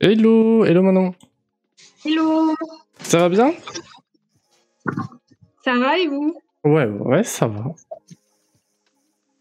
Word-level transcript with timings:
Hello, 0.00 0.64
hello 0.64 0.82
Manon. 0.82 1.14
Hello. 2.04 2.54
Ça 3.00 3.18
va 3.18 3.28
bien? 3.28 3.52
Ça 5.64 5.78
va 5.78 5.98
et 5.98 6.06
vous? 6.08 6.36
Ouais, 6.64 6.86
ouais, 6.86 7.24
ça 7.24 7.46
va. 7.46 7.64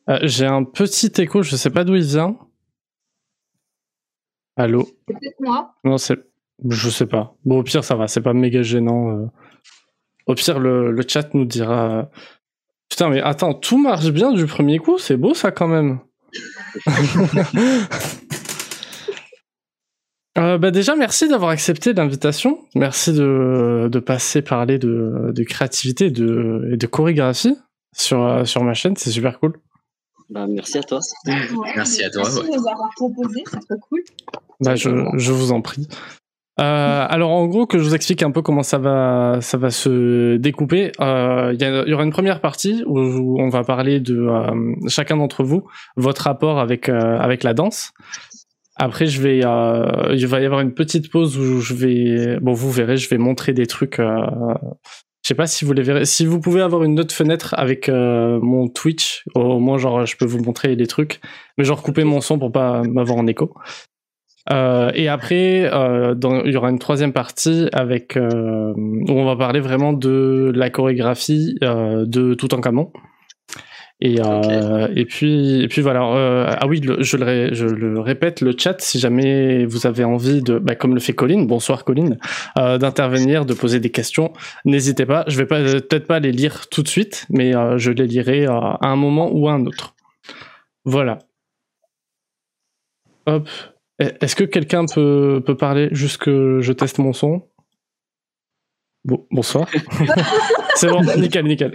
Euh, 0.09 0.19
J'ai 0.23 0.45
un 0.45 0.63
petit 0.63 1.11
écho, 1.21 1.41
je 1.43 1.55
sais 1.55 1.69
pas 1.69 1.83
d'où 1.83 1.95
il 1.95 2.03
vient. 2.03 2.37
Allô? 4.55 4.87
C'est 5.07 5.13
peut-être 5.19 5.39
moi. 5.41 5.73
Non, 5.83 5.97
c'est. 5.97 6.17
Je 6.69 6.89
sais 6.89 7.05
pas. 7.07 7.35
Bon, 7.43 7.59
au 7.59 7.63
pire, 7.63 7.83
ça 7.83 7.95
va, 7.95 8.07
c'est 8.07 8.21
pas 8.21 8.33
méga 8.33 8.61
gênant. 8.63 9.09
euh. 9.11 9.25
Au 10.27 10.35
pire, 10.35 10.59
le, 10.59 10.91
le 10.91 11.03
chat 11.07 11.33
nous 11.33 11.45
dira. 11.45 11.91
euh, 11.91 12.03
Putain, 12.89 13.09
mais 13.09 13.21
attends, 13.21 13.53
tout 13.53 13.77
marche 13.77 14.09
bien 14.11 14.31
du 14.31 14.45
premier 14.45 14.77
coup, 14.79 14.97
c'est 14.97 15.17
beau 15.17 15.33
ça 15.33 15.51
quand 15.51 15.67
même. 15.67 15.99
Euh, 20.37 20.57
bah 20.57 20.71
déjà, 20.71 20.95
merci 20.95 21.29
d'avoir 21.29 21.51
accepté 21.51 21.93
l'invitation. 21.93 22.59
Merci 22.75 23.13
de, 23.13 23.87
de 23.89 23.99
passer 23.99 24.41
parler 24.41 24.77
de, 24.77 25.31
de 25.31 25.43
créativité 25.43 26.07
et 26.07 26.11
de, 26.11 26.69
et 26.73 26.77
de 26.77 26.87
chorégraphie 26.87 27.55
sur, 27.95 28.21
euh, 28.23 28.43
sur 28.43 28.63
ma 28.63 28.73
chaîne, 28.73 28.95
c'est 28.97 29.11
super 29.11 29.39
cool. 29.39 29.53
Bah, 30.29 30.45
merci 30.47 30.77
à 30.77 30.83
toi. 30.83 30.99
Merci 31.75 32.03
à 32.03 32.09
toi, 32.09 32.23
Merci 32.23 32.39
ouais. 32.39 32.43
de 32.43 32.57
nous 32.57 32.67
avoir 32.67 32.89
proposé, 32.95 33.43
c'est 33.49 33.59
trop 33.59 33.79
cool. 33.89 34.01
Bah, 34.59 34.75
je, 34.75 34.89
je 35.15 35.31
vous 35.31 35.51
en 35.51 35.61
prie. 35.61 35.87
Euh, 36.57 37.05
alors 37.09 37.31
en 37.31 37.47
gros 37.47 37.65
que 37.65 37.77
je 37.77 37.83
vous 37.83 37.95
explique 37.95 38.23
un 38.23 38.31
peu 38.31 38.41
comment 38.41 38.63
ça 38.63 38.77
va 38.77 39.39
ça 39.41 39.57
va 39.57 39.71
se 39.71 40.37
découper. 40.37 40.93
Euh, 41.01 41.53
Il 41.53 41.61
y, 41.61 41.93
aura 41.93 42.05
une 42.05 42.13
première 42.13 42.39
partie 42.39 42.81
où, 42.87 42.97
où 42.97 43.41
on 43.41 43.49
va 43.49 43.63
parler 43.65 43.99
de 43.99 44.17
euh, 44.17 44.73
chacun 44.87 45.17
d'entre 45.17 45.43
vous 45.43 45.67
votre 45.97 46.21
rapport 46.23 46.59
avec 46.59 46.87
euh, 46.87 47.19
avec 47.19 47.43
la 47.43 47.53
danse. 47.53 47.91
Après 48.77 49.05
je 49.07 49.21
vais 49.21 49.39
euh, 49.45 50.13
il 50.13 50.27
va 50.27 50.41
y 50.41 50.45
avoir 50.45 50.61
une 50.61 50.73
petite 50.73 51.09
pause 51.09 51.37
où 51.37 51.61
je 51.61 51.73
vais 51.73 52.39
bon 52.41 52.53
vous 52.53 52.71
verrez 52.71 52.97
je 52.97 53.09
vais 53.09 53.17
montrer 53.17 53.53
des 53.53 53.67
trucs. 53.67 53.99
Euh, 53.99 54.17
je 55.23 55.29
sais 55.29 55.35
pas 55.35 55.47
si 55.47 55.65
vous 55.65 55.73
les 55.73 55.81
verrez. 55.81 56.05
Si 56.05 56.25
vous 56.25 56.39
pouvez 56.39 56.61
avoir 56.61 56.83
une 56.83 56.99
autre 56.99 57.15
fenêtre 57.15 57.55
avec 57.57 57.89
euh, 57.89 58.39
mon 58.41 58.67
Twitch, 58.67 59.23
au 59.33 59.59
moins 59.59 59.77
genre 59.79 60.05
je 60.05 60.15
peux 60.17 60.25
vous 60.25 60.43
montrer 60.43 60.75
des 60.75 60.85
trucs, 60.87 61.19
mais 61.57 61.63
genre 61.63 61.81
couper 61.81 62.03
mon 62.03 62.21
son 62.21 62.37
pour 62.37 62.51
pas 62.51 62.83
m'avoir 62.83 63.17
en 63.17 63.25
écho. 63.25 63.53
Euh, 64.51 64.91
et 64.93 65.07
après, 65.07 65.67
euh, 65.73 66.13
dans- 66.13 66.43
il 66.43 66.51
y 66.53 66.57
aura 66.57 66.69
une 66.69 66.77
troisième 66.77 67.13
partie 67.13 67.67
avec 67.73 68.15
euh, 68.17 68.73
où 68.75 69.11
on 69.11 69.25
va 69.25 69.35
parler 69.35 69.59
vraiment 69.59 69.93
de 69.93 70.51
la 70.53 70.69
chorégraphie 70.69 71.55
de 71.61 72.33
Toutankhamon. 72.35 72.91
Et 74.07 74.21
euh, 74.21 74.87
et 74.95 75.05
puis 75.05 75.63
et 75.63 75.67
puis 75.67 75.81
voilà. 75.81 76.03
euh, 76.15 76.45
ah 76.59 76.67
oui, 76.67 76.79
le- 76.79 77.01
je 77.01 77.17
le 77.17 77.25
ré- 77.25 77.49
je 77.53 77.65
le 77.65 77.99
répète, 77.99 78.41
le 78.41 78.53
chat, 78.55 78.79
si 78.79 78.99
jamais 78.99 79.65
vous 79.65 79.87
avez 79.87 80.03
envie 80.03 80.43
de, 80.43 80.59
bah, 80.59 80.75
comme 80.75 80.93
le 80.93 80.99
fait 80.99 81.13
Colline, 81.13 81.47
bonsoir 81.47 81.83
Colline, 81.85 82.19
euh, 82.59 82.77
d'intervenir, 82.77 83.45
de 83.47 83.55
poser 83.55 83.79
des 83.79 83.89
questions, 83.89 84.31
n'hésitez 84.63 85.07
pas. 85.07 85.23
Je 85.27 85.37
vais 85.37 85.47
pas 85.47 85.59
peut-être 85.63 86.05
pas 86.05 86.19
les 86.19 86.31
lire 86.31 86.67
tout 86.69 86.83
de 86.83 86.87
suite, 86.87 87.25
mais 87.31 87.55
euh, 87.55 87.79
je 87.79 87.89
les 87.89 88.05
lirai 88.05 88.45
euh, 88.45 88.51
à 88.59 88.87
un 88.89 88.95
moment 88.95 89.31
ou 89.33 89.47
à 89.49 89.53
un 89.53 89.65
autre. 89.65 89.95
Voilà. 90.83 91.17
Hop. 93.25 93.49
Est-ce 93.97 94.35
que 94.35 94.43
quelqu'un 94.43 94.85
peut, 94.85 95.41
peut 95.43 95.57
parler 95.57 95.87
juste 95.93 96.17
que 96.17 96.59
je 96.61 96.73
teste 96.73 96.99
mon 96.99 97.11
son? 97.13 97.47
Bon- 99.03 99.25
Bonsoir. 99.31 99.67
c'est 100.75 100.87
bon, 100.87 101.01
nickel, 101.17 101.45
nickel. 101.45 101.71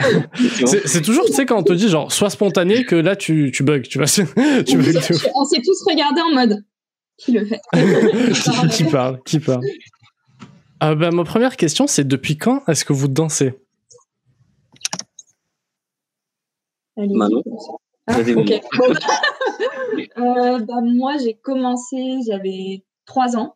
C'est 0.64 1.02
toujours, 1.02 1.24
tu 1.26 1.32
sais, 1.32 1.46
quand 1.46 1.58
on 1.58 1.62
te 1.62 1.72
dit 1.72 1.88
genre, 1.88 2.12
sois 2.12 2.30
spontané, 2.30 2.84
que 2.84 2.94
là 2.94 3.16
tu, 3.16 3.50
tu 3.52 3.62
bugs, 3.62 3.82
tu 3.82 3.98
vois. 3.98 4.06
tu. 4.06 4.22
On 5.34 5.44
s'est 5.44 5.62
tous 5.62 5.84
regardés 5.86 6.20
en 6.20 6.34
mode 6.34 6.64
qui 7.20 7.32
le 7.32 7.44
fait? 7.44 7.60
Qui, 8.32 8.68
qui 8.68 8.84
parle, 8.84 9.22
qui 9.24 9.40
parle. 9.40 9.62
Ah 10.80 10.94
bah, 10.94 11.10
ma 11.10 11.24
première 11.24 11.56
question, 11.56 11.86
c'est 11.86 12.06
depuis 12.06 12.38
quand 12.38 12.66
est-ce 12.66 12.84
que 12.84 12.94
vous 12.94 13.08
dansez? 13.08 13.54
Manon. 16.96 17.42
Ah. 18.06 18.18
Euh, 20.18 20.58
bah, 20.60 20.80
moi, 20.82 21.16
j'ai 21.18 21.34
commencé, 21.34 21.96
j'avais 22.26 22.84
3 23.06 23.36
ans. 23.36 23.54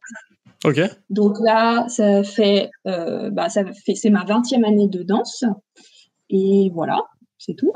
Ok. 0.64 0.80
Donc 1.10 1.36
là, 1.44 1.86
ça 1.88 2.22
fait, 2.24 2.70
euh, 2.86 3.30
bah, 3.30 3.48
ça 3.48 3.64
fait, 3.64 3.94
c'est 3.94 4.10
ma 4.10 4.24
20e 4.24 4.64
année 4.66 4.88
de 4.88 5.02
danse. 5.02 5.44
Et 6.30 6.70
voilà, 6.74 7.02
c'est 7.38 7.54
tout. 7.54 7.70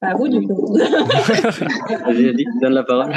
À 0.00 0.14
vous, 0.14 0.28
du 0.28 0.40
coup. 0.46 0.74
Vas-y, 0.78 2.24
vas-y, 2.24 2.44
donne 2.62 2.72
la 2.72 2.82
parole. 2.82 3.12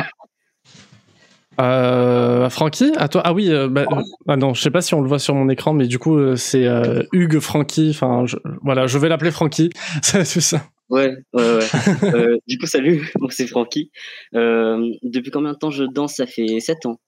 Euh, 1.62 2.50
Francky, 2.50 2.92
à 2.98 3.08
toi. 3.08 3.22
Ah 3.24 3.32
oui, 3.34 3.50
euh, 3.52 3.70
bah, 3.70 3.86
euh, 3.92 4.02
ah 4.28 4.36
non, 4.36 4.54
je 4.54 4.62
sais 4.62 4.72
pas 4.72 4.82
si 4.82 4.94
on 4.96 5.02
le 5.02 5.08
voit 5.08 5.20
sur 5.20 5.36
mon 5.36 5.48
écran, 5.50 5.74
mais 5.74 5.88
du 5.88 6.00
coup, 6.00 6.18
euh, 6.18 6.36
c'est 6.36 6.66
euh, 6.68 7.04
Hugues 7.14 7.40
Francky. 7.40 7.92
Enfin, 7.92 8.26
je- 8.26 8.38
voilà, 8.64 8.88
je 8.88 8.98
vais 8.98 9.08
l'appeler 9.08 9.32
Francky. 9.32 9.70
C'est 10.02 10.24
tout 10.24 10.42
ça. 10.42 10.62
Ouais, 10.90 11.16
ouais, 11.34 11.56
ouais. 11.56 11.68
Euh, 12.04 12.38
du 12.48 12.58
coup, 12.58 12.66
salut, 12.66 13.12
moi 13.20 13.30
c'est 13.32 13.48
Francky. 13.48 13.92
Euh, 14.36 14.92
depuis 15.04 15.32
combien 15.32 15.54
de 15.54 15.58
temps 15.58 15.72
je 15.72 15.84
danse? 15.84 16.16
Ça 16.16 16.26
fait 16.26 16.60
7 16.60 16.86
ans. 16.86 17.00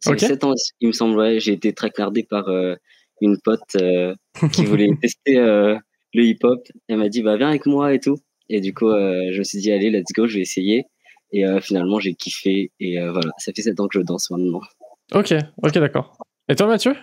Ça 0.00 0.12
fait 0.12 0.26
7 0.26 0.44
ans, 0.44 0.54
il 0.80 0.88
me 0.88 0.92
semble, 0.92 1.16
ouais. 1.18 1.40
J'ai 1.40 1.52
été 1.52 1.72
tracardé 1.72 2.22
par 2.22 2.48
euh, 2.48 2.74
une 3.20 3.38
pote 3.38 3.60
euh, 3.76 4.14
qui 4.52 4.64
voulait 4.64 4.90
tester 5.02 5.38
euh, 5.38 5.76
le 6.14 6.24
hip-hop. 6.24 6.66
Elle 6.88 6.98
m'a 6.98 7.08
dit, 7.08 7.22
bah 7.22 7.36
viens 7.36 7.48
avec 7.48 7.66
moi 7.66 7.92
et 7.94 8.00
tout. 8.00 8.16
Et 8.48 8.60
du 8.60 8.74
coup, 8.74 8.88
euh, 8.88 9.30
je 9.32 9.38
me 9.38 9.44
suis 9.44 9.58
dit, 9.58 9.70
allez, 9.70 9.90
let's 9.90 10.12
go, 10.14 10.26
je 10.26 10.36
vais 10.36 10.40
essayer. 10.40 10.86
Et 11.32 11.46
euh, 11.46 11.60
finalement, 11.60 12.00
j'ai 12.00 12.14
kiffé. 12.14 12.72
Et 12.80 12.98
euh, 12.98 13.12
voilà, 13.12 13.30
ça 13.38 13.52
fait 13.54 13.62
7 13.62 13.78
ans 13.78 13.86
que 13.86 13.98
je 13.98 14.04
danse 14.04 14.30
maintenant. 14.30 14.62
Ok, 15.12 15.34
ok, 15.62 15.74
d'accord. 15.74 16.16
Et 16.48 16.56
toi, 16.56 16.66
Mathieu? 16.66 16.94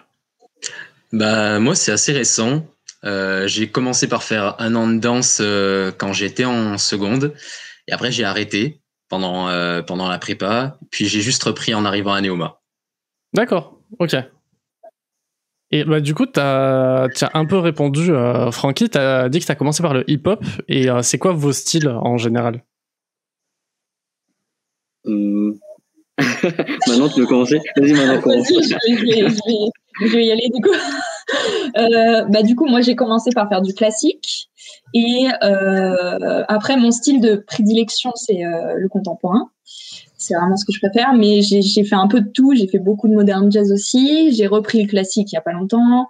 Bah 1.14 1.60
moi 1.60 1.76
c'est 1.76 1.92
assez 1.92 2.12
récent. 2.12 2.66
Euh, 3.06 3.48
j'ai 3.48 3.70
commencé 3.70 4.08
par 4.08 4.24
faire 4.24 4.56
un 4.60 4.74
an 4.76 4.88
de 4.88 4.98
danse 5.00 5.40
euh, 5.42 5.92
quand 5.96 6.14
j'étais 6.14 6.46
en 6.46 6.78
seconde 6.80 7.34
et 7.88 7.92
après 7.94 8.12
j'ai 8.12 8.24
arrêté 8.24 8.82
pendant 9.08 9.50
euh, 9.50 9.84
pendant 9.84 10.10
la 10.10 10.18
prépa 10.18 10.80
puis 10.90 11.06
j'ai 11.08 11.22
juste 11.22 11.44
repris 11.44 11.74
en 11.76 11.86
arrivant 11.86 12.14
à 12.14 12.22
Neoma. 12.22 12.60
D'accord, 13.34 13.80
ok. 14.00 14.16
Et 15.70 15.84
bah 15.84 16.00
du 16.00 16.16
coup, 16.16 16.26
t'as 16.26 17.04
as 17.08 17.38
un 17.38 17.46
peu 17.46 17.58
répondu, 17.58 18.10
euh, 18.12 18.52
Francky, 18.52 18.90
t'as 18.90 19.28
dit 19.30 19.42
que 19.42 19.46
t'as 19.46 19.56
commencé 19.56 19.84
par 19.84 19.94
le 19.94 20.10
hip-hop, 20.10 20.42
et 20.70 20.90
euh, 20.90 21.02
c'est 21.02 21.18
quoi 21.18 21.34
vos 21.34 21.52
styles 21.52 21.90
en 21.90 22.18
général? 22.18 22.64
Hum. 25.06 25.56
maintenant, 26.88 27.10
tu 27.10 27.20
veux 27.20 27.28
commencer? 27.28 27.60
Vas-y, 27.76 27.94
maintenant, 27.94 28.22
commence. 28.22 28.50
Vas-y, 28.50 28.64
je, 28.64 28.70
vais- 28.74 28.98
je 28.98 29.06
vais, 29.06 29.30
je 29.30 29.36
vais- 29.36 30.08
je 30.10 30.16
vais 30.16 30.26
y 30.26 30.32
aller 30.32 30.50
du 30.54 30.62
coup. 30.62 30.74
Euh, 31.78 32.26
bah, 32.30 32.42
du 32.42 32.56
coup, 32.56 32.66
moi, 32.66 32.82
j'ai 32.82 32.96
commencé 32.96 33.30
par 33.32 33.50
faire 33.50 33.62
du 33.62 33.74
classique. 33.74 34.50
Et 34.94 35.28
euh, 35.44 36.44
après, 36.48 36.78
mon 36.78 36.92
style 36.92 37.22
de 37.22 37.36
prédilection, 37.36 38.12
c'est 38.16 38.44
euh, 38.44 38.76
le 38.78 38.90
contemporain. 38.90 39.50
C'est 40.18 40.34
vraiment 40.34 40.56
ce 40.56 40.66
que 40.66 40.72
je 40.72 40.80
préfère. 40.80 41.14
Mais 41.14 41.42
j'ai 41.42 41.84
fait 41.84 41.96
un 41.96 42.08
peu 42.08 42.22
de 42.22 42.30
tout. 42.30 42.56
J'ai 42.56 42.68
fait 42.68 42.80
beaucoup 42.80 43.08
de 43.08 43.14
modern 43.14 43.52
jazz 43.52 43.72
aussi. 43.72 44.34
J'ai 44.34 44.48
repris 44.48 44.82
le 44.82 44.88
classique 44.88 45.32
il 45.32 45.36
y 45.36 45.38
a 45.38 45.42
pas 45.42 45.52
longtemps. 45.52 46.08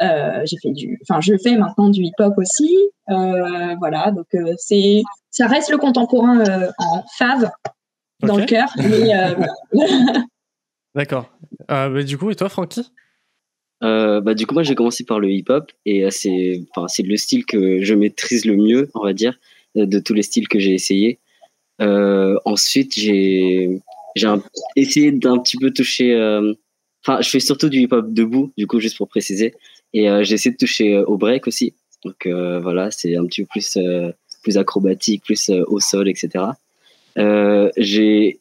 J'ai 0.00 0.56
fait 0.62 0.72
du, 0.72 0.98
enfin, 1.02 1.20
je 1.20 1.34
fais 1.36 1.56
maintenant 1.56 1.88
du 1.88 2.02
hip-hop 2.02 2.34
aussi. 2.38 2.78
Voilà, 3.08 4.12
donc 4.12 4.26
c'est, 4.56 5.02
ça 5.30 5.46
reste 5.46 5.70
le 5.70 5.78
contemporain 5.78 6.42
en 6.78 7.02
fave 7.18 7.50
dans 8.22 8.36
le 8.36 8.46
cœur. 8.46 8.72
Mais. 8.78 9.12
D'accord. 10.94 11.30
Euh, 11.70 12.02
du 12.02 12.18
coup, 12.18 12.30
et 12.30 12.34
toi, 12.34 12.48
Francky? 12.48 12.90
Euh, 13.82 14.20
bah, 14.20 14.34
du 14.34 14.46
coup, 14.46 14.54
moi, 14.54 14.62
j'ai 14.62 14.74
commencé 14.74 15.04
par 15.04 15.20
le 15.20 15.30
hip-hop 15.30 15.70
et 15.86 16.04
euh, 16.04 16.10
c'est, 16.10 16.62
le 17.04 17.16
style 17.16 17.44
que 17.44 17.82
je 17.82 17.94
maîtrise 17.94 18.44
le 18.44 18.56
mieux, 18.56 18.90
on 18.94 19.02
va 19.02 19.12
dire, 19.12 19.38
euh, 19.76 19.86
de 19.86 19.98
tous 19.98 20.14
les 20.14 20.22
styles 20.22 20.48
que 20.48 20.58
j'ai 20.58 20.74
essayé. 20.74 21.18
Ensuite, 21.78 22.94
j'ai, 22.94 23.80
essayé 24.76 25.10
d'un 25.10 25.38
petit 25.38 25.56
peu 25.56 25.72
toucher. 25.72 26.14
Enfin, 27.04 27.20
je 27.20 27.28
fais 27.28 27.40
surtout 27.40 27.68
du 27.68 27.80
hip-hop 27.80 28.12
debout, 28.12 28.52
du 28.56 28.66
coup, 28.68 28.78
juste 28.78 28.96
pour 28.96 29.08
préciser. 29.08 29.54
Et 29.92 30.06
j'ai 30.22 30.34
essayé 30.34 30.52
de 30.52 30.56
toucher 30.56 30.96
au 30.98 31.16
break 31.16 31.48
aussi. 31.48 31.74
Donc 32.04 32.28
voilà, 32.28 32.92
c'est 32.92 33.16
un 33.16 33.26
petit 33.26 33.42
peu 33.42 33.48
plus, 33.48 33.78
plus 34.44 34.58
acrobatique, 34.58 35.24
plus 35.24 35.50
au 35.50 35.80
sol, 35.80 36.08
etc. 36.08 36.44
J'ai 37.76 38.38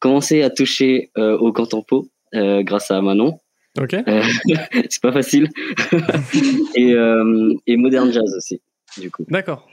commencé 0.00 0.42
à 0.42 0.50
toucher 0.50 1.10
au 1.16 1.52
contempo 1.52 2.08
euh, 2.34 2.62
grâce 2.62 2.90
à 2.90 3.00
Manon. 3.00 3.38
Ok. 3.78 3.94
Euh, 3.94 4.22
c'est 4.88 5.02
pas 5.02 5.12
facile. 5.12 5.48
et, 6.74 6.92
euh, 6.94 7.54
et 7.66 7.76
modern 7.76 8.12
jazz 8.12 8.34
aussi, 8.36 8.60
du 8.98 9.10
coup. 9.10 9.24
D'accord. 9.28 9.68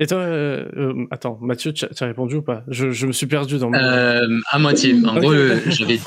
Et 0.00 0.06
toi, 0.08 0.18
euh, 0.18 0.64
euh, 0.76 1.06
attends, 1.12 1.38
Mathieu, 1.40 1.72
tu 1.72 1.84
as 1.84 2.06
répondu 2.06 2.36
ou 2.36 2.42
pas? 2.42 2.64
Je, 2.66 2.90
je 2.90 3.06
me 3.06 3.12
suis 3.12 3.26
perdu 3.26 3.58
dans 3.58 3.70
mon... 3.70 3.78
Euh, 3.78 4.40
à 4.50 4.58
moitié. 4.58 4.96
En 5.06 5.20
gros, 5.20 5.32
j'avais, 5.68 6.00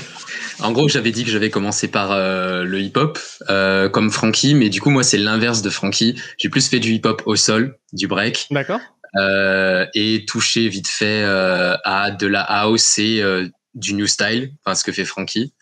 en 0.60 0.72
gros, 0.72 0.88
j'avais 0.88 1.10
dit 1.10 1.22
que 1.22 1.30
j'avais 1.30 1.50
commencé 1.50 1.88
par 1.88 2.12
euh, 2.12 2.64
le 2.64 2.80
hip-hop, 2.80 3.18
euh, 3.50 3.90
comme 3.90 4.10
Frankie, 4.10 4.54
mais 4.54 4.70
du 4.70 4.80
coup, 4.80 4.88
moi, 4.88 5.02
c'est 5.02 5.18
l'inverse 5.18 5.60
de 5.60 5.68
Frankie. 5.68 6.18
J'ai 6.38 6.48
plus 6.48 6.66
fait 6.66 6.80
du 6.80 6.92
hip-hop 6.92 7.22
au 7.26 7.36
sol, 7.36 7.78
du 7.92 8.06
break. 8.06 8.46
D'accord 8.50 8.80
euh, 9.16 9.86
et 9.94 10.24
toucher 10.26 10.68
vite 10.68 10.88
fait 10.88 11.22
euh, 11.22 11.76
à 11.84 12.10
de 12.10 12.26
la 12.26 12.42
house 12.42 12.98
et 12.98 13.22
euh, 13.22 13.48
du 13.74 13.94
new 13.94 14.06
style, 14.06 14.52
enfin 14.64 14.74
ce 14.74 14.84
que 14.84 14.92
fait 14.92 15.04
Frankie. 15.04 15.54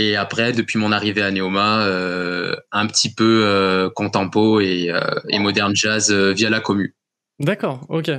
Et 0.00 0.14
après, 0.14 0.52
depuis 0.52 0.78
mon 0.78 0.92
arrivée 0.92 1.22
à 1.22 1.32
Neoma, 1.32 1.84
un 2.70 2.86
petit 2.86 3.12
peu 3.12 3.90
contempo 3.96 4.60
et, 4.60 4.92
et 5.28 5.38
moderne 5.40 5.74
jazz 5.74 6.12
via 6.12 6.50
la 6.50 6.60
commu. 6.60 6.94
D'accord, 7.40 7.84
ok. 7.88 8.10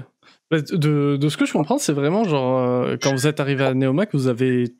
Bah, 0.52 0.62
de, 0.62 1.16
de, 1.16 1.30
ce 1.30 1.38
que 1.38 1.46
je 1.46 1.54
comprends, 1.54 1.78
c'est 1.78 1.94
vraiment 1.94 2.26
genre 2.26 2.86
quand 3.02 3.14
vous 3.14 3.28
êtes 3.28 3.40
arrivé 3.40 3.64
à 3.64 3.74
Neoma 3.74 4.08
que 4.08 4.18
vous 4.18 4.28
avez 4.28 4.74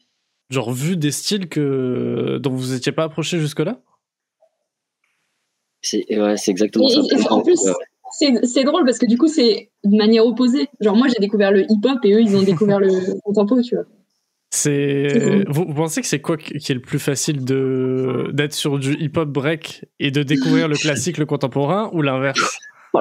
genre 0.50 0.74
vu 0.74 0.98
des 0.98 1.12
styles 1.12 1.48
que 1.48 2.38
dont 2.42 2.52
vous 2.52 2.74
n'étiez 2.74 2.92
pas 2.92 3.04
approché 3.04 3.40
jusque-là? 3.40 3.80
C'est 5.82 6.06
ouais, 6.10 6.36
c'est 6.36 6.52
exactement 6.52 6.90
ça. 6.90 7.02
en 7.30 7.42
plus, 7.42 7.62
c'est 8.12 8.64
drôle 8.64 8.84
parce 8.84 8.98
que 8.98 9.06
du 9.06 9.18
coup, 9.18 9.28
c'est 9.28 9.72
de 9.84 9.96
manière 9.96 10.26
opposée. 10.26 10.68
Genre, 10.82 10.96
moi, 10.96 11.08
j'ai 11.08 11.20
découvert 11.20 11.52
le 11.52 11.64
hip-hop 11.70 12.00
et 12.04 12.14
eux, 12.14 12.22
ils 12.22 12.36
ont 12.36 12.44
découvert 12.44 12.80
le 12.80 12.90
contempo, 13.24 13.62
tu 13.62 13.76
vois. 13.76 13.86
C'est. 14.52 15.46
Vous, 15.48 15.74
pensez 15.74 16.02
que 16.02 16.08
c'est 16.08 16.22
quoi 16.22 16.36
qui 16.38 16.56
est 16.56 16.76
le 16.76 16.82
plus 16.82 17.00
facile 17.00 17.46
de 17.46 18.30
d'être 18.34 18.54
sur 18.54 18.80
du 18.80 18.94
hip-hop 18.94 19.30
break 19.30 19.86
et 20.00 20.10
de 20.10 20.24
découvrir 20.24 20.68
le 20.68 20.76
classique, 20.76 21.18
le 21.18 21.26
contemporain, 21.26 21.90
ou 21.94 22.02
l'inverse? 22.02 22.40
C'est 22.94 22.98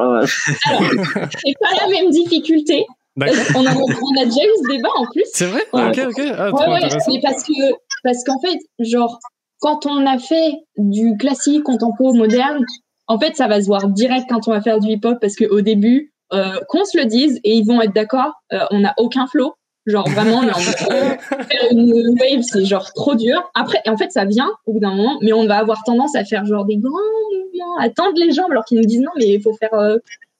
pas 1.60 1.74
la 1.80 1.88
même 1.88 2.10
difficulté. 2.10 2.84
On 3.16 3.22
a, 3.22 3.74
on 3.74 4.20
a, 4.20 4.24
déjà 4.24 4.42
eu 4.44 4.54
ce 4.62 4.68
débat 4.68 4.90
en 4.96 5.06
plus. 5.06 5.24
C'est 5.32 5.46
vrai? 5.46 5.62
Ok, 5.72 5.98
ok. 6.08 6.22
Ah, 6.36 6.50
ouais, 6.52 6.80
mais 7.08 7.20
parce 7.22 7.42
que 7.42 7.74
parce 8.04 8.24
qu'en 8.24 8.38
fait, 8.40 8.58
genre, 8.78 9.18
quand 9.60 9.86
on 9.86 10.06
a 10.06 10.18
fait 10.18 10.52
du 10.76 11.16
classique, 11.18 11.64
contempo, 11.64 12.12
moderne, 12.12 12.64
en 13.06 13.18
fait, 13.18 13.34
ça 13.36 13.48
va 13.48 13.60
se 13.60 13.66
voir 13.66 13.88
direct 13.88 14.26
quand 14.28 14.46
on 14.48 14.52
va 14.52 14.60
faire 14.60 14.78
du 14.78 14.88
hip-hop 14.88 15.18
parce 15.20 15.34
qu'au 15.34 15.62
début, 15.62 16.12
euh, 16.32 16.60
qu'on 16.68 16.84
se 16.84 16.98
le 16.98 17.06
dise 17.06 17.40
et 17.42 17.54
ils 17.54 17.66
vont 17.66 17.80
être 17.80 17.94
d'accord, 17.94 18.32
euh, 18.52 18.60
on 18.70 18.80
n'a 18.80 18.94
aucun 18.98 19.26
flow. 19.26 19.54
Genre 19.88 20.08
vraiment, 20.10 20.42
faire 20.42 21.72
une 21.72 22.16
wave, 22.20 22.42
c'est 22.42 22.64
genre 22.64 22.92
trop 22.92 23.14
dur. 23.14 23.50
Après, 23.54 23.80
en 23.86 23.96
fait, 23.96 24.12
ça 24.12 24.24
vient 24.24 24.50
au 24.66 24.74
bout 24.74 24.80
d'un 24.80 24.94
moment, 24.94 25.18
mais 25.22 25.32
on 25.32 25.46
va 25.46 25.58
avoir 25.58 25.82
tendance 25.84 26.14
à 26.14 26.24
faire 26.24 26.44
genre 26.44 26.64
des 26.64 26.76
grands 26.76 26.92
mouvements, 26.92 27.76
à 27.78 27.88
tendre 27.88 28.16
les 28.16 28.32
jambes, 28.32 28.50
alors 28.50 28.64
qu'ils 28.64 28.78
nous 28.78 28.86
disent 28.86 29.00
non, 29.00 29.12
mais 29.16 29.28
il 29.28 29.42
faut 29.42 29.54
faire, 29.54 29.74
euh, 29.74 29.96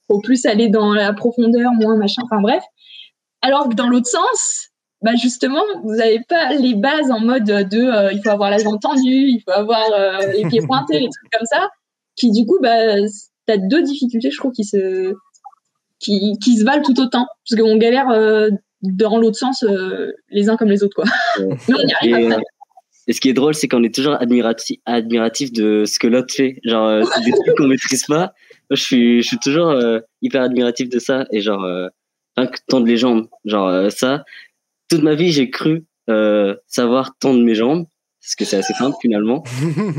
faut 0.07 0.21
plus 0.21 0.45
aller 0.47 0.69
dans 0.69 0.93
la 0.93 1.13
profondeur, 1.13 1.73
moins 1.73 1.97
machin. 1.97 2.23
Enfin 2.25 2.41
bref. 2.41 2.63
Alors 3.43 3.69
que 3.69 3.75
dans 3.75 3.89
l'autre 3.89 4.09
sens, 4.09 4.69
bah 5.03 5.15
justement, 5.15 5.63
vous 5.83 5.97
n'avez 5.97 6.21
pas 6.29 6.53
les 6.55 6.75
bases 6.75 7.11
en 7.11 7.21
mode 7.21 7.45
de 7.45 7.79
euh, 7.79 8.13
il 8.13 8.21
faut 8.23 8.31
avoir 8.31 8.51
la 8.51 8.59
jambe 8.59 8.81
tendue, 8.81 9.29
il 9.29 9.43
faut 9.45 9.53
avoir 9.53 9.85
euh, 9.93 10.19
les 10.37 10.49
pieds 10.49 10.61
pointés, 10.61 11.01
les 11.01 11.09
trucs 11.09 11.33
comme 11.33 11.47
ça 11.47 11.69
qui 12.19 12.31
du 12.33 12.45
coup, 12.45 12.59
bah, 12.61 12.97
tu 13.47 13.53
as 13.53 13.57
deux 13.57 13.83
difficultés, 13.83 14.31
je 14.31 14.37
trouve, 14.37 14.53
qui 14.53 14.65
se, 14.65 15.15
qui, 16.01 16.37
qui 16.43 16.59
se 16.59 16.65
valent 16.65 16.83
tout 16.83 17.01
autant. 17.01 17.27
Parce 17.49 17.61
qu'on 17.61 17.77
galère 17.79 18.11
euh, 18.11 18.51
dans 18.83 19.19
l'autre 19.19 19.37
sens, 19.37 19.63
euh, 19.63 20.13
les 20.31 20.49
uns 20.49 20.57
comme 20.57 20.69
les 20.69 20.83
autres, 20.83 20.95
quoi. 20.95 21.05
Mais 21.39 21.57
on 21.69 21.87
y 21.87 21.93
arrive 21.93 22.19
et, 22.19 22.33
euh, 22.33 22.41
et 23.07 23.13
ce 23.13 23.21
qui 23.21 23.31
est 23.31 23.35
drôle, 23.35 23.55
c'est 23.55 23.69
qu'on 23.69 23.83
est 23.85 23.95
toujours 23.95 24.15
admiratif, 24.21 24.79
admiratif 24.85 25.53
de 25.53 25.85
ce 25.87 25.99
que 25.99 26.07
l'autre 26.07 26.35
fait. 26.35 26.61
Genre, 26.65 27.03
c'est 27.15 27.25
des 27.25 27.31
trucs 27.31 27.57
qu'on 27.57 27.67
maîtrise 27.67 28.05
pas. 28.05 28.35
Moi, 28.69 28.77
je 28.77 28.83
suis, 28.83 29.23
je 29.23 29.27
suis 29.27 29.39
toujours 29.39 29.75
hyper 30.21 30.43
admiratif 30.43 30.91
de 30.91 30.99
ça. 30.99 31.25
Et 31.33 31.41
genre, 31.41 31.65
rien 32.37 32.47
que 32.47 32.59
tendre 32.69 32.87
les 32.87 32.99
jambes. 32.99 33.27
Genre, 33.47 33.91
ça, 33.91 34.25
toute 34.91 35.03
ma 35.03 35.15
vie, 35.15 35.33
j'ai 35.33 35.49
cru 35.49 35.87
savoir 36.67 37.17
tendre 37.19 37.43
mes 37.43 37.55
jambes 37.55 37.87
parce 38.29 38.35
que 38.35 38.45
c'est 38.45 38.57
assez 38.57 38.75
simple 38.75 38.97
finalement. 39.01 39.43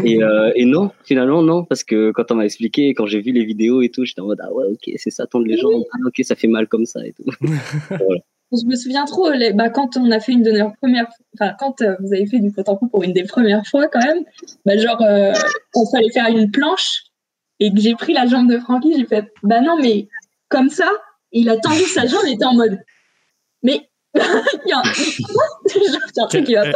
et, 0.04 0.22
euh, 0.24 0.52
et, 0.56 0.66
non, 0.66 0.92
finalement 1.04 1.42
non, 1.42 1.64
parce 1.66 1.84
que 1.84 2.12
quand 2.12 2.32
on 2.32 2.36
m'a 2.36 2.46
expliqué, 2.46 2.94
quand 2.94 3.08
j'ai 3.08 3.22
vu 3.22 3.32
les 3.32 3.44
vidéos 3.44 3.82
et 3.82 3.90
tout, 3.90 4.06
j'étais 4.06 4.22
en 4.22 4.28
mode 4.28 4.40
ah 4.44 4.54
ouais 4.54 4.66
ok 4.66 4.94
c'est 4.98 5.10
ça 5.10 5.25
tendre 5.25 5.48
les 5.48 5.58
jambes, 5.58 5.84
ah, 5.92 5.98
ok 6.06 6.24
ça 6.24 6.36
fait 6.36 6.48
mal 6.48 6.68
comme 6.68 6.86
ça 6.86 7.00
et 7.06 7.14
tout. 7.14 7.24
Je 8.51 8.66
me 8.66 8.75
souviens 8.75 9.06
trop, 9.06 9.30
bah, 9.54 9.69
quand 9.69 9.96
on 9.98 10.10
a 10.10 10.19
fait 10.19 10.31
une 10.31 10.42
de 10.42 10.51
nos 10.51 10.72
premières, 10.72 11.07
enfin 11.36 11.54
quand 11.60 11.81
euh, 11.81 11.96
vous 12.00 12.13
avez 12.13 12.25
fait 12.25 12.40
du 12.40 12.51
contempo 12.51 12.88
pour 12.88 13.04
une 13.04 13.13
des 13.13 13.24
premières 13.24 13.66
fois 13.68 13.88
quand 13.88 14.04
même, 14.04 14.24
bah, 14.66 14.78
genre 14.78 15.01
euh, 15.01 15.34
on 15.75 15.86
fallait 15.86 16.12
faire 16.12 16.28
une 16.28 16.50
planche 16.50 17.04
et 17.60 17.72
que 17.72 17.80
j'ai 17.80 17.94
pris 17.94 18.13
la 18.13 18.25
jambe 18.25 18.50
de 18.50 18.57
Francky, 18.57 18.96
j'ai 18.98 19.06
fait 19.06 19.31
bah 19.44 19.62
non 19.62 19.78
mais 19.80 20.07
comme 20.48 20.69
ça, 20.69 20.90
il 21.31 21.50
a 21.50 21.57
tendu 21.57 21.84
sa 21.84 22.07
jambe, 22.07 22.24
il 22.25 22.34
était 22.34 22.46
en 22.46 22.56
mode 22.56 22.80
mais 23.62 23.90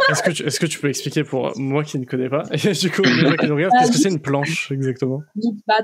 Est-ce 0.08 0.22
que, 0.22 0.30
tu, 0.30 0.44
est-ce 0.44 0.60
que 0.60 0.66
tu 0.66 0.78
peux 0.78 0.88
expliquer 0.88 1.24
pour 1.24 1.58
moi 1.58 1.82
qui 1.82 1.98
ne 1.98 2.04
connais 2.04 2.28
pas, 2.28 2.44
et 2.52 2.72
du 2.72 2.90
coup, 2.90 3.02
les 3.02 3.10
gens 3.10 3.36
qui 3.36 3.46
nous 3.46 3.56
regardent, 3.56 3.72
qu'est-ce 3.80 3.92
que 3.92 3.98
c'est 3.98 4.10
une 4.10 4.22
planche 4.22 4.70
exactement? 4.70 5.20
Bah, 5.66 5.80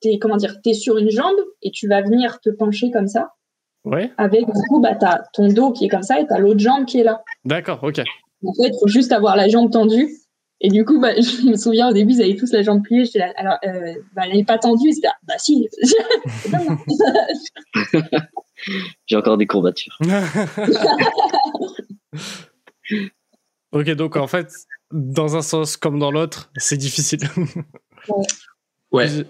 t'es, 0.00 0.18
comment 0.18 0.36
dire, 0.36 0.60
t'es 0.62 0.74
sur 0.74 0.98
une 0.98 1.10
jambe 1.10 1.38
et 1.62 1.70
tu 1.70 1.88
vas 1.88 2.02
venir 2.02 2.40
te 2.40 2.50
pencher 2.50 2.90
comme 2.90 3.08
ça. 3.08 3.30
Ouais. 3.84 4.12
Avec, 4.16 4.46
du 4.46 4.52
coup, 4.68 4.80
bah, 4.80 4.94
t'as 4.94 5.22
ton 5.32 5.48
dos 5.48 5.72
qui 5.72 5.86
est 5.86 5.88
comme 5.88 6.02
ça 6.02 6.20
et 6.20 6.26
t'as 6.26 6.38
l'autre 6.38 6.60
jambe 6.60 6.84
qui 6.84 7.00
est 7.00 7.04
là. 7.04 7.22
D'accord, 7.44 7.80
ok. 7.82 8.00
En 8.44 8.54
fait, 8.54 8.68
il 8.68 8.78
faut 8.80 8.88
juste 8.88 9.12
avoir 9.12 9.36
la 9.36 9.48
jambe 9.48 9.70
tendue. 9.70 10.10
Et 10.60 10.68
du 10.68 10.84
coup, 10.84 11.00
bah, 11.00 11.14
je 11.16 11.48
me 11.48 11.56
souviens 11.56 11.90
au 11.90 11.92
début, 11.92 12.12
ils 12.12 12.22
avaient 12.22 12.36
tous 12.36 12.52
la 12.52 12.62
jambe 12.62 12.82
pliée. 12.82 13.04
J'étais 13.04 13.18
là, 13.18 13.32
alors, 13.36 13.58
euh, 13.64 13.94
bah, 14.14 14.22
elle 14.26 14.36
n'est 14.36 14.44
pas 14.44 14.58
tendue. 14.58 14.92
C'était, 14.92 15.08
bah 15.24 15.34
si. 15.38 15.68
J'ai 19.06 19.16
encore 19.16 19.36
des 19.36 19.46
courbatures. 19.46 19.98
ok, 23.72 23.90
donc 23.90 24.16
en 24.16 24.28
fait, 24.28 24.48
dans 24.92 25.36
un 25.36 25.42
sens 25.42 25.76
comme 25.76 25.98
dans 25.98 26.12
l'autre, 26.12 26.52
c'est 26.56 26.76
difficile. 26.76 27.28
ouais. 28.08 28.26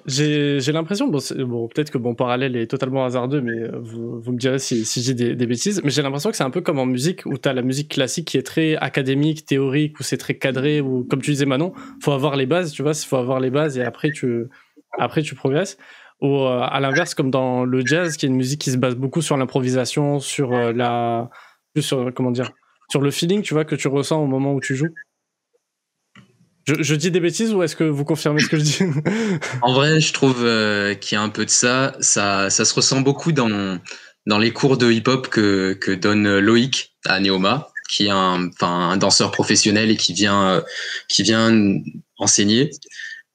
J'ai 0.06 0.72
l'impression, 0.72 1.08
bon, 1.08 1.20
bon 1.38 1.68
peut-être 1.68 1.90
que 1.90 1.98
mon 1.98 2.14
parallèle 2.14 2.56
est 2.56 2.66
totalement 2.66 3.04
hasardeux, 3.04 3.40
mais 3.40 3.60
euh, 3.60 3.78
vous, 3.80 4.20
vous 4.20 4.32
me 4.32 4.38
direz 4.38 4.58
si, 4.58 4.84
si 4.84 5.02
j'ai 5.02 5.14
des, 5.14 5.36
des, 5.36 5.46
bêtises, 5.46 5.80
mais 5.84 5.90
j'ai 5.90 6.02
l'impression 6.02 6.30
que 6.30 6.36
c'est 6.36 6.44
un 6.44 6.50
peu 6.50 6.60
comme 6.60 6.78
en 6.78 6.86
musique, 6.86 7.24
où 7.26 7.38
tu 7.38 7.48
as 7.48 7.52
la 7.52 7.62
musique 7.62 7.90
classique 7.90 8.26
qui 8.28 8.38
est 8.38 8.42
très 8.42 8.76
académique, 8.76 9.46
théorique, 9.46 9.98
où 10.00 10.02
c'est 10.02 10.16
très 10.16 10.34
cadré, 10.34 10.80
ou 10.80 11.04
comme 11.04 11.22
tu 11.22 11.30
disais 11.30 11.46
Manon, 11.46 11.72
faut 12.00 12.12
avoir 12.12 12.34
les 12.36 12.46
bases, 12.46 12.72
tu 12.72 12.82
vois, 12.82 12.92
il 12.92 13.06
faut 13.06 13.16
avoir 13.16 13.38
les 13.38 13.50
bases 13.50 13.78
et 13.78 13.82
après 13.82 14.10
tu, 14.10 14.46
après 14.98 15.22
tu 15.22 15.34
progresses. 15.34 15.78
Ou 16.20 16.36
euh, 16.36 16.60
à 16.60 16.78
l'inverse, 16.80 17.14
comme 17.14 17.30
dans 17.30 17.64
le 17.64 17.84
jazz, 17.84 18.16
qui 18.16 18.26
est 18.26 18.28
une 18.28 18.36
musique 18.36 18.60
qui 18.60 18.70
se 18.70 18.76
base 18.76 18.94
beaucoup 18.94 19.22
sur 19.22 19.36
l'improvisation, 19.36 20.20
sur 20.20 20.52
euh, 20.52 20.72
la, 20.72 21.30
sur 21.78 22.12
comment 22.14 22.30
dire, 22.30 22.52
sur 22.90 23.00
le 23.00 23.10
feeling, 23.10 23.42
tu 23.42 23.54
vois, 23.54 23.64
que 23.64 23.74
tu 23.74 23.88
ressens 23.88 24.22
au 24.22 24.26
moment 24.26 24.54
où 24.54 24.60
tu 24.60 24.76
joues. 24.76 24.94
Je, 26.66 26.94
dis 26.94 27.10
des 27.10 27.20
bêtises 27.20 27.52
ou 27.52 27.62
est-ce 27.62 27.76
que 27.76 27.84
vous 27.84 28.04
confirmez 28.04 28.40
ce 28.40 28.48
que 28.48 28.56
je 28.56 28.62
dis 28.62 28.78
En 29.62 29.72
vrai, 29.72 30.00
je 30.00 30.12
trouve 30.12 30.44
euh, 30.44 30.94
qu'il 30.94 31.16
y 31.16 31.18
a 31.18 31.22
un 31.22 31.28
peu 31.28 31.44
de 31.44 31.50
ça. 31.50 31.96
Ça, 32.00 32.50
ça 32.50 32.64
se 32.64 32.74
ressent 32.74 33.00
beaucoup 33.00 33.32
dans, 33.32 33.78
dans 34.26 34.38
les 34.38 34.52
cours 34.52 34.76
de 34.76 34.90
hip-hop 34.90 35.28
que, 35.28 35.72
que 35.74 35.90
donne 35.90 36.38
Loïc 36.38 36.94
à 37.04 37.20
Neoma, 37.20 37.68
qui 37.88 38.06
est 38.06 38.10
un, 38.10 38.50
un 38.60 38.96
danseur 38.96 39.32
professionnel 39.32 39.90
et 39.90 39.96
qui 39.96 40.12
vient, 40.12 40.62
qui 41.08 41.22
vient 41.22 41.52
enseigner. 42.18 42.70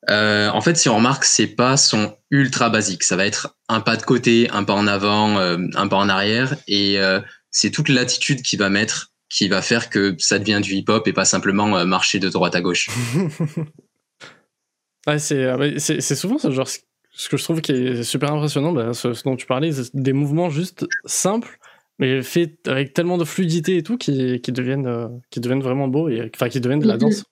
Euh, 0.09 0.49
en 0.49 0.61
fait, 0.61 0.77
si 0.77 0.89
on 0.89 0.95
remarque, 0.95 1.25
ces 1.25 1.47
pas 1.47 1.77
sont 1.77 2.17
ultra 2.31 2.69
basiques. 2.69 3.03
Ça 3.03 3.15
va 3.15 3.25
être 3.25 3.55
un 3.67 3.81
pas 3.81 3.97
de 3.97 4.03
côté, 4.03 4.49
un 4.51 4.63
pas 4.63 4.73
en 4.73 4.87
avant, 4.87 5.37
euh, 5.37 5.57
un 5.75 5.87
pas 5.87 5.97
en 5.97 6.09
arrière, 6.09 6.55
et 6.67 6.99
euh, 6.99 7.19
c'est 7.51 7.71
toute 7.71 7.89
l'attitude 7.89 8.41
qui 8.41 8.55
va 8.55 8.69
mettre, 8.69 9.11
qui 9.29 9.47
va 9.47 9.61
faire 9.61 9.89
que 9.89 10.15
ça 10.19 10.39
devient 10.39 10.61
du 10.61 10.73
hip-hop 10.73 11.07
et 11.07 11.13
pas 11.13 11.25
simplement 11.25 11.85
marcher 11.85 12.19
de 12.19 12.29
droite 12.29 12.55
à 12.55 12.61
gauche. 12.61 12.89
ouais, 15.07 15.19
c'est 15.19 16.15
souvent 16.15 16.37
ce 16.37 16.51
genre 16.51 16.69
ce 17.17 17.29
que 17.29 17.37
je 17.37 17.43
trouve 17.43 17.61
qui 17.61 17.71
est 17.71 18.03
super 18.03 18.31
impressionnant, 18.31 18.71
bah, 18.71 18.93
ce, 18.93 19.09
dont 19.23 19.35
tu 19.35 19.47
parlais, 19.47 19.71
des 19.93 20.13
mouvements 20.13 20.49
juste 20.51 20.85
simples, 21.05 21.57
mais 21.97 22.21
faits 22.21 22.67
avec 22.67 22.93
tellement 22.93 23.17
de 23.17 23.25
fluidité 23.25 23.77
et 23.77 23.83
tout, 23.83 23.97
qui, 23.97 24.39
qui 24.39 24.51
deviennent, 24.51 25.19
qui 25.31 25.39
deviennent 25.39 25.63
vraiment 25.63 25.87
beaux, 25.87 26.09
et 26.09 26.29
enfin 26.35 26.47
qui 26.47 26.61
deviennent 26.61 26.79
de 26.79 26.87
la 26.87 26.95
mm-hmm. 26.95 26.99
danse. 26.99 27.25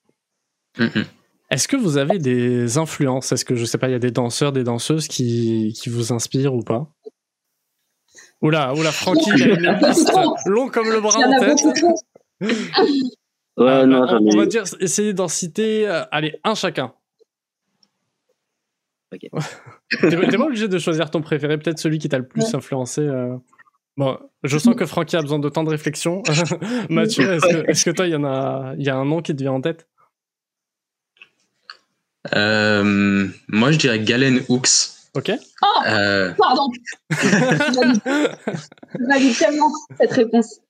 Mm-hmm. 0.78 1.04
Est-ce 1.50 1.68
que 1.68 1.76
vous 1.76 1.98
avez 1.98 2.18
des 2.18 2.78
influences? 2.78 3.30
Est-ce 3.30 3.44
que, 3.44 3.54
je 3.54 3.64
sais 3.64 3.78
pas, 3.78 3.88
il 3.88 3.92
y 3.92 3.94
a 3.94 4.00
des 4.00 4.10
danseurs, 4.10 4.50
des 4.50 4.64
danseuses 4.64 5.06
qui, 5.06 5.72
qui 5.80 5.88
vous 5.88 6.12
inspirent 6.12 6.54
ou 6.54 6.62
pas? 6.62 6.92
Oula, 8.46 8.72
oula, 8.74 8.92
Francky, 8.92 9.30
il 9.34 9.42
a 9.42 9.72
une 9.72 9.88
liste 9.88 10.12
long 10.46 10.68
comme 10.68 10.88
le 10.88 11.00
bras 11.00 11.18
en 11.18 11.40
tête. 11.40 11.58
Ouais, 13.58 13.86
non, 13.86 14.06
on, 14.06 14.36
va 14.36 14.44
dire, 14.44 14.64
essayer 14.80 15.14
d'en 15.14 15.28
citer, 15.28 15.88
euh, 15.88 16.04
allez, 16.10 16.38
un 16.44 16.54
chacun. 16.54 16.92
Ok. 19.14 19.30
T'es 20.10 20.36
pas 20.36 20.44
obligé 20.44 20.68
de 20.68 20.78
choisir 20.78 21.10
ton 21.10 21.22
préféré, 21.22 21.56
peut-être 21.56 21.78
celui 21.78 21.98
qui 21.98 22.10
t'a 22.10 22.18
le 22.18 22.28
plus 22.28 22.54
influencé. 22.54 23.00
Euh. 23.00 23.34
Bon, 23.96 24.18
je 24.42 24.58
sens 24.58 24.74
que 24.74 24.84
Francky 24.84 25.16
a 25.16 25.22
besoin 25.22 25.38
de 25.38 25.48
temps 25.48 25.64
de 25.64 25.70
réflexion. 25.70 26.22
Mathieu, 26.90 27.32
est-ce 27.32 27.46
que, 27.46 27.70
est 27.70 27.84
que, 27.84 27.90
toi, 27.92 28.06
il 28.06 28.12
y, 28.12 28.16
en 28.16 28.24
a, 28.24 28.74
y 28.76 28.90
a 28.90 28.94
un 28.94 29.06
nom 29.06 29.22
qui 29.22 29.34
te 29.34 29.42
vient 29.42 29.52
en 29.52 29.62
tête? 29.62 29.88
Euh, 32.34 33.26
moi, 33.48 33.72
je 33.72 33.78
dirais 33.78 34.00
Galen 34.00 34.42
Hooks. 34.50 34.95
Ok. 35.16 35.32
Oh, 35.62 35.66
euh... 35.86 36.32
pardon. 36.36 36.68
valide 39.08 39.36
tellement 39.38 39.72
cette 39.98 40.12
réponse. 40.12 40.60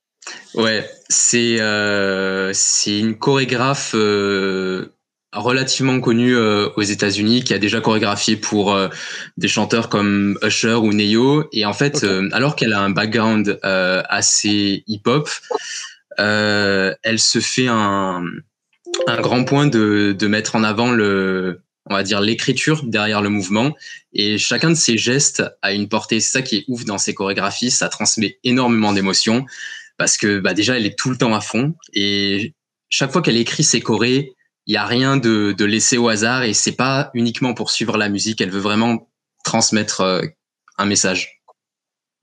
Ouais, 0.55 0.89
c'est 1.09 1.59
euh, 1.61 2.51
c'est 2.53 2.99
une 2.99 3.17
chorégraphe. 3.17 3.91
Euh, 3.93 4.93
relativement 5.33 5.99
connue 5.99 6.35
euh, 6.35 6.69
aux 6.77 6.81
États-Unis, 6.81 7.43
qui 7.43 7.53
a 7.53 7.59
déjà 7.59 7.81
chorégraphié 7.81 8.37
pour 8.37 8.73
euh, 8.73 8.87
des 9.35 9.47
chanteurs 9.47 9.89
comme 9.89 10.37
Usher 10.41 10.75
ou 10.75 10.93
Neo. 10.93 11.43
Et 11.51 11.65
en 11.65 11.73
fait, 11.73 12.03
euh, 12.03 12.29
alors 12.31 12.55
qu'elle 12.55 12.73
a 12.73 12.79
un 12.79 12.89
background 12.89 13.59
assez 13.61 14.83
hip-hop, 14.87 15.29
elle 16.17 17.19
se 17.19 17.39
fait 17.39 17.67
un, 17.67 18.23
un 19.07 19.21
grand 19.21 19.43
point 19.43 19.67
de, 19.67 20.15
de 20.17 20.27
mettre 20.27 20.55
en 20.55 20.63
avant 20.63 20.91
le, 20.91 21.61
on 21.89 21.93
va 21.93 22.03
dire 22.03 22.21
l'écriture 22.21 22.83
derrière 22.83 23.21
le 23.21 23.29
mouvement. 23.29 23.75
Et 24.13 24.37
chacun 24.37 24.69
de 24.69 24.75
ses 24.75 24.97
gestes 24.97 25.43
a 25.61 25.73
une 25.73 25.89
portée. 25.89 26.19
C'est 26.19 26.31
ça 26.31 26.41
qui 26.41 26.57
est 26.57 26.65
ouf 26.67 26.85
dans 26.85 26.97
ses 26.97 27.13
chorégraphies. 27.13 27.71
Ça 27.71 27.89
transmet 27.89 28.39
énormément 28.43 28.93
d'émotions 28.93 29.45
parce 29.97 30.17
que 30.17 30.39
bah 30.39 30.53
déjà 30.53 30.77
elle 30.77 30.85
est 30.85 30.97
tout 30.97 31.09
le 31.09 31.17
temps 31.17 31.33
à 31.33 31.41
fond. 31.41 31.75
Et 31.93 32.53
chaque 32.89 33.11
fois 33.11 33.21
qu'elle 33.21 33.37
écrit 33.37 33.63
ses 33.63 33.81
chorés 33.81 34.33
il 34.67 34.73
y 34.73 34.77
a 34.77 34.85
rien 34.85 35.15
de, 35.15 35.53
de 35.57 35.65
laissé 35.65 35.97
au 35.97 36.09
hasard 36.09 36.43
et 36.43 36.53
c'est 36.53 36.75
pas 36.75 37.09
uniquement 37.13 37.53
pour 37.53 37.71
suivre 37.71 37.97
la 37.97 38.09
musique. 38.09 38.41
Elle 38.41 38.49
veut 38.49 38.59
vraiment 38.59 39.09
transmettre 39.45 40.01
euh, 40.01 40.21
un 40.77 40.85
message. 40.85 41.41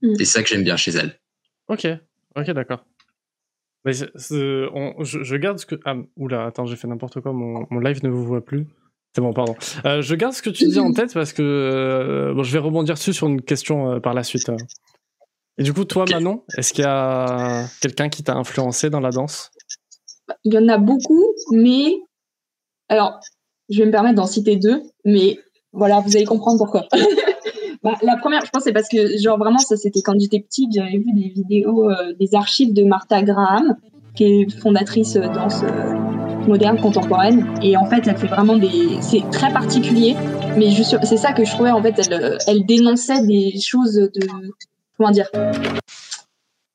Mm. 0.02 0.12
et 0.12 0.16
c'est 0.18 0.24
ça 0.26 0.42
que 0.42 0.48
j'aime 0.50 0.62
bien 0.62 0.76
chez 0.76 0.92
elle. 0.92 1.18
Ok. 1.68 1.86
Ok 2.36 2.50
d'accord. 2.50 2.84
Mais 3.86 3.92
je, 3.92 5.36
garde 5.36 5.58
ce 5.58 5.66
que 5.66 5.80
ah 5.84 5.94
oula 6.16 6.46
attends 6.46 6.66
j'ai 6.66 6.76
fait 6.76 6.88
n'importe 6.88 7.20
quoi. 7.20 7.32
Mon, 7.32 7.66
mon 7.70 7.80
live 7.80 8.02
ne 8.04 8.08
vous 8.10 8.24
voit 8.24 8.44
plus 8.44 8.66
c'est 9.14 9.20
bon, 9.20 9.32
pardon. 9.32 9.54
Euh, 9.84 10.02
je 10.02 10.14
garde 10.16 10.34
ce 10.34 10.42
que 10.42 10.50
tu 10.50 10.66
dis 10.66 10.80
en 10.80 10.92
tête 10.92 11.14
parce 11.14 11.32
que 11.32 11.42
euh, 11.42 12.34
bon, 12.34 12.42
je 12.42 12.52
vais 12.52 12.58
rebondir 12.58 12.94
dessus 12.96 13.12
sur 13.12 13.28
une 13.28 13.40
question 13.40 13.92
euh, 13.92 14.00
par 14.00 14.12
la 14.12 14.24
suite. 14.24 14.50
Et 15.56 15.62
du 15.62 15.72
coup, 15.72 15.84
toi, 15.84 16.04
Manon, 16.10 16.42
est-ce 16.58 16.72
qu'il 16.72 16.84
y 16.84 16.88
a 16.88 17.64
quelqu'un 17.80 18.08
qui 18.08 18.24
t'a 18.24 18.34
influencé 18.34 18.90
dans 18.90 18.98
la 18.98 19.10
danse? 19.10 19.50
Il 20.42 20.52
y 20.52 20.58
en 20.58 20.68
a 20.68 20.78
beaucoup, 20.78 21.24
mais 21.52 21.94
alors, 22.88 23.20
je 23.68 23.78
vais 23.78 23.86
me 23.86 23.92
permettre 23.92 24.16
d'en 24.16 24.26
citer 24.26 24.56
deux, 24.56 24.82
mais 25.04 25.38
voilà, 25.72 26.00
vous 26.00 26.16
allez 26.16 26.24
comprendre 26.24 26.58
pourquoi. 26.58 26.86
bah, 27.84 27.94
la 28.02 28.16
première, 28.16 28.44
je 28.44 28.50
pense, 28.50 28.64
c'est 28.64 28.72
parce 28.72 28.88
que 28.88 29.16
genre 29.18 29.38
vraiment, 29.38 29.58
ça 29.58 29.76
c'était 29.76 30.02
quand 30.02 30.18
j'étais 30.18 30.40
petite, 30.40 30.72
j'avais 30.74 30.98
vu 30.98 31.12
des 31.14 31.28
vidéos, 31.28 31.88
des 32.18 32.34
archives 32.34 32.74
de 32.74 32.82
Martha 32.82 33.22
Graham, 33.22 33.76
qui 34.16 34.24
est 34.24 34.60
fondatrice 34.60 35.14
danse 35.14 35.62
moderne, 36.46 36.80
contemporaine. 36.80 37.46
Et 37.62 37.76
en 37.76 37.86
fait, 37.86 38.06
elle 38.06 38.16
fait 38.16 38.26
vraiment 38.26 38.56
des. 38.56 38.98
C'est 39.00 39.22
très 39.30 39.52
particulier, 39.52 40.16
mais 40.56 40.70
c'est 41.02 41.16
ça 41.16 41.32
que 41.32 41.44
je 41.44 41.50
trouvais, 41.52 41.70
en 41.70 41.82
fait, 41.82 41.94
elle, 41.98 42.38
elle 42.46 42.66
dénonçait 42.66 43.24
des 43.26 43.54
choses 43.60 43.94
de. 43.94 44.26
Comment 44.96 45.10
dire 45.10 45.28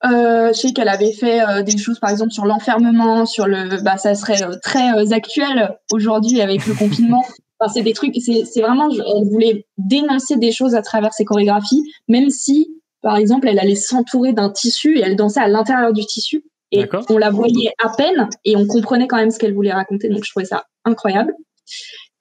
euh, 0.05 0.53
je 0.53 0.59
sais 0.59 0.71
qu'elle 0.71 0.87
avait 0.87 1.11
fait 1.11 1.41
euh, 1.41 1.61
des 1.61 1.77
choses, 1.77 1.99
par 1.99 2.09
exemple, 2.09 2.31
sur 2.31 2.45
l'enfermement, 2.45 3.25
sur 3.25 3.47
le, 3.47 3.81
bah, 3.83 3.97
ça 3.97 4.15
serait 4.15 4.41
euh, 4.43 4.55
très 4.61 4.93
euh, 4.93 5.11
actuel 5.11 5.77
aujourd'hui 5.91 6.41
avec 6.41 6.65
le 6.65 6.73
confinement. 6.73 7.23
Enfin, 7.61 7.73
c'est 7.73 7.81
des 7.81 7.91
trucs, 7.91 8.15
c'est 8.15 8.61
vraiment, 8.61 8.89
elle 8.89 9.27
voulait 9.29 9.65
dénoncer 9.77 10.37
des 10.37 10.53
choses 10.53 10.75
à 10.75 10.81
travers 10.81 11.11
ses 11.11 11.25
chorégraphies, 11.25 11.83
même 12.07 12.29
si, 12.29 12.69
par 13.01 13.17
exemple, 13.17 13.49
elle 13.49 13.59
allait 13.59 13.75
s'entourer 13.75 14.31
d'un 14.31 14.49
tissu 14.49 14.97
et 14.97 15.01
elle 15.01 15.17
dansait 15.17 15.41
à 15.41 15.49
l'intérieur 15.49 15.91
du 15.91 16.05
tissu. 16.05 16.45
Et 16.71 16.85
on 17.09 17.17
la 17.17 17.31
voyait 17.31 17.71
à 17.83 17.89
peine 17.89 18.29
et 18.45 18.55
on 18.55 18.67
comprenait 18.67 19.07
quand 19.07 19.17
même 19.17 19.31
ce 19.31 19.39
qu'elle 19.39 19.53
voulait 19.53 19.73
raconter. 19.73 20.09
Donc 20.09 20.23
je 20.23 20.29
trouvais 20.29 20.45
ça 20.45 20.65
incroyable. 20.85 21.33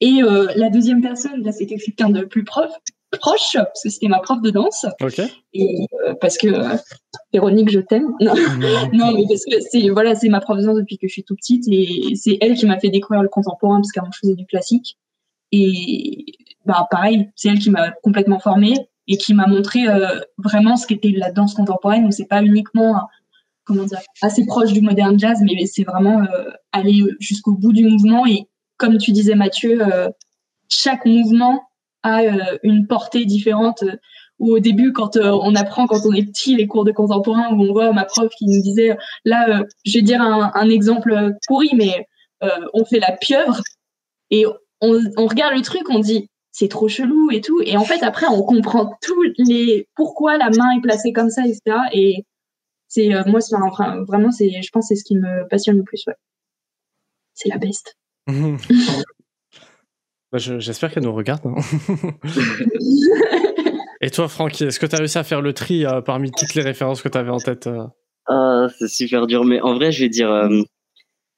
Et 0.01 0.23
euh, 0.23 0.49
la 0.55 0.71
deuxième 0.71 1.03
personne, 1.03 1.43
là, 1.43 1.53
c'était 1.53 1.77
quelqu'un 1.77 2.11
de 2.11 2.25
plus 2.25 2.45
proche, 2.45 2.71
proche, 3.21 3.55
parce 3.55 3.83
que 3.83 3.91
c'était 3.91 4.09
ma 4.09 4.21
prof 4.21 4.41
de 4.41 4.51
danse. 4.51 4.87
Et 5.53 5.87
euh, 6.07 6.15
parce 6.21 6.39
que 6.39 6.47
euh, 6.47 6.77
Véronique, 7.33 7.71
je 7.71 7.81
t'aime. 7.81 8.13
Non. 8.21 8.35
non, 8.93 9.13
mais 9.13 9.25
parce 9.29 9.45
que 9.45 9.61
c'est 9.71 9.89
voilà, 9.91 10.15
c'est 10.15 10.29
ma 10.29 10.41
prof 10.41 10.59
de 10.59 10.65
danse 10.65 10.77
depuis 10.77 10.99
que 10.99 11.09
je 11.09 11.13
suis 11.13 11.25
tout 11.25 11.35
petite 11.35 11.65
et 11.69 12.15
c'est 12.15 12.39
elle 12.41 12.55
qui 12.55 12.67
m'a 12.67 12.79
fait 12.79 12.91
découvrir 12.91 13.23
le 13.23 13.29
contemporain 13.29 13.77
parce 13.77 13.91
qu'avant 13.93 14.11
je 14.13 14.19
faisais 14.21 14.35
du 14.35 14.47
classique. 14.47 14.99
Et 15.51 16.27
bah 16.65 16.87
pareil, 16.91 17.31
c'est 17.35 17.49
elle 17.49 17.59
qui 17.59 17.71
m'a 17.71 17.91
complètement 17.91 18.39
formée 18.39 18.77
et 19.09 19.17
qui 19.17 19.33
m'a 19.35 19.47
montré 19.47 19.87
vraiment 20.37 20.77
ce 20.77 20.87
qu'était 20.87 21.15
la 21.17 21.33
danse 21.33 21.55
contemporaine 21.55 22.05
où 22.05 22.11
c'est 22.11 22.27
pas 22.27 22.43
uniquement 22.43 23.09
comment 23.69 23.85
dire, 23.85 24.01
assez 24.23 24.47
proche 24.47 24.73
du 24.73 24.81
modern 24.81 25.19
jazz, 25.19 25.39
mais 25.43 25.67
c'est 25.67 25.85
vraiment 25.85 26.23
euh, 26.23 26.51
aller 26.73 27.05
jusqu'au 27.21 27.53
bout 27.53 27.73
du 27.73 27.85
mouvement. 27.85 28.27
Et 28.27 28.47
comme 28.79 28.97
tu 28.97 29.13
disais, 29.13 29.35
Mathieu, 29.35 29.81
euh, 29.83 30.09
chaque 30.69 31.05
mouvement 31.05 31.63
a 32.03 32.23
euh, 32.23 32.59
une 32.63 32.87
portée 32.87 33.27
différente. 33.27 33.85
Ou 34.39 34.53
au 34.53 34.61
début, 34.61 34.93
quand 34.93 35.17
on 35.17 35.55
apprend, 35.57 35.89
quand 35.89 36.07
on 36.07 36.13
est 36.13 36.23
petit, 36.23 36.55
les 36.55 36.69
cours 36.69 36.85
de 36.85 36.93
contemporain, 36.93 37.53
où 37.53 37.61
on 37.61 37.73
voit 37.73 37.93
ma 37.93 38.05
prof 38.05 38.33
qui 38.39 38.47
nous 38.47 38.63
disait, 38.63 38.97
là, 39.25 39.65
je 39.85 39.99
vais 39.99 40.03
dire 40.03 40.23
un, 40.23 40.71
exemple 40.71 41.33
pourri, 41.49 41.71
mais 41.75 42.07
on 42.73 42.85
fait 42.85 43.01
la 43.01 43.11
pieuvre 43.11 43.61
et 44.31 44.47
on, 44.81 45.01
on 45.17 45.27
regarde 45.27 45.57
le 45.57 45.63
truc, 45.63 45.91
on 45.91 45.99
dit, 45.99 46.29
c'est 46.53 46.69
trop 46.69 46.87
chelou 46.87 47.33
et 47.33 47.41
tout. 47.41 47.61
Et 47.65 47.77
en 47.77 47.83
fait, 47.83 48.05
après, 48.05 48.29
on 48.29 48.43
comprend 48.43 48.93
tous 49.03 49.25
les 49.39 49.89
pourquoi 49.97 50.39
la 50.39 50.51
main 50.51 50.71
est 50.77 50.83
placée 50.83 51.13
comme 51.13 51.31
ça, 51.31 51.45
etc. 51.45 51.61
Et 51.93 52.25
c'est 52.89 53.15
euh, 53.15 53.23
moi, 53.27 53.41
enfin, 53.63 54.03
vraiment, 54.05 54.31
c'est, 54.31 54.51
je 54.63 54.71
pense, 54.73 54.89
c'est 54.89 54.97
ce 54.97 55.05
qui 55.05 55.17
me 55.17 55.47
passionne 55.49 55.77
le 55.77 55.85
plus. 55.85 56.03
Ouais. 56.07 56.15
C'est 57.35 57.49
la 57.49 57.59
best. 57.59 57.97
Bah, 60.31 60.37
j'espère 60.37 60.93
qu'elle 60.93 61.05
nous 61.05 61.15
regarde. 61.15 61.41
Hein. 61.47 61.55
Et 64.03 64.11
toi, 64.11 64.29
Francky, 64.29 64.65
est-ce 64.65 64.79
que 64.79 64.85
tu 64.85 64.95
as 64.95 64.99
réussi 64.99 65.17
à 65.17 65.25
faire 65.25 65.41
le 65.41 65.55
tri 65.55 65.87
euh, 65.87 66.03
parmi 66.03 66.31
toutes 66.31 66.55
les 66.55 66.61
références 66.61 67.01
que 67.01 67.09
tu 67.09 67.17
avais 67.17 67.31
en 67.31 67.39
tête 67.39 67.67
euh? 67.67 67.87
Ah, 68.27 68.67
c'est 68.79 68.89
super 68.89 69.27
dur, 69.27 69.47
mais 69.47 69.59
en 69.63 69.73
vrai, 69.73 69.91
je 69.91 70.03
vais 70.03 70.11
dire, 70.11 70.29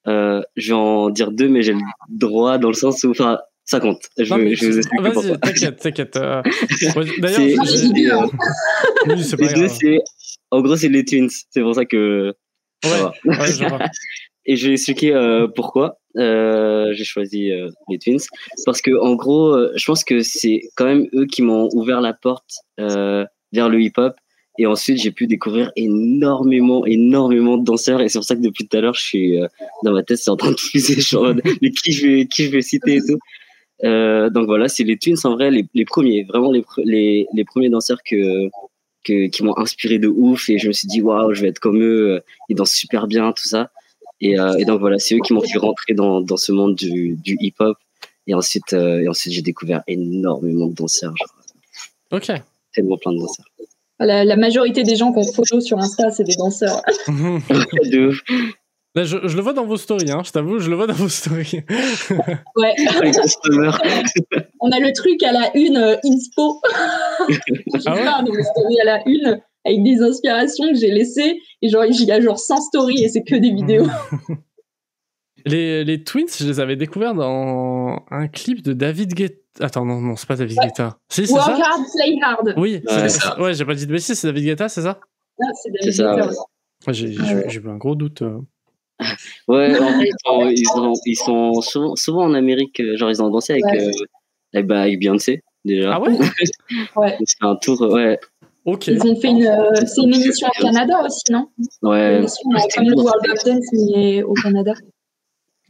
je 0.07 0.43
vais 0.57 0.73
en 0.73 1.11
dire 1.11 1.31
deux, 1.31 1.49
mais 1.49 1.63
j'ai 1.63 1.75
le 1.75 1.81
droit 2.09 2.59
dans 2.59 2.67
le 2.67 2.75
sens 2.75 3.05
où, 3.05 3.13
enfin, 3.13 3.39
ça 3.65 3.79
compte. 3.79 4.09
Je, 4.19 4.25
je 4.25 4.67
vous 4.67 4.79
explique 4.79 5.01
Vas-y, 5.01 5.39
t'inquiète, 5.39 5.77
t'inquiète. 5.79 6.15
D'ailleurs, 7.21 7.45
les 9.07 9.55
deux, 9.55 9.69
c'est 9.69 10.03
en 10.51 10.61
gros, 10.61 10.77
c'est 10.77 10.89
les 10.89 11.05
Twins. 11.05 11.31
C'est 11.51 11.63
pour 11.63 11.75
ça 11.75 11.85
que. 11.85 12.35
Ouais, 12.85 12.91
je 13.25 13.69
vois. 13.69 13.79
Et 14.47 14.57
je 14.57 14.69
vais 14.69 14.73
expliquer 14.73 15.13
euh, 15.15 15.47
pourquoi 15.49 16.01
euh, 16.17 16.93
j'ai 16.95 17.05
choisi 17.05 17.53
euh, 17.53 17.69
les 17.89 17.99
Twins. 17.99 18.19
Parce 18.65 18.81
que, 18.81 18.91
en 18.99 19.15
gros, 19.15 19.57
je 19.77 19.85
pense 19.85 20.03
que 20.03 20.23
c'est 20.23 20.63
quand 20.77 20.87
même 20.87 21.07
eux 21.15 21.27
qui 21.27 21.43
m'ont 21.43 21.69
ouvert 21.73 22.01
la 22.01 22.15
porte 22.15 22.61
vers 22.79 23.69
le 23.69 23.81
hip-hop. 23.81 24.15
Et 24.59 24.67
ensuite, 24.67 24.99
j'ai 24.99 25.13
pu 25.13 25.27
découvrir 25.27 25.73
énormément, 25.77 26.85
énormément 26.85 27.57
de 27.57 27.65
danseurs. 27.65 28.01
Et 28.01 28.09
c'est 28.09 28.19
pour 28.19 28.25
ça 28.25 28.35
que 28.35 28.41
depuis 28.41 28.67
tout 28.67 28.77
à 28.77 28.81
l'heure, 28.81 28.95
je 28.95 29.03
suis 29.03 29.39
dans 29.85 29.93
ma 29.93 30.03
tête, 30.03 30.19
c'est 30.19 30.31
en 30.31 30.37
train 30.37 30.53
de 30.53 30.59
fuser. 30.59 31.01
Genre, 31.01 31.35
mais 31.63 31.71
qui 31.71 31.93
je 31.93 32.07
vais, 32.07 32.27
qui 32.27 32.45
je 32.45 32.51
vais 32.51 32.63
citer 32.63 32.97
et 32.97 33.01
tout. 33.01 33.19
donc 33.83 34.47
voilà, 34.47 34.69
c'est 34.69 34.85
les 34.85 34.99
Twins 34.99 35.17
en 35.25 35.35
vrai, 35.35 35.51
les, 35.51 35.67
les 35.75 35.85
premiers, 35.85 36.25
vraiment 36.25 36.51
les, 36.51 36.65
les, 36.79 37.27
les 37.33 37.45
premiers 37.45 37.69
danseurs 37.69 38.01
que, 38.05 38.51
que, 39.05 39.29
qui 39.29 39.43
m'ont 39.43 39.57
inspiré 39.59 39.99
de 39.99 40.09
ouf 40.09 40.49
et 40.49 40.59
je 40.59 40.69
me 40.69 40.73
suis 40.73 40.89
dit 40.89 41.01
waouh 41.03 41.35
je 41.35 41.43
vais 41.43 41.49
être 41.49 41.59
comme 41.59 41.81
eux 41.83 42.11
euh, 42.11 42.21
ils 42.49 42.57
dansent 42.57 42.75
super 42.75 43.07
bien 43.07 43.33
tout 43.33 43.47
ça. 43.47 43.71
Et, 44.21 44.39
euh, 44.39 44.55
et 44.59 44.65
donc 44.65 44.81
voilà 44.81 44.99
c'est 44.99 45.15
eux 45.15 45.21
qui 45.25 45.33
m'ont 45.33 45.41
fait 45.41 45.59
rentrer 45.59 45.95
dans, 45.95 46.21
dans 46.21 46.37
ce 46.37 46.53
monde 46.53 46.75
du, 46.75 47.17
du 47.17 47.37
hip 47.41 47.55
hop 47.59 47.79
et 48.27 48.35
ensuite 48.35 48.73
euh, 48.73 49.01
et 49.01 49.09
ensuite 49.09 49.33
j'ai 49.33 49.43
découvert 49.43 49.83
énormément 49.87 50.67
de 50.67 50.75
danseurs 50.75 51.15
ok. 52.13 52.33
tellement 52.75 52.99
plein 52.99 53.13
de 53.13 53.19
danseurs. 53.19 53.47
La, 53.99 54.25
la 54.25 54.37
majorité 54.37 54.83
des 54.83 54.97
gens 54.97 55.13
qu'on 55.13 55.25
follow 55.25 55.61
sur 55.61 55.79
Insta 55.79 56.11
c'est 56.11 56.25
des 56.25 56.37
danseurs. 56.37 56.83
De 57.09 58.09
ouf 58.09 58.23
je, 58.97 59.29
je, 59.29 59.37
le 59.37 59.43
vois 59.43 59.53
dans 59.53 59.67
vos 59.67 59.77
stories, 59.77 60.11
hein, 60.11 60.23
je 60.25 60.33
t'avoue, 60.33 60.59
je 60.59 60.69
le 60.69 60.77
vois 60.77 60.87
dans 60.87 60.95
vos 60.95 61.09
stories. 61.09 61.63
ouais. 62.57 62.75
On 64.61 64.71
a 64.71 64.79
le 64.81 64.93
truc 64.93 65.23
à 65.23 65.33
la 65.33 65.51
une 65.55 65.77
euh, 65.77 65.97
inspo. 66.05 66.61
ah 67.87 67.95
ouais 67.95 68.05
dans 68.05 68.35
les 68.35 68.43
stories 68.43 68.81
à 68.81 68.85
la 68.85 69.03
une 69.07 69.41
avec 69.65 69.83
des 69.83 70.01
inspirations 70.01 70.69
que 70.71 70.75
j'ai 70.75 70.91
laissées 70.91 71.41
et 71.63 71.69
genre 71.69 71.85
il 71.85 72.05
y 72.05 72.13
a 72.13 72.21
genre 72.21 72.39
100 72.39 72.61
stories 72.63 73.05
et 73.05 73.09
c'est 73.09 73.23
que 73.23 73.37
des 73.37 73.53
vidéos. 73.53 73.87
les, 75.47 75.85
les 75.85 76.03
Twins, 76.03 76.29
je 76.29 76.47
les 76.47 76.61
avais 76.61 76.77
découverts 76.77 77.15
dans 77.15 78.05
un 78.11 78.29
clip 78.29 78.63
de 78.63 78.73
David 78.73 79.15
Guetta. 79.15 79.37
Attends, 79.61 79.85
non, 79.85 80.01
non, 80.01 80.17
c'est 80.17 80.29
pas 80.29 80.37
David 80.37 80.59
ouais. 80.59 80.67
Guetta. 80.67 80.99
Si, 81.09 81.27
Work 81.31 81.45
ça 81.45 81.53
hard, 81.53 81.83
play 81.93 82.17
hard. 82.23 82.55
Oui, 82.57 82.83
ouais, 82.87 83.43
ouais 83.43 83.55
j'ai 83.55 83.65
pas 83.65 83.75
dit 83.75 83.87
de 83.87 83.93
bêtises, 83.93 84.19
c'est 84.19 84.29
David 84.29 84.45
Guetta, 84.45 84.69
c'est 84.69 84.83
ça 84.83 85.01
Non, 85.39 85.49
c'est 85.55 85.71
David 85.71 85.97
Guetta. 85.97 86.31
Ouais. 86.87 86.95
J'ai 86.95 87.61
eu 87.61 87.69
un 87.69 87.77
gros 87.77 87.95
doute. 87.95 88.23
Euh. 88.23 88.41
Ouais, 89.49 89.79
en 89.81 89.99
fait, 89.99 90.09
ils 90.53 90.67
sont, 90.67 90.95
ils 91.07 91.17
sont, 91.17 91.61
souvent, 91.61 91.97
souvent, 91.97 92.25
en 92.25 92.35
Amérique, 92.35 92.81
euh, 92.81 92.97
genre 92.97 93.11
ils 93.11 93.23
ont 93.23 93.31
dansé 93.31 93.55
avec, 93.55 93.65
ouais. 93.65 93.87
euh, 93.87 94.05
avec, 94.55 94.67
bah, 94.67 94.83
avec 94.83 94.99
Beyoncé 94.99 95.43
déjà. 95.65 95.95
Ah 95.95 96.01
ouais? 96.01 96.13
Ouais. 96.97 97.17
C'est 97.25 97.37
un 97.43 97.57
tour, 97.57 97.81
ouais. 97.81 98.19
Ok. 98.65 98.89
Ils 98.89 99.03
ont 99.03 99.19
fait 99.21 99.29
une, 99.29 99.45
euh, 99.45 99.71
c'est 99.87 100.03
une 100.03 100.15
émission 100.15 100.49
au 100.49 100.63
Canada 100.63 101.03
aussi, 101.05 101.33
non? 101.33 101.49
Ouais. 101.83 102.13
Une 102.13 102.19
émission 102.19 102.43
comme 102.75 102.89
le 102.89 102.97
World 102.97 103.31
of 103.31 103.45
Dance, 103.45 103.67
mais 103.73 104.23
au 104.23 104.35
Canada. 104.35 104.75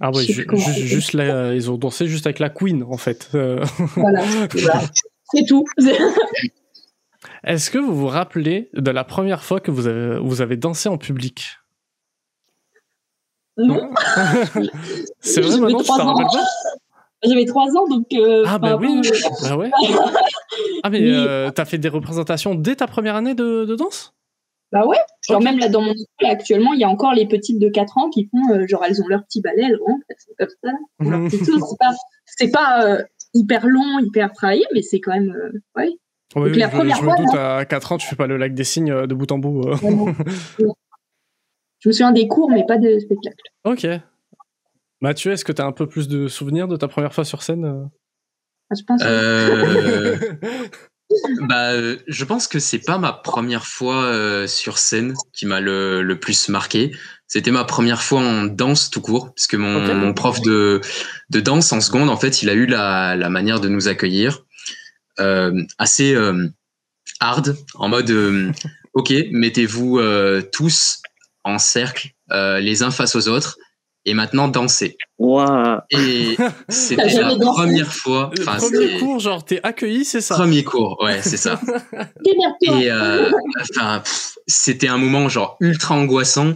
Ah 0.01 0.11
ouais, 0.11 0.25
ju 0.25 0.33
ju 0.33 0.87
juste 0.87 1.13
ils 1.13 1.71
ont 1.71 1.77
dansé 1.77 2.07
juste 2.07 2.27
avec 2.27 2.39
la 2.39 2.49
Queen 2.49 2.83
en 2.85 2.97
fait. 2.97 3.29
Euh. 3.35 3.63
Voilà, 3.97 4.23
c'est 5.35 5.45
tout. 5.47 5.67
Est-ce 7.45 7.71
que 7.71 7.77
vous 7.77 7.95
vous 7.95 8.07
rappelez 8.07 8.71
de 8.73 8.91
la 8.91 9.05
première 9.05 9.45
fois 9.45 9.61
que 9.61 9.71
vous 9.71 9.87
avez, 9.87 10.19
vous 10.19 10.41
avez 10.41 10.57
dansé 10.57 10.89
en 10.89 10.97
public? 10.97 11.60
Non. 13.67 13.91
c'est 15.21 15.41
vrai, 15.41 15.59
maintenant, 15.59 15.79
tu 15.81 15.87
t'en 15.87 16.15
rappelles 16.15 16.27
pas 16.27 16.45
J'avais 17.25 17.45
3 17.45 17.77
ans, 17.77 17.87
donc. 17.89 18.07
euh, 18.13 18.45
Ah 18.47 18.59
bah 18.59 18.77
oui, 18.77 19.01
bah 19.43 19.57
ouais. 19.57 19.71
Ah 20.83 20.91
mais 20.91 21.01
euh, 21.03 21.51
t'as 21.51 21.65
fait 21.65 21.79
des 21.79 21.89
représentations 21.89 22.55
dès 22.55 22.77
ta 22.77 22.87
première 22.87 23.17
année 23.17 23.35
de, 23.35 23.65
de 23.65 23.75
danse? 23.77 24.15
Bah 24.73 24.87
ouais. 24.87 24.97
Genre 25.29 25.41
même 25.43 25.59
là 25.59 25.69
dans 25.69 25.81
mon 25.83 25.93
école 25.93 26.31
actuellement, 26.31 26.73
il 26.75 26.81
y 26.81 26.85
a 26.85 26.89
encore 26.89 27.13
les 27.13 27.27
petites 27.27 27.59
de 27.59 27.69
4 27.69 27.99
ans 27.99 28.09
qui 28.11 28.29
font 28.31 28.55
euh, 28.55 28.67
genre 28.69 28.85
elles 28.85 29.03
ont 29.03 29.07
leur 29.09 29.25
petit 29.25 29.41
balai, 29.41 29.63
elles 29.65 29.79
rentrent, 29.85 30.05
elles 30.09 30.17
sont 30.19 30.33
comme 30.39 30.49
ça. 30.63 30.71
leur 31.11 31.29
petit 31.29 31.39
tour. 31.45 31.67
C'est 31.69 31.77
pas, 31.79 31.95
c'est 32.27 32.51
pas 32.51 32.99
hyper 33.35 33.67
long, 33.67 33.99
hyper 34.01 34.33
travaillé, 34.33 34.65
mais 34.75 34.83
c'est 34.83 35.01
quand 35.01 35.13
même 35.13 35.35
ouais. 35.77 35.91
Oui, 36.37 36.43
Donc 36.43 36.53
oui, 36.53 36.59
la 36.61 36.69
je, 36.71 36.77
première 36.77 36.97
je 36.97 37.03
me 37.03 37.07
fois, 37.09 37.17
doute, 37.17 37.35
à 37.35 37.65
4 37.65 37.93
ans, 37.93 37.99
tu 37.99 38.07
fais 38.07 38.15
pas 38.17 38.29
le 38.29 38.37
lac 38.37 38.55
des 38.55 38.63
signes 38.65 39.07
de 39.07 39.15
bout 39.15 39.31
en 39.33 39.39
bout. 39.39 39.63
Ouais. 39.63 39.75
Je 41.81 41.89
me 41.89 41.93
souviens 41.93 42.13
des 42.13 42.29
cours, 42.29 42.51
mais 42.51 42.65
pas 42.67 42.79
de 42.79 42.99
spectacle. 42.99 43.43
Ok. 43.65 43.87
Mathieu, 45.01 45.33
est-ce 45.33 45.45
que 45.45 45.53
t'as 45.53 45.65
un 45.65 45.73
peu 45.73 45.87
plus 45.87 46.09
de 46.09 46.29
souvenirs 46.29 46.69
de 46.69 46.77
ta 46.77 46.89
première 46.89 47.15
fois 47.15 47.25
sur 47.25 47.43
scène 47.43 47.65
euh? 47.65 47.85
Ah, 48.71 48.75
je 48.79 48.85
pense. 48.85 49.01
Euh, 49.05 50.17
bah, 51.49 51.73
euh, 51.73 51.97
je 52.07 52.25
pense 52.25 52.47
que 52.47 52.59
c'est 52.59 52.79
pas 52.79 52.99
ma 52.99 53.13
première 53.13 53.67
fois 53.67 54.05
euh, 54.05 54.47
sur 54.47 54.79
scène 54.79 55.15
qui 55.33 55.47
m'a 55.47 55.61
le, 55.61 56.03
le 56.03 56.21
plus 56.21 56.49
marqué. 56.51 56.93
C'était 57.27 57.51
ma 57.51 57.65
première 57.65 58.03
fois 58.03 58.21
en 58.21 58.45
danse 58.45 58.91
tout 58.91 59.01
court, 59.01 59.33
puisque 59.35 59.55
mon, 59.55 59.95
mon 59.95 60.13
prof 60.13 60.41
de, 60.43 60.81
de 61.31 61.41
danse 61.41 61.73
en 61.73 61.81
seconde, 61.81 62.11
en 62.11 62.17
fait, 62.17 62.43
il 62.43 62.51
a 62.51 62.55
eu 62.55 62.67
la, 62.67 63.17
la 63.17 63.29
manière 63.29 63.61
de 63.61 63.69
nous 63.69 63.89
accueillir 63.89 64.45
euh, 65.21 65.63
assez 65.79 66.15
euh, 66.15 66.49
hard, 67.21 67.57
en 67.75 67.89
mode, 67.89 68.11
euh, 68.11 68.53
ok, 68.95 69.13
mettez-vous 69.31 69.99
euh, 69.99 70.43
tous 70.53 71.03
en 71.45 71.59
cercle, 71.59 72.11
euh, 72.33 72.61
les 72.61 72.83
uns 72.83 72.91
face 72.91 73.17
aux 73.17 73.29
autres, 73.29 73.57
et 74.05 74.15
maintenant 74.15 74.49
dansez. 74.49 74.97
Waouh. 75.19 75.81
Et 75.91 76.37
c'était 76.69 77.21
la 77.21 77.37
première 77.37 77.93
fois. 77.93 78.31
Le 78.37 78.45
premier 78.45 78.99
cours, 78.99 79.19
genre 79.19 79.45
t'es 79.45 79.61
accueilli, 79.63 80.05
c'est 80.05 80.21
ça? 80.21 80.37
Premier 80.37 80.65
cours, 80.65 80.99
ouais, 81.03 81.21
c'est 81.23 81.37
ça. 81.37 81.61
Et 82.63 82.91
euh, 82.91 83.31
c'était 84.47 84.89
un 84.89 84.99
moment 84.99 85.29
genre 85.29 85.57
ultra 85.61 85.95
angoissant. 85.95 86.55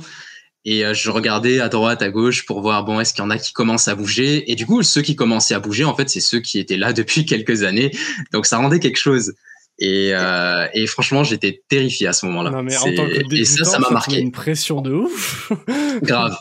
Et 0.66 0.86
euh, 0.86 0.94
je 0.94 1.10
regardais 1.10 1.60
à 1.60 1.68
droite, 1.68 2.00
à 2.00 2.08
gauche 2.08 2.46
pour 2.46 2.62
voir 2.62 2.84
bon 2.84 2.98
est-ce 2.98 3.12
qu'il 3.12 3.22
y 3.22 3.26
en 3.26 3.30
a 3.30 3.36
qui 3.36 3.52
commencent 3.52 3.88
à 3.88 3.94
bouger? 3.94 4.50
Et 4.50 4.54
du 4.54 4.64
coup, 4.64 4.82
ceux 4.82 5.02
qui 5.02 5.14
commençaient 5.14 5.54
à 5.54 5.60
bouger, 5.60 5.84
en 5.84 5.94
fait, 5.94 6.08
c'est 6.08 6.20
ceux 6.20 6.40
qui 6.40 6.58
étaient 6.58 6.78
là 6.78 6.92
depuis 6.94 7.26
quelques 7.26 7.62
années. 7.62 7.90
Donc 8.32 8.46
ça 8.46 8.56
rendait 8.56 8.80
quelque 8.80 8.98
chose. 8.98 9.34
Et, 9.78 10.10
euh, 10.14 10.66
et 10.72 10.86
franchement, 10.86 11.24
j'étais 11.24 11.62
terrifié 11.68 12.06
à 12.06 12.12
ce 12.12 12.26
moment-là. 12.26 12.62
Et 13.32 13.44
ça, 13.44 13.64
ça 13.64 13.78
m'a 13.78 13.90
marqué. 13.90 14.18
une 14.18 14.32
pression 14.32 14.80
de 14.80 14.92
ouf. 14.92 15.52
Grave. 16.02 16.36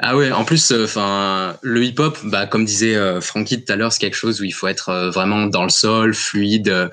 Ah 0.00 0.16
ouais, 0.16 0.32
en 0.32 0.44
plus, 0.44 0.72
enfin, 0.72 1.56
le 1.62 1.84
hip-hop, 1.84 2.18
bah, 2.24 2.46
comme 2.46 2.64
disait 2.64 2.96
euh, 2.96 3.20
Francky 3.20 3.64
tout 3.64 3.72
à 3.72 3.76
l'heure, 3.76 3.92
c'est 3.92 4.00
quelque 4.00 4.16
chose 4.16 4.40
où 4.40 4.44
il 4.44 4.52
faut 4.52 4.66
être 4.66 4.88
euh, 4.88 5.10
vraiment 5.10 5.46
dans 5.46 5.62
le 5.62 5.70
sol, 5.70 6.14
fluide, 6.14 6.68
euh, 6.68 6.88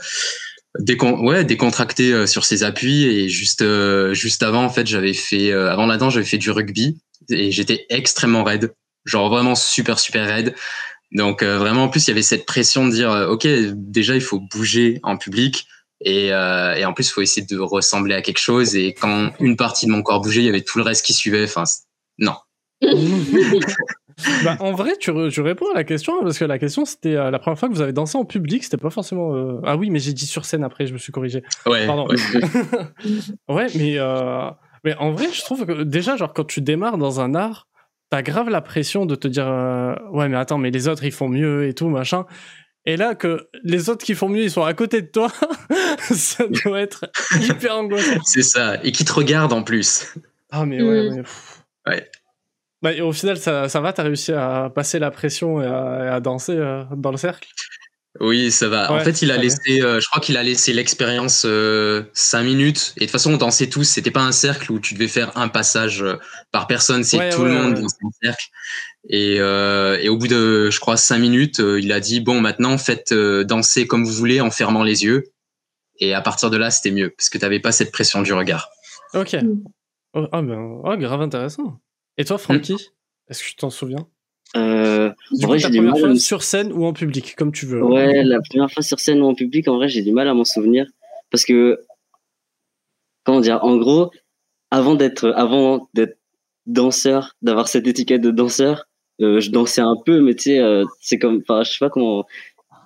décon 0.77 1.19
ouais, 1.25 1.43
décontracté 1.43 2.13
euh, 2.13 2.27
sur 2.27 2.45
ses 2.45 2.63
appuis. 2.63 3.05
Et 3.05 3.29
juste, 3.29 3.61
euh, 3.61 4.13
juste 4.13 4.43
avant, 4.43 4.63
en 4.63 4.69
fait, 4.69 4.85
j'avais 4.85 5.13
fait, 5.13 5.51
euh, 5.51 5.71
avant 5.71 5.87
la 5.87 5.97
danse, 5.97 6.13
j'avais 6.13 6.25
fait 6.25 6.37
du 6.37 6.51
rugby 6.51 6.99
et 7.29 7.51
j'étais 7.51 7.85
extrêmement 7.89 8.43
raide, 8.43 8.73
genre 9.05 9.29
vraiment 9.29 9.55
super 9.55 9.99
super 9.99 10.27
raide. 10.27 10.55
Donc 11.11 11.41
euh, 11.41 11.57
vraiment, 11.57 11.85
en 11.85 11.89
plus, 11.89 12.07
il 12.07 12.11
y 12.11 12.13
avait 12.13 12.21
cette 12.21 12.45
pression 12.45 12.85
de 12.85 12.91
dire, 12.91 13.11
euh, 13.11 13.27
ok, 13.27 13.47
déjà, 13.73 14.15
il 14.15 14.21
faut 14.21 14.39
bouger 14.39 14.99
en 15.03 15.17
public. 15.17 15.67
Et, 16.01 16.31
euh, 16.31 16.75
et 16.75 16.85
en 16.85 16.93
plus, 16.93 17.09
il 17.09 17.11
faut 17.11 17.21
essayer 17.21 17.45
de 17.45 17.57
ressembler 17.59 18.15
à 18.15 18.21
quelque 18.21 18.39
chose. 18.39 18.75
Et 18.75 18.93
quand 18.93 19.31
une 19.39 19.57
partie 19.57 19.85
de 19.85 19.91
mon 19.91 20.01
corps 20.01 20.21
bougeait, 20.21 20.41
il 20.41 20.45
y 20.45 20.49
avait 20.49 20.61
tout 20.61 20.77
le 20.77 20.83
reste 20.83 21.05
qui 21.05 21.13
suivait. 21.13 21.43
Enfin, 21.43 21.63
non. 22.17 22.35
bah, 24.43 24.57
en 24.59 24.71
vrai, 24.71 24.95
tu, 24.99 25.11
réponds 25.11 25.69
à 25.71 25.75
la 25.75 25.83
question, 25.83 26.17
hein, 26.17 26.21
parce 26.23 26.37
que 26.37 26.45
la 26.45 26.57
question 26.59 26.85
c'était 26.85 27.15
euh, 27.15 27.31
la 27.31 27.39
première 27.39 27.59
fois 27.59 27.67
que 27.67 27.73
vous 27.73 27.81
avez 27.81 27.93
dansé 27.93 28.17
en 28.17 28.25
public, 28.25 28.63
c'était 28.63 28.77
pas 28.77 28.89
forcément. 28.89 29.35
euh, 29.35 29.59
Ah 29.65 29.75
oui, 29.75 29.89
mais 29.89 29.99
j'ai 29.99 30.13
dit 30.13 30.25
sur 30.25 30.45
scène 30.45 30.63
après, 30.63 30.87
je 30.87 30.93
me 30.93 30.97
suis 30.97 31.11
corrigé. 31.11 31.43
Ouais. 31.65 31.85
Pardon. 31.85 32.07
ouais. 32.07 32.15
ouais, 33.49 33.67
mais, 33.75 33.95
euh, 33.97 34.49
mais 34.83 34.95
en 34.95 35.11
vrai, 35.11 35.27
je 35.31 35.41
trouve 35.41 35.65
que 35.65 35.83
déjà, 35.83 36.15
genre, 36.15 36.33
quand 36.33 36.45
tu 36.45 36.61
démarres 36.61 36.97
dans 36.97 37.19
un 37.19 37.35
art, 37.35 37.67
t'as 38.09 38.21
grave 38.21 38.49
la 38.49 38.61
pression 38.61 39.05
de 39.05 39.15
te 39.15 39.27
dire 39.27 39.47
euh, 39.47 39.95
Ouais, 40.11 40.27
mais 40.29 40.37
attends, 40.37 40.57
mais 40.57 40.71
les 40.71 40.87
autres 40.87 41.03
ils 41.03 41.11
font 41.11 41.29
mieux 41.29 41.67
et 41.67 41.73
tout, 41.73 41.89
machin. 41.89 42.25
Et 42.85 42.97
là, 42.97 43.13
que 43.13 43.49
les 43.63 43.89
autres 43.89 44.05
qui 44.05 44.15
font 44.15 44.29
mieux, 44.29 44.43
ils 44.43 44.51
sont 44.51 44.63
à 44.63 44.73
côté 44.73 45.01
de 45.01 45.07
toi, 45.07 45.29
ça 45.99 46.45
doit 46.47 46.79
être 46.79 47.11
hyper 47.39 47.75
angoissant. 47.75 48.21
C'est 48.23 48.41
ça. 48.41 48.83
Et 48.83 48.91
qui 48.91 49.05
te 49.05 49.13
regarde 49.13 49.53
en 49.53 49.63
plus. 49.63 50.15
Ah, 50.51 50.65
mais 50.65 50.81
ouais, 50.81 51.09
Mm. 51.09 51.15
mais. 51.15 51.91
Ouais. 51.91 52.09
Bah, 52.81 52.93
et 52.93 53.01
au 53.01 53.11
final, 53.11 53.37
ça, 53.37 53.67
ça 53.67 53.81
va, 53.81 53.91
t'as 53.91 54.03
réussi 54.03 54.31
à 54.31 54.71
passer 54.73 54.99
la 54.99 55.11
pression 55.11 55.61
et 55.61 55.65
à, 55.65 56.05
et 56.05 56.07
à 56.07 56.19
danser 56.21 56.55
euh, 56.55 56.83
dans 56.95 57.11
le 57.11 57.17
cercle? 57.17 57.49
Oui, 58.19 58.51
ça 58.51 58.67
va. 58.67 58.91
en 58.91 58.99
fait, 58.99 59.21
il 59.21 59.31
a 59.31 59.37
laissé, 59.37 59.81
euh, 59.81 59.99
je 60.01 60.07
crois 60.07 60.19
qu'il 60.21 60.35
a 60.35 60.43
laissé 60.43 60.73
l'expérience 60.73 61.43
euh, 61.45 62.03
cinq 62.13 62.43
minutes. 62.43 62.93
Et 62.97 63.01
de 63.01 63.05
toute 63.05 63.11
façon, 63.11 63.33
on 63.33 63.37
dansait 63.37 63.67
tous. 63.67 63.83
C'était 63.85 64.11
pas 64.11 64.21
un 64.23 64.33
cercle 64.33 64.71
où 64.71 64.79
tu 64.79 64.93
devais 64.93 65.07
faire 65.07 65.37
un 65.37 65.47
passage 65.47 66.01
euh, 66.03 66.17
par 66.51 66.67
personne. 66.67 67.03
C'est 67.03 67.17
Ouais, 67.17 67.29
tout 67.29 67.41
ouais, 67.43 67.47
le 67.49 67.53
monde 67.53 67.75
ouais. 67.75 67.81
dans 67.81 67.87
un 67.87 68.11
cercle. 68.21 68.45
Et, 69.07 69.37
euh, 69.39 69.97
et 70.01 70.09
au 70.09 70.17
bout 70.17 70.27
de, 70.27 70.69
je 70.69 70.79
crois, 70.81 70.97
cinq 70.97 71.19
minutes, 71.19 71.61
euh, 71.61 71.79
il 71.79 71.91
a 71.93 71.99
dit 72.01 72.19
bon, 72.19 72.41
maintenant, 72.41 72.77
faites 72.77 73.13
euh, 73.13 73.45
danser 73.45 73.87
comme 73.87 74.03
vous 74.03 74.11
voulez 74.13 74.41
en 74.41 74.51
fermant 74.51 74.83
les 74.83 75.05
yeux. 75.05 75.23
Et 75.99 76.13
à 76.13 76.21
partir 76.21 76.49
de 76.49 76.57
là, 76.57 76.71
c'était 76.71 76.91
mieux 76.91 77.09
parce 77.11 77.29
que 77.29 77.37
t'avais 77.37 77.59
pas 77.59 77.71
cette 77.71 77.91
pression 77.91 78.21
du 78.21 78.33
regard. 78.33 78.69
Ok. 79.13 79.33
Mm. 79.33 79.63
Oh, 80.13 80.27
ah, 80.31 80.41
ben, 80.41 80.81
oh, 80.83 80.97
grave 80.97 81.21
intéressant. 81.21 81.79
Et 82.17 82.25
toi, 82.25 82.37
Francky 82.37 82.75
Est-ce 83.29 83.43
que 83.43 83.49
tu 83.49 83.55
t'en 83.55 83.69
souviens? 83.69 84.07
Euh, 84.55 85.11
Du 85.31 85.45
en 85.45 85.47
coup, 85.47 85.47
vrai, 85.47 85.59
j'ai 85.59 85.69
du 85.69 85.81
mal. 85.81 85.97
fois 85.99 86.15
sur 86.15 86.43
scène 86.43 86.71
ou 86.73 86.85
en 86.85 86.93
public, 86.93 87.35
comme 87.35 87.51
tu 87.51 87.65
veux. 87.65 87.83
Ouais, 87.83 88.23
la 88.23 88.39
première 88.49 88.71
fois 88.71 88.81
sur 88.81 88.99
scène 88.99 89.21
ou 89.21 89.25
en 89.25 89.35
public, 89.35 89.67
en 89.67 89.75
vrai, 89.75 89.89
j'ai 89.89 90.01
du 90.01 90.11
mal 90.11 90.27
à 90.27 90.33
m'en 90.33 90.45
souvenir. 90.45 90.87
Parce 91.31 91.45
que, 91.45 91.79
comment 93.23 93.41
dire, 93.41 93.59
en 93.63 93.77
gros, 93.77 94.11
avant 94.71 94.95
d'être, 94.95 95.29
avant 95.35 95.89
d'être 95.93 96.17
danseur, 96.65 97.35
d'avoir 97.41 97.67
cette 97.67 97.87
étiquette 97.87 98.21
de 98.21 98.31
danseur, 98.31 98.85
euh, 99.21 99.39
je 99.39 99.51
dansais 99.51 99.81
un 99.81 99.95
peu, 100.05 100.21
mais 100.21 100.33
tu 100.35 100.43
sais, 100.43 100.59
euh, 100.59 100.85
c'est 101.01 101.19
comme, 101.19 101.41
enfin, 101.47 101.63
je 101.63 101.71
sais 101.71 101.77
pas 101.79 101.89
comment, 101.89 102.25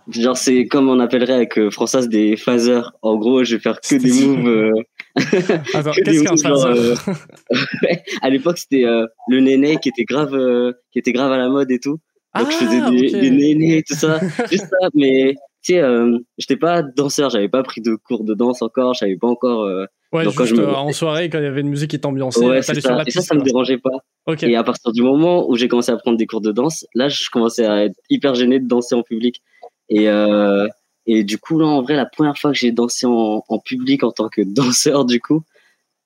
genre, 0.09 0.35
c'est 0.37 0.65
comme 0.67 0.89
on 0.89 0.99
appellerait 0.99 1.33
avec 1.33 1.57
euh, 1.57 1.69
Françoise 1.69 2.09
des 2.09 2.35
phasers. 2.35 2.91
En 3.01 3.15
gros, 3.17 3.43
je 3.43 3.55
vais 3.55 3.61
faire 3.61 3.79
que 3.79 3.95
des 3.95 4.25
moves, 4.27 4.47
euh, 4.47 4.71
Attends, 5.73 5.91
que 5.91 6.01
qu'est-ce 6.01 6.23
qu'un 6.23 7.13
ouais. 7.83 8.03
à 8.21 8.29
l'époque, 8.29 8.57
c'était 8.57 8.85
euh, 8.85 9.05
le 9.29 9.39
néné 9.39 9.77
qui 9.77 9.89
était 9.89 10.05
grave, 10.05 10.33
euh, 10.33 10.73
qui 10.91 10.99
était 10.99 11.13
grave 11.13 11.31
à 11.31 11.37
la 11.37 11.49
mode 11.49 11.71
et 11.71 11.79
tout. 11.79 11.99
Donc 12.37 12.49
je 12.51 12.57
faisais 12.57 12.79
Ah, 12.81 12.89
des, 12.89 13.29
nénés, 13.29 13.83
tout 13.87 13.93
ça, 13.93 14.19
juste 14.49 14.65
ça. 14.67 14.89
Mais 14.95 15.35
tu 15.63 15.73
sais, 15.73 15.79
euh, 15.79 16.17
j'étais 16.39 16.57
pas 16.57 16.81
danseur, 16.81 17.29
j'avais 17.29 17.47
pas 17.49 17.61
pris 17.61 17.79
de 17.81 17.95
cours 17.95 18.23
de 18.23 18.33
danse 18.33 18.61
encore, 18.63 18.95
j'avais 18.95 19.17
pas 19.17 19.27
encore. 19.27 19.63
euh, 19.65 19.85
Ouais, 20.11 20.25
Donc, 20.25 20.35
quand 20.35 20.45
juste 20.45 20.57
je 20.57 20.61
me- 20.61 20.67
euh, 20.67 20.75
en 20.75 20.91
soirée, 20.91 21.27
quand 21.27 21.39
il 21.39 21.43
y 21.43 21.47
avait 21.47 21.61
une 21.61 21.69
musique 21.69 21.89
qui 21.89 21.99
t'ambiançait, 21.99 22.45
ouais, 22.45 22.61
c'est 22.61 22.79
sur 22.79 22.91
la 22.91 22.97
ça. 22.97 23.03
Et 23.07 23.11
ça, 23.11 23.21
ça 23.21 23.33
me 23.33 23.41
dérangeait 23.41 23.79
pas. 23.79 23.89
Ok. 24.27 24.43
Et 24.43 24.55
à 24.55 24.63
partir 24.63 24.91
du 24.91 25.01
moment 25.01 25.49
où 25.49 25.55
j'ai 25.55 25.67
commencé 25.67 25.91
à 25.91 25.97
prendre 25.97 26.17
des 26.19 26.27
cours 26.27 26.41
de 26.41 26.51
danse, 26.51 26.85
là, 26.93 27.09
je 27.09 27.29
commençais 27.31 27.65
à 27.65 27.85
être 27.85 27.95
hyper 28.11 28.35
gêné 28.35 28.59
de 28.59 28.67
danser 28.67 28.93
en 28.93 29.01
public. 29.01 29.41
Et 29.89 30.07
euh, 30.09 30.67
et 31.05 31.23
du 31.23 31.37
coup, 31.37 31.59
là, 31.59 31.65
en 31.65 31.81
vrai, 31.81 31.95
la 31.95 32.05
première 32.05 32.37
fois 32.37 32.51
que 32.51 32.57
j'ai 32.57 32.71
dansé 32.71 33.05
en, 33.05 33.43
en 33.47 33.59
public 33.59 34.03
en 34.03 34.11
tant 34.11 34.29
que 34.29 34.41
danseur, 34.45 35.05
du 35.05 35.19
coup, 35.19 35.43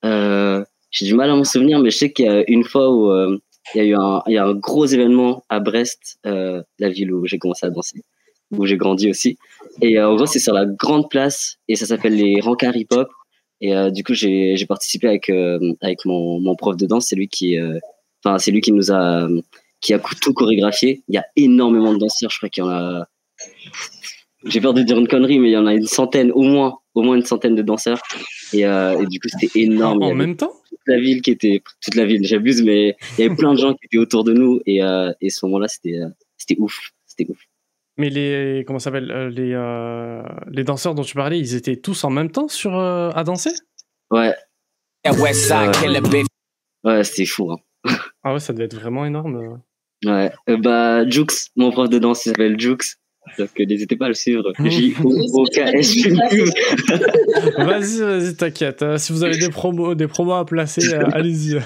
euh, 0.04 0.64
j'ai 0.90 1.06
du 1.06 1.14
mal 1.14 1.30
à 1.30 1.36
m'en 1.36 1.44
souvenir, 1.44 1.78
mais 1.78 1.90
je 1.90 1.98
sais 1.98 2.12
qu'il 2.12 2.26
y 2.26 2.28
a 2.28 2.44
une 2.48 2.64
fois 2.64 2.90
où 2.90 3.10
euh, 3.10 3.38
il 3.74 3.78
y 3.78 3.80
a 3.80 3.84
eu 3.84 3.94
un, 3.94 4.22
il 4.26 4.34
y 4.34 4.38
a 4.38 4.44
un 4.44 4.54
gros 4.54 4.86
événement 4.86 5.44
à 5.48 5.60
Brest, 5.60 6.18
euh, 6.26 6.62
la 6.78 6.88
ville 6.88 7.12
où 7.12 7.26
j'ai 7.26 7.38
commencé 7.38 7.66
à 7.66 7.70
danser, 7.70 8.02
où 8.50 8.66
j'ai 8.66 8.76
grandi 8.76 9.10
aussi. 9.10 9.38
Et 9.82 10.00
en 10.00 10.14
gros, 10.16 10.26
c'est 10.26 10.38
sur 10.38 10.54
la 10.54 10.66
grande 10.66 11.10
place 11.10 11.58
et 11.68 11.76
ça 11.76 11.86
s'appelle 11.86 12.14
les 12.14 12.40
Rancar 12.40 12.76
Hip 12.76 12.88
Hop. 12.92 13.08
Et 13.60 13.74
du 13.90 14.04
coup, 14.04 14.14
j'ai 14.14 14.64
participé 14.68 15.08
avec 15.08 15.30
avec 15.80 16.04
mon, 16.04 16.40
mon 16.40 16.54
prof 16.54 16.76
de 16.76 16.86
danse, 16.86 17.08
c'est 17.08 17.16
lui 17.16 17.26
qui, 17.26 17.56
enfin, 18.24 18.38
c'est 18.38 18.52
lui 18.52 18.60
qui 18.60 18.70
nous 18.70 18.92
a 18.92 19.28
qui 19.80 19.94
a 19.94 19.98
tout 20.20 20.32
chorégraphié. 20.32 21.02
Il 21.08 21.16
y 21.16 21.18
a 21.18 21.26
énormément 21.36 21.92
de 21.92 21.98
danseurs, 21.98 22.30
je 22.30 22.38
crois 22.38 22.48
qu'il 22.48 22.62
y 22.62 22.66
en 22.66 22.70
a. 22.70 23.08
J'ai 24.44 24.60
peur 24.60 24.74
de 24.74 24.82
dire 24.82 24.98
une 24.98 25.08
connerie, 25.08 25.38
mais 25.38 25.48
il 25.48 25.52
y 25.52 25.56
en 25.56 25.66
a 25.66 25.74
une 25.74 25.86
centaine, 25.86 26.30
au 26.32 26.42
moins, 26.42 26.78
au 26.94 27.02
moins 27.02 27.16
une 27.16 27.24
centaine 27.24 27.54
de 27.54 27.62
danseurs. 27.62 28.00
Et, 28.52 28.66
euh, 28.66 29.00
et 29.00 29.06
du 29.06 29.18
coup, 29.18 29.28
c'était 29.28 29.60
énorme. 29.60 30.02
En 30.02 30.14
même 30.14 30.36
temps 30.36 30.52
toute 30.68 30.80
la 30.86 30.98
ville 31.00 31.22
qui 31.22 31.30
était, 31.30 31.62
toute 31.82 31.94
la 31.94 32.04
ville, 32.04 32.24
j'abuse, 32.24 32.62
mais 32.62 32.96
il 33.16 33.22
y 33.22 33.26
avait 33.26 33.34
plein 33.34 33.52
de 33.54 33.58
gens 33.58 33.74
qui 33.74 33.86
étaient 33.86 33.98
autour 33.98 34.24
de 34.24 34.32
nous. 34.32 34.60
Et, 34.66 34.82
euh, 34.82 35.12
et 35.20 35.30
ce 35.30 35.44
moment-là, 35.46 35.68
c'était, 35.68 35.98
euh, 35.98 36.08
c'était 36.36 36.56
ouf. 36.58 36.90
C'était 37.06 37.30
ouf. 37.30 37.38
Mais 37.96 38.10
les 38.10 38.62
comment 38.64 38.78
ça 38.78 38.84
s'appelle 38.84 39.10
euh, 39.10 39.28
les 39.28 39.52
euh, 39.54 40.22
les 40.48 40.62
danseurs 40.62 40.94
dont 40.94 41.02
tu 41.02 41.16
parlais, 41.16 41.38
ils 41.38 41.56
étaient 41.56 41.76
tous 41.76 42.04
en 42.04 42.10
même 42.10 42.30
temps 42.30 42.46
sur 42.46 42.78
euh, 42.78 43.10
à 43.10 43.24
danser? 43.24 43.50
Ouais, 44.12 44.34
bitch. 46.00 46.26
ouais, 46.84 47.02
c'était 47.02 47.26
fou. 47.26 47.50
Hein. 47.50 47.58
Ah 48.22 48.34
ouais, 48.34 48.40
ça 48.40 48.52
devait 48.52 48.66
être 48.66 48.76
vraiment 48.76 49.04
énorme. 49.04 49.60
Ouais. 50.04 50.30
Euh, 50.48 50.56
bah, 50.56 51.08
Jux, 51.08 51.26
mon 51.56 51.72
prof 51.72 51.88
de 51.88 51.98
danse, 51.98 52.24
il 52.24 52.28
s'appelle 52.28 52.58
Jux. 52.58 52.76
Donc, 53.38 53.50
n'hésitez 53.58 53.96
pas 53.96 54.06
à 54.06 54.08
le 54.08 54.14
suivre. 54.14 54.52
J-O-O-K-S. 54.64 56.08
Vas-y, 57.58 58.00
vas-y, 58.00 58.34
t'inquiète. 58.36 58.82
euh, 58.82 58.98
si 58.98 59.12
vous 59.12 59.24
avez 59.24 59.36
des 59.38 59.48
promos, 59.48 59.94
des 59.94 60.06
promos 60.08 60.34
à 60.34 60.44
placer, 60.44 60.94
euh, 60.94 61.04
allez-y. 61.12 61.58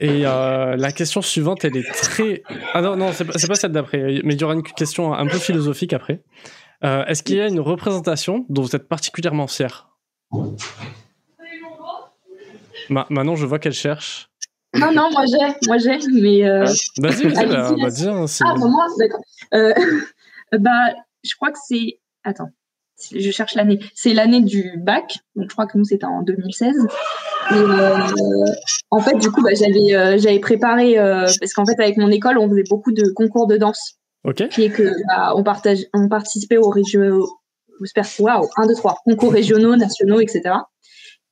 Et 0.00 0.26
euh, 0.26 0.76
la 0.76 0.92
question 0.92 1.22
suivante, 1.22 1.64
elle 1.64 1.76
est 1.76 1.90
très. 1.92 2.42
Ah 2.72 2.82
non, 2.82 2.96
non, 2.96 3.12
c'est 3.12 3.24
pas, 3.24 3.32
pas 3.32 3.54
celle 3.54 3.72
d'après, 3.72 4.20
mais 4.24 4.34
il 4.34 4.40
y 4.40 4.44
aura 4.44 4.54
une 4.54 4.62
question 4.62 5.14
un 5.14 5.26
peu 5.26 5.38
philosophique 5.38 5.92
après. 5.92 6.22
Euh, 6.84 7.04
Est-ce 7.06 7.22
qu'il 7.22 7.36
y 7.36 7.40
a 7.40 7.46
une 7.48 7.60
représentation 7.60 8.44
dont 8.48 8.62
vous 8.62 8.74
êtes 8.76 8.88
particulièrement 8.88 9.46
fier? 9.46 9.88
Ma 12.90 13.06
Manon, 13.08 13.36
je 13.36 13.46
vois 13.46 13.58
qu'elle 13.58 13.72
cherche. 13.72 14.28
Non, 14.74 14.92
non, 14.92 15.08
moi 15.12 15.24
j'ai, 15.26 15.66
moi 15.66 15.78
j'ai, 15.78 15.98
mais. 16.12 16.44
Euh... 16.48 16.64
Vas-y, 16.98 17.28
vas-y, 17.28 17.46
bah, 17.46 17.74
bah, 17.80 17.90
c'est- 18.26 18.44
Ah, 18.46 18.54
bah, 18.58 18.66
moi, 18.66 18.86
d'accord. 18.98 19.20
Euh, 19.54 19.72
bah, 20.58 20.94
je 21.22 21.34
crois 21.36 21.50
que 21.50 21.58
c'est. 21.66 21.98
Attends, 22.24 22.50
je 23.14 23.30
cherche 23.30 23.54
l'année. 23.54 23.78
C'est 23.94 24.14
l'année 24.14 24.40
du 24.40 24.78
bac, 24.78 25.18
donc 25.36 25.46
je 25.48 25.54
crois 25.54 25.66
que 25.66 25.76
nous 25.78 25.84
c'était 25.84 26.06
en 26.06 26.22
2016. 26.22 26.74
Et 27.50 27.54
euh, 27.54 27.98
en 28.90 29.00
fait, 29.00 29.16
du 29.18 29.30
coup, 29.30 29.42
bah, 29.42 29.50
j'avais 29.54 29.94
euh, 29.94 30.18
j'avais 30.18 30.38
préparé 30.40 30.98
euh, 30.98 31.26
parce 31.40 31.52
qu'en 31.52 31.66
fait 31.66 31.78
avec 31.80 31.96
mon 31.98 32.10
école, 32.10 32.38
on 32.38 32.48
faisait 32.48 32.64
beaucoup 32.68 32.92
de 32.92 33.12
concours 33.14 33.46
de 33.46 33.56
danse, 33.58 33.96
Ok. 34.24 34.48
puis 34.50 34.70
que 34.70 34.90
bah, 35.08 35.32
on 35.36 35.42
partage, 35.42 35.84
on 35.92 36.08
participait 36.08 36.56
aux 36.56 36.70
régions, 36.70 37.20
waouh, 38.18 38.48
1, 38.56 38.66
2, 38.66 38.74
3, 38.74 38.98
concours 39.04 39.32
régionaux, 39.32 39.76
nationaux, 39.76 40.20
etc. 40.20 40.54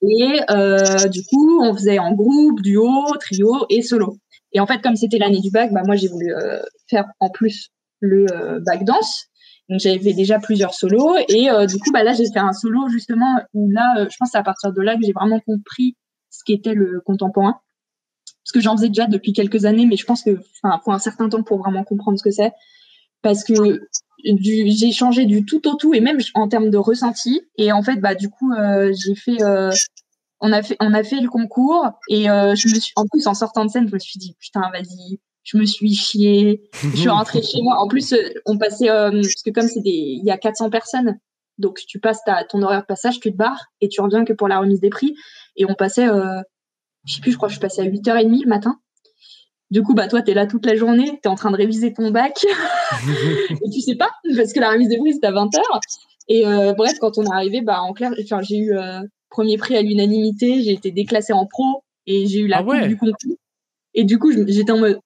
Et 0.02 0.40
euh, 0.50 1.08
du 1.08 1.22
coup, 1.24 1.62
on 1.62 1.72
faisait 1.74 1.98
en 1.98 2.12
groupe, 2.12 2.60
duo, 2.60 3.04
trio 3.20 3.66
et 3.70 3.82
solo. 3.82 4.18
Et 4.52 4.60
en 4.60 4.66
fait, 4.66 4.80
comme 4.82 4.96
c'était 4.96 5.18
l'année 5.18 5.40
du 5.40 5.50
bac, 5.50 5.72
bah 5.72 5.82
moi 5.86 5.96
j'ai 5.96 6.08
voulu 6.08 6.34
euh, 6.34 6.60
faire 6.90 7.06
en 7.20 7.30
plus 7.30 7.70
le 8.00 8.26
euh, 8.32 8.60
bac 8.60 8.84
danse. 8.84 9.26
Donc 9.68 9.78
j'avais 9.80 10.12
déjà 10.12 10.40
plusieurs 10.40 10.74
solos 10.74 11.16
et 11.28 11.48
du 11.66 11.78
coup 11.78 11.92
bah 11.92 12.02
là 12.02 12.12
j'ai 12.12 12.26
fait 12.30 12.40
un 12.40 12.52
solo 12.52 12.88
justement 12.88 13.40
où 13.54 13.70
là 13.70 14.06
je 14.10 14.16
pense 14.18 14.28
que 14.28 14.32
c'est 14.32 14.38
à 14.38 14.42
partir 14.42 14.72
de 14.72 14.82
là 14.82 14.96
que 14.96 15.02
j'ai 15.06 15.12
vraiment 15.12 15.38
compris 15.38 15.96
ce 16.30 16.40
qu'était 16.44 16.74
le 16.74 17.00
contemporain 17.06 17.60
parce 18.44 18.52
que 18.52 18.60
j'en 18.60 18.76
faisais 18.76 18.88
déjà 18.88 19.06
depuis 19.06 19.32
quelques 19.32 19.64
années 19.64 19.86
mais 19.86 19.96
je 19.96 20.04
pense 20.04 20.24
que 20.24 20.40
enfin 20.62 20.80
faut 20.84 20.90
un 20.90 20.98
certain 20.98 21.28
temps 21.28 21.44
pour 21.44 21.58
vraiment 21.58 21.84
comprendre 21.84 22.18
ce 22.18 22.24
que 22.24 22.32
c'est 22.32 22.52
parce 23.22 23.44
que 23.44 23.80
j'ai 24.24 24.92
changé 24.92 25.26
du 25.26 25.46
tout 25.46 25.66
au 25.68 25.76
tout 25.76 25.94
et 25.94 26.00
même 26.00 26.18
en 26.34 26.48
termes 26.48 26.68
de 26.68 26.76
ressenti 26.76 27.40
et 27.56 27.70
en 27.72 27.84
fait 27.84 27.96
bah 27.96 28.16
du 28.16 28.28
coup 28.28 28.52
j'ai 28.90 29.14
fait 29.14 29.38
on 30.42 30.52
a 30.52 30.62
fait 30.62 31.20
le 31.20 31.28
concours 31.28 31.88
et 32.08 32.28
euh, 32.28 32.54
je 32.54 32.68
me 32.68 32.80
suis 32.80 32.92
en 32.96 33.06
plus 33.06 33.26
en 33.26 33.34
sortant 33.34 33.64
de 33.64 33.70
scène 33.70 33.88
je 33.88 33.94
me 33.94 33.98
suis 33.98 34.18
dit 34.18 34.36
putain 34.40 34.70
vas-y 34.72 35.20
je 35.44 35.56
me 35.56 35.64
suis 35.64 35.94
chiée. 35.94 36.62
Je 36.72 36.96
suis 36.96 37.08
rentrée 37.08 37.42
chez 37.42 37.62
moi. 37.62 37.78
En 37.78 37.88
plus 37.88 38.12
euh, 38.12 38.28
on 38.46 38.58
passait 38.58 38.90
euh, 38.90 39.10
parce 39.10 39.42
que 39.44 39.50
comme 39.50 39.68
c'est 39.68 39.80
des 39.80 39.90
il 39.90 40.24
y 40.24 40.30
a 40.30 40.38
400 40.38 40.70
personnes 40.70 41.18
donc 41.58 41.80
tu 41.86 42.00
passes 42.00 42.22
ta, 42.24 42.44
ton 42.44 42.62
horaire 42.62 42.80
de 42.80 42.86
passage 42.86 43.20
tu 43.20 43.30
te 43.30 43.36
barres 43.36 43.66
et 43.80 43.88
tu 43.88 44.00
reviens 44.00 44.24
que 44.24 44.32
pour 44.32 44.48
la 44.48 44.58
remise 44.58 44.80
des 44.80 44.90
prix. 44.90 45.14
Et 45.56 45.64
on 45.68 45.74
passait 45.74 46.08
euh, 46.08 46.40
je 47.04 47.14
sais 47.14 47.20
plus 47.20 47.32
je 47.32 47.36
crois 47.36 47.48
que 47.48 47.54
je 47.54 47.60
passée 47.60 47.82
à 47.82 47.84
8h30 47.84 48.42
le 48.44 48.48
matin. 48.48 48.78
Du 49.70 49.82
coup 49.82 49.94
bah 49.94 50.06
toi 50.06 50.22
t'es 50.22 50.34
là 50.34 50.46
toute 50.46 50.66
la 50.66 50.76
journée 50.76 51.18
t'es 51.22 51.28
en 51.28 51.34
train 51.34 51.50
de 51.50 51.56
réviser 51.56 51.92
ton 51.92 52.10
bac. 52.10 52.44
Et 53.50 53.70
tu 53.70 53.80
sais 53.80 53.96
pas 53.96 54.10
parce 54.36 54.52
que 54.52 54.60
la 54.60 54.70
remise 54.70 54.88
des 54.88 54.98
prix 54.98 55.14
c'était 55.14 55.28
à 55.28 55.32
20h 55.32 55.60
et 56.28 56.44
bref 56.76 56.98
quand 57.00 57.18
on 57.18 57.24
est 57.24 57.32
arrivé 57.32 57.62
bah 57.62 57.82
en 57.82 57.92
clair 57.92 58.12
j'ai 58.42 58.58
eu 58.58 58.76
premier 59.32 59.56
prix 59.56 59.76
à 59.76 59.82
l'unanimité 59.82 60.62
j'ai 60.62 60.72
été 60.72 60.90
déclassée 60.92 61.32
en 61.32 61.46
pro 61.46 61.82
et 62.06 62.26
j'ai 62.26 62.40
eu 62.40 62.46
la 62.46 62.58
Ah 62.58 62.62
coupe 62.62 62.72
ouais. 62.72 62.88
du 62.88 62.96
concours. 62.96 63.36
Et 63.94 64.04
du 64.04 64.18
coup 64.18 64.30
j'étais 64.32 64.72
en 64.72 64.78
mode 64.78 64.98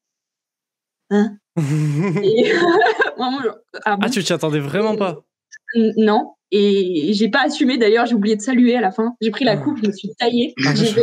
hein 1.10 1.36
et 1.56 2.52
vraiment, 3.16 3.40
genre, 3.42 3.56
ah 3.84 3.96
bon 3.96 4.02
ah, 4.06 4.10
tu 4.10 4.22
t'y 4.22 4.32
attendais 4.32 4.60
vraiment 4.60 4.96
pas 4.96 5.22
non. 5.96 6.32
Et 6.52 7.10
j'ai 7.12 7.28
pas 7.28 7.42
assumé 7.46 7.76
d'ailleurs 7.76 8.06
j'ai 8.06 8.14
oublié 8.14 8.36
de 8.36 8.40
saluer 8.40 8.76
à 8.76 8.80
la 8.80 8.92
fin. 8.92 9.14
J'ai 9.20 9.30
pris 9.30 9.44
la 9.44 9.52
Ah. 9.52 9.56
coupe 9.56 9.78
je 9.82 9.88
me 9.88 9.92
suis 9.92 10.10
taillée. 10.18 10.54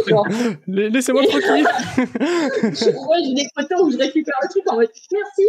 Genre 0.07 0.25
Laissez-moi 0.67 1.23
tranquille. 1.25 1.67
Je- 1.97 2.71
j'ai 2.71 3.33
des 3.36 3.47
photos 3.55 3.81
où 3.81 3.91
je 3.91 3.97
récupère 3.97 4.33
le 4.41 4.49
truc 4.49 4.63
en 4.71 4.75
mode 4.77 4.89
merci. 5.12 5.43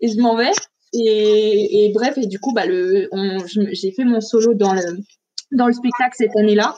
Et 0.00 0.08
je 0.08 0.20
m'en 0.20 0.36
vais. 0.36 0.50
Et, 0.92 1.86
et 1.86 1.92
bref 1.92 2.18
et 2.18 2.26
du 2.26 2.38
coup 2.38 2.52
bah 2.52 2.64
j'ai 2.66 3.92
fait 3.92 4.04
mon 4.04 4.20
solo 4.20 4.52
dans 4.54 4.74
le 4.74 4.82
dans 5.52 5.66
le 5.68 5.72
spectacle 5.72 6.14
cette 6.16 6.36
année-là 6.36 6.76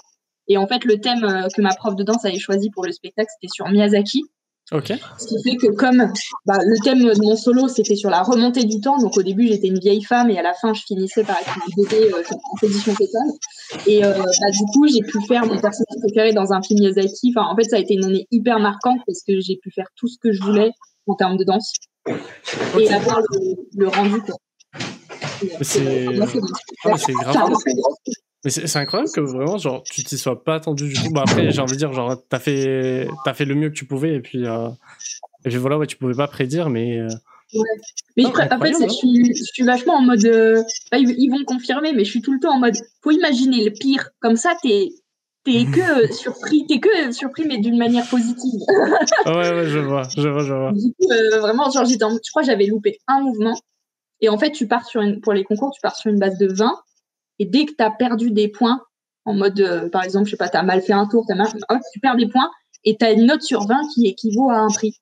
et 0.48 0.56
en 0.58 0.66
fait 0.66 0.84
le 0.84 1.00
thème 1.00 1.24
euh, 1.24 1.48
que 1.54 1.62
ma 1.62 1.74
prof 1.74 1.96
de 1.96 2.02
danse 2.02 2.24
avait 2.24 2.38
choisi 2.38 2.70
pour 2.70 2.84
le 2.84 2.92
spectacle 2.92 3.28
c'était 3.38 3.52
sur 3.52 3.68
Miyazaki 3.68 4.22
Ok. 4.70 4.92
ce 5.18 5.26
qui 5.26 5.42
fait 5.42 5.56
que 5.56 5.72
comme 5.72 6.10
bah, 6.46 6.58
le 6.64 6.82
thème 6.82 7.00
de 7.00 7.22
mon 7.22 7.36
solo 7.36 7.68
c'était 7.68 7.96
sur 7.96 8.08
la 8.08 8.22
remontée 8.22 8.64
du 8.64 8.80
temps, 8.80 8.96
donc 8.96 9.16
au 9.18 9.22
début 9.22 9.48
j'étais 9.48 9.66
une 9.66 9.80
vieille 9.80 10.02
femme 10.02 10.30
et 10.30 10.38
à 10.38 10.42
la 10.42 10.54
fin 10.54 10.72
je 10.72 10.82
finissais 10.82 11.24
par 11.24 11.36
être 11.38 11.58
un 11.58 11.82
bébé 11.82 12.10
euh, 12.14 12.22
en 12.32 12.56
position 12.58 12.94
fétale. 12.94 13.28
Et 13.86 14.04
euh, 14.04 14.12
bah, 14.14 14.50
du 14.50 14.64
coup 14.72 14.86
j'ai 14.86 15.02
pu 15.02 15.20
faire 15.26 15.42
mon 15.42 15.60
personnage 15.60 15.98
préféré 16.00 16.32
dans 16.32 16.52
un 16.52 16.62
film 16.62 16.80
Miyazaki. 16.80 17.34
Enfin 17.36 17.48
en 17.48 17.56
fait 17.56 17.64
ça 17.64 17.76
a 17.76 17.80
été 17.80 17.94
une 17.94 18.04
année 18.04 18.26
hyper 18.30 18.60
marquante 18.60 19.00
parce 19.06 19.22
que 19.26 19.40
j'ai 19.40 19.56
pu 19.56 19.70
faire 19.72 19.88
tout 19.96 20.08
ce 20.08 20.16
que 20.22 20.32
je 20.32 20.40
voulais 20.42 20.70
en 21.06 21.16
termes 21.16 21.36
de 21.36 21.44
danse 21.44 21.72
et 22.78 22.88
avoir 22.92 23.20
le, 23.20 23.56
le 23.76 23.88
rendu 23.88 24.22
Ah, 26.84 26.96
c'est 26.96 27.12
grave. 27.12 27.52
Mais 28.44 28.50
c'est 28.50 28.76
incroyable 28.78 29.10
que 29.14 29.20
vraiment, 29.20 29.56
genre, 29.58 29.82
tu 29.84 30.02
t'y 30.02 30.18
sois 30.18 30.42
pas 30.42 30.56
attendu 30.56 30.88
du 30.88 30.94
tout. 30.94 31.10
Bah 31.12 31.22
après, 31.26 31.50
j'ai 31.52 31.60
envie 31.60 31.74
de 31.74 31.78
dire, 31.78 31.92
genre, 31.92 32.16
t'as 32.28 32.40
fait, 32.40 33.06
t'as 33.24 33.34
fait 33.34 33.44
le 33.44 33.54
mieux 33.54 33.68
que 33.68 33.74
tu 33.74 33.84
pouvais 33.84 34.14
et 34.14 34.20
puis, 34.20 34.46
euh, 34.46 34.68
et 35.44 35.48
puis 35.50 35.58
voilà, 35.58 35.78
ouais, 35.78 35.86
tu 35.86 35.96
pouvais 35.96 36.14
pas 36.14 36.26
prédire, 36.26 36.68
mais 36.68 36.98
euh, 36.98 37.08
Mais 38.16 38.24
je, 38.24 38.28
pr- 38.28 38.30
en 38.30 38.34
fait, 38.34 38.42
incroyable, 38.52 38.78
c'est- 38.78 38.84
hein. 38.84 38.88
je, 38.88 38.94
suis, 38.94 39.36
je 39.36 39.44
suis 39.44 39.62
vachement 39.62 39.94
en 39.94 40.02
mode. 40.02 40.24
euh, 40.24 40.62
bah, 40.90 40.98
ils, 40.98 41.30
vont 41.30 41.44
confirmer, 41.44 41.92
mais 41.92 42.04
je 42.04 42.10
suis 42.10 42.20
tout 42.22 42.32
le 42.32 42.40
temps 42.40 42.54
en 42.54 42.58
mode. 42.58 42.74
Faut 43.02 43.10
imaginer 43.12 43.64
le 43.64 43.70
pire. 43.70 44.08
Comme 44.20 44.36
ça, 44.36 44.54
t'es 44.62 44.88
t'es 45.44 45.64
que 45.74 46.12
surpris, 46.12 46.66
t'es 46.68 46.80
que 46.80 47.12
surpris, 47.12 47.44
mais 47.46 47.58
d'une 47.58 47.76
manière 47.78 48.06
positive. 48.08 48.60
ouais, 49.26 49.32
ouais, 49.54 49.66
je 49.68 49.78
vois, 49.78 50.02
je 50.16 50.28
vois, 50.28 50.42
je 50.44 50.52
vois. 50.52 50.72
Du 50.72 50.92
coup, 50.94 51.12
euh, 51.12 51.38
vraiment, 51.40 51.70
genre, 51.70 51.84
j'étais 51.84 52.04
je 52.08 52.30
crois 52.30 52.42
que 52.42 52.46
j'avais 52.48 52.66
loupé 52.66 52.98
un 53.06 53.20
mouvement. 53.20 53.56
Et 54.20 54.28
en 54.28 54.38
fait, 54.38 54.50
tu 54.52 54.66
pars 54.68 54.84
sur 54.86 55.00
une, 55.00 55.20
pour 55.20 55.32
les 55.32 55.44
concours, 55.44 55.70
tu 55.72 55.80
pars 55.80 55.96
sur 55.96 56.10
une 56.10 56.18
base 56.18 56.38
de 56.38 56.46
20. 56.52 56.72
Et 57.38 57.46
dès 57.46 57.66
que 57.66 57.72
tu 57.72 57.82
as 57.82 57.90
perdu 57.90 58.30
des 58.30 58.48
points, 58.48 58.80
en 59.24 59.34
mode, 59.34 59.60
euh, 59.60 59.88
par 59.88 60.04
exemple, 60.04 60.26
je 60.26 60.32
sais 60.32 60.36
pas, 60.36 60.48
tu 60.48 60.56
as 60.56 60.62
mal 60.62 60.82
fait 60.82 60.92
un 60.92 61.06
tour, 61.06 61.24
t'as 61.26 61.34
mal, 61.34 61.48
hop, 61.68 61.80
tu 61.92 62.00
perds 62.00 62.16
des 62.16 62.28
points 62.28 62.50
et 62.84 62.96
tu 62.96 63.04
as 63.04 63.12
une 63.12 63.26
note 63.26 63.42
sur 63.42 63.66
20 63.66 63.80
qui 63.94 64.06
équivaut 64.06 64.50
à 64.50 64.56
un 64.56 64.68
prix. 64.68 65.00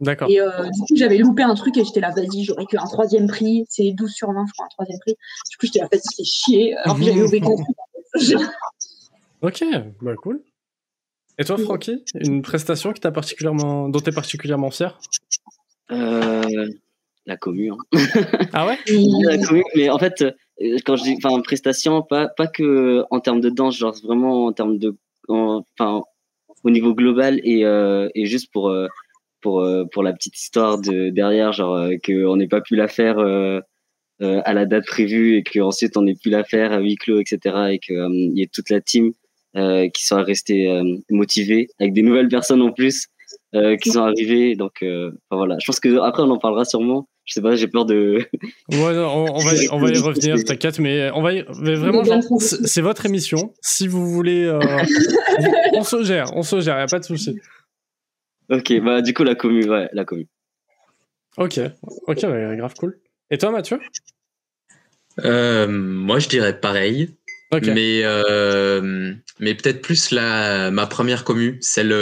D'accord. 0.00 0.28
Et 0.28 0.40
euh, 0.40 0.64
du 0.64 0.80
coup, 0.80 0.96
j'avais 0.96 1.16
loupé 1.18 1.42
un 1.42 1.54
truc 1.54 1.76
et 1.78 1.84
j'étais 1.84 2.00
là, 2.00 2.10
vas-y, 2.10 2.44
j'aurais 2.44 2.66
qu'un 2.66 2.84
troisième 2.84 3.28
prix. 3.28 3.64
C'est 3.68 3.92
12 3.92 4.12
sur 4.12 4.30
20, 4.32 4.44
je 4.46 4.52
crois, 4.52 4.66
un 4.66 4.68
troisième 4.68 4.98
prix. 5.00 5.16
Du 5.50 5.56
coup, 5.56 5.66
j'étais 5.66 5.78
là, 5.78 5.88
vas-y, 5.90 6.02
c'est 6.02 6.24
chier. 6.24 6.76
Alors 6.76 6.98
que 6.98 7.04
j'avais 7.04 7.20
loupé 7.20 7.40
qu'un 7.40 7.54
truc. 7.56 8.46
Ok, 9.42 9.62
bah 10.00 10.14
cool. 10.16 10.42
Et 11.38 11.44
toi, 11.44 11.58
Francky, 11.58 12.02
une 12.14 12.40
prestation 12.40 12.94
qui 12.94 13.00
t'a 13.00 13.12
particulièrement, 13.12 13.90
dont 13.90 14.00
t'es 14.00 14.10
particulièrement 14.10 14.70
fier? 14.70 14.98
Euh, 15.92 16.68
la 17.26 17.36
commu. 17.36 17.70
Hein. 17.70 17.76
Ah 18.52 18.66
ouais? 18.66 18.78
La 19.24 19.38
commu, 19.38 19.62
mais 19.74 19.88
en 19.90 19.98
fait, 19.98 20.22
euh, 20.22 20.76
quand 20.84 20.96
je 20.96 21.02
dis 21.04 21.16
enfin 21.22 21.40
prestation, 21.40 22.02
pas, 22.02 22.28
pas 22.28 22.46
que 22.46 23.04
en 23.10 23.20
termes 23.20 23.40
de 23.40 23.50
danse, 23.50 23.76
genre 23.76 23.94
vraiment 24.04 24.46
en 24.46 24.52
termes 24.52 24.78
de. 24.78 24.96
en- 25.28 25.64
Enfin, 25.78 26.02
au 26.64 26.70
niveau 26.70 26.94
global 26.94 27.40
et, 27.44 27.64
euh, 27.64 28.08
et 28.14 28.26
juste 28.26 28.50
pour, 28.52 28.70
euh, 28.70 28.86
pour, 29.42 29.64
pour 29.92 30.02
la 30.02 30.12
petite 30.12 30.36
histoire 30.38 30.78
de 30.80 31.10
derrière, 31.10 31.52
genre 31.52 31.88
qu'on 32.04 32.36
n'ait 32.36 32.48
pas 32.48 32.60
pu 32.60 32.74
la 32.76 32.88
faire 32.88 33.18
euh, 33.18 33.60
euh, 34.22 34.40
à 34.44 34.54
la 34.54 34.64
date 34.66 34.86
prévue 34.86 35.36
et 35.36 35.42
qu'ensuite 35.42 35.96
on 35.96 36.02
n'ait 36.02 36.14
pu 36.14 36.30
la 36.30 36.44
faire 36.44 36.72
à 36.72 36.78
huis 36.80 36.96
clos, 36.96 37.20
etc. 37.20 37.38
Et 37.72 37.78
qu'il 37.78 38.32
y 38.34 38.42
ait 38.42 38.50
toute 38.52 38.70
la 38.70 38.80
team 38.80 39.12
qui 39.94 40.04
soit 40.04 40.22
restée 40.22 40.82
motivée 41.10 41.68
avec 41.80 41.92
des 41.94 42.02
nouvelles 42.02 42.28
personnes 42.28 42.60
en 42.62 42.72
plus 42.72 43.06
qui 43.82 43.90
sont 43.90 44.02
arrivées. 44.02 44.54
Donc 44.54 44.84
voilà, 45.30 45.56
je 45.60 45.66
pense 45.66 45.80
que 45.80 45.98
après 46.00 46.22
on 46.22 46.30
en 46.30 46.38
parlera 46.38 46.64
sûrement. 46.64 47.08
Je 47.26 47.34
sais 47.34 47.42
pas, 47.42 47.54
j'ai 47.56 47.66
peur 47.68 47.84
de. 47.84 48.26
Ouais, 48.70 48.94
non, 48.94 49.08
on, 49.08 49.34
on 49.36 49.38
va, 49.40 49.54
y- 49.54 49.68
on 49.70 49.78
va 49.78 49.90
y 49.90 49.98
revenir, 49.98 50.42
t'inquiète, 50.44 50.78
mais 50.78 51.10
on 51.12 51.22
va 51.22 51.32
y, 51.34 51.44
mais 51.60 51.74
vraiment, 51.74 52.02
c'est 52.38 52.80
votre 52.80 53.04
émission. 53.04 53.52
Si 53.60 53.88
vous 53.88 54.08
voulez, 54.10 54.44
euh, 54.44 54.60
on 55.74 55.82
se 55.82 56.02
gère, 56.04 56.34
on 56.36 56.42
se 56.42 56.60
gère, 56.60 56.78
y 56.78 56.82
a 56.82 56.86
pas 56.86 57.00
de 57.00 57.04
souci. 57.04 57.38
Ok, 58.48 58.72
bah 58.80 59.02
du 59.02 59.12
coup 59.12 59.24
la 59.24 59.34
commu, 59.34 59.68
ouais, 59.68 59.88
la 59.92 60.04
commu. 60.04 60.28
Ok, 61.36 61.58
ok, 62.06 62.18
ouais, 62.22 62.56
grave 62.56 62.74
cool. 62.78 62.98
Et 63.30 63.38
toi, 63.38 63.50
Mathieu? 63.50 63.80
Euh, 65.24 65.66
moi, 65.68 66.18
je 66.18 66.28
dirais 66.28 66.60
pareil, 66.60 67.16
Ok. 67.52 67.66
mais 67.66 68.02
euh, 68.04 69.12
mais 69.40 69.54
peut-être 69.54 69.80
plus 69.82 70.10
la 70.12 70.70
ma 70.70 70.86
première 70.86 71.24
commu, 71.24 71.58
celle 71.60 71.92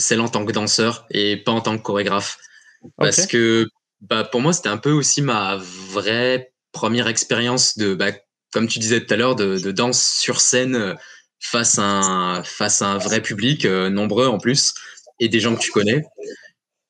celle 0.00 0.20
en 0.20 0.28
tant 0.28 0.44
que 0.44 0.52
danseur 0.52 1.06
et 1.10 1.36
pas 1.36 1.52
en 1.52 1.60
tant 1.60 1.76
que 1.76 1.82
chorégraphe, 1.82 2.38
parce 2.96 3.26
que 3.26 3.66
bah 4.00 4.24
pour 4.24 4.40
moi 4.40 4.52
c'était 4.52 4.68
un 4.68 4.78
peu 4.78 4.92
aussi 4.92 5.22
ma 5.22 5.56
vraie 5.56 6.52
première 6.72 7.08
expérience 7.08 7.78
de 7.78 7.94
bah 7.94 8.12
comme 8.52 8.68
tu 8.68 8.78
disais 8.78 9.04
tout 9.04 9.12
à 9.12 9.16
l'heure 9.16 9.36
de, 9.36 9.58
de 9.58 9.72
danse 9.72 10.02
sur 10.02 10.40
scène 10.40 10.76
euh, 10.76 10.94
face 11.40 11.78
à 11.78 11.82
un 11.82 12.42
face 12.42 12.82
à 12.82 12.86
un 12.86 12.98
vrai 12.98 13.20
public 13.20 13.64
euh, 13.64 13.90
nombreux 13.90 14.26
en 14.26 14.38
plus 14.38 14.74
et 15.20 15.28
des 15.28 15.40
gens 15.40 15.54
que 15.54 15.60
tu 15.60 15.70
connais. 15.70 16.04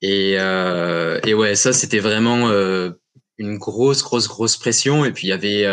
Et 0.01 0.35
euh, 0.37 1.19
et 1.25 1.33
ouais 1.33 1.55
ça 1.55 1.73
c'était 1.73 1.99
vraiment 1.99 2.49
euh, 2.49 2.91
une 3.37 3.57
grosse 3.57 4.03
grosse 4.03 4.27
grosse 4.27 4.57
pression. 4.57 5.05
Et 5.05 5.11
puis 5.11 5.27
il 5.27 5.29
y 5.29 5.33
avait 5.33 5.65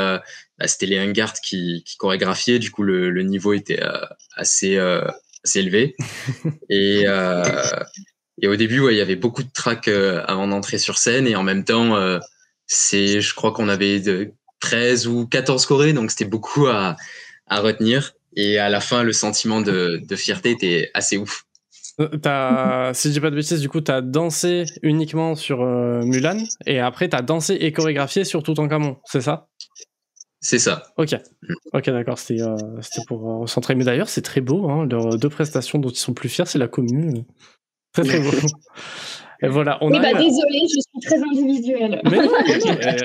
bah, 0.59 0.69
c'était 0.69 0.87
les 0.87 0.99
Hungard 0.99 1.35
qui, 1.35 1.83
qui 1.85 1.97
chorégraphiaient 1.97 2.59
du 2.59 2.71
coup 2.71 2.83
le, 2.83 3.11
le 3.11 3.23
niveau 3.23 3.53
était 3.53 3.81
assez 4.37 4.79
assez 5.45 5.61
élevé. 5.61 5.97
Et 6.71 7.05
Et 8.43 8.49
au 8.49 8.57
début, 8.57 8.81
ouais, 8.81 8.95
il 8.95 8.99
y 8.99 9.03
avait 9.03 9.17
beaucoup 9.17 9.43
de 9.43 9.51
tracks 9.53 9.89
avant 9.89 10.49
d'entrer 10.49 10.79
sur 10.79 10.99
scène. 10.99 11.27
Et 11.27 11.37
en 11.37 11.43
même 11.43 11.65
temps, 11.65 11.97
c'est, 12.67 13.21
je 13.21 13.35
crois 13.35 13.53
qu'on 13.53 13.69
avait 13.69 14.01
de 14.01 14.33
13 14.61 15.07
ou 15.07 15.27
14 15.27 15.67
chorés, 15.67 15.93
donc 15.93 16.11
c'était 16.11 16.25
beaucoup 16.25 16.67
à, 16.67 16.97
à 17.47 17.61
retenir. 17.61 18.13
Et 18.37 18.59
à 18.59 18.69
la 18.69 18.81
fin, 18.81 19.03
le 19.03 19.13
sentiment 19.13 19.61
de, 19.61 20.01
de 20.03 20.17
fierté 20.17 20.51
était 20.51 20.91
assez 20.95 21.17
ouf. 21.17 21.45
Euh, 22.01 22.09
as, 22.25 22.93
si 22.95 23.09
je 23.09 23.13
dis 23.13 23.21
pas 23.21 23.31
de 23.31 23.37
bêtises, 23.37 23.61
du 23.61 23.69
coup, 23.69 23.81
tu 23.81 23.93
as 23.93 24.01
dansé 24.01 24.65
uniquement 24.83 25.35
sur 25.35 25.63
euh, 25.63 26.03
Mulan 26.03 26.39
et 26.67 26.81
après 26.81 27.09
tu 27.09 27.17
as 27.17 27.23
dansé 27.23 27.55
et 27.55 27.73
chorégraphié 27.73 28.25
sur 28.25 28.43
Toutankhamon, 28.43 28.97
c'est 29.05 29.21
ça? 29.21 29.49
C'est 30.41 30.59
ça. 30.59 30.83
Ok, 30.99 31.15
ok, 31.73 31.91
d'accord, 31.91 32.19
c'était 32.19 32.43
euh, 32.43 32.57
pour 33.07 33.21
recentrer. 33.21 33.75
Mais 33.75 33.85
d'ailleurs, 33.85 34.11
c'est 34.11 34.21
très 34.21 34.43
beau, 34.43 34.69
hein, 34.69 34.87
leurs 34.91 35.17
deux 35.17 35.31
prestations 35.31 35.79
dont 35.79 35.89
ils 35.89 35.97
sont 35.97 36.13
plus 36.13 36.29
fiers, 36.29 36.45
c'est 36.47 36.59
la 36.59 36.69
commune. 36.69 37.25
Très 37.95 38.03
très 38.05 38.21
beau. 38.21 38.31
Et 39.43 39.49
voilà, 39.49 39.79
on 39.81 39.91
oui, 39.91 39.99
bah 39.99 40.13
désolé, 40.13 40.61
je 40.63 40.81
suis 40.81 41.01
très 41.03 41.23
individuelle. 41.23 42.01
Mais 42.05 42.19
non, 42.19 42.33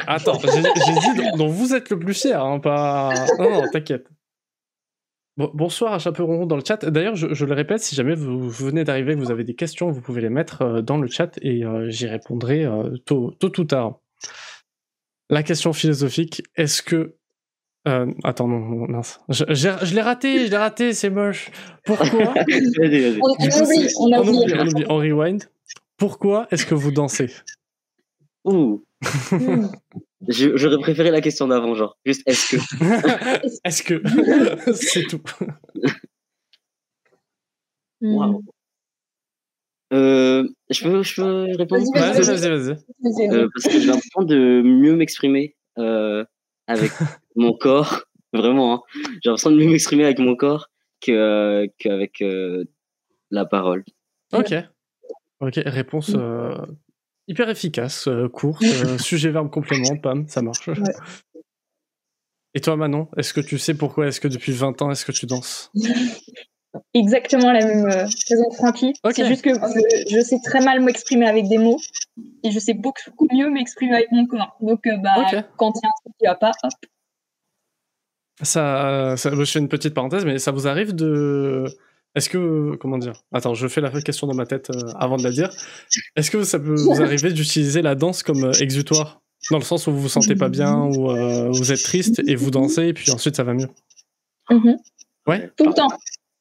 attends, 0.08 0.39
j'ai 0.39 1.13
dit 1.13 1.38
dont 1.38 1.47
vous 1.47 1.73
êtes 1.73 1.89
le 1.89 1.99
plus 1.99 2.13
fier, 2.13 2.41
hein, 2.41 2.60
pas. 2.60 3.13
Non, 3.39 3.49
non, 3.49 3.63
t'inquiète 3.71 4.08
bonsoir 5.54 5.93
à 5.93 5.99
Chaperon 5.99 6.45
dans 6.45 6.56
le 6.56 6.63
chat. 6.65 6.86
D'ailleurs, 6.86 7.15
je, 7.15 7.45
le 7.45 7.54
répète, 7.54 7.80
si 7.80 7.95
jamais 7.95 8.15
vous, 8.15 8.49
venez 8.49 8.84
d'arriver, 8.84 9.15
vous 9.15 9.32
avez 9.32 9.43
des 9.43 9.56
questions, 9.56 9.89
vous 9.89 10.02
pouvez 10.02 10.21
les 10.21 10.30
mettre 10.30 10.62
euh, 10.62 10.82
dans 10.82 10.97
le 10.97 11.08
chat 11.08 11.38
et 11.41 11.63
euh, 11.63 11.89
j'y 11.89 12.08
répondrai 12.08 12.65
euh, 12.65 12.97
tôt, 13.06 13.36
ou 13.41 13.63
tard. 13.63 13.99
La 15.30 15.43
question 15.43 15.73
philosophique, 15.73 16.43
est-ce 16.56 16.82
que... 16.82 17.15
attends, 17.86 18.48
non, 18.48 18.60
mince. 18.88 19.20
Je, 19.30 19.94
l'ai 19.94 20.02
raté, 20.02 20.46
je 20.46 20.52
l'ai 20.52 20.58
raté, 20.58 20.94
c'est 20.94 21.10
moche. 21.10 21.52
Pourquoi 21.86 22.08
on, 22.36 24.13
on, 24.13 24.28
oublie, 24.28 24.86
on 24.89 24.98
rewind. 24.98 25.44
Pourquoi 25.98 26.48
est-ce 26.52 26.65
que 26.65 26.76
vous 26.76 26.92
dansez 26.92 27.30
Ouh. 28.46 28.84
J'aurais 30.28 30.80
préféré 30.80 31.12
la 31.12 31.22
question 31.22 31.48
d'avant, 31.48 31.76
genre, 31.76 31.98
juste 32.06 32.24
est-ce 32.26 32.56
que. 32.56 33.58
est-ce 33.63 33.84
que. 33.84 34.02
C'est 34.74 35.04
tout. 35.04 35.22
Hmm. 38.02 38.15
Waouh. 38.15 38.44
Euh, 39.92 40.48
je, 40.70 40.84
peux, 40.84 41.04
je 41.04 41.15
peux 41.15 41.58
répondre? 41.58 41.84
Vas-y, 41.94 42.22
vas-y, 42.22 42.50
vas-y. 42.50 43.30
Euh, 43.30 43.48
parce 43.54 43.74
que 43.74 43.80
j'ai 43.80 43.88
l'impression 43.88 44.22
de 44.22 44.62
mieux 44.63 44.96
m'exprimer 44.96 45.56
euh, 45.80 46.24
avec 46.68 46.92
mon 47.39 47.54
corps. 47.54 48.04
Vraiment, 48.34 48.75
hein. 48.75 48.82
j'ai 49.23 49.30
l'impression 49.30 49.49
de 49.49 49.56
mieux 49.56 49.69
m'exprimer 49.69 50.06
avec 50.06 50.19
mon 50.19 50.36
corps 50.36 50.69
qu'avec 50.99 52.23
la 53.32 53.45
parole. 53.45 53.84
Ok. 54.34 54.54
Ok, 55.39 55.60
réponse 55.65 56.15
hyper 57.30 57.47
efficace, 57.47 58.08
euh, 58.08 58.28
court, 58.28 58.60
euh, 58.63 58.97
sujet, 58.97 59.30
verbe, 59.30 59.49
complément, 59.49 59.95
pam, 59.95 60.28
ça 60.28 60.41
marche. 60.41 60.69
Et 62.56 62.62
toi, 62.62 62.75
Manon, 62.75 63.08
est-ce 63.15 63.32
que 63.32 63.41
tu 63.41 63.60
sais 63.60 63.75
pourquoi 63.75 64.08
est-ce 64.08 64.19
que 64.19 64.28
depuis 64.28 64.52
20 64.52 64.82
ans, 64.82 64.89
est-ce 64.89 65.06
que 65.06 65.12
tu 65.12 65.28
danses? 65.28 65.71
Exactement 66.95 67.52
la 67.52 67.63
même 67.63 67.86
euh, 67.86 68.06
raison 68.30 68.49
que 68.49 68.56
Francky. 68.56 68.93
C'est 69.12 69.28
juste 69.28 69.43
que 69.43 69.52
je, 69.52 70.19
sais 70.21 70.39
très 70.43 70.60
mal 70.60 70.82
m'exprimer 70.82 71.28
avec 71.28 71.47
des 71.47 71.60
mots 71.60 71.80
et 72.43 72.49
je 72.49 72.58
sais 72.58 72.73
beaucoup 72.73 73.28
mieux 73.32 73.52
m'exprimer 73.52 73.93
avec 73.93 74.12
mon 74.12 74.25
corps. 74.25 74.58
Donc, 74.62 74.82
bah, 75.04 75.45
quand 75.58 75.73
il 75.75 75.82
y 75.84 75.86
a 75.86 75.89
un 75.89 76.02
truc 76.02 76.13
qui 76.19 76.25
va 76.25 76.36
pas, 76.36 76.52
hop. 76.63 76.73
Ça, 78.41 79.15
ça, 79.17 79.32
je 79.36 79.43
fais 79.43 79.60
une 79.60 79.67
petite 79.67 79.93
parenthèse, 79.93 80.25
mais 80.25 80.39
ça 80.39 80.52
vous 80.52 80.67
arrive 80.67 80.95
de 80.95 81.65
est-ce 82.15 82.30
que, 82.30 82.75
comment 82.78 82.97
dire? 82.97 83.13
Attends, 83.32 83.54
je 83.54 83.67
fais 83.67 83.82
la 83.82 83.89
question 84.02 84.25
dans 84.25 84.34
ma 84.34 84.45
tête 84.45 84.71
euh, 84.71 84.91
avant 84.95 85.17
de 85.17 85.23
la 85.23 85.32
dire. 85.32 85.49
Est-ce 86.15 86.32
que 86.32 86.43
ça 86.43 86.60
peut 86.60 86.75
vous 86.75 87.02
arriver 87.02 87.32
d'utiliser 87.32 87.82
la 87.82 87.95
danse 87.95 88.23
comme 88.23 88.45
euh, 88.45 88.52
exutoire? 88.54 89.21
Dans 89.52 89.58
le 89.58 89.63
sens 89.63 89.88
où 89.88 89.91
vous 89.91 90.02
vous 90.02 90.10
sentez 90.10 90.36
pas 90.36 90.49
bien 90.49 90.75
ou 90.75 91.12
euh, 91.12 91.49
vous 91.49 91.71
êtes 91.71 91.84
triste 91.84 92.21
et 92.28 92.36
vous 92.36 92.52
dansez 92.52 92.88
et 92.88 92.93
puis 92.93 93.12
ensuite 93.12 93.36
ça 93.36 93.43
va 93.43 93.54
mieux? 93.54 93.69
Mm-hmm. 94.49 94.75
Ouais? 95.28 95.52
Tout 95.56 95.67
le 95.67 95.73
temps. 95.73 95.88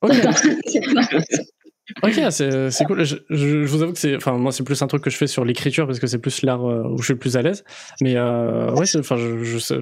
Ok, 2.03 2.21
c'est 2.31 2.85
cool. 2.87 3.05
Je, 3.05 3.65
vous 3.65 3.83
avoue 3.83 3.93
que 3.93 3.99
c'est, 3.99 4.17
enfin 4.17 4.33
moi 4.33 4.53
c'est 4.53 4.63
plus 4.63 4.81
un 4.83 4.87
truc 4.87 5.03
que 5.03 5.11
je 5.11 5.17
fais 5.17 5.27
sur 5.27 5.45
l'écriture 5.45 5.87
parce 5.87 5.99
que 5.99 6.07
c'est 6.07 6.19
plus 6.19 6.43
l'art 6.43 6.63
où 6.63 6.99
je 6.99 7.05
suis 7.05 7.15
le 7.15 7.19
plus 7.19 7.37
à 7.37 7.43
l'aise. 7.43 7.65
Mais 8.01 8.21
ouais, 8.21 8.97
enfin 8.97 9.17
je, 9.17 9.43
je, 9.43 9.75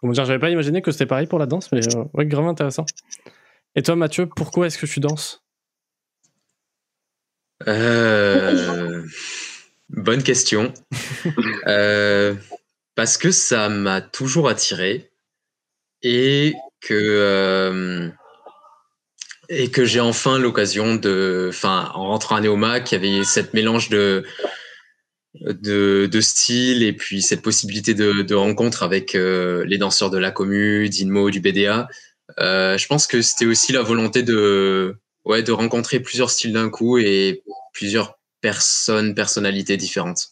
comment 0.00 0.12
dire, 0.12 0.24
j'avais 0.24 0.38
pas 0.38 0.50
imaginé 0.50 0.82
que 0.82 0.90
c'était 0.90 1.06
pareil 1.06 1.26
pour 1.26 1.38
la 1.38 1.46
danse, 1.46 1.70
mais 1.72 1.80
ouais, 2.14 2.26
grave 2.26 2.46
intéressant. 2.46 2.86
Et 3.76 3.82
toi, 3.82 3.96
Mathieu, 3.96 4.26
pourquoi 4.26 4.66
est-ce 4.66 4.78
que 4.78 4.86
tu 4.86 5.00
danses? 5.00 5.44
Euh, 7.68 9.04
Bonne 9.90 10.22
question. 10.22 10.72
Euh, 11.66 12.34
parce 12.94 13.18
que 13.18 13.30
ça 13.30 13.68
m'a 13.68 14.00
toujours 14.00 14.48
attiré 14.48 15.10
et 16.02 16.54
que 16.80 16.94
euh, 16.94 18.08
et 19.50 19.70
que 19.70 19.84
j'ai 19.84 20.00
enfin 20.00 20.38
l'occasion 20.38 20.94
de, 20.94 21.48
enfin, 21.50 21.90
en 21.94 22.08
rentrant 22.08 22.36
à 22.36 22.40
il 22.40 22.92
y 22.92 22.94
avait 22.94 23.24
cette 23.24 23.52
mélange 23.52 23.90
de 23.90 24.24
de, 25.34 26.08
de 26.10 26.82
et 26.82 26.92
puis 26.92 27.22
cette 27.22 27.42
possibilité 27.42 27.94
de, 27.94 28.22
de 28.22 28.34
rencontre 28.34 28.82
avec 28.82 29.14
les 29.14 29.78
danseurs 29.78 30.10
de 30.10 30.18
la 30.18 30.32
commu, 30.32 30.88
d'Inmo, 30.88 31.30
du 31.30 31.40
BDA 31.40 31.88
euh, 32.38 32.78
je 32.78 32.86
pense 32.86 33.06
que 33.06 33.22
c'était 33.22 33.46
aussi 33.46 33.72
la 33.72 33.82
volonté 33.82 34.22
de, 34.22 34.96
ouais, 35.24 35.42
de 35.42 35.52
rencontrer 35.52 36.00
plusieurs 36.00 36.30
styles 36.30 36.52
d'un 36.52 36.70
coup 36.70 36.98
et 36.98 37.42
plusieurs 37.72 38.18
personnes, 38.40 39.14
personnalités 39.14 39.76
différentes. 39.76 40.28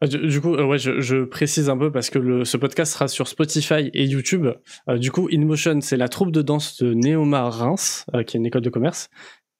Ah, 0.00 0.06
du, 0.06 0.40
coup, 0.40 0.54
euh, 0.54 0.64
ouais, 0.64 0.78
je, 0.78 1.24
précise 1.24 1.68
un 1.68 1.76
peu 1.76 1.90
parce 1.90 2.08
que 2.10 2.18
le, 2.18 2.44
ce 2.44 2.56
podcast 2.56 2.92
sera 2.92 3.08
sur 3.08 3.26
Spotify 3.26 3.90
et 3.92 4.04
YouTube. 4.04 4.46
Euh, 4.88 4.98
du 4.98 5.10
coup, 5.10 5.28
InMotion, 5.32 5.80
c'est 5.80 5.96
la 5.96 6.08
troupe 6.08 6.30
de 6.30 6.42
danse 6.42 6.80
de 6.82 6.94
Néomar 6.94 7.52
Reims, 7.52 8.06
qui 8.26 8.36
est 8.36 8.40
une 8.40 8.46
école 8.46 8.62
de 8.62 8.70
commerce. 8.70 9.10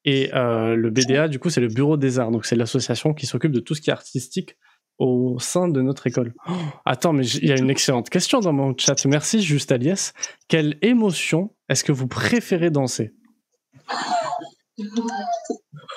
Et 0.05 0.31
le 0.33 0.91
BDA, 0.91 1.29
du 1.29 1.39
coup, 1.39 1.51
c'est 1.51 1.61
le 1.61 1.69
Bureau 1.69 1.97
des 1.97 2.19
Arts. 2.19 2.31
Donc, 2.31 2.47
c'est 2.47 2.57
l'association 2.57 3.13
qui 3.13 3.27
s'occupe 3.27 3.53
de 3.53 3.61
tout 3.61 3.75
ce 3.75 3.81
qui 3.81 3.91
est 3.91 3.93
artistique 3.93 4.57
au 4.99 5.39
sein 5.39 5.69
de 5.69 5.81
notre 5.81 6.07
école. 6.07 6.35
Oh, 6.49 6.53
attends, 6.85 7.13
mais 7.13 7.27
il 7.27 7.49
y 7.49 7.53
a 7.53 7.57
une 7.57 7.71
excellente 7.71 8.11
question 8.11 8.41
dans 8.41 8.53
mon 8.53 8.75
chat. 8.77 9.05
Merci, 9.07 9.43
juste 9.43 9.71
Aliès. 9.73 10.13
Quelle 10.49 10.77
émotion 10.83 11.55
est-ce 11.69 11.85
que 11.85 11.93
vous 11.93 12.09
préférez 12.09 12.71
danser? 12.71 13.13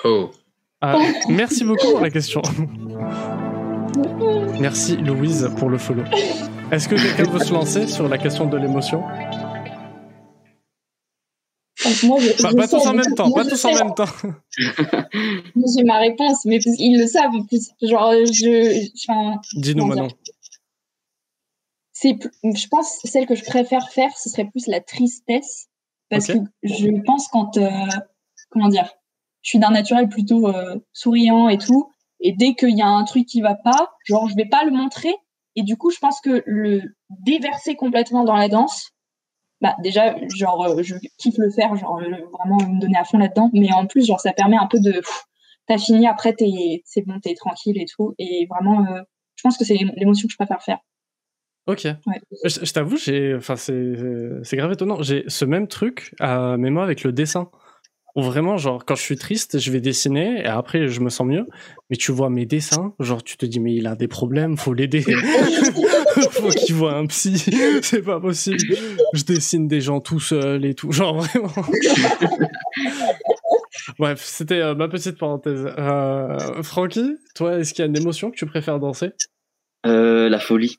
Oh. 0.04 0.30
Ah, 0.80 0.98
merci 1.28 1.64
beaucoup 1.64 1.90
pour 1.90 2.00
la 2.00 2.10
question. 2.10 2.42
Merci 4.60 4.96
Louise 4.96 5.50
pour 5.56 5.68
le 5.68 5.78
follow. 5.78 6.04
Est-ce 6.70 6.88
que 6.88 6.94
quelqu'un 6.94 7.30
veut 7.30 7.44
se 7.44 7.52
lancer 7.52 7.86
sur 7.86 8.08
la 8.08 8.18
question 8.18 8.46
de 8.46 8.56
l'émotion? 8.56 9.02
Pas, 12.56 12.68
tous 12.68 12.86
en 12.86 12.94
même 12.94 13.14
temps, 13.14 13.30
pas 13.32 13.44
tous 13.44 13.64
en 13.64 13.74
même 13.74 13.94
temps. 13.94 14.06
J'ai 15.04 15.84
ma 15.84 15.98
réponse, 15.98 16.44
mais 16.44 16.58
ils 16.78 16.98
le 16.98 17.06
savent. 17.06 17.32
Genre, 17.82 18.12
je. 18.26 19.58
Dis-nous 19.58 19.86
maintenant. 19.86 20.08
C'est, 21.92 22.16
je 22.42 22.68
pense, 22.68 22.98
celle 23.04 23.26
que 23.26 23.34
je 23.34 23.44
préfère 23.44 23.88
faire, 23.90 24.10
ce 24.16 24.28
serait 24.28 24.46
plus 24.46 24.66
la 24.66 24.80
tristesse, 24.80 25.68
parce 26.08 26.26
que 26.26 26.38
je 26.62 26.88
pense 27.04 27.28
quand, 27.28 27.56
euh, 27.58 27.70
comment 28.50 28.68
dire, 28.68 28.90
je 29.42 29.50
suis 29.50 29.58
d'un 29.60 29.70
naturel 29.70 30.08
plutôt 30.08 30.48
euh, 30.48 30.76
souriant 30.92 31.48
et 31.48 31.58
tout, 31.58 31.92
et 32.22 32.32
dès 32.32 32.54
qu'il 32.54 32.76
y 32.76 32.82
a 32.82 32.88
un 32.88 33.04
truc 33.04 33.26
qui 33.26 33.40
va 33.40 33.54
pas, 33.54 33.92
genre, 34.04 34.28
je 34.28 34.34
vais 34.36 34.48
pas 34.48 34.64
le 34.64 34.70
montrer, 34.70 35.14
et 35.56 35.62
du 35.62 35.76
coup, 35.76 35.90
je 35.90 35.98
pense 35.98 36.20
que 36.20 36.42
le 36.46 36.82
déverser 37.10 37.74
complètement 37.76 38.24
dans 38.24 38.36
la 38.36 38.48
danse, 38.48 38.92
bah 39.62 39.76
déjà 39.80 40.16
genre 40.36 40.64
euh, 40.64 40.82
je 40.82 40.96
kiffe 41.18 41.38
le 41.38 41.50
faire 41.50 41.74
genre 41.76 42.00
euh, 42.00 42.10
vraiment 42.32 42.56
me 42.56 42.80
donner 42.80 42.98
à 42.98 43.04
fond 43.04 43.16
là-dedans 43.16 43.48
mais 43.52 43.72
en 43.72 43.86
plus 43.86 44.04
genre 44.04 44.20
ça 44.20 44.32
permet 44.32 44.56
un 44.56 44.66
peu 44.66 44.80
de 44.80 45.00
t'as 45.68 45.78
fini 45.78 46.08
après 46.08 46.34
t'es 46.34 46.82
c'est 46.84 47.06
bon 47.06 47.20
t'es 47.20 47.34
tranquille 47.34 47.80
et 47.80 47.86
tout 47.86 48.12
et 48.18 48.46
vraiment 48.50 48.84
euh, 48.84 49.00
je 49.36 49.42
pense 49.44 49.56
que 49.56 49.64
c'est 49.64 49.78
l'émotion 49.96 50.26
que 50.26 50.32
je 50.32 50.36
préfère 50.36 50.62
faire 50.62 50.78
Ok. 51.68 51.86
Je, 52.44 52.72
t'avoue, 52.72 52.96
j'ai, 52.96 53.36
enfin, 53.36 53.54
c'est, 53.54 53.94
c'est 54.42 54.56
grave 54.56 54.72
étonnant. 54.72 55.00
J'ai 55.00 55.22
ce 55.28 55.44
même 55.44 55.68
truc, 55.68 56.12
à, 56.18 56.56
mais 56.56 56.70
moi 56.70 56.82
avec 56.82 57.04
le 57.04 57.12
dessin. 57.12 57.52
Ou 58.14 58.22
vraiment, 58.22 58.58
genre, 58.58 58.84
quand 58.84 58.94
je 58.94 59.00
suis 59.00 59.16
triste, 59.16 59.58
je 59.58 59.72
vais 59.72 59.80
dessiner 59.80 60.42
et 60.42 60.46
après, 60.46 60.88
je 60.88 61.00
me 61.00 61.08
sens 61.08 61.26
mieux. 61.26 61.46
Mais 61.88 61.96
tu 61.96 62.12
vois 62.12 62.28
mes 62.28 62.44
dessins, 62.44 62.92
genre, 63.00 63.22
tu 63.22 63.38
te 63.38 63.46
dis, 63.46 63.58
mais 63.58 63.74
il 63.74 63.86
a 63.86 63.96
des 63.96 64.08
problèmes, 64.08 64.58
faut 64.58 64.74
l'aider. 64.74 65.00
faut 66.30 66.50
qu'il 66.50 66.74
voit 66.74 66.94
un 66.94 67.06
psy. 67.06 67.38
C'est 67.82 68.02
pas 68.02 68.20
possible. 68.20 68.58
Je 69.14 69.24
dessine 69.24 69.66
des 69.66 69.80
gens 69.80 70.00
tout 70.00 70.20
seul 70.20 70.66
et 70.66 70.74
tout. 70.74 70.92
Genre, 70.92 71.22
vraiment. 71.22 71.48
Bref, 73.98 74.20
c'était 74.22 74.60
euh, 74.60 74.74
ma 74.74 74.88
petite 74.88 75.18
parenthèse. 75.18 75.66
Euh, 75.78 76.62
Francky, 76.62 77.16
toi, 77.34 77.58
est-ce 77.58 77.72
qu'il 77.72 77.82
y 77.82 77.86
a 77.86 77.88
une 77.88 77.96
émotion 77.96 78.30
que 78.30 78.36
tu 78.36 78.46
préfères 78.46 78.78
danser? 78.78 79.10
Euh, 79.86 80.28
La 80.28 80.38
folie. 80.38 80.78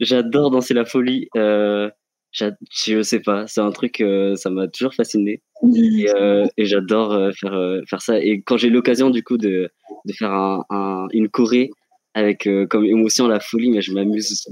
J'adore 0.00 0.50
danser 0.50 0.74
la 0.74 0.84
folie. 0.84 1.28
Euh, 1.36 1.88
je 2.32 3.02
sais 3.02 3.20
pas, 3.20 3.46
c'est 3.46 3.60
un 3.60 3.70
truc, 3.70 4.00
euh, 4.00 4.36
ça 4.36 4.50
m'a 4.50 4.68
toujours 4.68 4.94
fasciné. 4.94 5.42
Et, 5.74 6.06
euh, 6.14 6.46
et 6.56 6.66
j'adore 6.66 7.12
euh, 7.12 7.30
faire, 7.32 7.80
faire 7.88 8.02
ça. 8.02 8.18
Et 8.20 8.42
quand 8.42 8.56
j'ai 8.56 8.70
l'occasion, 8.70 9.10
du 9.10 9.22
coup, 9.22 9.38
de, 9.38 9.70
de 10.04 10.12
faire 10.12 10.32
un, 10.32 10.64
un, 10.70 11.06
une 11.12 11.28
choré 11.28 11.70
avec 12.14 12.48
comme 12.68 12.84
émotion 12.84 13.28
la 13.28 13.38
folie, 13.38 13.70
mais 13.70 13.80
je 13.80 13.92
m'amuse 13.92 14.44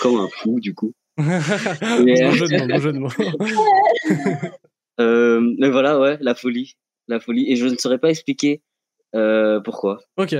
comme 0.00 0.18
un 0.18 0.28
fou, 0.28 0.60
du 0.60 0.74
coup. 0.74 0.92
mais, 1.18 2.32
jeu 2.32 2.48
de 2.48 2.58
mots, 2.58 2.66
bon 2.66 2.78
jeu 2.80 2.92
de 2.92 2.98
mots. 2.98 3.08
mais 5.58 5.70
voilà, 5.70 6.00
ouais, 6.00 6.18
la 6.20 6.34
folie. 6.34 6.76
La 7.08 7.20
folie. 7.20 7.50
Et 7.52 7.56
je 7.56 7.66
ne 7.66 7.76
saurais 7.76 7.98
pas 7.98 8.10
expliquer 8.10 8.62
pourquoi. 9.64 10.00
Ok. 10.16 10.34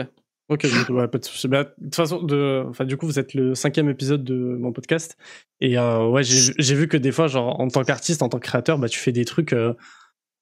Ok, 0.49 0.67
ouais, 0.91 1.09
pas 1.09 1.19
de 1.19 1.25
souci. 1.25 1.49
Bah, 1.49 1.65
de 1.65 1.85
toute 1.85 1.95
façon, 1.95 2.23
de, 2.23 2.65
enfin, 2.69 2.85
du 2.85 2.99
coup, 2.99 3.07
vous 3.07 3.19
êtes 3.19 3.33
le 3.33 3.55
cinquième 3.55 3.89
épisode 3.89 4.25
de 4.25 4.35
mon 4.35 4.73
podcast. 4.73 5.17
Et 5.61 5.79
euh, 5.79 6.07
ouais, 6.07 6.23
j'ai 6.23 6.75
vu 6.75 6.87
que 6.87 6.99
des 6.99 7.13
fois, 7.13 7.29
genre, 7.29 7.59
en 7.61 7.69
tant 7.69 7.83
qu'artiste, 7.83 8.21
en 8.21 8.29
tant 8.29 8.39
que 8.39 8.47
créateur, 8.47 8.79
bah, 8.79 8.89
tu 8.89 8.99
fais 8.99 9.13
des 9.13 9.25
trucs 9.25 9.55
euh, 9.55 9.73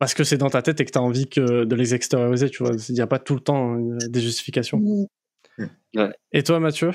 parce 0.00 0.14
que 0.14 0.24
c'est 0.24 0.38
dans 0.38 0.50
ta 0.50 0.62
tête 0.62 0.80
et 0.80 0.84
que 0.84 0.90
tu 0.90 0.98
as 0.98 1.02
envie 1.02 1.28
que 1.28 1.64
de 1.64 1.74
les 1.76 1.94
extérioriser, 1.94 2.50
tu 2.50 2.64
vois. 2.64 2.72
Il 2.88 2.94
n'y 2.94 3.00
a 3.00 3.06
pas 3.06 3.20
tout 3.20 3.34
le 3.34 3.40
temps 3.40 3.76
euh, 3.76 3.98
des 4.08 4.20
justifications. 4.20 4.78
Mmh. 4.78 5.06
Ouais. 5.94 6.12
Et 6.32 6.42
toi, 6.42 6.58
Mathieu, 6.58 6.90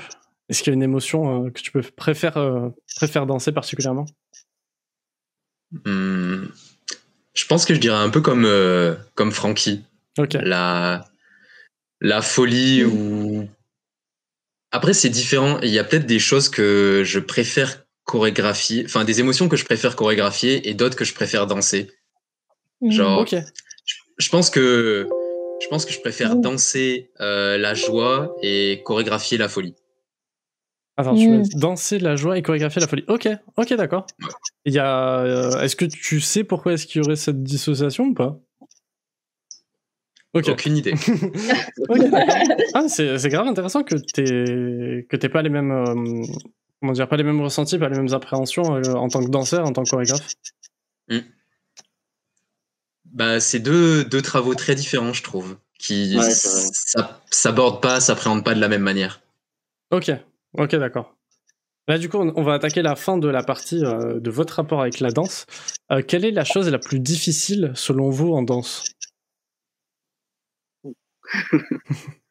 est-ce 0.50 0.62
qu'il 0.62 0.72
y 0.72 0.74
a 0.74 0.76
une 0.76 0.82
émotion 0.82 1.46
euh, 1.46 1.50
que 1.50 1.62
tu 1.62 1.70
peux 1.70 1.80
préfères, 1.80 2.36
euh, 2.36 2.68
préfères 2.96 3.24
danser 3.24 3.52
particulièrement? 3.52 4.04
Mmh. 5.72 6.48
Je 7.32 7.46
pense 7.46 7.64
que 7.64 7.72
je 7.74 7.80
dirais 7.80 7.96
un 7.96 8.10
peu 8.10 8.20
comme, 8.20 8.44
euh, 8.44 8.94
comme 9.14 9.30
Frankie. 9.30 9.84
Ok. 10.18 10.34
La 10.34 11.04
la 12.00 12.22
folie 12.22 12.84
ou 12.84 13.48
après 14.70 14.94
c'est 14.94 15.08
différent. 15.08 15.58
Il 15.62 15.70
y 15.70 15.78
a 15.78 15.84
peut-être 15.84 16.06
des 16.06 16.18
choses 16.18 16.48
que 16.48 17.02
je 17.04 17.18
préfère 17.18 17.84
chorégraphier 18.04 18.84
enfin 18.86 19.04
des 19.04 19.20
émotions 19.20 19.48
que 19.48 19.56
je 19.56 19.64
préfère 19.64 19.96
chorégraphier 19.96 20.68
et 20.68 20.74
d'autres 20.74 20.96
que 20.96 21.04
je 21.04 21.14
préfère 21.14 21.46
danser. 21.46 21.90
Genre 22.88 23.20
Ok. 23.20 23.34
je, 23.84 23.94
je 24.18 24.28
pense 24.28 24.50
que 24.50 25.08
je 25.60 25.66
pense 25.66 25.84
que 25.84 25.92
je 25.92 26.00
préfère 26.00 26.36
danser 26.36 27.10
euh, 27.20 27.58
la 27.58 27.74
joie 27.74 28.34
et 28.42 28.80
chorégraphier 28.84 29.38
la 29.38 29.48
folie. 29.48 29.74
Attends, 30.96 31.14
tu 31.14 31.28
veux 31.28 31.42
danser 31.54 31.98
la 31.98 32.16
joie 32.16 32.38
et 32.38 32.42
chorégraphier 32.42 32.80
la 32.80 32.88
folie. 32.88 33.04
Ok, 33.08 33.28
ok, 33.56 33.74
d'accord. 33.74 34.06
Il 34.64 34.72
y 34.72 34.78
a, 34.78 35.20
euh, 35.20 35.60
est-ce 35.60 35.76
que 35.76 35.84
tu 35.84 36.20
sais 36.20 36.42
pourquoi 36.44 36.72
est-ce 36.72 36.86
qu'il 36.86 37.00
y 37.00 37.04
aurait 37.04 37.16
cette 37.16 37.42
dissociation 37.42 38.06
ou 38.06 38.14
pas? 38.14 38.40
Ok. 40.34 40.48
aucune 40.48 40.76
idée 40.76 40.94
ah, 42.74 42.86
c'est 42.88 43.18
c'est 43.18 43.28
grave 43.30 43.46
intéressant 43.46 43.82
que 43.82 43.94
t'aies 43.94 45.06
que 45.08 45.26
pas 45.26 45.42
les 45.42 45.48
mêmes 45.48 45.70
euh, 45.70 46.22
comment 46.80 46.92
dire 46.92 47.08
pas 47.08 47.16
les 47.16 47.22
mêmes 47.24 47.40
ressentis, 47.40 47.78
pas 47.78 47.88
les 47.88 47.96
mêmes 47.96 48.12
appréhensions 48.12 48.76
euh, 48.76 48.92
en 48.94 49.08
tant 49.08 49.24
que 49.24 49.30
danseur, 49.30 49.66
en 49.66 49.72
tant 49.72 49.84
que 49.84 49.90
chorégraphe. 49.90 50.28
bah 53.06 53.40
c'est 53.40 53.60
deux 53.60 54.04
deux 54.04 54.20
travaux 54.22 54.54
très 54.54 54.74
différents 54.74 55.14
je 55.14 55.22
trouve 55.22 55.56
qui 55.78 56.16
Ouais, 56.18 56.28
s'abordent 57.30 57.80
pas 57.80 58.00
s'appréhendent 58.00 58.44
pas 58.44 58.54
de 58.54 58.60
la 58.60 58.68
même 58.68 58.82
manière 58.82 59.22
Ok, 59.90 60.10
ok, 60.54 60.76
d'accord. 60.76 61.14
Là, 61.86 61.96
du 61.96 62.10
coup, 62.10 62.18
on 62.18 62.42
va 62.42 62.52
attaquer 62.52 62.82
la 62.82 62.94
fin 62.94 63.16
de 63.16 63.28
la 63.28 63.42
partie 63.42 63.82
euh, 63.82 64.20
de 64.20 64.30
votre 64.30 64.56
rapport 64.56 64.82
avec 64.82 65.00
la 65.00 65.10
danse. 65.10 65.46
Euh, 65.90 66.02
quelle 66.06 66.26
est 66.26 66.30
la 66.30 66.44
chose 66.44 66.68
la 66.68 66.78
plus 66.78 67.00
difficile 67.00 67.72
selon 67.74 68.10
vous 68.10 68.34
en 68.34 68.42
danse? 68.42 68.84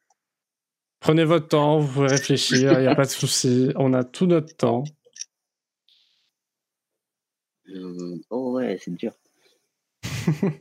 Prenez 1.00 1.24
votre 1.24 1.48
temps, 1.48 1.78
vous 1.80 1.92
pouvez 1.92 2.08
réfléchir, 2.08 2.72
il 2.74 2.80
n'y 2.80 2.86
a 2.86 2.94
pas 2.94 3.04
de 3.04 3.10
souci. 3.10 3.70
On 3.76 3.92
a 3.94 4.02
tout 4.04 4.26
notre 4.26 4.54
temps. 4.56 4.84
Euh, 7.68 8.16
oh 8.30 8.52
ouais, 8.54 8.78
c'est 8.82 8.94
dur. 8.94 9.12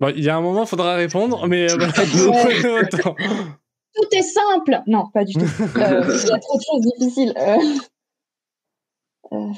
Bon, 0.00 0.12
il 0.14 0.22
y 0.22 0.28
a 0.28 0.36
un 0.36 0.40
moment, 0.40 0.62
il 0.62 0.68
faudra 0.68 0.94
répondre, 0.94 1.48
mais 1.48 1.68
euh, 1.70 1.74
voilà, 1.76 1.92
vous 2.04 2.30
prenez 2.30 2.60
votre 2.60 2.98
temps. 3.02 3.16
Tout 3.16 4.08
est 4.12 4.22
simple. 4.22 4.80
Non, 4.86 5.10
pas 5.10 5.24
du 5.24 5.32
tout. 5.34 5.40
Euh, 5.40 6.20
Il 6.22 6.28
y 6.28 6.32
a 6.32 6.38
trop 6.38 6.56
de 6.56 6.62
choses 6.62 6.92
difficiles. 6.98 7.34
Euh, 7.36 7.58
euh, 9.32 9.52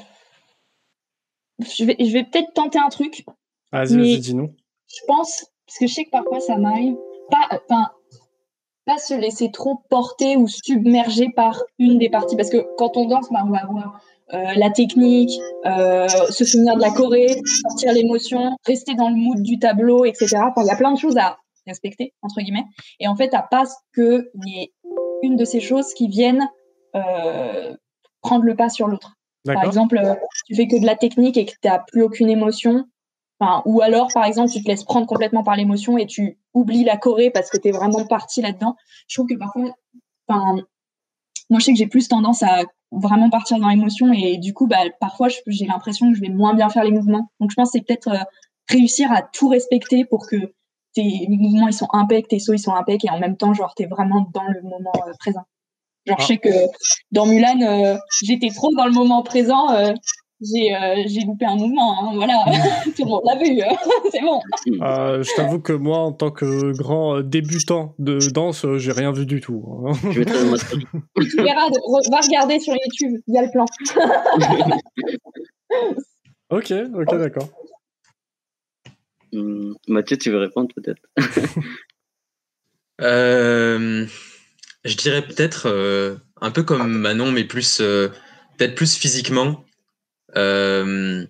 Je 1.59 1.85
vais, 1.85 1.95
je 1.99 2.11
vais 2.11 2.23
peut-être 2.23 2.51
tenter 2.55 2.79
un 2.79 2.89
truc. 2.89 3.23
Vas-y, 3.71 3.95
Mais- 3.95 4.01
vas-y, 4.01 4.19
dis-nous. 4.19 4.55
Je 4.93 5.05
pense, 5.07 5.45
parce 5.65 5.79
que 5.79 5.87
je 5.87 5.93
sais 5.93 6.05
que 6.05 6.09
parfois 6.09 6.39
ça 6.39 6.57
m'arrive, 6.57 6.95
pas, 7.29 7.59
enfin, 7.69 7.89
pas 8.85 8.97
se 8.97 9.13
laisser 9.13 9.51
trop 9.51 9.81
porter 9.89 10.37
ou 10.37 10.47
submerger 10.47 11.29
par 11.35 11.63
une 11.79 11.97
des 11.97 12.09
parties. 12.09 12.35
Parce 12.35 12.49
que 12.49 12.65
quand 12.77 12.97
on 12.97 13.05
danse, 13.05 13.27
bah, 13.31 13.43
on 13.45 13.51
va 13.51 13.59
avoir 13.59 14.01
euh, 14.33 14.53
la 14.55 14.69
technique, 14.69 15.31
euh, 15.65 16.07
se 16.07 16.45
souvenir 16.45 16.75
de 16.75 16.81
la 16.81 16.91
choré, 16.91 17.27
sortir 17.61 17.93
l'émotion, 17.93 18.57
rester 18.65 18.95
dans 18.95 19.09
le 19.09 19.15
mood 19.15 19.41
du 19.41 19.59
tableau, 19.59 20.05
etc. 20.05 20.37
Enfin, 20.37 20.63
il 20.63 20.67
y 20.67 20.71
a 20.71 20.75
plein 20.75 20.93
de 20.93 20.99
choses 20.99 21.17
à 21.17 21.37
respecter, 21.67 22.13
entre 22.21 22.41
guillemets. 22.41 22.65
Et 22.99 23.07
en 23.07 23.15
fait, 23.15 23.29
t'as 23.29 23.43
pas 23.43 23.63
que 23.93 24.29
les, 24.45 24.73
une 25.21 25.35
de 25.35 25.45
ces 25.45 25.59
choses 25.59 25.93
qui 25.93 26.07
viennent 26.07 26.49
euh, 26.95 27.75
prendre 28.21 28.43
le 28.43 28.55
pas 28.55 28.69
sur 28.69 28.87
l'autre. 28.87 29.13
Par 29.45 29.63
exemple, 29.63 29.97
euh, 29.97 30.13
tu 30.45 30.55
fais 30.55 30.67
que 30.67 30.79
de 30.79 30.85
la 30.85 30.95
technique 30.95 31.37
et 31.37 31.45
que 31.45 31.51
tu 31.51 31.67
n'as 31.67 31.79
plus 31.79 32.03
aucune 32.03 32.29
émotion. 32.29 32.85
Enfin, 33.43 33.63
ou 33.65 33.81
alors, 33.81 34.07
par 34.13 34.25
exemple, 34.25 34.51
tu 34.51 34.61
te 34.61 34.67
laisses 34.67 34.83
prendre 34.83 35.07
complètement 35.07 35.43
par 35.43 35.55
l'émotion 35.55 35.97
et 35.97 36.05
tu 36.05 36.37
oublies 36.53 36.83
la 36.83 36.97
choré 36.97 37.31
parce 37.31 37.49
que 37.49 37.57
tu 37.57 37.69
es 37.69 37.71
vraiment 37.71 38.05
parti 38.05 38.39
là-dedans. 38.41 38.75
Je 39.07 39.15
trouve 39.15 39.27
que 39.27 39.33
parfois, 39.35 39.63
enfin, 40.27 40.61
moi, 41.49 41.59
je 41.59 41.65
sais 41.65 41.71
que 41.71 41.77
j'ai 41.79 41.87
plus 41.87 42.07
tendance 42.07 42.43
à 42.43 42.61
vraiment 42.91 43.29
partir 43.31 43.57
dans 43.59 43.69
l'émotion 43.69 44.13
et 44.13 44.37
du 44.37 44.53
coup, 44.53 44.67
bah, 44.67 44.83
parfois, 44.99 45.27
j'ai 45.47 45.65
l'impression 45.65 46.09
que 46.11 46.15
je 46.15 46.21
vais 46.21 46.29
moins 46.29 46.53
bien 46.53 46.69
faire 46.69 46.83
les 46.83 46.91
mouvements. 46.91 47.31
Donc, 47.39 47.49
je 47.49 47.55
pense 47.55 47.71
que 47.71 47.79
c'est 47.79 47.85
peut-être 47.85 48.09
euh, 48.09 48.23
réussir 48.69 49.11
à 49.11 49.23
tout 49.23 49.47
respecter 49.47 50.05
pour 50.05 50.27
que 50.27 50.53
tes 50.93 51.25
mouvements, 51.29 51.67
ils 51.67 51.73
sont 51.73 51.87
impec, 51.93 52.27
tes 52.27 52.37
sauts, 52.37 52.53
ils 52.53 52.59
sont 52.59 52.75
impec 52.75 53.03
et 53.05 53.09
en 53.09 53.17
même 53.19 53.37
temps, 53.37 53.53
genre, 53.55 53.73
tu 53.75 53.83
es 53.83 53.87
vraiment 53.87 54.27
dans 54.33 54.43
le 54.43 54.61
moment 54.61 54.91
euh, 55.07 55.13
présent. 55.19 55.43
Genre, 56.05 56.17
Ah. 56.19 56.21
je 56.21 56.27
sais 56.27 56.37
que 56.37 56.49
dans 57.11 57.25
Mulan, 57.25 57.59
euh, 57.61 57.97
j'étais 58.23 58.49
trop 58.49 58.71
dans 58.75 58.85
le 58.85 58.91
moment 58.91 59.23
présent. 59.23 59.71
euh, 59.71 59.93
j'ai 60.41 60.75
euh, 60.75 61.03
j'ai 61.07 61.21
loupé 61.21 61.45
un 61.45 61.55
mouvement. 61.55 62.09
hein, 62.09 62.11
voilà, 62.15 62.43
tout 62.95 63.03
le 63.03 63.09
monde 63.09 63.21
l'a 63.25 63.35
vu. 63.37 63.61
euh, 63.61 63.75
c'est 64.11 64.21
bon. 64.21 64.39
Euh, 64.83 65.23
je 65.23 65.35
t'avoue 65.35 65.59
que 65.59 65.73
moi, 65.73 65.99
en 65.99 66.11
tant 66.11 66.31
que 66.31 66.71
grand 66.77 67.17
euh, 67.17 67.23
débutant 67.23 67.95
de 67.99 68.17
danse, 68.31 68.65
euh, 68.65 68.77
j'ai 68.77 68.91
rien 68.91 69.11
vu 69.11 69.25
du 69.25 69.41
tout. 69.41 69.63
hein. 69.87 69.93
Je. 70.11 70.21
Tu 70.23 71.37
verras, 71.37 71.69
de- 71.69 71.79
re- 71.79 72.11
va 72.11 72.21
regarder 72.21 72.59
sur 72.59 72.73
YouTube. 72.73 73.19
Il 73.27 73.35
y 73.35 73.37
a 73.37 73.43
le 73.43 73.51
plan. 73.51 73.65
ok, 76.49 76.73
ok, 76.95 77.17
d'accord. 77.17 77.47
Hum, 79.33 79.75
Mathieu, 79.87 80.17
tu 80.17 80.29
veux 80.31 80.39
répondre 80.39 80.69
peut-être? 80.75 81.01
Euh, 83.01 84.05
je 84.83 84.95
dirais 84.97 85.21
peut-être 85.25 85.67
euh, 85.67 86.15
un 86.41 86.51
peu 86.51 86.63
comme 86.63 86.91
Manon, 86.91 87.31
mais 87.31 87.45
plus 87.45 87.79
euh, 87.81 88.09
peut-être 88.57 88.75
plus 88.75 88.95
physiquement. 88.97 89.63
Euh, 90.35 91.25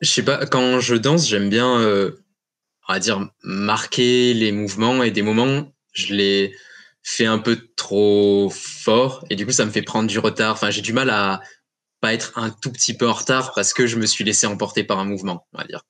je 0.00 0.10
sais 0.10 0.24
pas, 0.24 0.46
quand 0.46 0.80
je 0.80 0.94
danse, 0.94 1.28
j'aime 1.28 1.48
bien, 1.48 1.80
euh, 1.80 2.12
on 2.88 2.92
va 2.92 2.98
dire, 2.98 3.28
marquer 3.42 4.34
les 4.34 4.52
mouvements 4.52 5.02
et 5.02 5.10
des 5.10 5.22
moments, 5.22 5.72
je 5.92 6.14
les 6.14 6.54
fais 7.02 7.26
un 7.26 7.38
peu 7.38 7.58
trop 7.76 8.50
fort 8.50 9.24
et 9.30 9.36
du 9.36 9.44
coup, 9.46 9.52
ça 9.52 9.64
me 9.64 9.70
fait 9.70 9.82
prendre 9.82 10.08
du 10.08 10.18
retard. 10.18 10.52
Enfin, 10.52 10.70
j'ai 10.70 10.82
du 10.82 10.92
mal 10.92 11.10
à 11.10 11.40
pas 12.00 12.12
être 12.12 12.36
un 12.36 12.50
tout 12.50 12.70
petit 12.72 12.94
peu 12.94 13.08
en 13.08 13.12
retard 13.12 13.52
parce 13.54 13.72
que 13.72 13.86
je 13.86 13.96
me 13.96 14.06
suis 14.06 14.24
laissé 14.24 14.46
emporter 14.46 14.84
par 14.84 14.98
un 14.98 15.04
mouvement, 15.04 15.46
on 15.52 15.58
va 15.58 15.64
dire. 15.64 15.82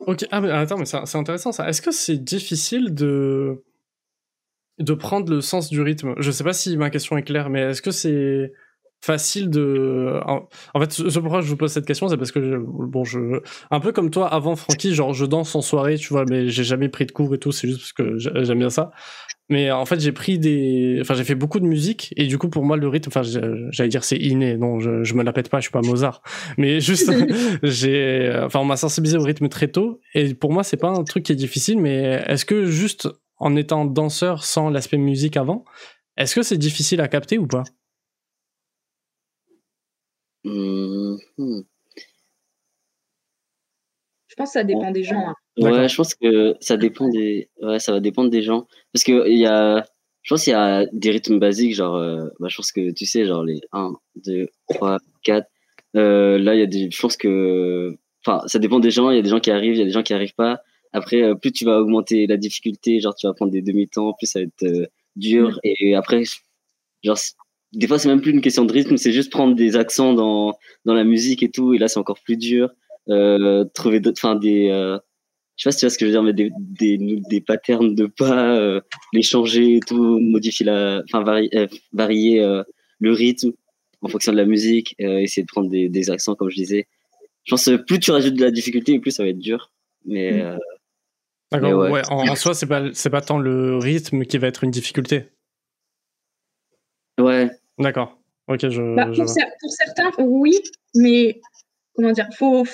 Ok, 0.00 0.24
ah, 0.30 0.40
mais 0.40 0.50
attends, 0.50 0.78
mais 0.78 0.86
c'est 0.86 1.16
intéressant 1.16 1.50
ça. 1.50 1.68
Est-ce 1.68 1.82
que 1.82 1.90
c'est 1.90 2.18
difficile 2.18 2.94
de 2.94 3.64
de 4.78 4.94
prendre 4.94 5.28
le 5.32 5.40
sens 5.40 5.68
du 5.70 5.82
rythme? 5.82 6.14
Je 6.18 6.30
sais 6.30 6.44
pas 6.44 6.52
si 6.52 6.76
ma 6.76 6.88
question 6.88 7.18
est 7.18 7.24
claire, 7.24 7.50
mais 7.50 7.62
est-ce 7.62 7.82
que 7.82 7.90
c'est 7.90 8.52
facile 9.00 9.48
de 9.48 10.20
en, 10.26 10.48
fait 10.80 10.92
ce 10.92 11.18
pourquoi 11.20 11.40
je 11.40 11.46
vous 11.48 11.56
pose 11.56 11.70
cette 11.72 11.86
question 11.86 12.08
c'est 12.08 12.16
parce 12.16 12.32
que 12.32 12.42
je- 12.42 12.56
bon 12.58 13.04
je 13.04 13.40
un 13.70 13.80
peu 13.80 13.92
comme 13.92 14.10
toi 14.10 14.26
avant 14.32 14.56
Francky 14.56 14.92
genre 14.94 15.14
je 15.14 15.24
danse 15.24 15.54
en 15.54 15.60
soirée 15.62 15.96
tu 15.96 16.08
vois 16.08 16.24
mais 16.28 16.48
j'ai 16.48 16.64
jamais 16.64 16.88
pris 16.88 17.06
de 17.06 17.12
cours 17.12 17.32
et 17.34 17.38
tout 17.38 17.52
c'est 17.52 17.68
juste 17.68 17.80
parce 17.80 17.92
que 17.92 18.18
j'a- 18.18 18.42
j'aime 18.42 18.58
bien 18.58 18.70
ça. 18.70 18.90
Mais 19.50 19.70
en 19.70 19.86
fait 19.86 19.98
j'ai 20.00 20.12
pris 20.12 20.38
des 20.38 20.98
enfin 21.00 21.14
j'ai 21.14 21.24
fait 21.24 21.34
beaucoup 21.36 21.58
de 21.60 21.64
musique 21.64 22.12
et 22.16 22.26
du 22.26 22.36
coup 22.36 22.50
pour 22.50 22.64
moi 22.64 22.76
le 22.76 22.86
rythme 22.88 23.08
enfin 23.08 23.22
j'allais 23.22 23.88
dire 23.88 24.04
c'est 24.04 24.18
inné. 24.18 24.56
Non 24.58 24.78
je, 24.80 25.04
je 25.04 25.14
me 25.14 25.22
la 25.22 25.32
pète 25.32 25.48
pas 25.48 25.58
je 25.58 25.62
suis 25.62 25.72
pas 25.72 25.80
Mozart. 25.80 26.20
Mais 26.58 26.80
juste 26.80 27.10
j'ai 27.62 28.32
enfin 28.44 28.58
on 28.60 28.64
m'a 28.64 28.76
sensibilisé 28.76 29.16
au 29.16 29.22
rythme 29.22 29.48
très 29.48 29.68
tôt 29.68 30.00
et 30.14 30.34
pour 30.34 30.52
moi 30.52 30.64
c'est 30.64 30.76
pas 30.76 30.88
un 30.90 31.04
truc 31.04 31.22
qui 31.24 31.32
est 31.32 31.36
difficile 31.36 31.80
mais 31.80 32.22
est-ce 32.26 32.44
que 32.44 32.66
juste 32.66 33.08
en 33.38 33.54
étant 33.56 33.84
danseur 33.84 34.44
sans 34.44 34.68
l'aspect 34.70 34.98
musique 34.98 35.36
avant 35.36 35.64
est-ce 36.16 36.34
que 36.34 36.42
c'est 36.42 36.58
difficile 36.58 37.00
à 37.00 37.06
capter 37.08 37.38
ou 37.38 37.46
pas? 37.46 37.62
Hum. 40.48 41.18
Je 44.28 44.34
pense 44.36 44.48
que 44.50 44.52
ça 44.52 44.64
dépend 44.64 44.90
des 44.90 45.02
gens. 45.04 45.18
hein. 45.28 45.34
Ouais, 45.58 45.88
je 45.88 45.96
pense 45.96 46.14
que 46.14 46.54
ça 46.60 46.76
dépend 46.76 47.08
des. 47.08 47.48
Ouais, 47.60 47.78
ça 47.78 47.92
va 47.92 48.00
dépendre 48.00 48.30
des 48.30 48.42
gens. 48.42 48.66
Parce 48.92 49.04
que 49.04 49.28
il 49.28 49.38
y 49.38 49.46
a. 49.46 49.84
je 50.22 50.34
pense 50.34 50.44
qu'il 50.44 50.52
y 50.52 50.56
a 50.56 50.86
des 50.92 51.10
rythmes 51.10 51.38
basiques, 51.38 51.74
genre, 51.74 51.96
euh, 51.96 52.28
bah, 52.38 52.48
je 52.48 52.56
pense 52.56 52.70
que 52.72 52.92
tu 52.92 53.06
sais, 53.06 53.24
genre 53.26 53.42
les 53.44 53.60
1, 53.72 53.92
2, 54.24 54.48
3, 54.70 54.98
4. 55.24 55.48
Euh, 55.96 56.38
là, 56.38 56.54
il 56.54 56.60
y 56.60 56.62
a 56.62 56.66
des, 56.66 56.90
je 56.90 57.00
pense 57.00 57.16
que, 57.16 57.96
enfin, 58.24 58.46
ça 58.46 58.58
dépend 58.58 58.78
des 58.80 58.90
gens. 58.90 59.10
Il 59.10 59.16
y 59.16 59.18
a 59.18 59.22
des 59.22 59.30
gens 59.30 59.40
qui 59.40 59.50
arrivent, 59.50 59.74
il 59.74 59.78
y 59.78 59.82
a 59.82 59.86
des 59.86 59.90
gens 59.90 60.02
qui 60.02 60.14
arrivent 60.14 60.34
pas. 60.34 60.60
Après, 60.92 61.22
euh, 61.22 61.34
plus 61.34 61.52
tu 61.52 61.64
vas 61.64 61.80
augmenter 61.80 62.26
la 62.26 62.36
difficulté, 62.36 63.00
genre, 63.00 63.14
tu 63.14 63.26
vas 63.26 63.34
prendre 63.34 63.52
des 63.52 63.62
demi-temps, 63.62 64.12
plus 64.18 64.26
ça 64.26 64.38
va 64.40 64.44
être 64.46 64.62
euh, 64.64 64.86
dur. 65.16 65.58
Et 65.64 65.94
après, 65.94 66.22
genre, 67.02 67.18
des 67.72 67.86
fois, 67.86 67.98
c'est 67.98 68.08
même 68.08 68.20
plus 68.20 68.32
une 68.32 68.40
question 68.40 68.64
de 68.64 68.72
rythme, 68.72 68.96
c'est 68.96 69.12
juste 69.12 69.30
prendre 69.30 69.54
des 69.54 69.76
accents 69.76 70.14
dans, 70.14 70.56
dans 70.84 70.94
la 70.94 71.04
musique 71.04 71.42
et 71.42 71.50
tout. 71.50 71.74
Et 71.74 71.78
là, 71.78 71.88
c'est 71.88 71.98
encore 71.98 72.20
plus 72.24 72.36
dur. 72.36 72.70
Euh, 73.08 73.64
trouver 73.74 74.00
d'autres, 74.00 74.18
enfin, 74.22 74.36
des, 74.36 74.68
euh, 74.70 74.98
je 75.56 75.62
sais 75.62 75.68
pas 75.68 75.72
si 75.72 75.78
tu 75.78 75.86
vois 75.86 75.90
ce 75.90 75.98
que 75.98 76.04
je 76.04 76.10
veux 76.10 76.12
dire, 76.12 76.22
mais 76.22 76.32
des, 76.32 76.50
des, 76.58 76.98
des 77.30 77.40
patterns 77.40 77.94
de 77.94 78.06
pas, 78.06 78.56
euh, 78.56 78.80
les 79.12 79.22
changer 79.22 79.76
et 79.76 79.80
tout, 79.80 80.18
modifier 80.20 80.66
la, 80.66 81.02
enfin, 81.04 81.22
varier, 81.24 81.48
euh, 81.56 81.66
varier 81.92 82.40
euh, 82.42 82.62
le 83.00 83.12
rythme 83.12 83.52
en 84.02 84.08
fonction 84.08 84.32
de 84.32 84.36
la 84.36 84.44
musique, 84.44 84.94
euh, 85.00 85.18
essayer 85.18 85.42
de 85.42 85.48
prendre 85.48 85.68
des, 85.68 85.88
des 85.88 86.10
accents, 86.10 86.34
comme 86.34 86.50
je 86.50 86.56
disais. 86.56 86.86
Je 87.44 87.52
pense 87.52 87.64
que 87.64 87.76
plus 87.76 87.98
tu 87.98 88.10
rajoutes 88.10 88.34
de 88.34 88.44
la 88.44 88.50
difficulté, 88.50 88.98
plus 88.98 89.10
ça 89.10 89.22
va 89.24 89.30
être 89.30 89.38
dur. 89.38 89.72
Mais, 90.04 90.32
Mm. 90.32 90.40
euh, 90.40 90.56
D'accord. 91.50 91.68
Mais 91.70 91.74
ouais. 91.74 91.90
Ouais, 91.92 92.02
en, 92.10 92.28
en 92.28 92.34
soi, 92.36 92.52
c'est 92.52 92.66
pas, 92.66 92.84
c'est 92.92 93.08
pas 93.08 93.22
tant 93.22 93.38
le 93.38 93.78
rythme 93.78 94.24
qui 94.24 94.36
va 94.36 94.48
être 94.48 94.64
une 94.64 94.70
difficulté. 94.70 95.24
Ouais, 97.18 97.50
D'accord. 97.78 98.18
Ok, 98.46 98.68
je. 98.68 98.94
Bah, 98.96 99.08
je 99.12 99.22
pour, 99.22 99.24
vois. 99.24 99.34
cer- 99.34 99.52
pour 99.60 99.70
certains, 99.70 100.10
oui, 100.18 100.54
mais 100.94 101.40
comment 101.94 102.12
dire, 102.12 102.28
faut 102.36 102.64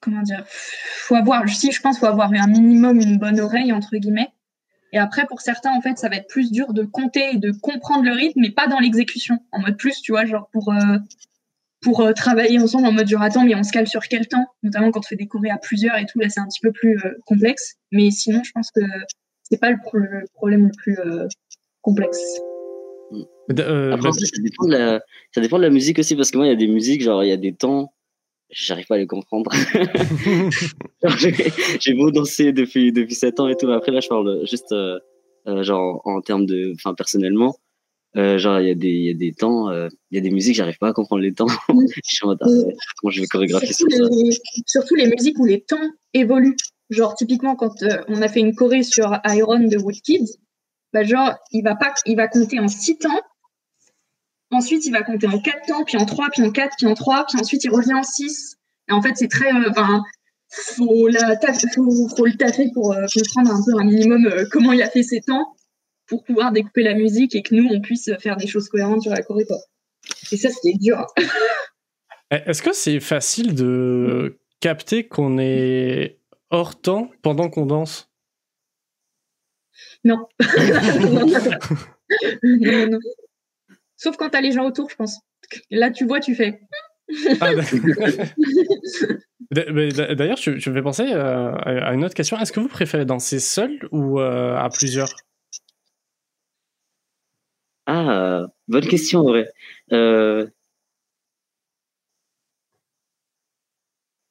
comment 0.00 0.22
dire, 0.22 0.44
faut 0.48 1.14
avoir, 1.14 1.48
si 1.48 1.70
je 1.70 1.80
pense, 1.80 1.98
faut 1.98 2.06
avoir 2.06 2.32
un 2.32 2.46
minimum 2.46 3.00
une 3.00 3.18
bonne 3.18 3.40
oreille 3.40 3.72
entre 3.72 3.96
guillemets. 3.96 4.28
Et 4.94 4.98
après, 4.98 5.26
pour 5.26 5.40
certains, 5.40 5.72
en 5.72 5.80
fait, 5.80 5.96
ça 5.98 6.08
va 6.08 6.16
être 6.16 6.28
plus 6.28 6.50
dur 6.50 6.72
de 6.74 6.82
compter 6.84 7.30
et 7.34 7.38
de 7.38 7.50
comprendre 7.50 8.04
le 8.04 8.12
rythme, 8.12 8.40
mais 8.40 8.50
pas 8.50 8.66
dans 8.66 8.78
l'exécution. 8.78 9.38
En 9.52 9.60
mode 9.60 9.78
plus, 9.78 10.00
tu 10.02 10.12
vois, 10.12 10.26
genre 10.26 10.48
pour 10.52 10.72
euh, 10.72 10.98
pour 11.80 12.00
euh, 12.00 12.12
travailler 12.12 12.58
ensemble 12.60 12.86
en 12.86 12.92
mode 12.92 13.08
genre 13.08 13.22
attends, 13.22 13.44
mais 13.44 13.54
on 13.54 13.62
se 13.62 13.72
cale 13.72 13.86
sur 13.86 14.02
quel 14.08 14.26
temps, 14.28 14.46
notamment 14.62 14.90
quand 14.90 15.00
on 15.00 15.02
fait 15.02 15.16
des 15.16 15.26
chorés 15.26 15.50
à 15.50 15.58
plusieurs 15.58 15.96
et 15.96 16.06
tout. 16.06 16.18
Là, 16.20 16.28
c'est 16.28 16.40
un 16.40 16.46
petit 16.46 16.60
peu 16.60 16.72
plus 16.72 16.98
euh, 17.04 17.14
complexe. 17.26 17.74
Mais 17.90 18.10
sinon, 18.10 18.42
je 18.44 18.52
pense 18.52 18.70
que 18.70 18.80
c'est 19.44 19.58
pas 19.58 19.70
le, 19.70 19.78
pro- 19.78 19.98
le 19.98 20.24
problème 20.34 20.66
le 20.66 20.72
plus 20.76 20.98
euh, 20.98 21.26
complexe. 21.80 22.40
Euh, 23.60 23.92
Après, 23.92 24.10
bah, 24.10 24.12
ça 24.12 24.42
dépend, 24.42 24.66
de 24.66 24.72
la, 24.72 25.00
ça 25.34 25.40
dépend 25.40 25.58
de 25.58 25.62
la 25.62 25.70
musique 25.70 25.98
aussi, 25.98 26.16
parce 26.16 26.30
que 26.30 26.36
moi, 26.36 26.46
il 26.46 26.50
y 26.50 26.52
a 26.52 26.56
des 26.56 26.68
musiques, 26.68 27.02
genre, 27.02 27.24
il 27.24 27.28
y 27.28 27.32
a 27.32 27.36
des 27.36 27.54
temps, 27.54 27.92
j'arrive 28.50 28.86
pas 28.86 28.96
à 28.96 28.98
les 28.98 29.06
comprendre. 29.06 29.50
J'ai 31.80 31.94
beau 31.94 32.10
danser 32.10 32.52
depuis, 32.52 32.92
depuis 32.92 33.14
7 33.14 33.40
ans 33.40 33.48
et 33.48 33.56
tout, 33.56 33.66
mais 33.66 33.74
après, 33.74 33.92
là, 33.92 34.00
je 34.00 34.08
parle 34.08 34.46
juste, 34.46 34.72
euh, 34.72 34.98
euh, 35.48 35.62
genre, 35.62 36.02
en, 36.04 36.20
termes 36.20 36.46
de, 36.46 36.72
enfin, 36.76 36.94
personnellement, 36.94 37.56
euh, 38.16 38.36
genre, 38.36 38.60
il 38.60 38.68
y 38.68 38.70
a 38.70 38.74
des, 38.74 38.88
il 38.88 39.06
y 39.06 39.10
a 39.10 39.14
des 39.14 39.32
temps, 39.32 39.70
euh, 39.70 39.88
il 40.10 40.16
y 40.16 40.18
a 40.18 40.20
des 40.20 40.30
musiques, 40.30 40.54
j'arrive 40.54 40.76
pas 40.78 40.88
à 40.88 40.92
comment 40.92 41.16
les 41.16 41.32
temps. 41.32 41.46
Je 41.68 42.00
suis 42.04 42.24
en 42.24 42.28
mode, 42.28 42.38
ah, 42.42 42.46
comment 43.00 43.10
je 43.10 43.22
vais 43.22 43.26
chorégraphier 43.26 43.72
sur 43.72 43.90
surtout, 43.90 44.04
ça? 44.04 44.10
les, 44.10 44.38
surtout 44.66 44.94
les 44.96 45.06
musiques 45.06 45.38
où 45.38 45.46
les 45.46 45.62
temps 45.62 45.90
évoluent. 46.12 46.56
Genre, 46.90 47.14
typiquement, 47.14 47.56
quand 47.56 47.82
euh, 47.82 48.02
on 48.08 48.20
a 48.20 48.28
fait 48.28 48.40
une 48.40 48.54
choré 48.54 48.82
sur 48.82 49.18
Iron 49.24 49.60
de 49.60 49.78
Woodkids, 49.78 50.38
bah, 50.92 51.04
genre, 51.04 51.32
il 51.52 51.62
va, 51.62 51.74
pas, 51.74 51.94
il 52.04 52.16
va 52.16 52.28
compter 52.28 52.60
en 52.60 52.68
6 52.68 52.98
temps. 52.98 53.20
Ensuite, 54.52 54.86
il 54.86 54.92
va 54.92 55.02
compter 55.02 55.26
en 55.26 55.40
4 55.40 55.66
temps, 55.66 55.84
puis 55.84 55.96
en 55.96 56.04
3, 56.06 56.28
puis 56.30 56.42
en 56.42 56.50
4, 56.52 56.74
puis 56.78 56.86
en 56.86 56.94
3, 56.94 57.24
puis 57.28 57.40
ensuite, 57.40 57.64
il 57.64 57.70
revient 57.70 57.94
en 57.94 58.02
6. 58.04 58.56
Et 58.88 58.92
en 58.92 59.02
fait, 59.02 59.12
c'est 59.16 59.28
très. 59.28 59.52
euh, 59.52 59.70
Enfin, 59.70 60.02
faut, 60.50 61.08
la 61.08 61.34
taf- 61.36 61.66
faut, 61.74 62.08
faut 62.14 62.26
le 62.26 62.36
taffer 62.36 62.68
pour 62.74 62.92
euh, 62.92 63.06
comprendre 63.14 63.50
un 63.52 63.62
peu 63.64 63.80
un 63.80 63.84
minimum 63.84 64.26
euh, 64.26 64.44
comment 64.52 64.72
il 64.72 64.82
a 64.82 64.90
fait 64.90 65.02
ses 65.02 65.20
temps 65.22 65.54
pour 66.06 66.22
pouvoir 66.24 66.52
découper 66.52 66.82
la 66.82 66.94
musique 66.94 67.34
et 67.34 67.42
que 67.42 67.54
nous, 67.54 67.66
on 67.70 67.80
puisse 67.80 68.10
faire 68.20 68.36
des 68.36 68.46
choses 68.46 68.68
cohérentes 68.68 69.02
sur 69.02 69.10
la 69.12 69.22
choré. 69.22 69.46
Et 70.30 70.36
ça, 70.36 70.48
c'était 70.50 70.76
dur. 70.78 71.06
Eh, 72.34 72.40
Est-ce 72.46 72.62
que 72.62 72.72
c'est 72.72 72.98
facile 72.98 73.54
de 73.54 74.38
capter 74.60 75.06
qu'on 75.06 75.36
est 75.38 76.18
hors 76.48 76.80
temps 76.80 77.10
pendant 77.20 77.50
qu'on 77.50 77.66
danse? 77.66 78.08
Non. 80.04 80.26
non, 80.40 81.10
non, 81.10 81.26
non. 81.26 81.58
Non, 82.42 82.86
non. 82.90 82.98
Sauf 84.02 84.16
quand 84.16 84.30
t'as 84.30 84.40
les 84.40 84.50
gens 84.50 84.64
autour, 84.66 84.90
je 84.90 84.96
pense. 84.96 85.20
Là, 85.70 85.92
tu 85.92 86.04
vois, 86.06 86.18
tu 86.18 86.34
fais. 86.34 86.60
Ah, 87.40 87.50
D'ailleurs, 89.52 90.38
tu, 90.38 90.58
tu 90.58 90.70
me 90.70 90.74
fais 90.74 90.82
penser 90.82 91.04
euh, 91.12 91.54
à 91.54 91.94
une 91.94 92.04
autre 92.04 92.14
question. 92.14 92.36
Est-ce 92.36 92.50
que 92.50 92.58
vous 92.58 92.66
préférez 92.66 93.04
danser 93.04 93.38
seul 93.38 93.78
ou 93.92 94.18
euh, 94.18 94.56
à 94.56 94.68
plusieurs? 94.70 95.14
Ah, 97.86 98.46
bonne 98.66 98.88
question, 98.88 99.20
en 99.20 99.28
vrai. 99.28 99.48
Euh... 99.92 100.48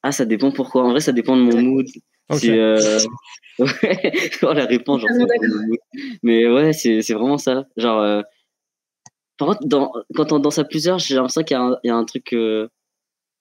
Ah, 0.04 0.12
ça 0.12 0.26
dépend 0.26 0.52
pourquoi. 0.52 0.84
En 0.84 0.90
vrai, 0.92 1.00
ça 1.00 1.14
dépend 1.14 1.38
de 1.38 1.44
mon 1.44 1.62
mood. 1.62 1.88
Ok. 2.28 2.40
Si, 2.40 2.52
euh... 2.52 3.00
ouais, 3.60 4.12
oh, 4.42 4.52
la 4.52 4.66
réponse, 4.66 5.00
genre, 5.02 5.10
Ah. 5.12 5.76
Mais 6.24 6.46
ouais, 6.52 6.74
c'est 6.74 7.02
c'est 7.02 7.14
vraiment 7.14 7.38
ça. 7.38 7.68
Genre, 7.78 8.02
euh, 8.02 8.22
par 9.42 9.48
contre, 9.58 9.66
dans, 9.68 9.92
quand 10.14 10.32
on 10.34 10.38
danse 10.40 10.60
à 10.60 10.64
plusieurs, 10.64 11.00
j'ai 11.00 11.16
l'impression 11.16 11.42
qu'il 11.42 11.56
y, 11.56 11.60
a 11.60 11.64
un- 11.64 11.78
il 11.84 11.88
y 11.88 11.90
a 11.90 11.96
un 11.96 12.06
truc 12.06 12.32
euh, 12.34 12.68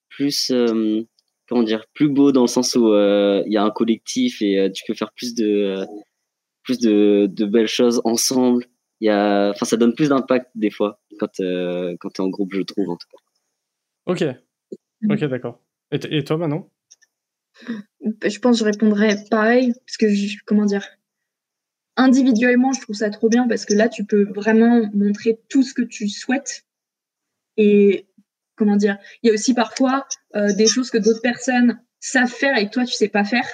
plus, 0.08 0.50
euh, 0.50 1.02
comment 1.46 1.62
dire, 1.62 1.84
plus 1.92 2.08
beau 2.08 2.32
dans 2.32 2.40
le 2.40 2.46
sens 2.46 2.74
où 2.74 2.88
euh, 2.88 3.42
il 3.44 3.52
y 3.52 3.58
a 3.58 3.62
un 3.62 3.70
collectif 3.70 4.40
et 4.40 4.58
euh, 4.58 4.70
tu 4.70 4.82
peux 4.86 4.94
faire 4.94 5.12
plus 5.12 5.34
de, 5.34 5.44
euh, 5.46 5.84
plus 6.62 6.78
de, 6.78 7.28
de 7.30 7.44
belles 7.44 7.66
choses 7.66 8.00
ensemble. 8.04 8.64
Il 9.00 9.08
y 9.08 9.10
a, 9.10 9.50
enfin, 9.50 9.66
ça 9.66 9.76
donne 9.76 9.94
plus 9.94 10.08
d'impact 10.08 10.50
des 10.54 10.70
fois 10.70 10.98
quand, 11.18 11.38
euh, 11.40 11.94
quand 12.00 12.08
t'es 12.08 12.22
en 12.22 12.28
groupe, 12.30 12.54
je 12.54 12.62
trouve 12.62 12.88
en 12.88 12.96
tout 12.96 13.08
cas. 13.12 13.18
Ok. 14.06 14.24
Ok, 15.10 15.24
d'accord. 15.28 15.60
Et, 15.92 16.24
toi, 16.24 16.38
Manon? 16.38 16.70
Je 18.24 18.38
pense 18.38 18.58
que 18.58 18.60
je 18.60 18.64
répondrais 18.64 19.16
pareil, 19.30 19.74
parce 19.86 19.98
que, 19.98 20.08
je- 20.08 20.38
comment 20.46 20.64
dire, 20.64 20.86
individuellement, 21.96 22.72
je 22.72 22.80
trouve 22.80 22.96
ça 22.96 23.10
trop 23.10 23.28
bien, 23.28 23.46
parce 23.48 23.64
que 23.64 23.74
là, 23.74 23.88
tu 23.88 24.04
peux 24.04 24.24
vraiment 24.34 24.88
montrer 24.94 25.40
tout 25.48 25.62
ce 25.62 25.74
que 25.74 25.82
tu 25.82 26.08
souhaites. 26.08 26.62
Et, 27.56 28.08
comment 28.56 28.76
dire, 28.76 28.98
il 29.22 29.28
y 29.28 29.30
a 29.30 29.34
aussi 29.34 29.54
parfois 29.54 30.06
euh, 30.36 30.52
des 30.52 30.66
choses 30.66 30.90
que 30.90 30.98
d'autres 30.98 31.22
personnes 31.22 31.80
savent 31.98 32.30
faire 32.30 32.56
et 32.56 32.66
que 32.66 32.70
toi, 32.70 32.84
tu 32.84 32.94
sais 32.94 33.08
pas 33.08 33.24
faire. 33.24 33.46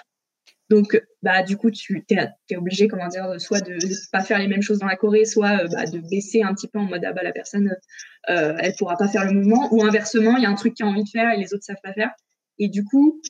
Donc, 0.68 1.00
bah, 1.22 1.42
du 1.42 1.56
coup, 1.56 1.70
tu 1.70 2.04
es, 2.10 2.56
obligé, 2.56 2.88
comment 2.88 3.06
dire, 3.06 3.40
soit 3.40 3.60
de 3.60 3.74
ne 3.74 4.10
pas 4.10 4.22
faire 4.22 4.38
les 4.38 4.48
mêmes 4.48 4.62
choses 4.62 4.78
dans 4.78 4.86
la 4.86 4.96
Corée, 4.96 5.24
soit 5.24 5.62
euh, 5.62 5.68
bah, 5.68 5.86
de 5.86 6.00
baisser 6.10 6.42
un 6.42 6.54
petit 6.54 6.66
peu 6.66 6.78
en 6.78 6.84
mode, 6.84 7.04
ah 7.04 7.12
bah, 7.12 7.22
la 7.22 7.32
personne, 7.32 7.74
euh, 8.30 8.54
elle 8.58 8.74
pourra 8.76 8.96
pas 8.96 9.06
faire 9.06 9.24
le 9.24 9.32
mouvement. 9.32 9.72
Ou 9.72 9.84
inversement, 9.84 10.36
il 10.36 10.42
y 10.42 10.46
a 10.46 10.50
un 10.50 10.54
truc 10.54 10.74
qui 10.74 10.82
a 10.82 10.86
envie 10.86 11.04
de 11.04 11.08
faire 11.08 11.30
et 11.32 11.36
les 11.36 11.54
autres 11.54 11.62
savent 11.62 11.76
pas 11.82 11.92
faire. 11.92 12.10
Et 12.58 12.68
du 12.68 12.84
coup, 12.84 13.20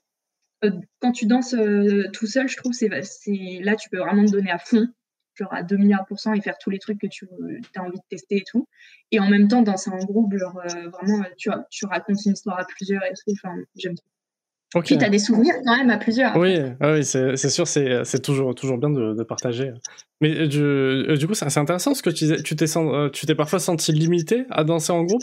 quand 1.01 1.13
tu 1.13 1.27
danses 1.27 1.55
euh, 1.55 2.05
tout 2.13 2.27
seul, 2.27 2.49
je 2.49 2.57
trouve, 2.57 2.73
c'est, 2.73 2.89
là, 2.89 3.77
tu 3.77 3.89
peux 3.91 3.99
vraiment 3.99 4.25
te 4.25 4.31
donner 4.31 4.51
à 4.51 4.59
fond, 4.59 4.87
genre 5.35 5.53
à 5.53 5.63
2 5.63 5.77
milliards 5.77 6.07
pour 6.07 6.19
cent 6.21 6.33
et 6.35 6.41
faire 6.41 6.57
tous 6.59 6.71
les 6.71 6.79
trucs 6.79 7.01
que 7.01 7.07
tu 7.07 7.27
as 7.75 7.83
envie 7.83 7.99
de 7.99 8.05
tester 8.09 8.37
et 8.37 8.45
tout. 8.51 8.67
Et 9.13 9.21
en 9.21 9.29
même 9.29 9.49
temps, 9.49 9.63
danser 9.63 9.91
en 9.91 9.99
groupe, 9.99 10.37
genre, 10.37 10.59
euh, 10.59 10.89
vraiment, 10.89 11.25
tu, 11.37 11.51
tu 11.71 11.87
racontes 11.87 12.25
une 12.27 12.33
histoire 12.33 12.59
à 12.59 12.65
plusieurs 12.65 13.05
et 13.05 13.13
tout. 13.13 13.33
Enfin, 13.33 13.55
j'aime 13.77 13.95
trop. 13.95 14.83
Puis 14.83 14.99
tu 14.99 15.05
as 15.05 15.09
des 15.09 15.21
souvenirs 15.21 15.55
quand 15.65 15.77
même 15.77 15.91
à 15.91 15.97
plusieurs. 15.97 16.37
Oui, 16.37 16.59
ah 16.81 16.95
oui 16.95 17.05
c'est 17.05 17.37
sûr, 17.37 17.67
c'est 17.69 18.21
toujours, 18.23 18.55
toujours 18.55 18.79
bien 18.79 18.91
de, 18.91 19.15
de 19.15 19.23
partager. 19.23 19.73
Mais 20.21 20.37
euh, 20.41 20.47
du, 20.49 20.61
euh, 20.61 21.17
du 21.17 21.27
coup, 21.27 21.35
c'est 21.35 21.57
intéressant 21.59 21.95
ce 21.95 22.03
que 22.03 22.11
tu 22.11 22.25
disais. 22.25 22.43
Tu 22.43 22.57
t'es 22.57 22.67
sen- 22.67 22.89
euh, 22.89 23.09
tu 23.09 23.27
t'es 23.27 23.35
parfois 23.35 23.59
senti 23.61 23.93
limité 23.93 24.45
à 24.51 24.65
danser 24.65 24.93
en 24.93 25.05
groupe? 25.05 25.23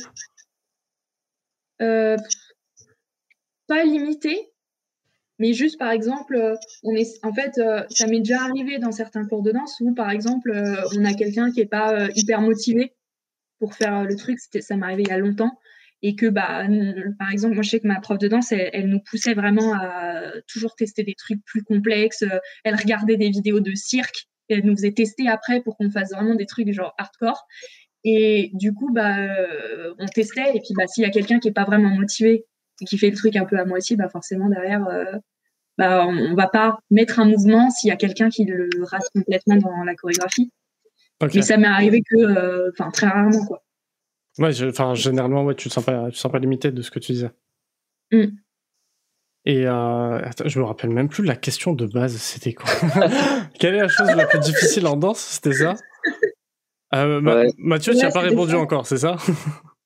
Euh, 1.81 2.15
pas 3.67 3.83
limité, 3.83 4.52
mais 5.39 5.53
juste 5.53 5.79
par 5.79 5.91
exemple, 5.91 6.36
euh, 6.36 6.55
on 6.84 6.95
est, 6.95 7.19
en 7.23 7.34
fait, 7.34 7.57
euh, 7.57 7.84
ça 7.89 8.07
m'est 8.07 8.19
déjà 8.19 8.41
arrivé 8.41 8.77
dans 8.77 8.91
certains 8.91 9.25
cours 9.25 9.41
de 9.41 9.51
danse 9.51 9.77
où 9.81 9.93
par 9.93 10.11
exemple, 10.11 10.51
euh, 10.51 10.75
on 10.95 11.05
a 11.05 11.13
quelqu'un 11.13 11.51
qui 11.51 11.61
est 11.61 11.65
pas 11.65 12.07
hyper 12.15 12.41
motivé 12.41 12.93
pour 13.59 13.73
faire 13.73 14.03
le 14.03 14.15
truc. 14.15 14.39
Ça 14.39 14.75
m'est 14.75 14.86
arrivé 14.86 15.03
il 15.03 15.09
y 15.09 15.11
a 15.11 15.17
longtemps 15.17 15.57
et 16.01 16.15
que 16.15 16.27
bah, 16.27 16.67
par 17.17 17.31
exemple, 17.31 17.55
moi 17.55 17.63
je 17.63 17.69
sais 17.69 17.79
que 17.79 17.88
ma 17.88 17.99
prof 18.01 18.17
de 18.19 18.27
danse, 18.27 18.51
elle, 18.51 18.69
elle 18.73 18.88
nous 18.89 18.99
poussait 18.99 19.34
vraiment 19.34 19.73
à 19.73 20.31
toujours 20.47 20.75
tester 20.75 21.03
des 21.03 21.15
trucs 21.15 21.43
plus 21.45 21.63
complexes. 21.63 22.25
Elle 22.63 22.75
regardait 22.75 23.17
des 23.17 23.29
vidéos 23.29 23.61
de 23.61 23.73
cirque 23.73 24.27
et 24.49 24.55
elle 24.55 24.65
nous 24.65 24.75
faisait 24.75 24.91
tester 24.91 25.29
après 25.29 25.61
pour 25.61 25.77
qu'on 25.77 25.89
fasse 25.89 26.11
vraiment 26.11 26.36
des 26.36 26.45
trucs 26.45 26.71
genre 26.73 26.93
hardcore. 26.97 27.47
Et 28.03 28.51
du 28.53 28.73
coup, 28.73 28.91
bah, 28.91 29.15
on 29.97 30.05
testait. 30.07 30.51
Et 30.55 30.59
puis, 30.59 30.73
bah, 30.77 30.88
s'il 30.88 31.03
y 31.03 31.07
a 31.07 31.09
quelqu'un 31.09 31.39
qui 31.39 31.47
est 31.47 31.53
pas 31.53 31.63
vraiment 31.63 31.89
motivé 31.89 32.45
qui 32.86 32.97
fait 32.97 33.09
le 33.09 33.15
truc 33.17 33.36
un 33.36 33.45
peu 33.45 33.57
à 33.59 33.65
moitié, 33.65 33.95
bah, 33.95 34.09
forcément, 34.09 34.49
derrière, 34.49 34.86
euh, 34.88 35.05
bah, 35.77 36.05
on, 36.07 36.15
on 36.15 36.36
va 36.36 36.47
pas 36.47 36.77
mettre 36.91 37.19
un 37.19 37.25
mouvement 37.25 37.69
s'il 37.69 37.89
y 37.89 37.91
a 37.91 37.95
quelqu'un 37.95 38.29
qui 38.29 38.45
le 38.45 38.69
rate 38.84 39.07
complètement 39.15 39.55
dans 39.57 39.84
la 39.84 39.95
chorégraphie. 39.95 40.51
Mais 41.34 41.41
ça 41.41 41.57
m'est 41.57 41.67
arrivé 41.67 42.01
que, 42.01 42.17
euh, 42.17 42.69
enfin, 42.73 42.91
très 42.91 43.07
rarement, 43.07 43.45
quoi. 43.45 43.63
Ouais, 44.39 44.51
je- 44.51 44.65
enfin, 44.67 44.93
généralement, 44.95 45.43
ouais, 45.45 45.55
tu 45.55 45.69
te 45.69 45.73
sens 45.73 45.84
pas, 45.86 46.05
tu 46.07 46.13
te 46.13 46.17
sens 46.17 46.31
pas 46.31 46.39
limité 46.39 46.71
de 46.71 46.81
ce 46.81 46.91
que 46.91 46.99
tu 46.99 47.11
disais. 47.13 47.31
Mm. 48.11 48.25
Et 49.45 49.67
euh, 49.67 50.19
attends, 50.23 50.47
je 50.47 50.59
me 50.59 50.63
rappelle 50.65 50.89
même 50.89 51.09
plus 51.09 51.23
la 51.23 51.36
question 51.36 51.73
de 51.73 51.86
base, 51.86 52.15
c'était 52.17 52.53
quoi? 52.53 52.65
Quelle 53.59 53.75
est 53.75 53.81
la 53.81 53.88
chose 53.89 54.07
la 54.15 54.25
plus 54.25 54.39
difficile 54.39 54.88
en 54.88 54.95
danse? 54.95 55.19
C'était 55.19 55.53
ça? 55.53 55.75
Euh, 56.95 57.21
Ouais. 57.21 57.47
Mathieu, 57.57 57.93
tu 57.93 57.99
Ouais, 57.99 58.05
n'as 58.05 58.11
pas 58.11 58.19
répondu 58.21 58.51
ça. 58.51 58.57
encore, 58.59 58.86
c'est 58.88 58.97
ça? 58.97 59.17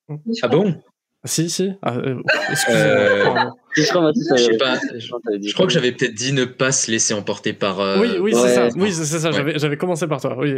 Ah 0.41 0.47
bon? 0.47 0.81
Si, 1.25 1.49
si. 1.49 1.71
Ah, 1.81 1.95
euh, 1.97 2.21
Excusez-moi. 2.49 2.85
Euh, 2.85 3.23
pardon. 3.25 3.51
Je 3.75 5.53
crois, 5.53 5.65
que 5.67 5.73
j'avais 5.73 5.91
peut-être 5.91 6.13
dit 6.13 6.31
ne 6.33 6.45
pas 6.45 6.71
se 6.71 6.89
laisser 6.89 7.13
emporter 7.13 7.53
par. 7.53 7.79
euh, 7.79 7.99
oui, 7.99 8.17
oui, 8.19 8.33
c'est 8.33 8.41
ouais. 8.41 8.53
ça. 8.53 8.69
Oui, 8.75 8.93
c'est 8.93 9.05
ça. 9.05 9.29
Ouais. 9.29 9.35
J'avais, 9.35 9.59
j'avais 9.59 9.77
commencé 9.77 10.07
par 10.07 10.21
toi. 10.21 10.35
Oui. 10.37 10.55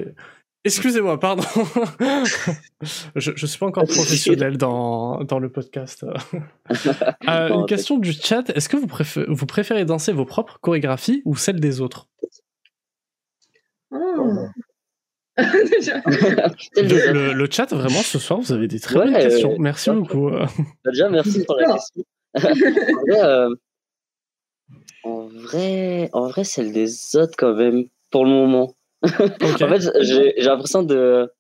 Excusez-moi, 0.65 1.19
pardon. 1.19 1.43
je, 3.15 3.31
je 3.35 3.45
suis 3.45 3.57
pas 3.57 3.65
encore 3.65 3.85
professionnel 3.85 4.57
dans, 4.57 5.23
dans 5.23 5.39
le 5.39 5.49
podcast. 5.49 6.05
Euh, 7.27 7.49
une 7.49 7.65
question 7.65 7.97
du 7.97 8.11
chat. 8.13 8.49
Est-ce 8.51 8.69
que 8.69 8.77
vous, 8.77 8.85
préfé- 8.87 9.25
vous 9.27 9.45
préférez 9.45 9.85
danser 9.85 10.11
vos 10.11 10.25
propres 10.25 10.59
chorégraphies 10.61 11.21
ou 11.25 11.35
celles 11.35 11.59
des 11.59 11.81
autres? 11.81 12.07
Oh. 13.91 14.45
Le, 15.39 16.83
autres. 16.95 17.11
le- 17.13 17.33
le 17.33 17.47
chat, 17.51 17.69
vraiment, 17.73 18.01
ce 18.01 18.19
soir, 18.19 18.39
vous 18.39 18.51
avez 18.51 18.67
des 18.67 18.79
très 18.79 18.97
Ouais, 18.99 19.05
bonnes 19.05 19.13
questions. 19.21 19.53
euh, 19.53 19.57
Merci 19.59 19.89
ouais. 19.89 19.95
beaucoup. 19.97 20.29
Bah, 20.31 20.47
Déjà, 20.85 21.09
merci 21.09 21.43
pour 21.45 21.55
la 21.57 21.73
question. 21.73 22.03
en, 22.35 22.39
vrai, 23.05 23.23
euh, 23.23 23.49
en 25.03 25.27
vrai, 25.27 26.09
en 26.13 26.27
vrai, 26.27 26.43
celle 26.43 26.71
des 26.73 27.15
autres 27.15 27.35
quand 27.37 27.53
même, 27.55 27.85
pour 28.11 28.25
le 28.25 28.31
moment. 28.31 28.73
En 29.03 29.67
fait, 29.69 29.89
j'ai 30.01 30.33
j'ai 30.37 30.45
l'impression 30.45 30.83
de 30.83 31.31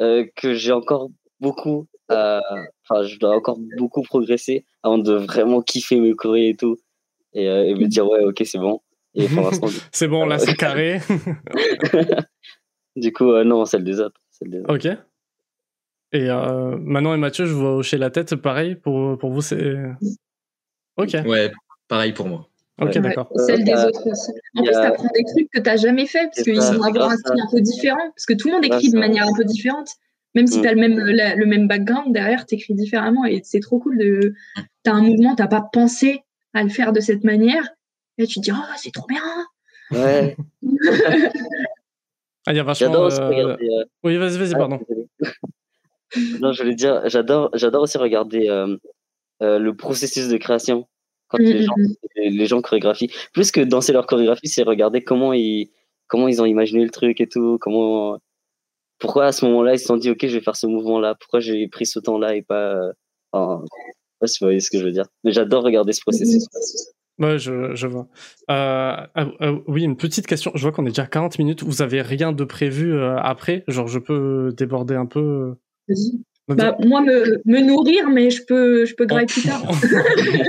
euh, 0.00 0.24
que 0.36 0.54
j'ai 0.54 0.72
encore 0.72 1.08
beaucoup, 1.40 1.86
à- 2.08 2.42
enfin, 2.88 3.04
je 3.04 3.18
dois 3.18 3.34
encore 3.36 3.58
beaucoup 3.78 4.02
progresser 4.02 4.64
avant 4.82 4.98
de 4.98 5.14
vraiment 5.14 5.62
kiffer 5.62 5.98
mes 6.00 6.12
chorés 6.14 6.48
et 6.50 6.56
tout, 6.56 6.76
et, 7.32 7.48
euh, 7.48 7.64
et 7.64 7.74
me 7.74 7.86
dire 7.86 8.06
ouais, 8.08 8.22
ok, 8.24 8.42
c'est 8.44 8.58
bon. 8.58 8.80
Et 9.14 9.28
pour 9.28 9.42
l'instant, 9.44 9.68
C'est 9.92 10.08
bon, 10.08 10.26
là, 10.26 10.38
c'est 10.38 10.54
carré. 10.56 11.00
Du 12.96 13.12
coup, 13.12 13.30
euh, 13.32 13.44
non, 13.44 13.64
celle 13.64 13.84
des 13.84 14.00
autres, 14.00 14.20
celle 14.30 14.50
des 14.50 14.60
autres. 14.60 14.74
ok. 14.74 14.98
Et 16.12 16.30
euh, 16.30 16.76
Manon 16.78 17.14
et 17.14 17.16
Mathieu, 17.18 17.44
je 17.46 17.52
vous 17.52 17.60
vois 17.60 17.74
hocher 17.74 17.98
la 17.98 18.10
tête. 18.10 18.36
Pareil, 18.36 18.76
pour, 18.76 19.18
pour 19.18 19.32
vous, 19.32 19.40
c'est. 19.42 19.74
Ok. 20.96 21.16
Ouais, 21.26 21.50
pareil 21.88 22.12
pour 22.12 22.28
moi. 22.28 22.48
Ok, 22.80 22.94
Ouais, 22.94 23.00
d'accord. 23.00 23.30
et 23.34 23.38
celle 23.38 23.64
des 23.64 23.72
Euh, 23.72 23.88
autres 23.88 24.08
aussi. 24.10 24.30
En 24.56 24.62
plus, 24.62 24.74
a- 24.74 24.80
tu 24.80 24.86
apprends 24.86 25.08
des 25.14 25.24
trucs 25.24 25.50
que 25.50 25.58
tu 25.60 25.64
n'as 25.68 25.76
jamais 25.76 26.06
fait, 26.06 26.24
parce 26.26 26.42
qu'ils 26.42 26.54
vont 26.54 26.82
avoir 26.82 27.10
un 27.10 27.16
style 27.16 27.40
un 27.40 27.50
peu 27.50 27.60
différent, 27.60 28.10
parce 28.10 28.26
que 28.26 28.34
tout 28.34 28.48
le 28.48 28.54
monde 28.54 28.64
écrit 28.64 28.90
de 28.90 28.98
manière 28.98 29.26
un 29.28 29.34
peu 29.36 29.44
différente. 29.44 29.88
Même 30.36 30.46
si 30.48 30.58
Mm. 30.58 30.62
tu 30.62 30.68
as 30.68 30.72
le 30.74 30.80
même, 30.80 30.98
la- 30.98 31.34
le 31.36 31.46
même 31.46 31.68
background, 31.68 32.12
derrière, 32.12 32.44
tu 32.46 32.56
écris 32.56 32.74
différemment, 32.74 33.24
et 33.24 33.40
c'est 33.44 33.60
trop 33.60 33.78
cool 33.78 33.98
de... 33.98 34.34
Tu 34.84 34.90
as 34.90 34.94
un 34.94 35.02
mouvement, 35.02 35.34
tu 35.36 35.46
pas 35.48 35.68
pensé 35.72 36.22
à 36.52 36.62
le 36.64 36.68
faire 36.68 36.92
de 36.92 36.98
cette 37.00 37.22
manière, 37.24 37.68
et 38.18 38.26
tu 38.26 38.40
te 38.40 38.44
dis, 38.44 38.52
oh, 38.52 38.72
c'est 38.76 38.92
trop 38.92 39.06
bien 39.06 39.22
Ouais, 39.92 40.36
Ah, 42.46 42.52
il 42.52 42.56
y 42.56 42.60
a 42.60 42.62
vachement. 42.62 42.86
j'adore 42.86 43.04
aussi 43.06 43.20
euh, 43.20 43.28
regarder. 43.28 43.68
euh, 43.68 43.84
Oui, 44.02 44.16
vas-y, 44.16 44.38
vas-y, 44.38 44.54
ah, 44.54 44.58
pardon. 44.58 44.80
non, 46.40 46.52
je 46.52 46.62
voulais 46.62 46.74
dire, 46.74 47.02
j'adore, 47.08 47.50
j'adore 47.54 47.82
aussi 47.82 47.98
regarder 47.98 48.48
euh, 48.48 48.76
euh, 49.42 49.58
le 49.58 49.74
processus 49.76 50.28
de 50.28 50.36
création 50.36 50.86
quand 51.28 51.38
Mm, 51.38 51.42
les 51.44 51.60
mm, 51.60 51.62
gens, 51.62 51.74
mm. 51.76 51.94
les, 52.16 52.30
les 52.30 52.46
gens 52.46 52.60
chorégraphient. 52.60 53.10
Plus 53.32 53.50
que 53.50 53.60
danser 53.60 53.92
leur 53.92 54.06
chorégraphie, 54.06 54.48
c'est 54.48 54.62
regarder 54.62 55.02
comment 55.02 55.32
ils, 55.32 55.70
comment 56.06 56.28
ils 56.28 56.40
ont 56.42 56.46
imaginé 56.46 56.84
le 56.84 56.90
truc 56.90 57.20
et 57.20 57.28
tout, 57.28 57.58
comment, 57.60 58.18
pourquoi 58.98 59.26
à 59.26 59.32
ce 59.32 59.44
moment-là 59.46 59.74
ils 59.74 59.78
se 59.78 59.86
sont 59.86 59.96
dit, 59.96 60.10
ok, 60.10 60.26
je 60.26 60.34
vais 60.38 60.40
faire 60.44 60.56
ce 60.56 60.66
mouvement-là, 60.66 61.14
pourquoi 61.18 61.40
j'ai 61.40 61.66
pris 61.68 61.86
ce 61.86 61.98
temps-là 61.98 62.36
et 62.36 62.42
pas, 62.42 62.74
euh, 62.76 62.92
enfin, 63.32 63.64
je 63.64 63.68
sais 63.68 64.18
pas 64.20 64.26
si 64.28 64.38
vous 64.40 64.46
voyez 64.46 64.60
ce 64.60 64.70
que 64.70 64.78
je 64.78 64.84
veux 64.84 64.92
dire. 64.92 65.06
Mais 65.24 65.32
j'adore 65.32 65.64
regarder 65.64 65.92
ce 65.92 66.00
processus. 66.02 66.44
Ouais, 67.18 67.38
je, 67.38 67.74
je 67.76 67.86
vois. 67.86 68.08
Euh, 68.50 68.96
ah, 69.14 69.26
ah, 69.40 69.52
oui, 69.68 69.84
une 69.84 69.96
petite 69.96 70.26
question. 70.26 70.50
Je 70.54 70.62
vois 70.62 70.72
qu'on 70.72 70.84
est 70.86 70.88
déjà 70.90 71.04
à 71.04 71.06
40 71.06 71.38
minutes. 71.38 71.62
Vous 71.62 71.80
avez 71.80 72.02
rien 72.02 72.32
de 72.32 72.44
prévu 72.44 72.92
euh, 72.92 73.16
après? 73.18 73.62
Genre, 73.68 73.86
je 73.86 74.00
peux 74.00 74.52
déborder 74.56 74.96
un 74.96 75.06
peu. 75.06 75.54
Bah, 76.46 76.76
moi, 76.84 77.00
me, 77.00 77.40
me 77.46 77.60
nourrir, 77.60 78.08
mais 78.10 78.28
je 78.28 78.44
peux, 78.44 78.84
je 78.84 78.94
peux 78.94 79.06
grailler 79.06 79.26
plus 79.26 79.42
tard. 79.46 79.62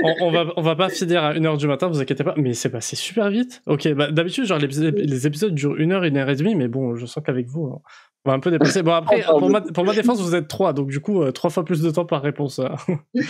on, 0.04 0.14
on 0.26 0.30
va, 0.30 0.46
on 0.56 0.60
va 0.62 0.76
pas 0.76 0.90
finir 0.90 1.24
à 1.24 1.32
1h 1.34 1.56
du 1.56 1.66
matin, 1.66 1.88
vous 1.88 2.00
inquiétez 2.00 2.22
pas, 2.22 2.34
mais 2.36 2.52
c'est 2.52 2.68
passé 2.68 2.96
super 2.96 3.30
vite. 3.30 3.62
Ok, 3.66 3.88
bah, 3.94 4.10
d'habitude, 4.10 4.44
genre, 4.44 4.58
les, 4.58 4.66
les 4.66 5.26
épisodes 5.26 5.54
durent 5.54 5.76
1 5.78 5.90
heure, 5.92 6.02
1 6.02 6.16
heure 6.16 6.28
et 6.28 6.36
demie, 6.36 6.54
mais 6.54 6.68
bon, 6.68 6.96
je 6.96 7.06
sens 7.06 7.22
qu'avec 7.24 7.46
vous, 7.46 7.80
on 8.26 8.28
va 8.30 8.34
un 8.34 8.40
peu 8.40 8.50
dépasser. 8.50 8.82
Bon, 8.82 8.92
après, 8.92 9.22
pour 9.22 9.48
ma, 9.48 9.60
beaucoup. 9.60 9.72
pour 9.72 9.84
ma 9.84 9.94
défense, 9.94 10.20
vous 10.20 10.34
êtes 10.34 10.48
3, 10.48 10.74
donc 10.74 10.88
du 10.88 11.00
coup, 11.00 11.22
euh, 11.22 11.32
3 11.32 11.48
fois 11.48 11.64
plus 11.64 11.80
de 11.80 11.90
temps 11.90 12.04
par 12.04 12.20
réponse. 12.22 12.58
euh. 12.58 12.68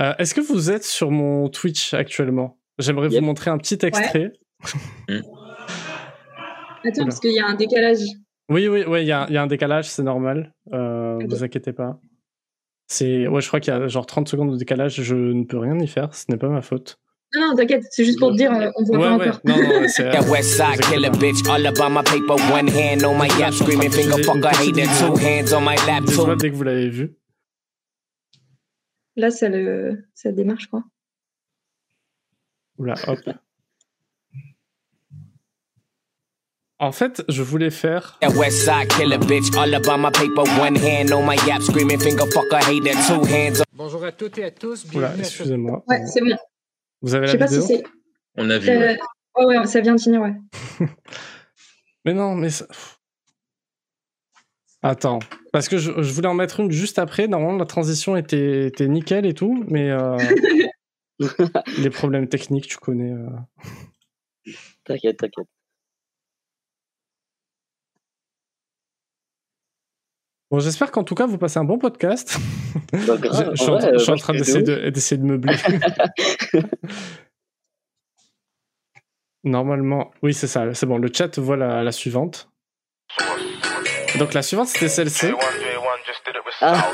Euh, 0.00 0.14
Est-ce 0.18 0.34
que 0.34 0.40
vous 0.40 0.70
êtes 0.70 0.84
sur 0.84 1.10
mon 1.10 1.48
Twitch 1.50 1.92
actuellement? 1.92 2.56
J'aimerais 2.78 3.08
Yep. 3.10 3.20
vous 3.20 3.26
montrer 3.26 3.50
un 3.50 3.58
petit 3.58 3.78
extrait. 3.84 4.32
Attends, 6.84 7.04
parce 7.04 7.20
qu'il 7.20 7.32
y 7.32 7.38
a 7.38 7.46
un 7.46 7.54
décalage. 7.54 7.98
Oui, 8.52 8.68
oui, 8.68 8.84
oui, 8.86 9.02
il 9.02 9.06
y 9.06 9.12
a, 9.12 9.26
il 9.28 9.34
y 9.34 9.36
a 9.36 9.42
un 9.42 9.46
décalage, 9.46 9.88
c'est 9.90 10.02
normal. 10.02 10.54
Euh, 10.72 11.16
Ok. 11.16 11.26
Vous 11.28 11.44
inquiétez 11.44 11.72
pas. 11.72 11.98
C'est, 12.86 13.26
ouais, 13.26 13.40
je 13.40 13.48
crois 13.48 13.60
qu'il 13.60 13.72
y 13.72 13.76
a 13.76 13.88
genre 13.88 14.06
30 14.06 14.28
secondes 14.28 14.52
de 14.52 14.56
décalage. 14.56 15.00
Je 15.02 15.14
ne 15.14 15.44
peux 15.44 15.58
rien 15.58 15.78
y 15.78 15.86
faire. 15.86 16.14
Ce 16.14 16.24
n'est 16.28 16.36
pas 16.36 16.48
ma 16.48 16.62
faute. 16.62 16.98
Non, 17.34 17.48
non, 17.48 17.54
t'inquiète, 17.56 17.84
c'est 17.90 18.04
juste 18.04 18.18
pour 18.18 18.32
te 18.32 18.36
dire, 18.36 18.50
on 18.76 18.84
voit 18.84 18.98
Ouais, 18.98 19.04
pas 19.04 19.16
ouais. 19.16 19.28
encore. 19.30 19.40
Non, 19.46 19.56
non, 19.56 19.88
c'est. 19.88 20.10
That 20.10 20.28
west 20.28 20.50
side 20.50 20.80
killer 20.82 21.08
bitch, 21.10 21.48
all 21.48 21.64
about 21.66 21.88
my 21.88 22.02
paper, 22.02 22.34
one 22.52 22.68
hand 22.68 23.04
on 23.04 23.16
my 23.16 23.28
yap, 23.38 23.54
screaming 23.54 23.90
finger 23.90 24.22
fucker, 24.22 24.50
hater, 24.50 24.84
two 24.98 25.16
hands 25.16 25.54
on 25.54 25.62
my 25.62 25.76
lap, 25.86 26.02
Je 26.06 26.14
vois 26.16 26.26
two 26.34 26.36
dès 26.36 26.50
que 26.50 26.56
vous 26.56 26.62
l'avez 26.64 26.90
vu. 26.90 27.14
Là, 29.16 29.30
ça, 29.30 29.48
le... 29.48 30.04
ça 30.14 30.30
démarre, 30.30 30.60
je 30.60 30.66
crois. 30.66 30.84
Oula, 32.76 32.94
hop. 33.06 33.18
En 33.18 33.24
fait, 33.24 33.30
je 33.30 33.30
voulais 33.30 33.30
faire. 33.30 33.38
That 33.38 33.38
west 33.38 33.40
side 33.40 33.40
killer 33.40 33.40
bitch, 33.40 33.40
all 33.40 33.60
about 33.60 33.60
my 33.60 33.60
paper, 35.80 36.71
one 36.71 36.71
hand 36.71 36.71
on 36.71 36.71
my 36.71 36.71
yap, 36.71 36.71
screaming 36.71 36.71
finger 41.98 42.26
fucker, 42.26 42.58
hater, 42.60 42.94
two 43.06 43.22
hands 43.24 43.62
Bonjour 43.72 44.04
à 44.04 44.10
toutes 44.10 44.38
et 44.38 44.44
à 44.44 44.50
tous, 44.50 44.84
Oula, 44.92 45.08
bienvenue 45.08 45.20
à 45.22 45.24
ce 45.24 45.30
excusez-moi. 45.30 45.84
Ouais, 45.88 46.06
c'est 46.06 46.20
bon. 46.20 46.36
Vous 47.02 47.14
avez 47.14 47.28
Je 47.28 47.36
la 47.36 47.46
sais 47.46 47.56
pas 47.56 47.62
si 47.66 47.72
vidéo? 47.72 47.76
C'est. 47.84 47.84
On 48.36 48.50
a 48.50 48.58
vu. 48.58 48.68
Euh, 48.68 48.78
ouais. 48.80 48.98
Ouais, 49.36 49.58
ouais, 49.58 49.66
ça 49.66 49.80
vient 49.80 49.94
de 49.94 50.00
finir, 50.00 50.20
ouais. 50.22 50.34
Mais 52.04 52.14
non, 52.14 52.34
mais. 52.34 52.50
ça- 52.50 52.66
Attends. 54.82 55.20
Parce 55.52 55.68
que 55.68 55.78
je, 55.78 55.92
je 56.02 56.12
voulais 56.12 56.26
en 56.26 56.34
mettre 56.34 56.58
une 56.58 56.72
juste 56.72 56.98
après. 56.98 57.28
Normalement, 57.28 57.58
la 57.58 57.64
transition 57.66 58.16
était, 58.16 58.66
était 58.66 58.88
nickel 58.88 59.24
et 59.24 59.34
tout, 59.34 59.64
mais. 59.68 59.88
euh, 59.90 60.16
les 61.78 61.90
problèmes 61.90 62.26
techniques, 62.28 62.66
tu 62.66 62.78
connais. 62.78 63.12
euh. 63.12 63.28
T'inquiète, 64.84 65.18
t'inquiète. 65.18 65.46
Bon, 70.52 70.60
j'espère 70.60 70.90
qu'en 70.90 71.02
tout 71.02 71.14
cas, 71.14 71.24
vous 71.24 71.38
passez 71.38 71.58
un 71.58 71.64
bon 71.64 71.78
podcast. 71.78 72.36
Bah, 72.92 73.16
grave, 73.16 73.52
je, 73.52 73.56
je 73.56 73.62
suis 73.62 73.70
en 73.70 73.74
en, 73.74 73.78
vrai, 73.78 73.92
je 73.94 73.98
suis 73.98 74.12
en 74.12 74.16
train 74.16 74.34
d'essayer 74.34 74.62
de 74.62 74.74
de, 74.74 74.90
d'essayer 74.90 75.16
de 75.18 75.24
meubler. 75.24 75.56
Normalement, 79.44 80.10
oui, 80.22 80.34
c'est 80.34 80.46
ça, 80.46 80.74
c'est 80.74 80.84
bon. 80.84 80.98
Le 80.98 81.10
chat 81.10 81.38
voit 81.38 81.56
la, 81.56 81.82
la 81.82 81.90
suivante. 81.90 82.50
Donc 84.18 84.34
la 84.34 84.42
suivante, 84.42 84.68
c'était 84.68 84.88
celle-ci. 84.88 85.28
Ah, 86.60 86.90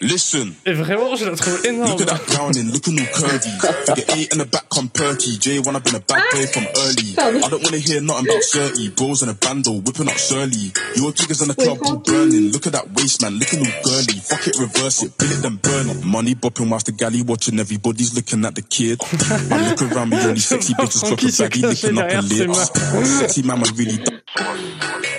Listen, 0.00 0.52
Et 0.66 0.72
vraiment, 0.72 1.14
je 1.16 1.24
la 1.24 1.36
trouve 1.36 1.64
énorme. 1.64 1.92
look 1.92 2.00
at 2.00 2.06
that 2.06 2.26
browning, 2.26 2.70
looking 2.72 2.98
all 2.98 3.06
curdy. 3.14 3.48
Figure 3.86 4.04
eight 4.16 4.32
in 4.34 4.38
the 4.38 4.44
back, 4.44 4.68
come 4.68 4.88
perky. 4.88 5.38
J1, 5.38 5.74
I've 5.74 5.84
been 5.84 5.94
a 5.94 6.00
bad 6.00 6.22
boy 6.32 6.46
from 6.46 6.66
early. 6.76 7.14
I 7.16 7.48
don't 7.48 7.62
wanna 7.62 7.78
hear 7.78 8.00
nothing 8.02 8.26
about 8.26 8.42
30. 8.42 8.88
Bros 8.90 9.22
in 9.22 9.28
a 9.28 9.34
bando, 9.34 9.70
whipping 9.72 10.08
up 10.08 10.18
Shirley. 10.18 10.72
Your 10.96 11.12
chickens 11.12 11.42
in 11.42 11.48
the 11.48 11.54
club 11.54 11.78
all 11.84 11.96
burning. 11.96 12.50
Look 12.50 12.66
at 12.66 12.72
that 12.72 12.92
waist, 12.92 13.22
man, 13.22 13.38
looking 13.38 13.60
all 13.60 13.82
girly. 13.84 14.18
Fuck 14.18 14.46
it, 14.48 14.58
reverse 14.58 15.04
it, 15.04 15.16
bill 15.16 15.30
it, 15.30 15.42
then 15.42 15.56
burn 15.62 15.88
it. 15.88 16.04
Money 16.04 16.34
bopping 16.34 16.68
whilst 16.68 16.86
the 16.86 16.92
galley 16.92 17.22
watching, 17.22 17.58
everybody's 17.60 18.14
looking 18.16 18.44
at 18.44 18.56
the 18.56 18.62
kid. 18.62 19.00
I 19.00 19.70
look 19.70 19.80
around 19.80 20.10
me, 20.10 20.18
only 20.20 20.40
sexy 20.40 20.74
bitches 20.74 21.00
clock 21.04 21.20
Francky 21.20 21.28
a 21.28 21.32
se 21.32 21.44
baggy, 21.44 21.62
licking 21.62 21.98
up 21.98 22.10
her 22.10 22.20
derrière 22.20 22.48
lips. 22.48 23.18
Sexy 23.20 23.42
man, 23.42 23.62
I 23.62 23.70
really 23.76 25.13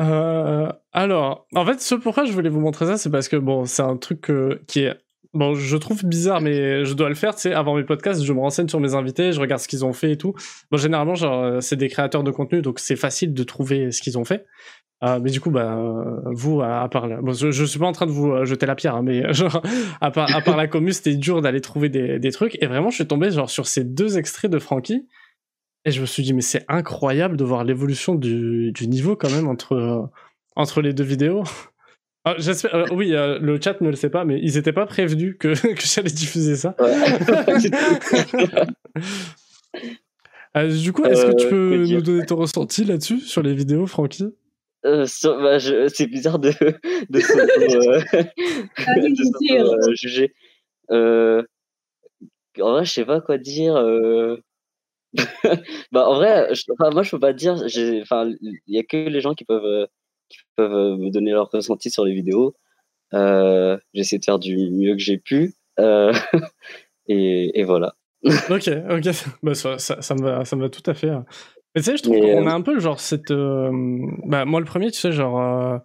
Euh, 0.00 0.72
alors, 0.92 1.46
en 1.54 1.64
fait, 1.64 1.80
ce 1.80 1.94
pourquoi 1.94 2.24
je 2.24 2.32
voulais 2.32 2.48
vous 2.48 2.60
montrer 2.60 2.86
ça, 2.86 2.96
c'est 2.96 3.10
parce 3.10 3.28
que 3.28 3.36
bon, 3.36 3.64
c'est 3.64 3.82
un 3.82 3.96
truc 3.96 4.30
euh, 4.30 4.60
qui 4.66 4.80
est 4.80 4.96
bon, 5.34 5.54
je 5.54 5.76
trouve 5.76 6.04
bizarre, 6.04 6.40
mais 6.40 6.84
je 6.84 6.94
dois 6.94 7.08
le 7.08 7.14
faire. 7.14 7.34
Tu 7.34 7.42
sais, 7.42 7.52
avant 7.52 7.74
mes 7.76 7.84
podcasts, 7.84 8.22
je 8.22 8.32
me 8.32 8.40
renseigne 8.40 8.68
sur 8.68 8.80
mes 8.80 8.94
invités, 8.94 9.32
je 9.32 9.40
regarde 9.40 9.60
ce 9.60 9.68
qu'ils 9.68 9.84
ont 9.84 9.92
fait 9.92 10.12
et 10.12 10.16
tout. 10.16 10.34
Bon, 10.70 10.78
généralement, 10.78 11.14
genre, 11.14 11.42
euh, 11.42 11.60
c'est 11.60 11.76
des 11.76 11.88
créateurs 11.88 12.22
de 12.22 12.30
contenu, 12.30 12.62
donc 12.62 12.78
c'est 12.78 12.96
facile 12.96 13.34
de 13.34 13.42
trouver 13.42 13.90
ce 13.90 14.00
qu'ils 14.00 14.18
ont 14.18 14.24
fait. 14.24 14.46
Euh, 15.02 15.18
mais 15.20 15.30
du 15.30 15.40
coup, 15.40 15.50
bah, 15.50 15.76
euh, 15.76 16.20
vous, 16.32 16.62
à, 16.62 16.88
part, 16.88 17.08
la- 17.08 17.20
bon, 17.20 17.32
je, 17.32 17.64
suis 17.64 17.78
pas 17.78 17.86
en 17.86 17.92
train 17.92 18.06
de 18.06 18.12
vous 18.12 18.44
jeter 18.44 18.64
la 18.64 18.74
pierre, 18.74 18.94
hein, 18.94 19.02
mais 19.02 19.32
genre, 19.34 19.60
à 20.00 20.10
part, 20.10 20.34
à 20.34 20.40
part 20.40 20.56
la 20.56 20.66
commu, 20.66 20.92
c'était 20.92 21.16
dur 21.16 21.42
d'aller 21.42 21.60
trouver 21.60 21.88
des, 21.88 22.18
des 22.18 22.32
trucs. 22.32 22.60
Et 22.62 22.66
vraiment, 22.66 22.90
je 22.90 22.96
suis 22.96 23.06
tombé 23.06 23.30
genre 23.30 23.50
sur 23.50 23.66
ces 23.66 23.84
deux 23.84 24.18
extraits 24.18 24.50
de 24.50 24.58
Frankie. 24.58 25.06
Et 25.84 25.90
je 25.90 26.00
me 26.00 26.06
suis 26.06 26.22
dit, 26.22 26.32
mais 26.32 26.40
c'est 26.40 26.64
incroyable 26.68 27.36
de 27.36 27.44
voir 27.44 27.64
l'évolution 27.64 28.14
du, 28.14 28.72
du 28.72 28.88
niveau 28.88 29.16
quand 29.16 29.30
même 29.30 29.48
entre, 29.48 29.74
euh, 29.74 30.02
entre 30.56 30.80
les 30.80 30.92
deux 30.92 31.04
vidéos. 31.04 31.44
Ah, 32.26 32.36
J'espère, 32.38 32.74
euh, 32.74 32.86
oui, 32.92 33.14
euh, 33.14 33.38
le 33.38 33.60
chat 33.60 33.78
ne 33.82 33.90
le 33.90 33.96
sait 33.96 34.08
pas, 34.08 34.24
mais 34.24 34.40
ils 34.42 34.56
étaient 34.56 34.72
pas 34.72 34.86
prévenus 34.86 35.36
que, 35.38 35.48
que 35.74 35.82
j'allais 35.82 36.10
diffuser 36.10 36.56
ça. 36.56 36.74
Euh, 40.56 40.68
du 40.68 40.92
coup, 40.92 41.04
est-ce 41.04 41.26
que 41.26 41.34
tu 41.34 41.48
peux 41.48 41.84
nous 41.84 42.00
donner 42.00 42.24
ton 42.24 42.36
ressenti 42.36 42.84
là-dessus, 42.84 43.18
sur 43.18 43.42
les 43.42 43.54
vidéos, 43.54 43.88
Francky? 43.88 44.26
Euh, 44.86 45.04
bah, 45.24 45.58
c'est 45.58 46.06
bizarre 46.06 46.38
de, 46.38 46.50
de, 47.10 47.18
de, 47.18 47.20
juger. 49.96 50.32
en 50.90 51.42
vrai, 52.70 52.84
je 52.84 52.92
sais 52.92 53.04
pas 53.04 53.20
quoi 53.20 53.36
dire. 53.36 53.74
bah, 55.92 56.08
en 56.08 56.14
vrai, 56.14 56.48
moi, 56.92 57.02
je 57.02 57.10
peux 57.10 57.20
pas 57.20 57.32
dire. 57.32 57.54
Enfin, 58.02 58.30
il 58.42 58.60
y 58.66 58.78
a 58.78 58.82
que 58.82 58.96
les 58.96 59.20
gens 59.20 59.34
qui 59.34 59.44
peuvent, 59.44 59.86
qui 60.28 60.38
peuvent 60.56 60.98
me 60.98 61.10
donner 61.10 61.30
leur 61.30 61.50
ressenti 61.50 61.90
sur 61.90 62.04
les 62.04 62.14
vidéos. 62.14 62.54
J'essaie 63.92 64.18
de 64.18 64.24
faire 64.24 64.38
du 64.38 64.70
mieux 64.70 64.94
que 64.94 65.02
j'ai 65.02 65.18
pu. 65.18 65.54
et, 67.08 67.60
et, 67.60 67.64
voilà. 67.64 67.94
ok, 68.24 68.70
ok. 68.90 69.08
Bah, 69.42 69.54
ça, 69.54 69.78
ça, 69.78 70.02
ça, 70.02 70.14
me 70.14 70.22
va, 70.22 70.44
ça 70.44 70.56
me 70.56 70.62
va 70.62 70.68
tout 70.68 70.88
à 70.90 70.94
fait. 70.94 71.10
Hein. 71.10 71.24
Mais 71.74 71.82
tu 71.82 71.90
sais, 71.90 71.96
je 71.96 72.02
trouve 72.02 72.20
qu'on 72.20 72.46
a 72.46 72.52
euh, 72.52 72.54
un 72.54 72.62
peu 72.62 72.78
genre 72.78 73.00
cette. 73.00 73.30
Euh, 73.30 73.70
bah, 74.26 74.44
moi, 74.44 74.60
le 74.60 74.66
premier, 74.66 74.90
tu 74.90 75.00
sais, 75.00 75.12
genre. 75.12 75.40
Euh, 75.40 75.78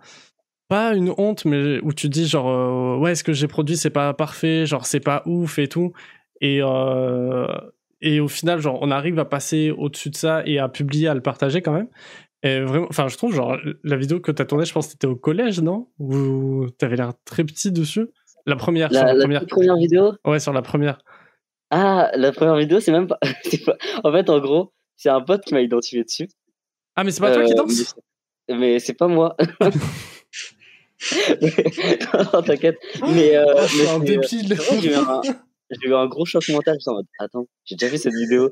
pas 0.67 0.93
une 0.93 1.11
honte, 1.17 1.45
mais 1.45 1.80
où 1.82 1.93
tu 1.93 2.09
dis 2.09 2.27
genre. 2.27 2.99
ouais, 2.99 3.15
ce 3.15 3.23
que 3.23 3.34
j'ai 3.34 3.47
produit, 3.47 3.75
c'est 3.75 3.89
pas 3.89 4.13
parfait, 4.13 4.67
genre, 4.67 4.86
c'est 4.86 4.99
pas 4.99 5.23
ouf 5.25 5.57
et 5.59 5.67
tout. 5.67 5.93
Et. 6.41 6.61
Et 8.02 8.20
au 8.20 8.28
final, 8.28 8.60
genre, 8.60 8.80
on 8.82 8.91
arrive 8.91 9.20
à 9.20 9.26
passer 9.26 9.72
au-dessus 9.72 10.10
de 10.10 10.16
ça 10.16 10.41
et 10.45 10.60
à 10.60 10.70
publier, 10.70 11.08
à 11.08 11.14
le 11.14 11.22
partager 11.22 11.62
quand 11.62 11.74
même. 11.74 11.89
Et 12.41 12.62
vraiment, 12.62 12.88
enfin, 12.89 13.08
je 13.10 13.18
trouve, 13.18 13.34
genre, 13.34 13.58
la 13.84 13.97
vidéo 13.97 14.22
que 14.22 14.32
t'as 14.32 14.45
tournée, 14.45 14.66
je 14.66 14.74
pense 14.74 14.88
que 14.88 14.91
t'étais 14.93 15.08
au 15.08 15.16
collège, 15.16 15.62
non? 15.62 15.89
Où 16.00 16.68
t'avais 16.78 16.95
l'air 16.95 17.12
très 17.26 17.43
petit 17.43 17.72
dessus? 17.72 18.08
La 18.45 18.56
première, 18.56 18.89
la, 18.91 19.00
sur 19.00 19.08
la, 19.08 19.16
première. 19.16 19.45
première 19.45 19.76
vidéo? 19.76 20.14
Ouais, 20.26 20.39
sur 20.39 20.54
la 20.54 20.62
première. 20.62 21.00
Ah, 21.70 22.10
la 22.16 22.32
première 22.32 22.56
vidéo, 22.56 22.80
c'est 22.80 22.91
même 22.91 23.08
pas... 23.08 23.20
En 24.04 24.12
fait, 24.12 24.30
en 24.30 24.39
gros, 24.39 24.72
c'est 24.95 25.10
un 25.10 25.22
pote 25.22 25.43
qui 25.43 25.54
m'a 25.54 25.62
identifié 25.62 26.04
dessus. 26.04 26.30
Ah, 26.95 27.04
mais 27.04 27.12
c'est 27.12 27.22
pas 27.22 27.34
toi 27.34 27.43
qui 27.43 27.52
euh, 27.52 27.56
danse? 27.56 27.95
Mais, 28.50 28.80
c'est 28.80 28.93
pas 28.93 29.08
moi. 29.08 29.36
non, 32.34 32.41
t'inquiète. 32.41 32.78
Mais, 33.02 33.36
euh, 33.36 33.45
oh, 33.56 33.62
mais 33.78 33.89
un 33.89 34.00
débile. 34.00 34.58
J'ai 35.70 35.89
eu 35.89 35.95
un 35.95 36.07
gros 36.07 36.26
choc 36.26 36.47
mental. 36.49 36.78
Attends, 37.20 37.47
j'ai 37.65 37.76
déjà 37.76 37.91
vu 37.91 37.97
cette 37.97 38.13
vidéo. 38.13 38.51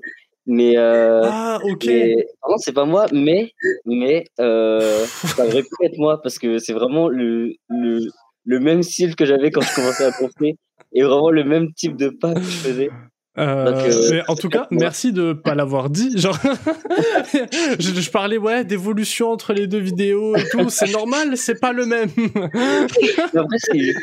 Mais, 0.50 0.78
euh, 0.78 1.22
ah, 1.26 1.60
ok. 1.62 1.86
non, 1.88 2.58
c'est 2.58 2.72
pas 2.72 2.86
moi, 2.86 3.06
mais, 3.12 3.52
mais 3.86 4.26
euh, 4.40 5.06
ça 5.06 5.46
aurait 5.46 5.64
pu 5.64 5.86
être 5.86 5.98
moi 5.98 6.22
parce 6.22 6.40
que 6.40 6.58
c'est 6.58 6.72
vraiment 6.72 7.10
le, 7.10 7.54
le, 7.68 8.00
le 8.46 8.60
même 8.60 8.82
style 8.82 9.18
que 9.18 9.26
j'avais 9.26 9.52
quand 9.52 9.60
je 9.60 9.76
commençais 9.76 10.06
à 10.06 10.12
danser 10.12 10.56
et 10.94 11.04
vraiment 11.04 11.32
le 11.32 11.44
même 11.44 11.74
type 11.74 11.98
de 11.98 12.10
pas 12.10 12.34
que 12.34 12.40
je 12.40 12.46
faisais. 12.46 12.90
Euh, 13.38 14.14
euh, 14.14 14.24
en 14.28 14.36
tout 14.36 14.50
cas, 14.50 14.68
merci 14.72 15.14
de 15.14 15.34
pas 15.34 15.54
l'avoir 15.54 15.90
dit. 15.92 16.18
Genre, 16.18 16.38
je, 17.80 18.10
parlais 18.10 18.38
ouais 18.38 18.66
d'évolution 18.66 19.30
entre 19.32 19.54
les 19.54 19.68
deux 19.68 19.78
vidéos 19.80 20.36
et 20.36 20.44
tout. 20.50 20.70
C'est 20.70 20.92
normal, 20.92 21.38
c'est 21.38 21.60
pas 21.60 21.72
le 21.72 21.86
même. 21.86 22.10
Après, 23.36 23.58
si, 23.60 23.94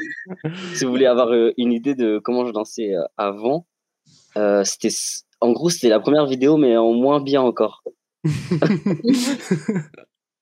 vous 0.85 0.91
voulez 0.91 1.07
avoir 1.07 1.33
euh, 1.33 1.53
une 1.59 1.73
idée 1.73 1.97
de 1.97 2.21
comment 2.23 2.47
je 2.47 2.53
dansais 2.53 2.93
avant, 3.17 3.67
c'était 4.63 4.91
en 5.41 5.51
gros 5.53 5.69
c'était 5.69 5.89
la 5.89 6.01
première 6.01 6.27
vidéo, 6.27 6.57
mais 6.57 6.77
en 6.77 6.93
moins 6.93 7.21
bien 7.21 7.43
encore. 7.43 7.83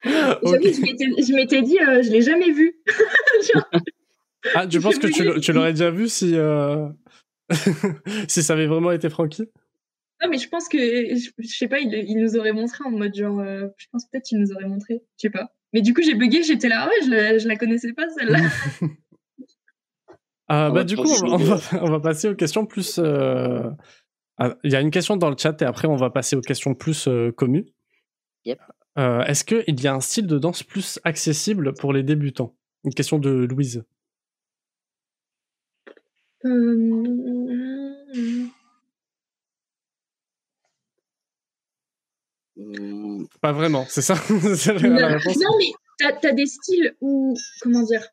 Je 0.04 1.32
m'étais 1.34 1.62
dit, 1.62 1.78
je 1.78 2.10
l'ai 2.10 2.22
jamais 2.22 2.50
vu. 2.50 2.76
ah, 4.56 4.66
tu 4.66 4.80
penses 4.80 4.98
que 4.98 5.06
tu, 5.06 5.40
tu 5.40 5.52
l'aurais 5.52 5.70
déjà 5.70 5.90
vu 5.90 6.08
si 6.08 6.34
si 8.28 8.42
ça 8.42 8.52
avait 8.52 8.66
vraiment 8.66 8.90
été 8.92 9.08
Francky 9.08 9.42
Non, 10.22 10.28
mais 10.30 10.38
je 10.38 10.48
pense 10.48 10.68
que, 10.68 10.78
je, 10.78 11.30
sais 11.46 11.68
pas, 11.68 11.80
il, 11.80 12.16
nous 12.18 12.36
aurait 12.36 12.52
montré 12.52 12.84
en 12.84 12.90
mode 12.90 13.14
genre, 13.14 13.40
euh, 13.40 13.68
je 13.76 13.86
pense 13.90 14.06
peut-être 14.06 14.24
qu'il 14.24 14.38
nous 14.38 14.52
aurait 14.52 14.66
montré, 14.66 15.02
je 15.16 15.28
sais 15.28 15.30
pas. 15.30 15.52
Mais 15.72 15.80
du 15.80 15.94
coup, 15.94 16.02
j'ai 16.02 16.14
bugué, 16.14 16.42
j'étais 16.42 16.68
là, 16.68 16.86
ouais, 16.86 17.04
je 17.04 17.10
la, 17.10 17.38
je 17.38 17.48
la 17.48 17.56
connaissais 17.56 17.92
pas 17.92 18.08
celle-là. 18.10 18.40
ah, 20.48 20.70
bah, 20.70 20.84
du 20.84 20.96
coup, 20.96 21.08
on 21.22 21.36
va, 21.36 21.60
on 21.80 21.90
va, 21.90 22.00
passer 22.00 22.28
aux 22.28 22.34
questions 22.34 22.66
plus. 22.66 22.98
Euh, 22.98 23.70
ah, 24.38 24.54
il 24.64 24.72
y 24.72 24.76
a 24.76 24.80
une 24.80 24.90
question 24.90 25.16
dans 25.16 25.30
le 25.30 25.36
chat 25.36 25.60
et 25.62 25.64
après, 25.64 25.88
on 25.88 25.96
va 25.96 26.10
passer 26.10 26.36
aux 26.36 26.42
questions 26.42 26.74
plus 26.74 27.08
euh, 27.08 27.32
communes. 27.32 27.66
Yep. 28.44 28.60
Est-ce 28.96 29.44
qu'il 29.44 29.80
y 29.80 29.86
a 29.86 29.94
un 29.94 30.00
style 30.00 30.26
de 30.26 30.38
danse 30.38 30.62
plus 30.62 31.00
accessible 31.04 31.72
pour 31.72 31.94
les 31.94 32.02
débutants? 32.02 32.54
Une 32.84 32.92
question 32.92 33.18
de 33.18 33.30
Louise. 33.30 33.84
Pas 43.40 43.52
vraiment, 43.52 43.86
c'est 43.88 44.02
ça 44.02 44.14
Non, 44.30 45.58
mais 45.58 45.72
tu 45.98 46.26
as, 46.26 46.32
des 46.32 46.46
styles 46.46 46.96
où, 47.00 47.36
comment 47.60 47.82
dire, 47.82 48.06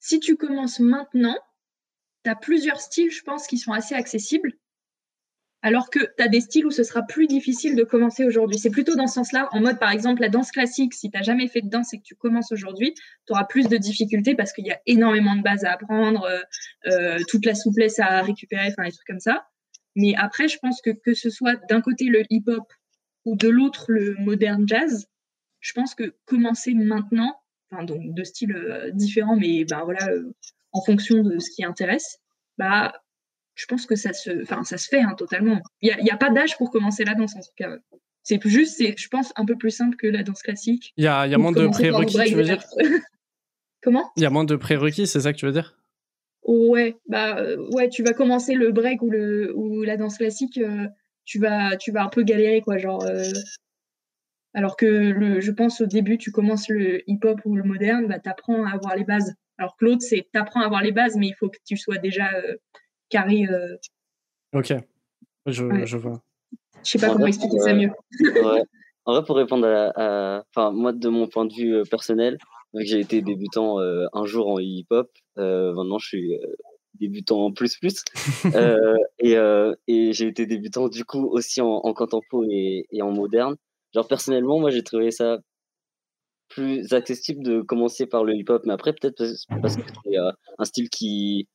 si 0.00 0.20
tu 0.20 0.36
commences 0.36 0.80
maintenant, 0.80 1.36
tu 2.24 2.30
as 2.30 2.36
plusieurs 2.36 2.80
styles, 2.80 3.10
je 3.10 3.22
pense, 3.22 3.46
qui 3.46 3.58
sont 3.58 3.72
assez 3.72 3.94
accessibles. 3.94 4.52
Alors 5.64 5.88
que 5.88 5.98
tu 5.98 6.22
as 6.22 6.28
des 6.28 6.42
styles 6.42 6.66
où 6.66 6.70
ce 6.70 6.82
sera 6.82 7.00
plus 7.00 7.26
difficile 7.26 7.74
de 7.74 7.84
commencer 7.84 8.26
aujourd'hui. 8.26 8.58
C'est 8.58 8.68
plutôt 8.68 8.96
dans 8.96 9.06
ce 9.06 9.14
sens-là, 9.14 9.48
en 9.50 9.62
mode 9.62 9.78
par 9.78 9.92
exemple 9.92 10.20
la 10.20 10.28
danse 10.28 10.50
classique, 10.50 10.92
si 10.92 11.10
tu 11.10 11.16
n'as 11.16 11.22
jamais 11.22 11.48
fait 11.48 11.62
de 11.62 11.70
danse 11.70 11.94
et 11.94 11.98
que 11.98 12.02
tu 12.02 12.14
commences 12.14 12.52
aujourd'hui, 12.52 12.92
tu 13.26 13.32
auras 13.32 13.44
plus 13.44 13.66
de 13.66 13.78
difficultés 13.78 14.34
parce 14.34 14.52
qu'il 14.52 14.66
y 14.66 14.70
a 14.70 14.78
énormément 14.84 15.34
de 15.34 15.40
bases 15.40 15.64
à 15.64 15.72
apprendre, 15.72 16.24
euh, 16.24 16.40
euh, 16.88 17.18
toute 17.28 17.46
la 17.46 17.54
souplesse 17.54 17.98
à 17.98 18.20
récupérer, 18.20 18.66
enfin 18.68 18.84
des 18.84 18.92
trucs 18.92 19.06
comme 19.06 19.20
ça. 19.20 19.46
Mais 19.96 20.14
après, 20.18 20.48
je 20.48 20.58
pense 20.58 20.82
que 20.82 20.90
que 20.90 21.14
ce 21.14 21.30
soit 21.30 21.56
d'un 21.70 21.80
côté 21.80 22.04
le 22.04 22.24
hip-hop 22.28 22.70
ou 23.24 23.34
de 23.34 23.48
l'autre 23.48 23.86
le 23.88 24.16
modern 24.18 24.68
jazz, 24.68 25.06
je 25.60 25.72
pense 25.72 25.94
que 25.94 26.14
commencer 26.26 26.74
maintenant, 26.74 27.40
enfin 27.70 27.84
donc 27.84 28.12
de 28.12 28.22
styles 28.22 28.54
euh, 28.54 28.90
différents, 28.90 29.36
mais 29.36 29.64
bah 29.64 29.80
voilà, 29.82 30.10
en 30.72 30.82
fonction 30.82 31.22
de 31.22 31.38
ce 31.38 31.48
qui 31.50 31.64
intéresse, 31.64 32.18
bah 32.58 32.92
je 33.54 33.66
pense 33.66 33.86
que 33.86 33.96
ça 33.96 34.12
se, 34.12 34.42
enfin, 34.42 34.64
ça 34.64 34.78
se 34.78 34.88
fait 34.88 35.00
hein, 35.00 35.14
totalement. 35.16 35.60
Il 35.80 35.94
n'y 36.02 36.10
a, 36.10 36.14
a, 36.14 36.16
pas 36.16 36.30
d'âge 36.30 36.56
pour 36.56 36.70
commencer 36.70 37.04
la 37.04 37.14
danse 37.14 37.36
en 37.36 37.40
tout 37.40 37.54
cas. 37.56 37.76
C'est 38.22 38.40
juste, 38.46 38.78
c'est, 38.78 38.94
je 38.96 39.08
pense, 39.08 39.32
un 39.36 39.44
peu 39.44 39.56
plus 39.56 39.70
simple 39.70 39.96
que 39.96 40.06
la 40.06 40.22
danse 40.22 40.42
classique. 40.42 40.92
Il 40.96 41.04
y 41.04 41.06
a, 41.06 41.26
y 41.26 41.34
a 41.34 41.38
moins 41.38 41.52
de 41.52 41.66
prérequis, 41.68 42.18
tu 42.26 42.34
veux 42.34 42.42
dire? 42.42 42.64
Comment? 43.82 44.10
Il 44.16 44.22
y 44.22 44.26
a 44.26 44.30
moins 44.30 44.44
de 44.44 44.56
prérequis, 44.56 45.06
c'est 45.06 45.20
ça 45.20 45.32
que 45.32 45.38
tu 45.38 45.44
veux 45.44 45.52
dire? 45.52 45.76
Ouais, 46.44 46.96
bah 47.06 47.42
ouais, 47.72 47.88
tu 47.88 48.02
vas 48.02 48.12
commencer 48.12 48.54
le 48.54 48.70
break 48.70 49.02
ou 49.02 49.10
le 49.10 49.54
ou 49.56 49.82
la 49.82 49.96
danse 49.96 50.18
classique, 50.18 50.58
euh, 50.58 50.86
tu 51.24 51.38
vas 51.38 51.76
tu 51.76 51.90
vas 51.90 52.04
un 52.04 52.08
peu 52.08 52.22
galérer 52.22 52.60
quoi, 52.60 52.76
genre. 52.76 53.02
Euh, 53.04 53.24
alors 54.52 54.76
que 54.76 54.86
le, 54.86 55.40
je 55.40 55.50
pense 55.50 55.80
au 55.80 55.86
début, 55.86 56.18
tu 56.18 56.30
commences 56.30 56.68
le 56.68 57.08
hip-hop 57.10 57.40
ou 57.44 57.56
le 57.56 57.62
moderne, 57.62 58.06
bah 58.06 58.18
t'apprends 58.18 58.64
à 58.64 58.72
avoir 58.72 58.94
les 58.94 59.04
bases. 59.04 59.34
Alors 59.58 59.76
que 59.76 59.86
l'autre, 59.86 60.02
c'est 60.02 60.28
t'apprends 60.32 60.60
à 60.60 60.66
avoir 60.66 60.82
les 60.82 60.92
bases, 60.92 61.16
mais 61.16 61.28
il 61.28 61.34
faut 61.34 61.48
que 61.48 61.58
tu 61.66 61.76
sois 61.76 61.98
déjà 61.98 62.30
euh, 62.34 62.56
carré. 63.14 63.46
Euh, 63.48 63.76
ok, 64.52 64.74
je, 65.46 65.84
je 65.84 65.96
vois. 65.96 66.20
Je 66.84 66.90
sais 66.90 66.98
pas 66.98 67.12
comment 67.12 67.26
expliquer 67.26 67.58
ça 67.58 67.72
mieux. 67.72 67.90
En 69.06 69.12
vrai, 69.12 69.24
pour 69.24 69.36
répondre 69.36 69.66
à, 69.66 70.42
enfin, 70.50 70.70
moi, 70.72 70.92
de 70.92 71.08
mon 71.08 71.28
point 71.28 71.44
de 71.44 71.52
vue 71.54 71.76
euh, 71.76 71.82
personnel, 71.84 72.38
j'ai 72.74 73.00
été 73.00 73.22
débutant 73.22 73.78
euh, 73.78 74.06
un 74.14 74.24
jour 74.24 74.48
en 74.48 74.58
hip-hop, 74.58 75.08
maintenant 75.36 75.98
je 75.98 76.08
suis 76.08 76.32
débutant 76.94 77.44
en 77.44 77.52
plus 77.52 77.76
plus, 77.78 78.02
et, 79.18 79.34
et 79.86 80.12
j'ai 80.12 80.26
été 80.26 80.46
débutant 80.46 80.88
du 80.88 81.04
coup 81.04 81.26
aussi 81.26 81.60
en, 81.60 81.68
en 81.68 81.92
contempo 81.92 82.44
et, 82.50 82.86
et, 82.90 83.02
en 83.02 83.12
moderne. 83.12 83.56
Genre 83.94 84.08
personnellement, 84.08 84.58
moi 84.58 84.70
j'ai 84.70 84.82
trouvé 84.82 85.10
ça 85.12 85.38
plus 86.48 86.92
accessible 86.92 87.44
de 87.44 87.62
commencer 87.62 88.06
par 88.06 88.24
le 88.24 88.34
hip-hop, 88.34 88.62
mais 88.64 88.72
après 88.72 88.92
peut-être 88.92 89.22
parce 89.60 89.76
que 89.76 89.82
c'est 90.04 90.16
un 90.58 90.64
style 90.64 90.88
qui 90.88 91.46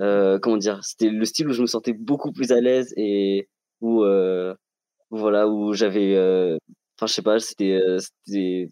euh, 0.00 0.38
comment 0.38 0.56
dire, 0.56 0.82
c'était 0.84 1.10
le 1.10 1.24
style 1.24 1.48
où 1.48 1.52
je 1.52 1.62
me 1.62 1.66
sentais 1.66 1.92
beaucoup 1.92 2.32
plus 2.32 2.52
à 2.52 2.60
l'aise 2.60 2.92
et 2.96 3.48
où, 3.80 4.04
euh, 4.04 4.54
voilà, 5.10 5.48
où 5.48 5.72
j'avais, 5.74 6.14
euh, 6.16 6.56
enfin, 6.96 7.06
je 7.06 7.14
sais 7.14 7.22
pas, 7.22 7.38
c'était, 7.40 7.80
c'était 8.24 8.70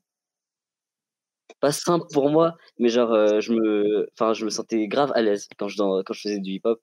pas 1.60 1.72
simple 1.72 2.06
pour 2.12 2.30
moi, 2.30 2.54
mais 2.78 2.88
genre, 2.88 3.40
je 3.40 3.52
me, 3.52 4.08
enfin, 4.18 4.34
je 4.34 4.44
me 4.44 4.50
sentais 4.50 4.86
grave 4.88 5.12
à 5.14 5.22
l'aise 5.22 5.48
quand 5.58 5.68
je, 5.68 5.76
quand 5.76 6.12
je 6.12 6.20
faisais 6.20 6.40
du 6.40 6.52
hip-hop. 6.52 6.80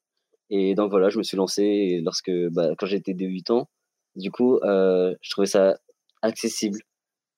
Et 0.49 0.75
donc 0.75 0.91
voilà, 0.91 1.09
je 1.09 1.17
me 1.17 1.23
suis 1.23 1.37
lancé 1.37 2.01
lorsque, 2.03 2.31
bah, 2.51 2.69
quand 2.77 2.85
j'étais 2.85 3.13
débutant, 3.13 3.69
du 4.15 4.31
coup, 4.31 4.59
je 4.63 5.29
trouvais 5.31 5.47
ça 5.47 5.75
accessible. 6.21 6.79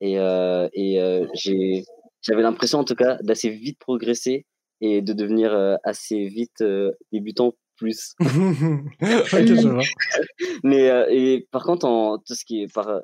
Et, 0.02 0.16
et 0.16 1.26
j'ai, 1.34 1.84
j'avais 2.22 2.42
l'impression 2.42 2.80
en 2.80 2.84
tout 2.86 2.96
cas 2.96 3.18
d'assez 3.24 3.50
vite 3.50 3.80
progresser 3.80 4.46
et 4.82 5.02
de 5.02 5.14
devenir 5.14 5.54
euh, 5.54 5.76
assez 5.84 6.28
vite 6.28 6.62
euh, 6.62 6.92
débutant 7.12 7.54
plus. 7.78 8.16
Mais 10.64 10.90
euh, 10.90 11.06
et 11.10 11.48
par 11.52 11.64
contre, 11.64 11.86
en 11.86 12.18
tout 12.18 12.36
ce 12.36 12.46
qui 12.46 12.64
est 12.64 12.74
par, 12.74 13.02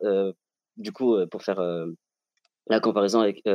du 0.78 0.92
coup, 0.92 1.16
pour 1.30 1.44
faire 1.44 1.62
la 2.68 2.80
comparaison 2.80 3.20
avec, 3.20 3.46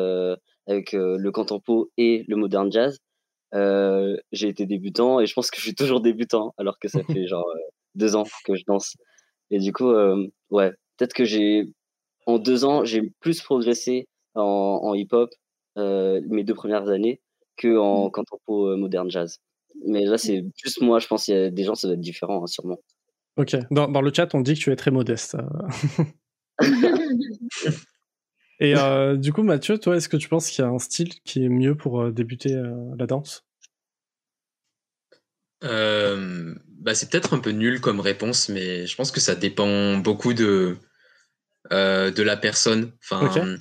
avec 0.67 0.93
le 0.93 1.31
contempo 1.31 1.91
et 1.97 2.25
le 2.29 2.37
modern 2.37 2.71
jazz, 2.71 2.99
j'ai 3.53 4.49
été 4.49 4.67
débutant 4.67 5.21
et 5.21 5.27
je 5.27 5.33
pense 5.33 5.51
que 5.51 5.57
je 5.57 5.63
suis 5.63 5.75
toujours 5.75 6.01
débutant 6.01 6.53
alors 6.59 6.79
que 6.79 6.89
ça 6.89 7.03
fait 7.05 7.27
genre 7.27 7.51
deux 7.95 8.15
ans 8.15 8.25
que 8.45 8.55
je 8.55 8.63
danse. 8.67 8.95
Et 9.51 9.59
du 9.59 9.73
coup, 9.73 9.91
ouais, 10.51 10.73
peut-être 10.97 11.15
que 11.15 11.25
j'ai, 11.25 11.73
en 12.27 12.39
deux 12.39 12.67
ans, 12.67 12.85
j'ai 12.85 13.11
plus 13.21 13.41
progressé 13.41 14.07
en, 14.35 14.93
hip-hop 14.95 15.31
mes 15.77 16.45
deux 16.45 16.55
premières 16.55 16.91
années 16.91 17.23
que 17.57 17.77
en 17.79 18.11
contempo 18.11 18.77
moderne 18.77 19.11
jazz. 19.11 19.39
Mais 19.85 20.05
là, 20.05 20.19
c'est 20.19 20.45
juste 20.57 20.81
moi, 20.81 20.99
je 20.99 21.07
pense 21.07 21.25
qu'il 21.25 21.35
y 21.35 21.39
a 21.39 21.51
des 21.51 21.65
gens, 21.65 21.75
ça 21.75 21.89
doit 21.89 21.95
être 21.95 22.01
différent, 22.01 22.43
hein, 22.43 22.47
sûrement. 22.47 22.79
Ok, 23.37 23.57
dans, 23.71 23.89
dans, 23.89 24.01
le 24.01 24.13
chat, 24.13 24.35
on 24.35 24.41
dit 24.41 24.55
que 24.55 24.61
tu 24.61 24.73
es 24.73 24.77
très 24.77 24.91
modeste. 24.91 25.37
Et 28.59 28.75
euh, 28.75 29.17
du 29.17 29.33
coup, 29.33 29.43
Mathieu, 29.43 29.79
toi, 29.79 29.97
est-ce 29.97 30.09
que 30.09 30.17
tu 30.17 30.29
penses 30.29 30.49
qu'il 30.51 30.65
y 30.65 30.67
a 30.67 30.71
un 30.71 30.79
style 30.79 31.21
qui 31.25 31.45
est 31.45 31.49
mieux 31.49 31.75
pour 31.75 32.01
euh, 32.01 32.11
débuter 32.11 32.55
euh, 32.55 32.95
la 32.99 33.07
danse? 33.07 33.45
Bah, 35.61 36.95
C'est 36.95 37.11
peut-être 37.11 37.35
un 37.35 37.39
peu 37.39 37.51
nul 37.51 37.81
comme 37.81 38.01
réponse, 38.01 38.49
mais 38.49 38.87
je 38.87 38.97
pense 38.97 39.11
que 39.11 39.21
ça 39.21 39.35
dépend 39.35 39.99
beaucoup 39.99 40.33
de, 40.33 40.77
de 41.71 42.23
la 42.23 42.37
personne. 42.37 42.93
Enfin, 43.03 43.57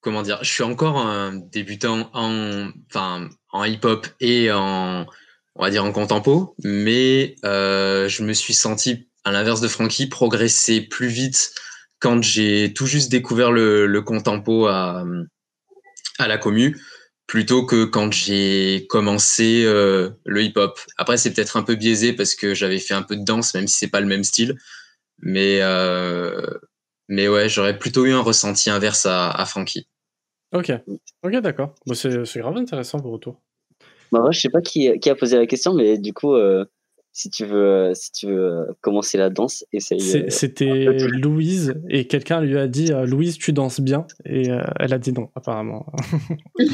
comment 0.00 0.22
dire 0.22 0.38
Je 0.42 0.50
suis 0.50 0.62
encore 0.62 0.98
un 0.98 1.34
débutant 1.34 2.10
en, 2.12 2.70
enfin, 2.90 3.28
en 3.50 3.64
hip-hop 3.64 4.06
et 4.20 4.50
en, 4.52 5.06
on 5.54 5.62
va 5.62 5.70
dire, 5.70 5.84
en 5.84 5.92
contempo, 5.92 6.54
mais 6.64 7.36
je 7.42 8.22
me 8.22 8.32
suis 8.32 8.54
senti, 8.54 9.08
à 9.24 9.32
l'inverse 9.32 9.60
de 9.60 9.68
Frankie, 9.68 10.06
progresser 10.06 10.80
plus 10.80 11.08
vite 11.08 11.52
quand 12.00 12.22
j'ai 12.22 12.72
tout 12.74 12.86
juste 12.86 13.10
découvert 13.10 13.50
le, 13.50 13.86
le 13.86 14.02
contempo 14.02 14.66
à, 14.66 15.04
à 16.18 16.28
la 16.28 16.38
commu, 16.38 16.76
plutôt 17.26 17.64
que 17.64 17.84
quand 17.84 18.12
j'ai 18.12 18.86
commencé 18.88 19.62
euh, 19.64 20.10
le 20.24 20.42
hip-hop. 20.42 20.80
Après, 20.96 21.16
c'est 21.16 21.32
peut-être 21.32 21.56
un 21.56 21.62
peu 21.62 21.74
biaisé 21.74 22.12
parce 22.12 22.34
que 22.34 22.54
j'avais 22.54 22.78
fait 22.78 22.94
un 22.94 23.02
peu 23.02 23.16
de 23.16 23.24
danse, 23.24 23.54
même 23.54 23.68
si 23.68 23.76
c'est 23.78 23.88
pas 23.88 24.00
le 24.00 24.06
même 24.06 24.24
style. 24.24 24.56
Mais, 25.20 25.60
euh, 25.60 26.42
mais 27.08 27.28
ouais, 27.28 27.48
j'aurais 27.48 27.78
plutôt 27.78 28.04
eu 28.06 28.12
un 28.12 28.20
ressenti 28.20 28.70
inverse 28.70 29.06
à, 29.06 29.30
à 29.30 29.44
Frankie. 29.44 29.88
Ok, 30.52 30.72
ok, 31.22 31.36
d'accord. 31.40 31.74
Bon, 31.86 31.94
c'est 31.94 32.38
grave 32.38 32.56
intéressant 32.56 32.98
vos 32.98 33.10
retours. 33.10 33.40
Bah, 34.12 34.20
moi, 34.20 34.30
je 34.30 34.40
sais 34.40 34.48
pas 34.48 34.62
qui, 34.62 34.98
qui, 35.00 35.10
a 35.10 35.14
posé 35.14 35.36
la 35.36 35.46
question, 35.46 35.74
mais 35.74 35.98
du 35.98 36.14
coup, 36.14 36.34
euh, 36.34 36.64
si 37.18 37.30
tu 37.30 37.44
veux, 37.44 37.64
euh, 37.64 37.94
si 37.94 38.12
tu 38.12 38.26
veux 38.26 38.38
euh, 38.38 38.64
commencer 38.80 39.18
la 39.18 39.28
danse, 39.28 39.64
essaye. 39.72 39.98
Euh, 40.16 40.26
c'était 40.28 40.98
Louise 41.08 41.74
et 41.88 42.06
quelqu'un 42.06 42.40
lui 42.40 42.56
a 42.56 42.68
dit 42.68 42.92
Louise, 43.06 43.38
tu 43.38 43.52
danses 43.52 43.80
bien 43.80 44.06
et 44.24 44.48
elle 44.78 44.94
a 44.94 44.98
dit 44.98 45.12
non, 45.12 45.28
apparemment. 45.34 45.86
Je 46.58 46.64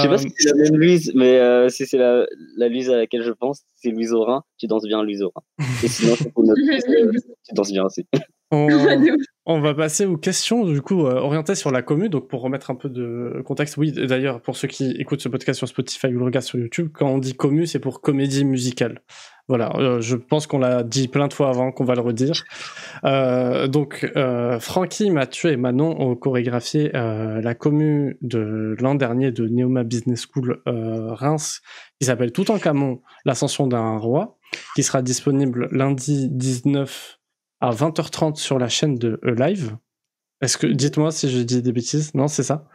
sais 0.00 0.08
pas 0.08 0.18
si 0.18 0.28
c'est 0.36 0.48
la 0.48 0.64
même 0.64 0.76
Louise, 0.76 1.12
mais 1.14 1.70
si 1.70 1.86
c'est 1.86 1.98
la, 1.98 2.26
la, 2.56 2.68
Louise 2.68 2.90
à 2.90 2.96
laquelle 2.96 3.22
je 3.22 3.30
pense, 3.30 3.62
c'est 3.76 3.90
Louise 3.90 4.12
Aurin, 4.12 4.42
tu 4.58 4.66
danses 4.66 4.86
bien 4.86 5.02
Louise 5.02 5.22
Aurin. 5.22 5.42
Et 5.84 5.88
sinon, 5.88 6.14
c'est 6.18 6.32
pour 6.32 6.44
notre 6.44 6.60
tu 7.46 7.54
danses 7.54 7.72
bien 7.72 7.84
aussi. 7.84 8.04
On, 9.44 9.60
va 9.60 9.74
passer 9.74 10.06
aux 10.06 10.18
questions 10.18 10.64
du 10.64 10.82
coup 10.82 11.00
orientées 11.00 11.54
sur 11.54 11.70
la 11.70 11.82
commune. 11.82 12.08
Donc 12.08 12.28
pour 12.28 12.42
remettre 12.42 12.70
un 12.70 12.74
peu 12.74 12.88
de 12.88 13.42
contexte, 13.44 13.76
oui 13.76 13.90
d'ailleurs 13.90 14.40
pour 14.40 14.56
ceux 14.56 14.68
qui 14.68 14.90
écoutent 14.98 15.22
ce 15.22 15.28
podcast 15.28 15.58
sur 15.58 15.66
Spotify 15.66 16.08
ou 16.08 16.18
le 16.18 16.24
regardent 16.24 16.44
sur 16.44 16.58
YouTube, 16.58 16.90
quand 16.92 17.08
on 17.08 17.18
dit 17.18 17.34
commu 17.34 17.66
c'est 17.66 17.80
pour 17.80 18.02
comédie 18.02 18.44
musicale. 18.44 19.00
Voilà, 19.48 19.72
euh, 19.76 20.00
je 20.00 20.16
pense 20.16 20.46
qu'on 20.46 20.58
l'a 20.58 20.82
dit 20.82 21.08
plein 21.08 21.26
de 21.26 21.32
fois 21.32 21.48
avant, 21.48 21.72
qu'on 21.72 21.84
va 21.84 21.94
le 21.94 22.00
redire. 22.00 22.44
Euh, 23.04 23.66
donc 23.66 24.10
euh, 24.16 24.60
Francky, 24.60 25.10
Mathieu 25.10 25.50
et 25.50 25.56
Manon 25.56 26.00
ont 26.00 26.14
chorégraphié 26.14 26.90
la 26.92 27.54
commu 27.54 28.16
de 28.20 28.76
l'an 28.78 28.94
dernier 28.94 29.32
de 29.32 29.48
Neoma 29.48 29.82
Business 29.82 30.26
School 30.26 30.62
Reims, 30.66 31.60
qui 32.00 32.06
s'appelle 32.06 32.32
Tout 32.32 32.50
en 32.50 32.58
Camon, 32.58 33.02
l'ascension 33.24 33.66
d'un 33.66 33.96
roi, 33.98 34.38
qui 34.76 34.82
sera 34.82 35.02
disponible 35.02 35.68
lundi 35.72 36.28
19 36.30 37.18
à 37.62 37.70
20h30 37.70 38.34
sur 38.34 38.58
la 38.58 38.68
chaîne 38.68 38.96
de 38.96 39.20
E-Live. 39.24 39.76
Est-ce 40.40 40.58
que 40.58 40.66
dites-moi 40.66 41.12
si 41.12 41.30
je 41.30 41.38
dis 41.38 41.62
des 41.62 41.70
bêtises 41.70 42.12
Non, 42.12 42.26
c'est 42.26 42.42
ça. 42.42 42.68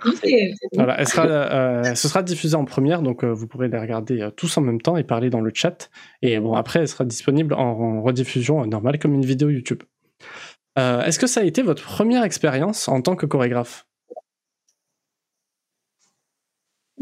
Voilà, 0.74 0.98
elle 0.98 1.08
sera, 1.08 1.28
euh, 1.28 1.96
ce 1.96 2.08
sera 2.08 2.24
diffusé 2.24 2.56
en 2.56 2.64
première, 2.64 3.02
donc 3.02 3.26
euh, 3.26 3.34
vous 3.34 3.48
pourrez 3.48 3.68
les 3.68 3.78
regarder 3.78 4.22
euh, 4.22 4.32
tous 4.32 4.58
en 4.58 4.62
même 4.62 4.80
temps 4.80 4.96
et 4.96 5.04
parler 5.04 5.30
dans 5.30 5.42
le 5.42 5.52
chat. 5.54 5.90
Et 6.22 6.40
bon, 6.40 6.54
après, 6.54 6.80
elle 6.80 6.88
sera 6.88 7.04
disponible 7.04 7.54
en, 7.54 8.02
rediffusion 8.02 8.66
normale 8.66 8.98
comme 8.98 9.14
une 9.14 9.26
vidéo 9.26 9.50
YouTube. 9.50 9.84
Est-ce 10.78 11.20
que 11.20 11.28
ça 11.28 11.42
a 11.42 11.44
été 11.44 11.64
votre 11.64 11.84
première 11.84 12.24
expérience 12.24 12.88
en 12.88 13.02
tant 13.02 13.16
que 13.16 13.26
chorégraphe? 13.26 13.86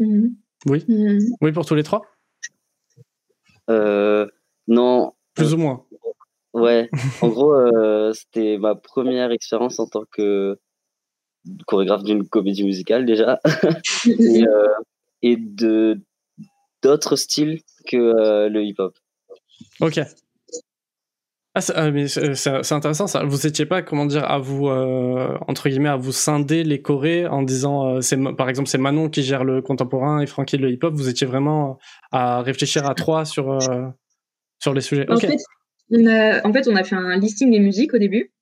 Mm-hmm. 0.00 0.34
Oui. 0.66 0.84
Mm-hmm. 0.88 1.36
Oui 1.40 1.52
pour 1.52 1.64
tous 1.64 1.76
les 1.76 1.84
trois? 1.84 2.02
non. 3.68 5.12
Plus 5.34 5.52
ou 5.52 5.58
moins. 5.58 5.85
Ouais, 6.56 6.88
en 7.20 7.28
gros, 7.28 7.52
euh, 7.52 8.12
c'était 8.14 8.56
ma 8.56 8.74
première 8.74 9.30
expérience 9.30 9.78
en 9.78 9.86
tant 9.86 10.04
que 10.10 10.58
chorégraphe 11.66 12.02
d'une 12.02 12.26
comédie 12.26 12.64
musicale 12.64 13.04
déjà, 13.04 13.40
et, 14.06 14.42
euh, 14.42 14.68
et, 15.20 15.36
de 15.36 16.00
d'autres 16.82 17.16
styles 17.16 17.60
que 17.86 17.96
euh, 17.96 18.48
le 18.48 18.64
hip-hop. 18.64 18.96
Ok. 19.80 20.00
Ah, 21.54 21.60
ah 21.74 21.90
mais 21.90 22.08
c'est 22.08 22.72
intéressant 22.72 23.06
ça. 23.06 23.24
Vous 23.24 23.46
étiez 23.46 23.66
pas, 23.66 23.82
comment 23.82 24.06
dire, 24.06 24.24
à 24.24 24.38
vous 24.38 24.68
entre 24.68 25.68
guillemets 25.68 25.90
à 25.90 25.96
vous 25.96 26.12
scinder 26.12 26.64
les 26.64 26.80
chorés 26.80 27.26
en 27.26 27.42
disant, 27.42 28.00
c'est 28.00 28.18
par 28.34 28.48
exemple 28.48 28.68
c'est 28.68 28.78
Manon 28.78 29.10
qui 29.10 29.22
gère 29.22 29.44
le 29.44 29.60
contemporain 29.60 30.20
et 30.20 30.26
Francky 30.26 30.56
le 30.56 30.70
hip-hop. 30.70 30.94
Vous 30.94 31.08
étiez 31.08 31.26
vraiment 31.26 31.78
à 32.12 32.40
réfléchir 32.40 32.86
à 32.86 32.94
trois 32.94 33.26
sur 33.26 33.58
sur 34.58 34.74
les 34.74 34.80
sujets. 34.80 35.10
En 35.10 35.18
fait, 35.18 35.36
en 35.92 36.52
fait, 36.52 36.68
on 36.68 36.76
a 36.76 36.84
fait 36.84 36.96
un 36.96 37.16
listing 37.16 37.50
des 37.50 37.60
musiques 37.60 37.94
au 37.94 37.98
début. 37.98 38.32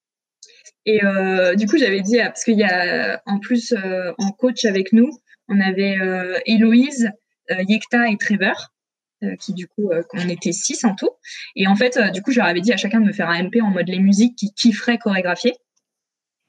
Et 0.87 1.03
euh, 1.05 1.55
du 1.55 1.67
coup, 1.67 1.79
j'avais 1.79 2.01
dit, 2.01 2.19
parce 2.19 2.45
qu'il 2.45 2.59
y 2.59 2.65
a 2.65 3.23
en 3.27 3.39
plus 3.39 3.73
euh, 3.73 4.13
en 4.19 4.31
coach 4.33 4.65
avec 4.65 4.93
nous, 4.93 5.11
on 5.49 5.61
avait 5.61 5.99
euh, 6.01 6.39
Héloïse, 6.47 7.11
Yekta 7.51 8.09
et 8.09 8.17
Trevor, 8.17 8.71
qui 9.39 9.53
du 9.53 9.67
coup, 9.67 9.91
on 10.15 10.29
était 10.29 10.53
six 10.53 10.85
en 10.85 10.95
tout. 10.95 11.11
Et 11.57 11.67
en 11.67 11.77
fait, 11.77 11.99
du 12.13 12.23
coup, 12.23 12.31
je 12.31 12.39
leur 12.39 12.49
avais 12.49 12.61
dit 12.61 12.73
à 12.73 12.77
chacun 12.77 13.01
de 13.01 13.07
me 13.07 13.13
faire 13.13 13.29
un 13.29 13.43
MP 13.43 13.61
en 13.61 13.71
mode 13.71 13.89
les 13.89 13.99
musiques 13.99 14.37
qui 14.37 14.53
kifferaient 14.53 14.99
chorégraphier. 14.99 15.55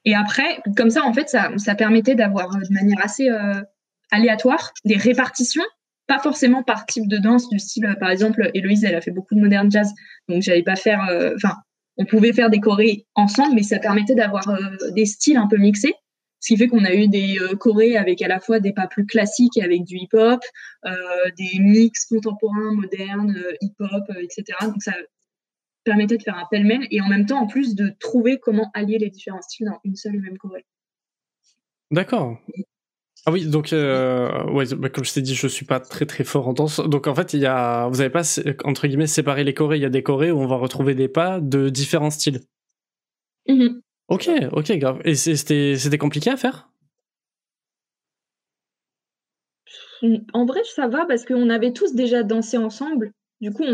Et 0.04 0.14
après, 0.14 0.62
comme 0.76 0.90
ça, 0.90 1.04
en 1.04 1.12
fait, 1.12 1.28
ça, 1.28 1.50
ça 1.58 1.74
permettait 1.74 2.14
d'avoir 2.14 2.48
de 2.50 2.72
manière 2.72 2.98
assez 3.02 3.28
aléatoire 4.10 4.72
des 4.86 4.96
répartitions 4.96 5.64
pas 6.06 6.18
forcément 6.18 6.62
par 6.62 6.86
type 6.86 7.08
de 7.08 7.18
danse 7.18 7.48
du 7.48 7.58
style 7.58 7.96
par 7.98 8.10
exemple 8.10 8.50
Héloïse 8.54 8.84
elle 8.84 8.94
a 8.94 9.00
fait 9.00 9.10
beaucoup 9.10 9.34
de 9.34 9.40
modern 9.40 9.70
jazz 9.70 9.92
donc 10.28 10.42
j'allais 10.42 10.62
pas 10.62 10.76
faire 10.76 11.08
euh, 11.08 11.34
enfin 11.36 11.54
on 11.96 12.04
pouvait 12.04 12.32
faire 12.32 12.50
des 12.50 12.60
chorés 12.60 13.06
ensemble 13.14 13.54
mais 13.54 13.62
ça 13.62 13.78
permettait 13.78 14.14
d'avoir 14.14 14.48
euh, 14.48 14.90
des 14.92 15.06
styles 15.06 15.36
un 15.36 15.48
peu 15.48 15.56
mixés. 15.56 15.94
Ce 16.38 16.52
qui 16.52 16.58
fait 16.58 16.68
qu'on 16.68 16.84
a 16.84 16.92
eu 16.94 17.08
des 17.08 17.38
euh, 17.40 17.56
chorés 17.56 17.96
avec 17.96 18.20
à 18.22 18.28
la 18.28 18.38
fois 18.38 18.60
des 18.60 18.72
pas 18.72 18.86
plus 18.86 19.06
classiques 19.06 19.58
avec 19.58 19.84
du 19.84 19.96
hip 19.96 20.10
hop 20.12 20.40
des 21.38 21.58
mix 21.58 22.06
contemporains 22.06 22.74
modernes 22.74 23.36
hip 23.60 23.74
hop 23.80 24.04
etc 24.20 24.44
donc 24.62 24.82
ça 24.82 24.92
permettait 25.86 26.18
de 26.18 26.22
faire 26.22 26.36
un 26.36 26.46
pêle-mêle 26.50 26.86
et 26.90 27.00
en 27.00 27.08
même 27.08 27.24
temps 27.24 27.40
en 27.40 27.46
plus 27.46 27.74
de 27.74 27.94
trouver 28.00 28.38
comment 28.38 28.70
allier 28.74 28.98
les 28.98 29.08
différents 29.08 29.40
styles 29.40 29.66
dans 29.66 29.80
une 29.84 29.96
seule 29.96 30.16
et 30.16 30.18
même 30.18 30.36
choré. 30.36 30.66
D'accord. 31.90 32.38
Ah 33.28 33.32
oui, 33.32 33.44
donc 33.44 33.72
euh, 33.72 34.44
ouais, 34.52 34.66
bah, 34.76 34.88
comme 34.88 35.04
je 35.04 35.12
t'ai 35.12 35.20
dit, 35.20 35.34
je 35.34 35.48
suis 35.48 35.66
pas 35.66 35.80
très 35.80 36.06
très 36.06 36.22
fort 36.22 36.46
en 36.46 36.52
danse. 36.52 36.78
Donc 36.78 37.08
en 37.08 37.14
fait, 37.14 37.34
il 37.34 37.40
y 37.40 37.46
a, 37.46 37.88
vous 37.88 38.00
avez 38.00 38.08
pas 38.08 38.22
entre 38.64 38.86
guillemets 38.86 39.08
séparé 39.08 39.42
les 39.42 39.52
chorés. 39.52 39.78
Il 39.78 39.82
y 39.82 39.84
a 39.84 39.90
des 39.90 40.04
chorés 40.04 40.30
où 40.30 40.38
on 40.38 40.46
va 40.46 40.54
retrouver 40.54 40.94
des 40.94 41.08
pas 41.08 41.40
de 41.40 41.68
différents 41.68 42.10
styles. 42.10 42.40
Mm-hmm. 43.48 43.80
Ok, 44.08 44.30
ok, 44.52 44.72
grave. 44.78 45.00
Et 45.04 45.16
c'était 45.16 45.76
c'était 45.76 45.98
compliqué 45.98 46.30
à 46.30 46.36
faire? 46.36 46.68
En 50.32 50.46
vrai, 50.46 50.60
ça 50.64 50.86
va 50.86 51.04
parce 51.06 51.24
qu'on 51.24 51.50
avait 51.50 51.72
tous 51.72 51.94
déjà 51.94 52.22
dansé 52.22 52.58
ensemble. 52.58 53.10
Du 53.40 53.50
coup, 53.50 53.64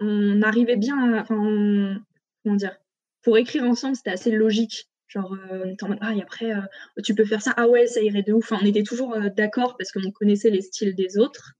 on, 0.00 0.40
arrivait 0.40 0.76
bien. 0.76 1.12
À, 1.12 1.20
enfin, 1.20 2.00
comment 2.42 2.56
dire? 2.56 2.78
Pour 3.22 3.36
écrire 3.36 3.64
ensemble, 3.64 3.96
c'était 3.96 4.12
assez 4.12 4.30
logique. 4.30 4.88
Genre, 5.08 5.32
euh, 5.32 5.62
on 5.64 5.70
était 5.70 5.84
en 5.84 5.88
mode, 5.88 5.98
ah, 6.00 6.14
et 6.14 6.22
après, 6.22 6.52
euh, 6.52 6.60
tu 7.04 7.14
peux 7.14 7.24
faire 7.24 7.40
ça, 7.40 7.54
ah 7.56 7.68
ouais, 7.68 7.86
ça 7.86 8.00
irait 8.00 8.22
de 8.22 8.32
ouf. 8.32 8.50
Enfin, 8.50 8.60
on 8.62 8.66
était 8.66 8.82
toujours 8.82 9.14
euh, 9.14 9.28
d'accord 9.28 9.76
parce 9.76 9.92
qu'on 9.92 10.10
connaissait 10.10 10.50
les 10.50 10.62
styles 10.62 10.96
des 10.96 11.18
autres. 11.18 11.52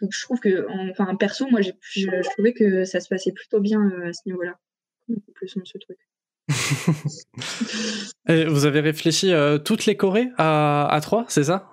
Donc, 0.00 0.10
je 0.12 0.22
trouve 0.22 0.40
que, 0.40 0.66
enfin, 0.90 1.14
perso, 1.16 1.46
moi, 1.50 1.60
je, 1.60 1.70
je, 1.80 2.08
trouvais 2.32 2.52
que 2.52 2.84
ça 2.84 3.00
se 3.00 3.08
passait 3.08 3.32
plutôt 3.32 3.60
bien 3.60 3.90
à 4.04 4.12
ce 4.12 4.20
niveau-là. 4.26 4.58
Plus 5.34 5.56
ce 5.64 5.78
truc. 5.78 5.98
vous 8.28 8.66
avez 8.66 8.80
réfléchi 8.80 9.32
toutes 9.64 9.86
les 9.86 9.96
chorées 9.96 10.28
à, 10.36 10.86
à 10.90 11.00
trois, 11.00 11.24
c'est 11.28 11.44
ça? 11.44 11.70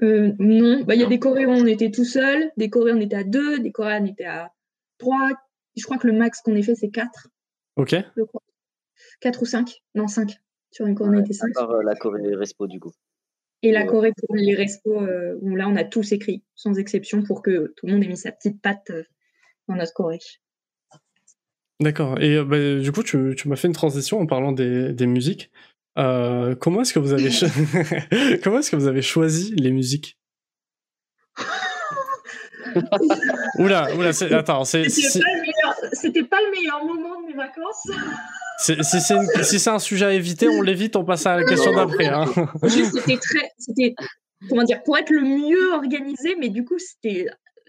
Non, 0.00 0.84
bah, 0.84 0.94
il 0.94 1.00
y 1.00 1.04
a 1.04 1.08
des 1.08 1.18
chorées 1.18 1.44
où 1.44 1.50
on 1.50 1.66
était 1.66 1.90
tout 1.90 2.04
seul, 2.04 2.50
des 2.56 2.70
chorées 2.70 2.92
où 2.92 2.96
on 2.96 3.00
était 3.00 3.16
à 3.16 3.24
deux, 3.24 3.58
des 3.58 3.70
chorées 3.70 3.98
où 3.98 4.02
on 4.02 4.06
était 4.06 4.24
à 4.24 4.50
trois. 4.96 5.30
Je 5.76 5.84
crois 5.84 5.98
que 5.98 6.06
le 6.06 6.14
max 6.14 6.40
qu'on 6.40 6.54
ait 6.54 6.62
fait, 6.62 6.76
c'est 6.76 6.90
quatre. 6.90 7.28
Ok. 7.78 7.96
4 9.20 9.42
ou 9.42 9.46
5 9.46 9.82
Non, 9.94 10.08
5. 10.08 10.36
Sur 10.70 10.86
une 10.86 10.94
Corée, 10.94 11.16
on 11.16 11.20
était 11.20 11.32
5. 11.32 11.54
Par 11.54 11.82
la 11.82 11.94
Corée 11.94 12.34
Respo, 12.34 12.66
du 12.66 12.78
coup. 12.78 12.92
Et 13.62 13.72
la 13.72 13.84
Corée 13.84 14.12
pour 14.26 14.36
les 14.36 14.54
Respo, 14.54 15.00
euh, 15.00 15.36
où 15.40 15.56
là, 15.56 15.68
on 15.68 15.76
a 15.76 15.84
tous 15.84 16.12
écrit, 16.12 16.44
sans 16.54 16.78
exception, 16.78 17.22
pour 17.22 17.42
que 17.42 17.72
tout 17.76 17.86
le 17.86 17.94
monde 17.94 18.04
ait 18.04 18.08
mis 18.08 18.16
sa 18.16 18.32
petite 18.32 18.60
patte 18.60 18.90
euh, 18.90 19.04
dans 19.68 19.76
notre 19.76 19.94
Corée. 19.94 20.18
D'accord. 21.80 22.20
Et 22.20 22.42
bah, 22.44 22.78
du 22.78 22.92
coup, 22.92 23.02
tu, 23.02 23.34
tu 23.36 23.48
m'as 23.48 23.56
fait 23.56 23.68
une 23.68 23.74
transition 23.74 24.20
en 24.20 24.26
parlant 24.26 24.52
des, 24.52 24.92
des 24.92 25.06
musiques. 25.06 25.50
Euh, 25.98 26.54
comment 26.54 26.82
est-ce 26.82 26.92
que 26.92 26.98
vous 26.98 27.12
avez 27.12 27.30
comment 28.42 28.58
est-ce 28.58 28.70
que 28.70 28.76
vous 28.76 28.86
avez 28.86 29.02
choisi 29.02 29.54
les 29.56 29.72
musiques? 29.72 30.18
Oula, 33.58 33.94
oula, 33.96 34.10
attends, 34.32 34.64
c'est. 34.64 34.84
C'était 35.92 36.24
pas, 36.24 36.38
le 36.40 36.50
meilleur 36.50 36.84
moment 36.84 37.20
de 37.20 37.26
mes 37.26 37.34
vacances. 37.34 37.88
Si 38.58 39.58
c'est 39.58 39.70
un 39.70 39.78
sujet 39.78 40.06
à 40.06 40.12
éviter, 40.12 40.48
on 40.48 40.62
l'évite, 40.62 40.96
on 40.96 41.04
passe 41.04 41.26
à 41.26 41.36
la 41.36 41.44
question 41.44 41.72
d'après. 41.72 42.06
Hein. 42.06 42.26
C'était 42.66 43.18
très, 43.18 43.50
c'était 43.58 43.94
comment 44.48 44.64
dire, 44.64 44.82
pour 44.82 44.96
être 44.98 45.10
le 45.10 45.22
mieux 45.22 45.72
organisé, 45.72 46.36
mais 46.38 46.48
du 46.48 46.64
coup 46.64 46.78
c'était 46.78 47.26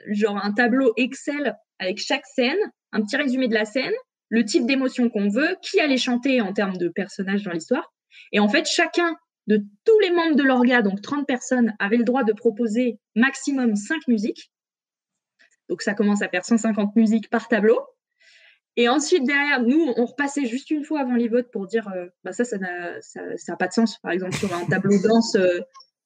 genre 0.07 0.37
un 0.37 0.53
tableau 0.53 0.93
Excel 0.97 1.55
avec 1.79 1.99
chaque 1.99 2.25
scène, 2.25 2.57
un 2.91 3.01
petit 3.01 3.17
résumé 3.17 3.47
de 3.47 3.53
la 3.53 3.65
scène, 3.65 3.93
le 4.29 4.45
type 4.45 4.65
d'émotion 4.65 5.09
qu'on 5.09 5.29
veut, 5.29 5.57
qui 5.61 5.79
allait 5.79 5.97
chanter 5.97 6.41
en 6.41 6.53
termes 6.53 6.77
de 6.77 6.89
personnages 6.89 7.43
dans 7.43 7.51
l'histoire. 7.51 7.93
Et 8.31 8.39
en 8.39 8.47
fait, 8.47 8.67
chacun 8.67 9.15
de 9.47 9.63
tous 9.85 9.99
les 9.99 10.11
membres 10.11 10.35
de 10.35 10.43
l'orga, 10.43 10.81
donc 10.81 11.01
30 11.01 11.25
personnes, 11.25 11.73
avait 11.79 11.97
le 11.97 12.03
droit 12.03 12.23
de 12.23 12.33
proposer 12.33 12.99
maximum 13.15 13.75
5 13.75 14.07
musiques. 14.07 14.51
Donc 15.69 15.81
ça 15.81 15.93
commence 15.93 16.21
à 16.21 16.29
faire 16.29 16.45
150 16.45 16.95
musiques 16.95 17.29
par 17.29 17.47
tableau. 17.47 17.79
Et 18.75 18.87
ensuite, 18.87 19.25
derrière, 19.25 19.61
nous, 19.63 19.93
on 19.97 20.05
repassait 20.05 20.45
juste 20.45 20.71
une 20.71 20.83
fois 20.83 21.01
avant 21.01 21.15
les 21.15 21.27
votes 21.27 21.51
pour 21.51 21.67
dire 21.67 21.87
euh, 21.89 22.07
bah 22.23 22.31
ça, 22.31 22.45
ça 22.45 22.57
n'a 22.57 23.01
ça, 23.01 23.55
pas 23.57 23.67
de 23.67 23.73
sens. 23.73 23.97
Par 23.99 24.11
exemple, 24.11 24.35
sur 24.35 24.53
un 24.53 24.65
tableau 24.65 24.97
danse 25.01 25.35
euh, 25.35 25.59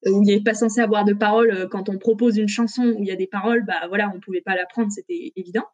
où 0.08 0.24
il 0.24 0.28
n'est 0.28 0.42
pas 0.42 0.54
censé 0.54 0.82
avoir 0.82 1.06
de 1.06 1.14
paroles, 1.14 1.52
euh, 1.52 1.68
quand 1.68 1.90
on 1.90 1.98
propose 1.98 2.38
une 2.38 2.48
chanson 2.48 2.84
où 2.84 3.04
il 3.04 3.08
y 3.08 3.12
a 3.12 3.16
des 3.16 3.28
paroles, 3.28 3.64
bah 3.66 3.88
voilà, 3.90 4.10
on 4.12 4.16
ne 4.16 4.20
pouvait 4.20 4.42
pas 4.42 4.56
la 4.56 4.66
prendre, 4.66 4.92
c'était 4.92 5.34
évident. 5.36 5.66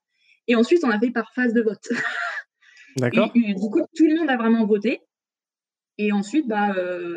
Et 0.47 0.55
ensuite, 0.55 0.83
on 0.83 0.89
a 0.89 0.99
fait 0.99 1.11
par 1.11 1.31
phase 1.33 1.53
de 1.53 1.61
vote. 1.61 1.87
D'accord. 2.97 3.31
du 3.33 3.53
coup, 3.55 3.81
tout 3.95 4.05
le 4.05 4.17
monde 4.17 4.29
a 4.29 4.37
vraiment 4.37 4.65
voté. 4.65 5.01
Et 5.99 6.11
ensuite, 6.11 6.47
bah, 6.47 6.75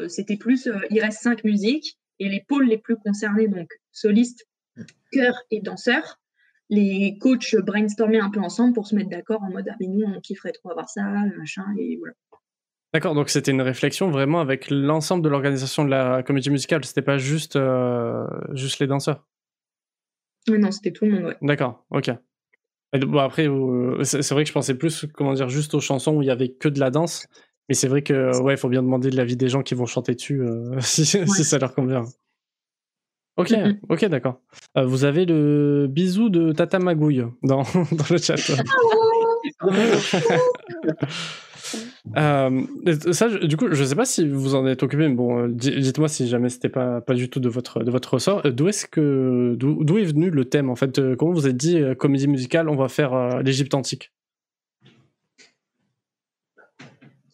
c'était 0.09 0.37
plus, 0.37 0.69
il 0.91 1.01
reste 1.01 1.23
cinq 1.23 1.45
musiques 1.45 1.99
et 2.19 2.29
les 2.29 2.45
pôles 2.47 2.67
les 2.67 2.79
plus 2.79 2.97
concernés, 2.97 3.49
donc 3.49 3.69
solistes, 3.91 4.47
chœur 5.13 5.35
et 5.51 5.61
danseurs, 5.61 6.21
les 6.73 7.19
coachs 7.21 7.55
brainstormaient 7.57 8.21
un 8.21 8.31
peu 8.31 8.41
ensemble 8.41 8.73
pour 8.73 8.87
se 8.87 8.95
mettre 8.95 9.11
d'accord 9.11 9.43
en 9.43 9.51
mode, 9.51 9.67
ah 9.71 9.75
mais 9.79 9.89
nous, 9.89 10.05
on 10.07 10.21
kifferait 10.21 10.53
trop 10.53 10.71
avoir 10.71 10.89
ça, 10.89 11.03
machin, 11.37 11.65
et 11.79 11.99
voilà. 11.99 12.15
D'accord, 12.95 13.15
donc 13.15 13.29
c'était 13.29 13.51
une 13.51 13.61
réflexion 13.61 14.11
vraiment 14.11 14.41
avec 14.41 14.71
l'ensemble 14.71 15.23
de 15.23 15.29
l'organisation 15.29 15.85
de 15.85 15.91
la 15.91 16.23
comédie 16.23 16.51
musicale, 16.51 16.83
c'était 16.85 17.03
pas 17.03 17.19
juste, 17.19 17.57
euh, 17.57 18.25
juste 18.55 18.79
les 18.79 18.87
danseurs? 18.87 19.27
Oui, 20.49 20.59
non, 20.59 20.71
c'était 20.71 20.93
tout 20.93 21.05
le 21.05 21.13
monde, 21.13 21.25
ouais. 21.25 21.37
D'accord, 21.43 21.85
ok. 21.91 22.11
Bon, 23.01 23.19
après, 23.19 23.49
c'est 24.05 24.31
vrai 24.31 24.45
que 24.45 24.49
je 24.49 24.55
pensais 24.55 24.75
plus, 24.75 25.07
comment 25.13 25.35
dire, 25.35 25.51
juste 25.51 25.75
aux 25.75 25.81
chansons 25.81 26.17
où 26.17 26.23
il 26.23 26.27
y 26.27 26.31
avait 26.31 26.53
que 26.53 26.69
de 26.69 26.81
la 26.81 26.91
danse, 26.91 27.27
mais 27.69 27.75
c'est 27.75 27.89
vrai 27.89 28.03
que 28.03 28.41
ouais, 28.43 28.55
il 28.55 28.59
faut 28.59 28.69
bien 28.71 28.83
demander 28.83 29.11
de 29.11 29.17
l'avis 29.17 29.37
des 29.37 29.49
gens 29.49 29.63
qui 29.63 29.75
vont 29.75 29.87
chanter 29.87 30.15
dessus 30.15 30.41
euh, 30.41 30.75
si, 30.81 31.05
ça 31.05 31.59
leur 31.59 31.75
convient. 31.75 32.05
Ok, 33.37 33.55
ok, 33.89 34.05
d'accord. 34.07 34.41
Euh, 34.77 34.85
vous 34.85 35.05
avez 35.05 35.25
le 35.25 35.87
bisou 35.89 36.29
de 36.29 36.53
Tata 36.53 36.79
Magouille 36.79 37.25
dans, 37.43 37.63
dans 37.93 38.05
le 38.11 38.19
chat. 38.19 38.37
euh, 42.17 42.63
ça, 43.13 43.31
du 43.31 43.57
coup, 43.57 43.73
je 43.73 43.85
sais 43.85 43.95
pas 43.95 44.05
si 44.05 44.29
vous 44.29 44.55
en 44.55 44.67
êtes 44.67 44.83
occupé, 44.83 45.09
mais 45.09 45.15
bon, 45.15 45.49
dites-moi 45.49 46.09
si 46.09 46.29
jamais 46.29 46.51
c'était 46.51 46.69
pas 46.69 47.01
pas 47.01 47.15
du 47.15 47.31
tout 47.31 47.41
de 47.41 47.49
votre 47.49 47.83
de 47.83 47.91
votre 47.91 48.13
ressort. 48.15 48.43
D'où 48.43 48.69
est-ce 48.69 48.87
que 48.87 49.55
d'où 49.57 49.99
est 49.99 50.05
venu 50.05 50.29
le 50.29 50.45
thème 50.45 50.69
en 50.69 50.77
fait? 50.77 51.01
Comment 51.17 51.33
vous 51.33 51.49
êtes 51.49 51.57
dit 51.57 51.81
comédie 51.99 52.29
musicale 52.29 52.69
On 52.69 52.77
va 52.77 52.89
faire 52.89 53.43
l'Égypte 53.43 53.75
antique? 53.75 54.13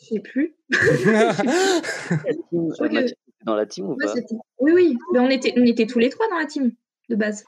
Je 0.00 0.14
sais 0.14 0.20
plus. 0.20 0.54
dans 3.44 3.54
la 3.54 3.66
team 3.66 3.90
ou 3.90 3.96
pas? 3.96 4.14
Oui, 4.58 4.72
oui. 4.74 4.98
Mais 5.12 5.18
on, 5.20 5.30
était, 5.30 5.54
on 5.56 5.64
était 5.64 5.86
tous 5.86 5.98
les 5.98 6.10
trois 6.10 6.28
dans 6.28 6.38
la 6.38 6.46
team, 6.46 6.72
de 7.08 7.16
base. 7.16 7.44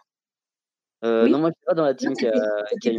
Euh, 1.04 1.28
Non, 1.28 1.38
moi, 1.38 1.50
je 1.50 1.54
suis 1.54 1.66
pas 1.66 1.74
dans 1.74 1.84
la 1.84 1.94
team 1.94 2.14
qui 2.14 2.26
a, 2.26 2.32
qui 2.80 2.90
a 2.90 2.92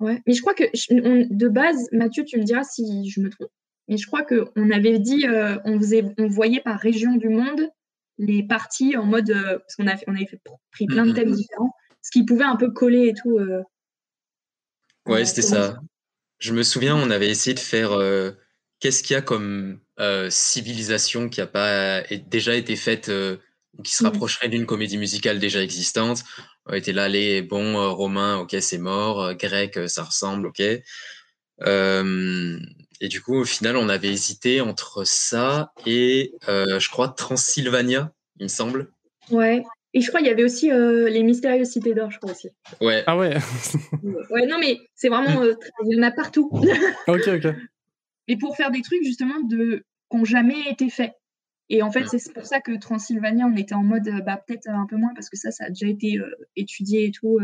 Ouais. 0.00 0.22
Mais 0.26 0.32
je 0.32 0.40
crois 0.40 0.54
que, 0.54 0.64
de 0.64 1.48
base, 1.48 1.88
Mathieu, 1.92 2.24
tu 2.24 2.38
me 2.38 2.42
diras 2.42 2.64
si 2.64 3.10
je 3.10 3.20
me 3.20 3.28
trompe, 3.28 3.50
mais 3.86 3.98
je 3.98 4.06
crois 4.06 4.22
qu'on 4.22 4.70
avait 4.70 4.98
dit, 4.98 5.26
euh, 5.26 5.58
on, 5.66 5.78
faisait, 5.78 6.04
on 6.16 6.26
voyait 6.26 6.60
par 6.60 6.80
région 6.80 7.16
du 7.16 7.28
monde 7.28 7.68
les 8.16 8.42
parties 8.42 8.96
en 8.96 9.04
mode, 9.04 9.30
euh, 9.30 9.58
parce 9.58 9.76
qu'on 9.76 9.84
on 9.84 10.14
avait 10.14 10.26
fait, 10.26 10.40
pris 10.72 10.86
plein 10.86 11.06
de 11.06 11.12
thèmes 11.12 11.32
différents, 11.32 11.74
ce 12.02 12.10
qui 12.10 12.24
pouvait 12.24 12.44
un 12.44 12.56
peu 12.56 12.70
coller 12.70 13.08
et 13.08 13.14
tout. 13.14 13.38
Euh, 13.38 13.62
ouais, 15.06 15.24
c'était 15.24 15.42
ça. 15.42 15.78
Je 16.38 16.54
me 16.54 16.62
souviens, 16.62 16.96
on 16.96 17.10
avait 17.10 17.28
essayé 17.28 17.54
de 17.54 17.60
faire 17.60 17.92
euh, 17.92 18.32
qu'est-ce 18.78 19.02
qu'il 19.02 19.14
y 19.14 19.16
a 19.16 19.22
comme 19.22 19.72
euh, 19.72 19.76
civilisation 20.30 21.28
qui 21.28 21.40
a 21.40 21.46
pas 21.46 22.02
déjà 22.26 22.54
été 22.54 22.76
faite 22.76 23.08
euh, 23.08 23.36
ou 23.78 23.82
qui 23.82 23.94
se 23.94 24.02
rapprocherait 24.02 24.48
d'une 24.48 24.66
comédie 24.66 24.98
musicale 24.98 25.38
déjà 25.38 25.62
existante. 25.62 26.24
On 26.66 26.74
était 26.74 26.92
là, 26.92 27.08
les 27.08 27.42
bons 27.42 27.92
romains, 27.94 28.38
ok, 28.38 28.56
c'est 28.60 28.78
mort, 28.78 29.34
grec, 29.34 29.78
ça 29.88 30.04
ressemble, 30.04 30.46
ok. 30.48 30.60
et 30.60 30.82
du 33.08 33.20
coup, 33.22 33.36
au 33.36 33.44
final, 33.44 33.76
on 33.76 33.88
avait 33.88 34.08
hésité 34.08 34.60
entre 34.60 35.04
ça 35.04 35.72
et 35.86 36.32
je 36.48 36.88
crois 36.90 37.08
Transylvania, 37.08 38.12
il 38.38 38.44
me 38.44 38.48
semble. 38.48 38.90
Ouais. 39.30 39.62
Et 39.92 40.00
je 40.00 40.08
crois 40.08 40.20
qu'il 40.20 40.28
y 40.28 40.32
avait 40.32 40.44
aussi 40.44 40.70
euh, 40.70 41.08
les 41.08 41.22
mystérieuses 41.22 41.68
cités 41.68 41.94
d'or, 41.94 42.10
je 42.10 42.18
crois 42.18 42.30
aussi. 42.30 42.48
Ouais. 42.80 43.02
Ah 43.06 43.16
ouais. 43.16 43.36
ouais, 44.30 44.46
non, 44.46 44.58
mais 44.58 44.78
c'est 44.94 45.08
vraiment. 45.08 45.30
Euh, 45.40 45.54
il 45.86 45.96
y 45.96 45.98
en 45.98 46.02
a 46.02 46.10
partout. 46.10 46.50
ok, 47.06 47.28
ok. 47.28 47.54
Et 48.28 48.36
pour 48.36 48.56
faire 48.56 48.70
des 48.70 48.82
trucs, 48.82 49.02
justement, 49.04 49.40
de, 49.40 49.84
qui 50.10 50.16
n'ont 50.16 50.24
jamais 50.24 50.68
été 50.70 50.88
faits. 50.90 51.14
Et 51.68 51.82
en 51.82 51.90
fait, 51.90 52.04
c'est 52.06 52.32
pour 52.32 52.46
ça 52.46 52.60
que 52.60 52.76
Transylvania, 52.78 53.46
on 53.46 53.56
était 53.56 53.74
en 53.74 53.84
mode, 53.84 54.08
euh, 54.08 54.20
bah, 54.20 54.42
peut-être 54.44 54.68
un 54.68 54.86
peu 54.86 54.96
moins, 54.96 55.14
parce 55.14 55.30
que 55.30 55.36
ça, 55.36 55.50
ça 55.50 55.66
a 55.66 55.68
déjà 55.68 55.86
été 55.86 56.18
étudié 56.56 57.06
et 57.06 57.10
tout. 57.12 57.38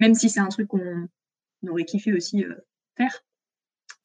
même 0.00 0.14
si 0.14 0.30
c'est 0.30 0.40
un 0.40 0.48
truc 0.48 0.68
qu'on 0.68 1.08
aurait 1.68 1.84
kiffé 1.84 2.12
aussi 2.12 2.44
faire. 2.96 3.24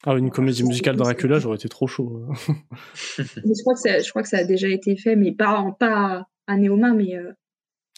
Ah, 0.06 0.16
une 0.18 0.30
comédie 0.30 0.64
musicale 0.64 0.96
Dracula, 0.96 1.38
j'aurais 1.38 1.56
été 1.56 1.68
trop 1.68 1.86
chaud. 1.86 2.26
je, 3.16 3.62
crois 3.62 3.72
que 3.72 3.80
ça, 3.80 4.00
je 4.00 4.10
crois 4.10 4.22
que 4.22 4.28
ça 4.28 4.38
a 4.38 4.44
déjà 4.44 4.68
été 4.68 4.96
fait, 4.96 5.16
mais 5.16 5.32
pas, 5.32 5.74
pas 5.78 6.28
à 6.46 6.56
Néoma, 6.56 6.92
mais. 6.92 7.16
Euh, 7.16 7.32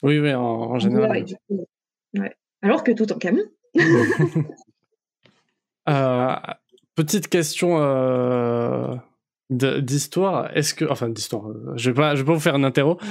oui, 0.05 0.21
oui, 0.21 0.33
en, 0.33 0.79
général. 0.79 1.25
Alors 2.63 2.85
que 2.85 2.93
tout 2.93 3.13
en 3.13 3.19
camion. 3.19 3.45
Euh, 5.89 6.35
petite 6.97 7.29
question 7.29 7.81
euh, 7.81 8.97
d'histoire. 9.51 10.57
Est-ce 10.57 10.75
que, 10.75 10.85
enfin, 10.85 11.09
d'histoire. 11.09 11.45
Je 11.77 11.91
vais 11.91 11.95
pas, 11.95 12.15
je 12.15 12.23
vais 12.23 12.27
pas 12.27 12.35
vous 12.35 12.41
faire 12.41 12.55
un 12.55 12.65
interro. 12.65 12.99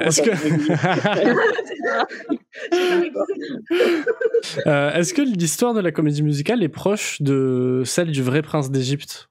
Est-ce 0.00 0.22
que, 0.22 0.30
est-ce 4.98 5.14
que 5.14 5.22
l'histoire 5.22 5.74
de 5.74 5.80
la 5.80 5.92
comédie 5.92 6.22
musicale 6.22 6.62
est 6.62 6.68
proche 6.68 7.20
de 7.20 7.82
celle 7.84 8.10
du 8.10 8.22
vrai 8.22 8.42
prince 8.42 8.70
d'Égypte? 8.70 9.28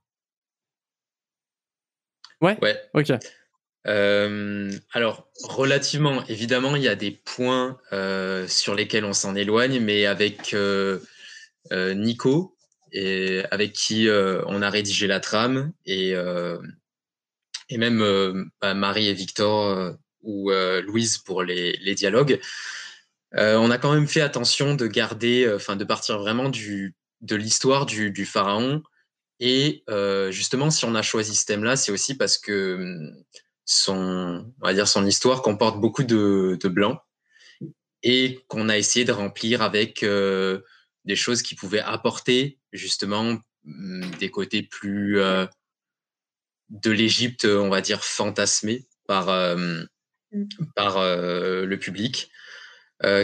Ouais? 2.41 2.57
Ouais. 2.61 2.77
Ok. 2.93 3.11
Euh, 3.87 4.71
alors, 4.91 5.27
relativement, 5.43 6.25
évidemment, 6.27 6.75
il 6.75 6.83
y 6.83 6.87
a 6.87 6.95
des 6.95 7.11
points 7.11 7.79
euh, 7.91 8.47
sur 8.47 8.75
lesquels 8.75 9.05
on 9.05 9.13
s'en 9.13 9.35
éloigne, 9.35 9.79
mais 9.79 10.05
avec 10.05 10.53
euh, 10.53 10.99
euh 11.71 11.93
Nico, 11.93 12.52
et 12.93 13.43
avec 13.51 13.73
qui 13.73 14.07
euh, 14.07 14.41
on 14.47 14.61
a 14.61 14.69
rédigé 14.69 15.07
la 15.07 15.19
trame, 15.19 15.73
et, 15.85 16.15
euh, 16.15 16.57
et 17.69 17.77
même 17.77 18.49
bah, 18.61 18.73
Marie 18.73 19.07
et 19.07 19.13
Victor 19.13 19.97
ou 20.21 20.51
Louise 20.51 21.17
pour 21.17 21.43
les, 21.43 21.95
dialogues, 21.95 22.39
on 23.33 23.71
a 23.71 23.77
quand 23.77 23.93
même 23.93 24.07
fait 24.07 24.21
attention 24.21 24.75
de 24.75 24.87
garder, 24.87 25.51
enfin, 25.53 25.75
de 25.75 25.83
partir 25.83 26.19
vraiment 26.19 26.49
du, 26.49 26.95
de 27.21 27.35
l'histoire 27.35 27.85
du, 27.85 28.25
pharaon. 28.25 28.83
Et 29.39 29.83
justement, 30.29 30.69
si 30.69 30.85
on 30.85 30.95
a 30.95 31.01
choisi 31.01 31.35
ce 31.35 31.45
thème-là, 31.45 31.75
c'est 31.75 31.91
aussi 31.91 32.15
parce 32.15 32.37
que 32.37 33.11
son, 33.65 34.45
on 34.61 34.65
va 34.65 34.73
dire, 34.73 34.87
son 34.87 35.05
histoire 35.05 35.41
comporte 35.41 35.79
beaucoup 35.79 36.03
de, 36.03 36.57
de 36.61 36.67
blanc 36.69 37.01
et 38.03 38.43
qu'on 38.47 38.69
a 38.69 38.77
essayé 38.77 39.05
de 39.05 39.11
remplir 39.11 39.61
avec 39.61 40.03
euh, 40.03 40.59
des 41.05 41.15
choses 41.15 41.41
qui 41.41 41.55
pouvaient 41.55 41.79
apporter 41.79 42.59
justement 42.73 43.37
mm, 43.63 44.11
des 44.19 44.29
côtés 44.29 44.63
plus 44.63 45.19
euh, 45.19 45.45
de 46.69 46.91
l'Égypte, 46.91 47.45
on 47.45 47.69
va 47.69 47.81
dire, 47.81 48.03
fantasmé 48.03 48.85
par, 49.07 49.29
euh, 49.29 49.83
mm. 50.31 50.47
par 50.75 50.97
le 50.99 51.75
public, 51.75 52.29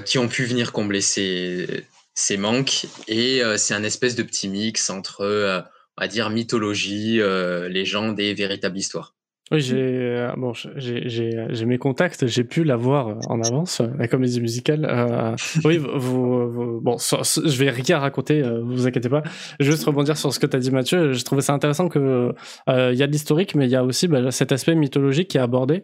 qui 0.06 0.18
ont 0.18 0.28
pu 0.28 0.44
venir 0.44 0.74
combler 0.74 1.00
ces, 1.00 1.86
ces 2.14 2.36
manques. 2.36 2.86
Et 3.08 3.42
c'est 3.58 3.74
un 3.74 3.84
espèce 3.84 4.16
de 4.16 4.24
petit 4.24 4.50
mix 4.50 4.90
entre, 4.90 5.66
on 5.98 6.02
va 6.02 6.08
dire, 6.10 6.30
mythologie, 6.30 7.22
légende 7.70 8.20
et 8.20 8.34
véritable 8.34 8.78
histoire. 8.78 9.16
Oui, 9.52 9.62
j'ai 9.62 9.78
euh, 9.78 10.32
bon, 10.38 10.54
j'ai 10.54 11.10
j'ai 11.10 11.66
mes 11.66 11.80
contacts, 11.80 12.28
j'ai 12.28 12.44
pu 12.44 12.64
la 12.64 12.76
voir 12.76 13.08
euh, 13.08 13.16
en 13.30 13.42
avance, 13.42 13.82
la 13.98 14.08
comédie 14.08 14.40
musicale. 14.42 14.86
Euh, 14.88 15.36
oui, 15.66 15.78
vous, 15.78 16.52
vous, 16.52 16.82
bon, 16.82 16.98
je 16.98 17.58
vais 17.58 17.72
rien 17.72 17.98
raconter, 17.98 18.44
vous 18.64 18.86
inquiétez 18.86 19.10
pas. 19.10 19.24
Juste 19.60 19.86
rebondir 19.86 20.18
sur 20.18 20.32
ce 20.32 20.40
que 20.40 20.46
tu 20.46 20.56
as 20.56 20.60
dit, 20.60 20.70
Mathieu. 20.70 21.14
Je 21.14 21.26
trouvais 21.26 21.42
ça 21.42 21.54
intéressant 21.54 21.90
que 21.90 22.32
il 22.68 22.96
y 22.96 23.04
a 23.04 23.08
de 23.08 23.12
l'historique, 23.12 23.56
mais 23.56 23.66
il 23.66 23.72
y 23.72 23.76
a 23.76 23.84
aussi 23.84 24.08
bah, 24.08 24.30
cet 24.30 24.52
aspect 24.52 24.76
mythologique 24.76 25.30
qui 25.30 25.38
est 25.38 25.42
abordé 25.42 25.82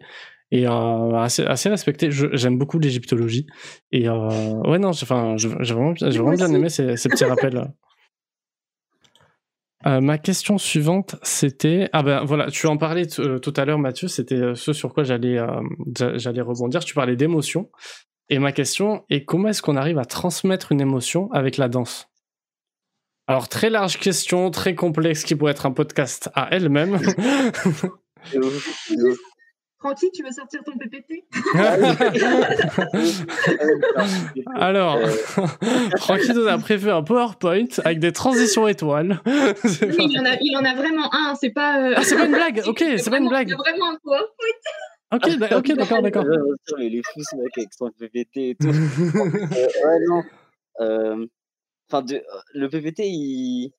et 0.52 0.66
assez, 0.66 1.44
assez 1.44 1.68
respecté. 1.68 2.10
J'aime 2.12 2.58
beaucoup 2.58 2.78
l'égyptologie 2.78 3.46
et 3.90 4.08
ouais 4.08 4.78
non, 4.78 4.90
enfin, 4.90 5.34
j'ai 5.36 5.48
vraiment, 5.48 5.92
j'ai 5.96 6.18
vraiment 6.18 6.36
bien 6.36 6.52
aimé 6.52 6.68
ces, 6.68 6.96
ces 6.96 7.08
petits 7.08 7.24
rappels. 7.24 7.72
Euh, 9.86 10.00
ma 10.00 10.18
question 10.18 10.58
suivante, 10.58 11.14
c'était 11.22 11.88
ah 11.92 12.02
ben 12.02 12.24
voilà, 12.24 12.50
tu 12.50 12.66
en 12.66 12.76
parlais 12.76 13.06
euh, 13.20 13.38
tout 13.38 13.52
à 13.56 13.64
l'heure, 13.64 13.78
Mathieu. 13.78 14.08
C'était 14.08 14.34
euh, 14.34 14.54
ce 14.56 14.72
sur 14.72 14.92
quoi 14.92 15.04
j'allais 15.04 15.38
j'allais 16.14 16.40
rebondir. 16.40 16.84
Tu 16.84 16.94
parlais 16.94 17.14
d'émotion, 17.14 17.70
et 18.28 18.38
ma 18.40 18.50
question 18.50 19.04
est 19.10 19.24
comment 19.24 19.48
est-ce 19.48 19.62
qu'on 19.62 19.76
arrive 19.76 19.98
à 19.98 20.04
transmettre 20.04 20.72
une 20.72 20.80
émotion 20.80 21.30
avec 21.32 21.56
la 21.56 21.68
danse? 21.68 22.08
Alors 23.28 23.48
très 23.48 23.70
large 23.70 23.98
question, 23.98 24.50
très 24.50 24.74
complexe, 24.74 25.22
qui 25.22 25.36
pourrait 25.36 25.52
être 25.52 25.66
un 25.66 25.72
podcast 25.72 26.30
à 26.34 26.48
elle-même. 26.50 26.98
Francky, 29.78 30.10
tu 30.10 30.22
veux 30.22 30.32
sortir 30.32 30.62
ton 30.64 30.72
PPT 30.78 31.24
Alors, 34.56 34.98
Francky 35.98 36.32
nous 36.32 36.46
a 36.46 36.56
prévu 36.58 36.90
un 36.90 37.02
PowerPoint 37.02 37.66
avec 37.84 37.98
des 37.98 38.12
transitions 38.12 38.66
étoiles. 38.66 39.20
oui, 39.26 39.32
il 39.98 40.18
en, 40.18 40.24
a, 40.24 40.36
il 40.40 40.56
en 40.56 40.64
a 40.64 40.74
vraiment 40.74 41.12
un, 41.14 41.34
c'est 41.34 41.50
pas. 41.50 41.78
Euh, 41.80 41.92
ah, 41.96 42.02
c'est 42.02 42.16
pas 42.16 42.24
une 42.24 42.32
blague, 42.32 42.62
ok, 42.66 42.82
c'est 42.96 43.10
pas 43.10 43.18
une 43.18 43.28
blague. 43.28 43.50
C'est 43.50 43.56
vraiment 43.56 43.90
un 43.90 43.98
PowerPoint. 44.02 44.30
Ok, 45.12 45.28
ok, 45.56 45.72
d'accord, 45.76 46.02
d'accord. 46.02 46.24
Il 46.78 46.96
est 46.96 47.02
fou 47.06 47.20
ce 47.22 47.36
mec 47.36 47.52
avec 47.56 47.68
son 47.72 47.90
PPT 47.90 48.36
et 48.36 48.56
tout. 48.58 48.68
euh, 48.68 48.72
ouais, 48.72 50.00
non. 50.08 50.22
Euh, 50.80 51.26
enfin, 51.90 52.04
le 52.54 52.68
PPT, 52.68 53.02
il, 53.04 53.70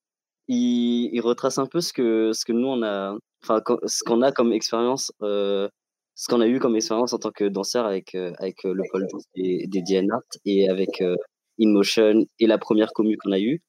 il, 0.47 1.09
il, 1.13 1.21
retrace 1.21 1.57
un 1.57 1.65
peu 1.65 1.81
ce 1.81 1.91
que, 1.91 2.31
ce 2.33 2.45
que 2.45 2.53
nous 2.53 2.67
on 2.67 2.83
a, 2.83 3.17
enfin, 3.43 3.61
ce 3.85 4.03
qu'on 4.03 4.21
a 4.21 4.31
comme 4.31 4.53
expérience 4.53 5.11
euh, 5.21 5.67
ce 6.17 6.27
qu'on 6.27 6.41
a 6.41 6.47
eu 6.47 6.59
comme 6.59 6.75
expérience 6.75 7.13
en 7.13 7.19
tant 7.19 7.31
que 7.31 7.45
danseur 7.45 7.85
avec, 7.85 8.15
euh, 8.15 8.33
avec 8.39 8.65
euh, 8.65 8.73
le 8.73 8.83
pôle 8.91 9.07
des, 9.35 9.67
des 9.67 9.81
DN 9.83 10.11
Art 10.11 10.23
et 10.45 10.67
avec 10.67 10.99
euh, 11.01 11.15
InMotion 11.61 12.25
et 12.39 12.47
la 12.47 12.57
première 12.57 12.91
commu 12.91 13.17
qu'on 13.17 13.31
a 13.31 13.39
eue. 13.39 13.61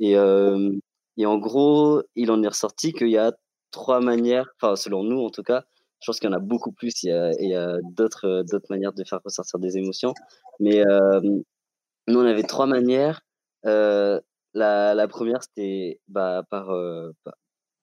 Et, 0.00 0.12
et 0.12 1.26
en 1.26 1.38
gros, 1.38 2.02
il 2.16 2.30
en 2.30 2.42
est 2.42 2.48
ressorti 2.48 2.92
qu'il 2.92 3.08
y 3.08 3.16
a 3.16 3.32
trois 3.70 4.00
manières, 4.00 4.50
enfin 4.60 4.76
selon 4.76 5.04
nous 5.04 5.20
en 5.20 5.30
tout 5.30 5.42
cas, 5.42 5.64
je 6.02 6.06
pense 6.06 6.20
qu'il 6.20 6.28
y 6.28 6.32
en 6.32 6.36
a 6.36 6.40
beaucoup 6.40 6.70
plus, 6.70 7.02
il 7.02 7.08
y 7.08 7.12
a, 7.12 7.30
il 7.40 7.48
y 7.48 7.54
a 7.54 7.78
d'autres, 7.92 8.44
d'autres 8.50 8.66
manières 8.68 8.92
de 8.92 9.02
faire 9.04 9.20
ressortir 9.24 9.58
des 9.58 9.78
émotions. 9.78 10.12
Mais 10.60 10.82
nous, 10.82 12.20
on 12.20 12.26
avait 12.26 12.42
trois 12.42 12.66
manières. 12.66 13.22
la, 13.64 14.20
la 14.52 15.08
première, 15.08 15.42
c'était 15.42 15.98
bah, 16.08 16.42
par, 16.50 16.70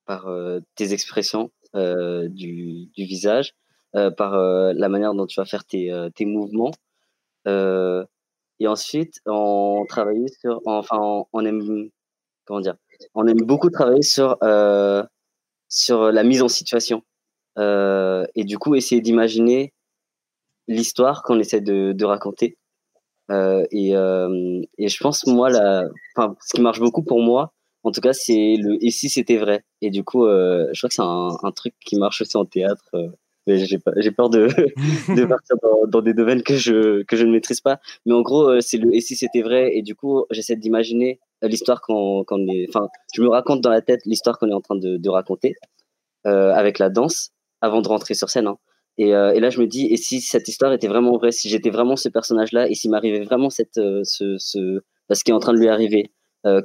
par, 0.06 0.30
tes 0.76 0.94
expressions 0.94 1.52
du, 1.74 2.86
du 2.96 3.06
visage. 3.06 3.56
Euh, 3.96 4.10
par 4.10 4.34
euh, 4.34 4.74
la 4.76 4.90
manière 4.90 5.14
dont 5.14 5.28
tu 5.28 5.40
vas 5.40 5.46
faire 5.46 5.66
tes, 5.66 5.92
euh, 5.92 6.10
tes 6.10 6.26
mouvements. 6.26 6.72
et 7.46 8.68
ensuite, 8.68 9.20
on 9.28 9.86
sur, 10.42 10.62
enfin, 10.66 11.26
on, 11.32 11.46
aime, 11.46 11.90
comment 12.46 12.62
dire, 12.62 12.76
on 13.14 13.28
aime 13.28 13.42
beaucoup 13.44 13.70
travailler 13.70 14.02
sur, 14.02 14.38
sur 15.70 16.12
la 16.12 16.24
mise 16.24 16.42
en 16.42 16.48
situation. 16.48 17.04
et 17.58 18.44
du 18.46 18.58
coup, 18.58 18.76
essayer 18.76 19.02
d'imaginer 19.02 19.74
l'histoire 20.68 21.24
qu'on 21.24 21.40
essaie 21.40 21.62
de, 21.62 22.06
raconter. 22.06 22.58
Et, 23.30 23.90
et, 23.92 24.88
je 24.90 24.98
pense, 25.04 25.28
moi, 25.28 25.50
la, 25.50 25.84
ce 26.18 26.56
qui 26.56 26.62
marche 26.62 26.80
beaucoup 26.80 27.04
pour 27.04 27.22
moi, 27.22 27.54
en 27.84 27.92
tout 27.92 28.02
cas, 28.02 28.14
c'est 28.14 28.56
le 28.58 28.84
et 28.84 28.92
si 28.92 29.10
c'était 29.10 29.38
vrai? 29.38 29.64
Et 29.82 29.92
du 29.92 30.04
coup, 30.04 30.26
je 30.26 30.78
crois 30.80 30.90
que 30.90 30.96
c'est 30.96 31.02
un, 31.04 31.52
truc 31.56 31.76
qui 31.86 31.98
marche 31.98 32.22
aussi 32.22 32.38
en 32.38 32.46
théâtre 32.46 32.96
j'ai 33.48 34.12
peur 34.12 34.30
de, 34.30 34.48
de 35.16 35.26
partir 35.26 35.56
dans, 35.62 35.88
dans, 35.88 36.02
des 36.02 36.14
domaines 36.14 36.44
que 36.44 36.56
je, 36.56 37.04
que 37.04 37.16
je 37.16 37.26
ne 37.26 37.32
maîtrise 37.32 37.62
pas. 37.62 37.80
Mais 38.06 38.14
en 38.14 38.22
gros, 38.22 38.50
euh, 38.50 38.62
c'est 38.62 38.78
le 38.78 38.94
et 38.94 39.02
si 39.02 39.16
c'était 39.16 39.42
vrai. 39.42 39.76
Et 39.76 39.82
du 39.82 39.96
coup, 39.96 40.26
j'essaie 40.32 40.56
d'imaginer 40.56 41.20
euh, 41.44 41.48
l'histoire 41.48 41.82
qu'on 41.82 42.24
qu'on 42.26 42.48
est. 42.48 42.68
Enfin, 42.70 42.88
je 43.14 43.22
me 43.22 43.30
raconte 43.30 43.62
dans 43.62 43.70
la 43.70 43.82
tête 43.82 44.02
l'histoire 44.06 44.38
qu'on 44.40 44.50
est 44.50 44.54
en 44.54 44.62
train 44.62 44.76
de, 44.76 44.98
de 44.98 45.10
raconter 45.10 45.56
euh, 46.26 46.54
avec 46.54 46.80
la 46.80 46.90
danse 46.90 47.32
avant 47.60 47.82
de 47.82 47.88
rentrer 47.90 48.14
sur 48.14 48.30
scène. 48.30 48.48
Hein. 48.48 48.58
Et, 48.98 49.14
euh, 49.14 49.34
et, 49.34 49.42
là, 49.42 49.50
je 49.50 49.60
me 49.60 49.68
dis, 49.68 49.88
et 49.88 49.98
si 49.98 50.22
cette 50.22 50.48
histoire 50.48 50.72
était 50.72 50.88
vraiment 50.88 51.18
vraie, 51.18 51.34
si 51.34 51.50
j'étais 51.50 51.70
vraiment 51.70 51.98
ce 51.98 52.08
personnage-là, 52.08 52.70
et 52.70 52.76
s'il 52.76 52.92
m'arrivait 52.92 53.24
vraiment 53.24 53.50
cette, 53.50 53.78
euh, 53.78 54.02
ce, 54.06 54.38
ce, 54.38 54.80
ce 55.12 55.24
qui 55.26 55.32
est 55.32 55.34
en 55.34 55.40
train 55.40 55.52
de 55.52 55.58
lui 55.58 55.68
arriver, 55.68 56.12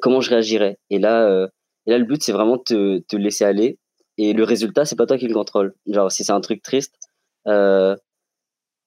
comment 0.03 0.21
je 0.21 0.31
réagirais? 0.31 0.79
Et 0.91 0.99
là, 0.99 1.49
et 1.87 1.91
là, 1.91 1.99
le 1.99 2.05
but, 2.05 2.23
c'est 2.23 2.33
vraiment 2.33 2.57
de 2.57 2.63
te, 2.63 2.99
te 2.99 3.17
laisser 3.17 3.45
aller 3.45 3.79
et 4.19 4.33
le 4.33 4.45
résultat, 4.45 4.85
c'est 4.85 4.97
pas 4.97 5.07
toi 5.07 5.17
qui 5.17 5.29
le 5.29 5.35
contrôle. 5.35 5.75
Genre, 5.87 6.11
si 6.13 6.25
c'est 6.25 6.33
un 6.33 6.41
truc 6.41 6.63
triste, 6.63 6.95
euh, 7.47 7.97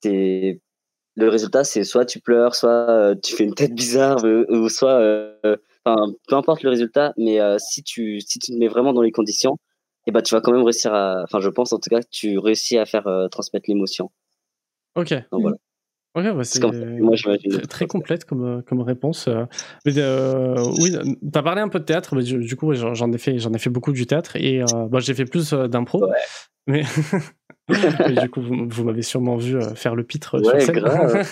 le 0.03 1.29
résultat, 1.29 1.63
c'est 1.63 1.83
soit 1.83 2.05
tu 2.05 2.19
pleures, 2.19 2.55
soit 2.55 2.89
euh, 2.89 3.15
tu 3.21 3.35
fais 3.35 3.43
une 3.43 3.55
tête 3.55 3.73
bizarre, 3.73 4.23
euh, 4.25 4.45
ou 4.49 4.69
soit, 4.69 4.99
euh, 4.99 5.57
enfin, 5.85 6.11
peu 6.27 6.35
importe 6.35 6.63
le 6.63 6.69
résultat, 6.69 7.13
mais 7.17 7.39
si 7.59 7.83
tu 7.83 8.21
si 8.21 8.39
tu 8.39 8.51
te 8.51 8.57
mets 8.57 8.67
vraiment 8.67 8.93
dans 8.93 9.01
les 9.01 9.11
conditions, 9.11 9.55
et 10.07 10.09
eh 10.09 10.11
ben, 10.11 10.21
tu 10.21 10.33
vas 10.33 10.41
quand 10.41 10.51
même 10.51 10.63
réussir 10.63 10.93
à, 10.93 11.21
enfin, 11.23 11.39
je 11.39 11.49
pense 11.49 11.73
en 11.73 11.79
tout 11.79 11.89
cas, 11.89 12.01
tu 12.09 12.37
réussis 12.39 12.77
à 12.77 12.85
faire 12.85 13.07
transmettre 13.31 13.65
l'émotion. 13.69 14.11
Ok. 14.95 15.13
Donc 15.31 15.41
voilà. 15.41 15.57
Ok, 16.13 16.25
bah 16.35 16.43
c'est 16.43 16.59
très, 16.59 17.61
très 17.67 17.87
complète 17.87 18.25
comme, 18.25 18.63
comme 18.63 18.81
réponse. 18.81 19.29
Mais 19.85 19.93
euh, 19.97 20.55
oui, 20.81 20.93
t'as 21.31 21.41
parlé 21.41 21.61
un 21.61 21.69
peu 21.69 21.79
de 21.79 21.85
théâtre, 21.85 22.15
mais 22.15 22.23
du, 22.23 22.55
coup 22.57 22.73
j'en 22.73 23.11
ai 23.13 23.17
fait 23.17 23.39
j'en 23.39 23.53
ai 23.53 23.59
fait 23.59 23.69
beaucoup 23.69 23.93
du 23.93 24.05
théâtre 24.05 24.35
et 24.35 24.61
euh, 24.61 24.87
bah, 24.89 24.99
j'ai 24.99 25.13
fait 25.13 25.25
plus 25.25 25.53
d'impro. 25.53 26.05
Ouais. 26.05 26.17
Mais 26.67 26.83
du 28.21 28.29
coup, 28.29 28.41
vous, 28.41 28.83
m'avez 28.83 29.01
sûrement 29.01 29.37
vu 29.37 29.55
euh, 29.55 29.75
faire 29.75 29.95
le 29.95 30.03
pitre 30.03 30.39
ouais, 30.39 30.59
sur 30.59 30.61
scène. 30.61 30.83
Grave. 30.83 31.25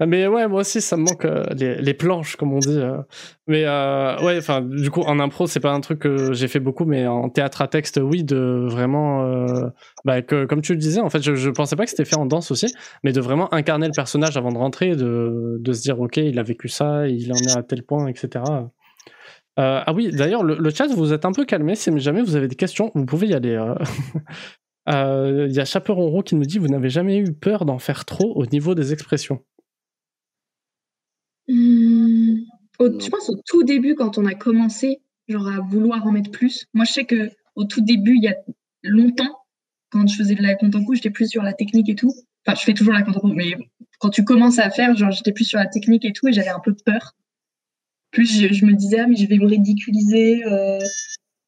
mais 0.06 0.26
ouais, 0.26 0.46
moi 0.48 0.60
aussi, 0.60 0.80
ça 0.80 0.96
me 0.96 1.02
manque 1.02 1.24
euh, 1.24 1.44
les, 1.56 1.76
les, 1.76 1.94
planches, 1.94 2.36
comme 2.36 2.52
on 2.52 2.58
dit. 2.58 2.78
Euh. 2.78 2.98
Mais 3.46 3.64
ouais, 3.64 4.38
enfin, 4.38 4.60
du 4.60 4.90
coup, 4.90 5.00
en 5.00 5.18
impro, 5.18 5.46
c'est 5.46 5.60
pas 5.60 5.72
un 5.72 5.80
truc 5.80 6.00
que 6.00 6.32
j'ai 6.32 6.48
fait 6.48 6.60
beaucoup, 6.60 6.84
mais 6.84 7.06
en 7.06 7.28
théâtre 7.28 7.62
à 7.62 7.68
texte, 7.68 8.00
oui, 8.02 8.22
de 8.22 8.66
vraiment, 8.68 9.46
bah, 10.04 10.22
que, 10.22 10.44
comme 10.44 10.60
tu 10.60 10.72
le 10.72 10.78
disais, 10.78 11.00
en 11.00 11.10
fait, 11.10 11.22
je, 11.22 11.34
je 11.34 11.50
pensais 11.50 11.76
pas 11.76 11.84
que 11.84 11.90
c'était 11.90 12.04
fait 12.04 12.18
en 12.18 12.26
danse 12.26 12.50
aussi, 12.50 12.72
mais 13.02 13.12
de 13.12 13.20
vraiment 13.20 13.52
incarner 13.52 13.86
le 13.86 13.92
personnage 13.94 14.36
avant 14.36 14.52
de 14.52 14.58
rentrer, 14.58 14.94
de, 14.94 15.56
de 15.58 15.72
se 15.72 15.82
dire, 15.82 16.00
ok, 16.00 16.18
il 16.18 16.38
a 16.38 16.42
vécu 16.42 16.68
ça, 16.68 17.06
il 17.08 17.32
en 17.32 17.36
est 17.36 17.56
à 17.56 17.62
tel 17.62 17.82
point, 17.82 18.06
etc. 18.08 18.44
Euh, 19.58 19.82
ah 19.86 19.92
oui, 19.92 20.10
d'ailleurs, 20.10 20.42
le, 20.42 20.70
chat, 20.70 20.88
vous 20.88 21.12
êtes 21.12 21.24
un 21.24 21.32
peu 21.32 21.44
calmé. 21.44 21.74
Si 21.76 21.90
jamais 22.00 22.22
vous 22.22 22.36
avez 22.36 22.48
des 22.48 22.56
questions, 22.56 22.90
vous 22.94 23.06
pouvez 23.06 23.28
y 23.28 23.34
aller. 23.34 23.54
Euh. 23.54 23.74
Euh, 24.86 25.46
il 25.48 25.54
y 25.54 25.60
a 25.60 25.64
Chaperon 25.64 26.20
qui 26.20 26.34
nous 26.34 26.44
dit 26.44 26.58
Vous 26.58 26.68
n'avez 26.68 26.90
jamais 26.90 27.16
eu 27.16 27.32
peur 27.32 27.64
d'en 27.64 27.78
faire 27.78 28.04
trop 28.04 28.34
au 28.34 28.44
niveau 28.44 28.74
des 28.74 28.92
expressions 28.92 29.42
mmh, 31.48 32.34
Je 32.78 33.08
pense 33.08 33.30
au 33.30 33.36
tout 33.46 33.62
début, 33.62 33.94
quand 33.94 34.18
on 34.18 34.26
a 34.26 34.34
commencé 34.34 35.00
genre 35.26 35.48
à 35.48 35.60
vouloir 35.60 36.06
en 36.06 36.12
mettre 36.12 36.30
plus. 36.30 36.66
Moi, 36.74 36.84
je 36.84 36.92
sais 36.92 37.06
que 37.06 37.30
au 37.54 37.64
tout 37.64 37.80
début, 37.80 38.16
il 38.16 38.24
y 38.24 38.28
a 38.28 38.36
longtemps, 38.82 39.38
quand 39.88 40.06
je 40.06 40.16
faisais 40.16 40.34
de 40.34 40.42
la 40.42 40.54
contempo, 40.54 40.92
j'étais 40.92 41.08
plus 41.08 41.30
sur 41.30 41.42
la 41.42 41.54
technique 41.54 41.88
et 41.88 41.94
tout. 41.94 42.12
Enfin, 42.46 42.54
je 42.54 42.64
fais 42.64 42.74
toujours 42.74 42.92
la 42.92 43.02
contempo, 43.02 43.28
mais 43.28 43.56
quand 44.00 44.10
tu 44.10 44.22
commences 44.22 44.58
à 44.58 44.68
faire, 44.68 44.94
genre, 44.94 45.12
j'étais 45.12 45.32
plus 45.32 45.46
sur 45.46 45.58
la 45.58 45.66
technique 45.66 46.04
et 46.04 46.12
tout, 46.12 46.28
et 46.28 46.32
j'avais 46.34 46.50
un 46.50 46.60
peu 46.60 46.74
peur 46.74 47.14
plus 48.14 48.40
je, 48.40 48.64
me 48.64 48.72
disais, 48.72 49.00
ah, 49.00 49.06
mais 49.06 49.16
je 49.16 49.26
vais 49.26 49.36
me 49.36 49.46
ridiculiser. 49.46 50.44
Euh, 50.46 50.78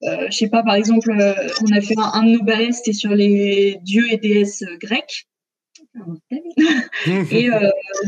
euh, 0.02 0.26
je 0.30 0.36
sais 0.36 0.48
pas, 0.48 0.62
par 0.62 0.74
exemple, 0.74 1.10
euh, 1.10 1.34
on 1.62 1.72
a 1.72 1.80
fait 1.80 1.94
un, 1.96 2.24
de 2.24 2.32
nos 2.32 2.42
ballets, 2.42 2.72
c'était 2.72 2.92
sur 2.92 3.14
les 3.14 3.78
dieux 3.82 4.04
et 4.10 4.18
déesses 4.18 4.64
grecs. 4.80 5.26
et 7.06 7.48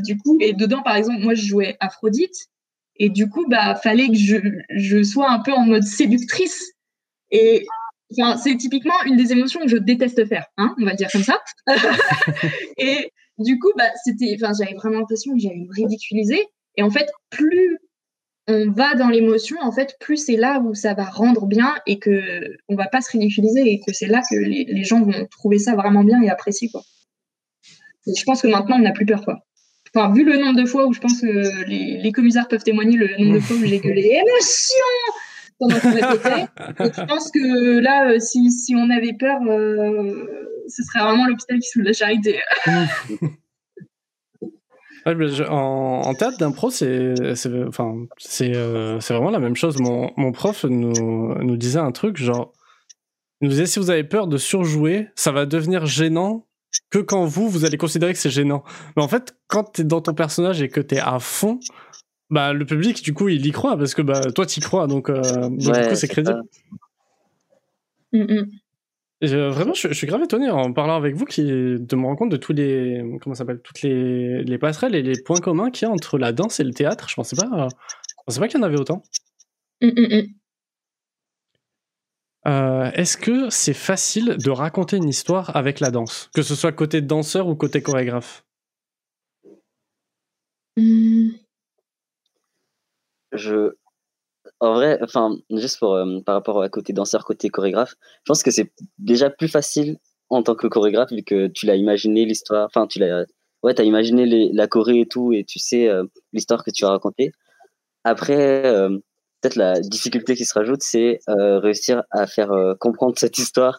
du 0.05 0.19
coup, 0.19 0.37
et 0.41 0.53
dedans, 0.53 0.83
par 0.83 0.97
exemple, 0.97 1.23
moi, 1.23 1.35
je 1.35 1.47
jouais 1.47 1.77
Aphrodite. 1.81 2.49
Et 2.97 3.09
du 3.09 3.29
coup, 3.29 3.47
bah, 3.49 3.77
fallait 3.77 4.09
que 4.09 4.17
je, 4.17 4.37
je 4.71 5.03
sois 5.03 5.31
un 5.31 5.39
peu 5.39 5.53
en 5.53 5.65
mode 5.65 5.85
séductrice. 5.85 6.73
Et 7.31 7.65
enfin, 8.13 8.37
c'est 8.37 8.57
typiquement 8.57 9.01
une 9.07 9.17
des 9.17 9.33
émotions 9.33 9.61
que 9.61 9.69
je 9.69 9.77
déteste 9.77 10.27
faire, 10.27 10.47
hein, 10.57 10.75
on 10.81 10.85
va 10.85 10.95
dire 10.95 11.09
comme 11.13 11.23
ça. 11.23 11.39
et 12.77 13.13
du 13.39 13.59
coup, 13.59 13.71
bah, 13.77 13.89
c'était, 14.05 14.37
enfin, 14.41 14.53
j'avais 14.59 14.75
vraiment 14.75 14.99
l'impression 14.99 15.33
que 15.35 15.39
j'allais 15.41 15.65
me 15.69 15.73
ridiculiser. 15.73 16.45
Et 16.77 16.83
en 16.83 16.91
fait, 16.91 17.09
plus 17.31 17.79
on 18.49 18.71
va 18.71 18.95
dans 18.95 19.09
l'émotion, 19.09 19.57
en 19.61 19.71
fait, 19.71 19.97
plus 20.01 20.17
c'est 20.17 20.37
là 20.37 20.61
où 20.61 20.75
ça 20.75 20.95
va 20.95 21.05
rendre 21.05 21.47
bien 21.47 21.75
et 21.87 21.99
que 21.99 22.57
on 22.69 22.75
va 22.75 22.87
pas 22.87 23.01
se 23.01 23.11
ridiculiser 23.11 23.61
et 23.71 23.81
que 23.81 23.93
c'est 23.93 24.07
là 24.07 24.23
que 24.29 24.37
les, 24.37 24.85
gens 24.85 25.03
vont 25.03 25.27
trouver 25.31 25.59
ça 25.59 25.75
vraiment 25.75 26.03
bien 26.03 26.21
et 26.23 26.31
apprécier 26.31 26.71
quoi. 26.71 26.83
je 28.07 28.25
pense 28.25 28.43
que 28.43 28.49
maintenant 28.49 28.77
on 28.77 28.83
n'a 28.83 28.93
plus 28.93 29.07
peur 29.07 29.23
quoi. 29.25 29.41
Enfin, 29.95 30.13
vu 30.13 30.25
le 30.25 30.37
nombre 30.37 30.61
de 30.61 30.67
fois 30.67 30.87
où 30.87 30.93
je 30.93 31.01
pense 31.01 31.21
que 31.21 31.67
les, 31.67 31.99
les 32.03 32.13
commissaires 32.13 32.49
peuvent 32.49 32.63
témoigner 32.63 32.97
le 32.97 33.09
nombre 33.19 33.35
de 33.35 33.41
fois 33.41 33.57
où 33.57 33.65
j'ai 33.65 33.81
gueulé 33.81 34.21
émotion, 34.27 34.85
pendant 35.59 35.79
qu'on 35.81 35.91
je 35.91 37.05
pense 37.07 37.31
que 37.31 37.79
là, 37.81 38.11
euh, 38.11 38.19
si, 38.19 38.51
si 38.51 38.75
on 38.77 38.91
avait 38.91 39.15
peur, 39.19 39.41
euh, 39.47 40.55
ce 40.69 40.83
serait 40.85 41.01
vraiment 41.01 41.27
l'hôpital 41.27 41.59
qui 41.59 41.69
sous 41.69 41.81
la 41.81 41.93
charité. 41.93 42.41
en, 45.49 46.03
en, 46.05 46.15
théâtre 46.15 46.39
d'impro, 46.39 46.71
c'est 46.71 47.15
enfin, 47.67 47.95
c'est 48.19 48.53
vraiment 48.53 49.31
la 49.31 49.39
même 49.39 49.57
chose. 49.57 49.79
Mon, 49.79 50.13
mon 50.17 50.33
prof 50.33 50.65
nous, 50.65 51.35
nous 51.35 51.57
disait 51.57 51.79
un 51.79 51.93
truc, 51.93 52.17
genre, 52.17 52.53
il 53.41 53.47
nous 53.47 53.51
disait 53.51 53.67
si 53.67 53.79
vous 53.79 53.91
avez 53.91 54.05
peur 54.05 54.27
de 54.27 54.37
surjouer, 54.37 55.09
ça 55.15 55.33
va 55.33 55.47
devenir 55.47 55.87
gênant 55.87 56.47
que 56.91 56.99
quand 56.99 57.25
vous, 57.25 57.49
vous 57.49 57.65
allez 57.65 57.77
considérer 57.77 58.13
que 58.13 58.19
c'est 58.19 58.31
gênant. 58.31 58.65
Mais 58.97 59.03
en 59.03 59.09
fait, 59.09 59.37
quand 59.47 59.65
t'es 59.65 59.85
dans 59.85 60.01
ton 60.01 60.15
personnage 60.15 60.61
et 60.63 60.69
que 60.69 60.81
t'es 60.81 60.99
à 60.99 61.19
fond, 61.19 61.61
bah 62.31 62.53
le 62.53 62.67
public, 62.67 63.03
du 63.03 63.15
coup, 63.15 63.29
il 63.29 63.47
y 63.47 63.53
croit 63.53 63.77
parce 63.77 63.95
que 63.95 64.03
bah 64.03 64.21
toi, 64.33 64.47
t'y 64.47 64.61
crois, 64.61 64.87
donc, 64.87 65.09
euh, 65.09 65.49
du 65.51 65.71
coup, 65.71 65.95
c'est 65.95 66.09
crédible. 66.09 66.43
Mm, 68.13 68.23
mm. 68.23 68.51
Vraiment, 69.21 69.75
je, 69.75 69.93
suis 69.93 70.07
grave 70.07 70.23
étonné 70.23 70.49
en 70.51 70.73
parlant 70.73 70.97
avec 70.97 71.15
vous 71.15 71.25
qui, 71.25 71.43
de 71.45 71.97
me 71.97 72.05
rendre 72.05 72.19
compte 72.19 72.31
de 72.31 72.37
tous 72.37 72.53
les, 72.53 73.03
comment 73.21 73.35
s'appelle, 73.35 73.61
toutes 73.61 73.83
les, 73.83 74.45
les, 74.45 74.59
passerelles 74.59 74.95
et 74.95 75.03
les 75.03 75.21
points 75.21 75.41
communs 75.41 75.71
qu'il 75.71 75.89
y 75.89 75.91
a 75.91 75.93
entre 75.93 76.19
la 76.19 76.33
danse 76.33 76.61
et 76.61 76.65
le 76.65 76.73
théâtre. 76.73 77.09
Je 77.09 77.15
pensais 77.15 77.37
pas, 77.37 77.69
je 77.69 78.15
pensais 78.27 78.41
pas 78.41 78.49
qu'il 78.49 78.61
y 78.61 78.63
en 78.63 78.67
avait 78.67 78.79
autant. 78.79 79.03
Mm, 79.81 80.23
euh, 82.47 82.91
est-ce 82.93 83.17
que 83.17 83.51
c'est 83.51 83.75
facile 83.75 84.37
de 84.39 84.51
raconter 84.51 84.97
une 84.97 85.09
histoire 85.09 85.55
avec 85.57 85.81
la 85.81 85.91
danse? 85.91 86.31
Que 86.35 86.43
ce 86.43 86.55
soit 86.55 86.73
côté 86.73 87.01
danseur 87.03 87.49
ou 87.49 87.57
côté 87.57 87.83
chorégraphe? 87.83 88.45
Je. 93.33 93.78
En 94.61 94.75
vrai, 94.75 94.99
enfin, 95.03 95.37
juste 95.51 95.79
pour, 95.79 95.95
euh, 95.95 96.21
par 96.27 96.35
rapport 96.35 96.63
à 96.63 96.69
côté 96.69 96.93
danseur, 96.93 97.25
côté 97.25 97.49
chorégraphe, 97.49 97.95
je 98.25 98.27
pense 98.27 98.43
que 98.43 98.51
c'est 98.51 98.73
déjà 98.99 99.31
plus 99.31 99.49
facile 99.49 99.99
en 100.31 100.43
tant 100.43 100.55
que 100.55 100.67
chorégraphe 100.67 101.13
vu 101.13 101.23
que 101.23 101.47
tu 101.47 101.67
l'as 101.67 101.77
imaginé 101.77 102.25
l'histoire, 102.25 102.67
enfin, 102.67 102.87
tu 102.87 102.99
l'as. 102.99 103.25
Ouais, 103.63 103.75
t'as 103.75 103.85
imaginé 103.85 104.53
la 104.53 104.69
choré 104.69 105.01
et 105.01 105.07
tout, 105.07 105.33
et 105.33 105.45
tu 105.45 105.59
sais 105.59 105.89
euh, 105.89 106.05
l'histoire 106.33 106.65
que 106.65 106.71
tu 106.71 106.85
as 106.85 106.91
racontée. 106.91 107.33
Après, 108.05 108.63
peut-être 109.41 109.57
la 109.57 109.81
difficulté 109.81 110.35
qui 110.35 110.45
se 110.45 110.55
rajoute, 110.55 110.83
c'est 110.83 111.21
euh, 111.29 111.59
réussir 111.59 112.03
à 112.11 112.27
faire 112.27 112.53
euh, 112.53 112.75
comprendre 112.75 113.19
cette 113.19 113.39
histoire 113.39 113.79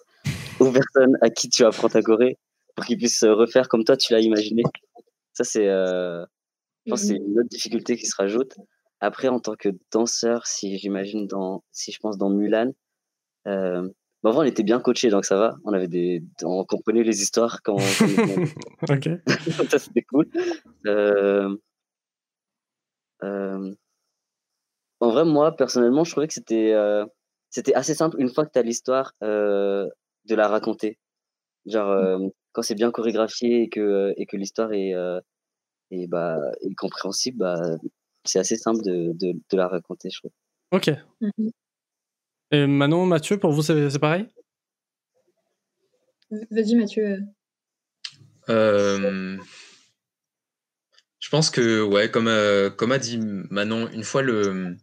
aux 0.59 0.71
personnes 0.71 1.17
à 1.21 1.29
qui 1.29 1.49
tu 1.49 1.63
apprends 1.65 1.89
ta 1.89 2.01
Corée 2.01 2.37
pour 2.75 2.85
qu'ils 2.85 2.97
puissent 2.97 3.23
refaire 3.23 3.67
comme 3.67 3.83
toi 3.83 3.97
tu 3.97 4.13
l'as 4.13 4.21
imaginé. 4.21 4.63
Ça, 5.33 5.43
c'est, 5.43 5.67
euh, 5.67 6.25
je 6.85 6.91
pense, 6.91 7.01
c'est 7.01 7.15
une 7.15 7.39
autre 7.39 7.49
difficulté 7.49 7.97
qui 7.97 8.05
se 8.05 8.15
rajoute. 8.15 8.55
Après, 9.01 9.29
en 9.29 9.39
tant 9.39 9.55
que 9.55 9.69
danseur, 9.91 10.45
si 10.45 10.77
j'imagine 10.77 11.27
dans, 11.27 11.63
si 11.71 11.91
je 11.91 11.99
pense 11.99 12.17
dans 12.17 12.29
Mulan, 12.29 12.71
euh, 13.47 13.87
bon, 14.23 14.33
on 14.35 14.43
était 14.43 14.63
bien 14.63 14.79
coachés, 14.79 15.09
donc 15.09 15.25
ça 15.25 15.37
va. 15.37 15.55
On 15.63 15.73
avait 15.73 15.87
des, 15.87 16.23
on 16.43 16.65
comprenait 16.65 17.03
les 17.03 17.21
histoires 17.21 17.61
quand. 17.63 17.77
ok. 18.89 19.09
ça 19.69 19.79
c'était 19.79 20.03
cool. 20.03 20.27
Euh, 20.85 21.55
euh, 23.23 23.73
en 24.99 25.09
vrai, 25.09 25.25
moi, 25.25 25.55
personnellement, 25.55 26.03
je 26.03 26.11
trouvais 26.11 26.27
que 26.27 26.33
c'était 26.33 26.73
euh, 26.73 27.05
c'était 27.49 27.73
assez 27.73 27.95
simple 27.95 28.17
une 28.19 28.29
fois 28.29 28.45
que 28.45 28.51
tu 28.51 28.59
as 28.59 28.63
l'histoire 28.63 29.13
euh, 29.23 29.87
de 30.25 30.35
la 30.35 30.47
raconter. 30.47 30.99
Genre, 31.65 31.89
euh, 31.89 32.19
quand 32.53 32.61
c'est 32.63 32.75
bien 32.75 32.91
chorégraphié 32.91 33.63
et 33.63 33.69
que, 33.69 34.13
et 34.17 34.25
que 34.25 34.37
l'histoire 34.37 34.73
est, 34.73 34.93
est, 35.91 36.07
bah, 36.07 36.37
est 36.61 36.75
compréhensible, 36.75 37.39
bah, 37.39 37.61
c'est 38.23 38.39
assez 38.39 38.55
simple 38.55 38.81
de, 38.83 39.13
de, 39.13 39.33
de, 39.33 39.57
la 39.57 39.67
raconter, 39.67 40.09
je 40.09 40.19
trouve. 40.19 40.31
Ok. 40.71 40.91
Mmh 41.21 41.49
et 42.51 42.65
Manon, 42.65 43.05
Mathieu, 43.05 43.37
pour 43.37 43.51
vous, 43.51 43.61
c'est 43.61 43.99
pareil? 43.99 44.25
Vas-y, 46.49 46.73
Mathieu. 46.73 47.19
je 48.47 49.37
pense 51.29 51.51
que, 51.51 51.83
ouais, 51.83 52.09
comme, 52.09 52.31
comme 52.75 52.91
a 52.91 52.97
dit 52.97 53.19
Manon, 53.19 53.87
une 53.91 54.03
fois 54.03 54.23
le, 54.23 54.75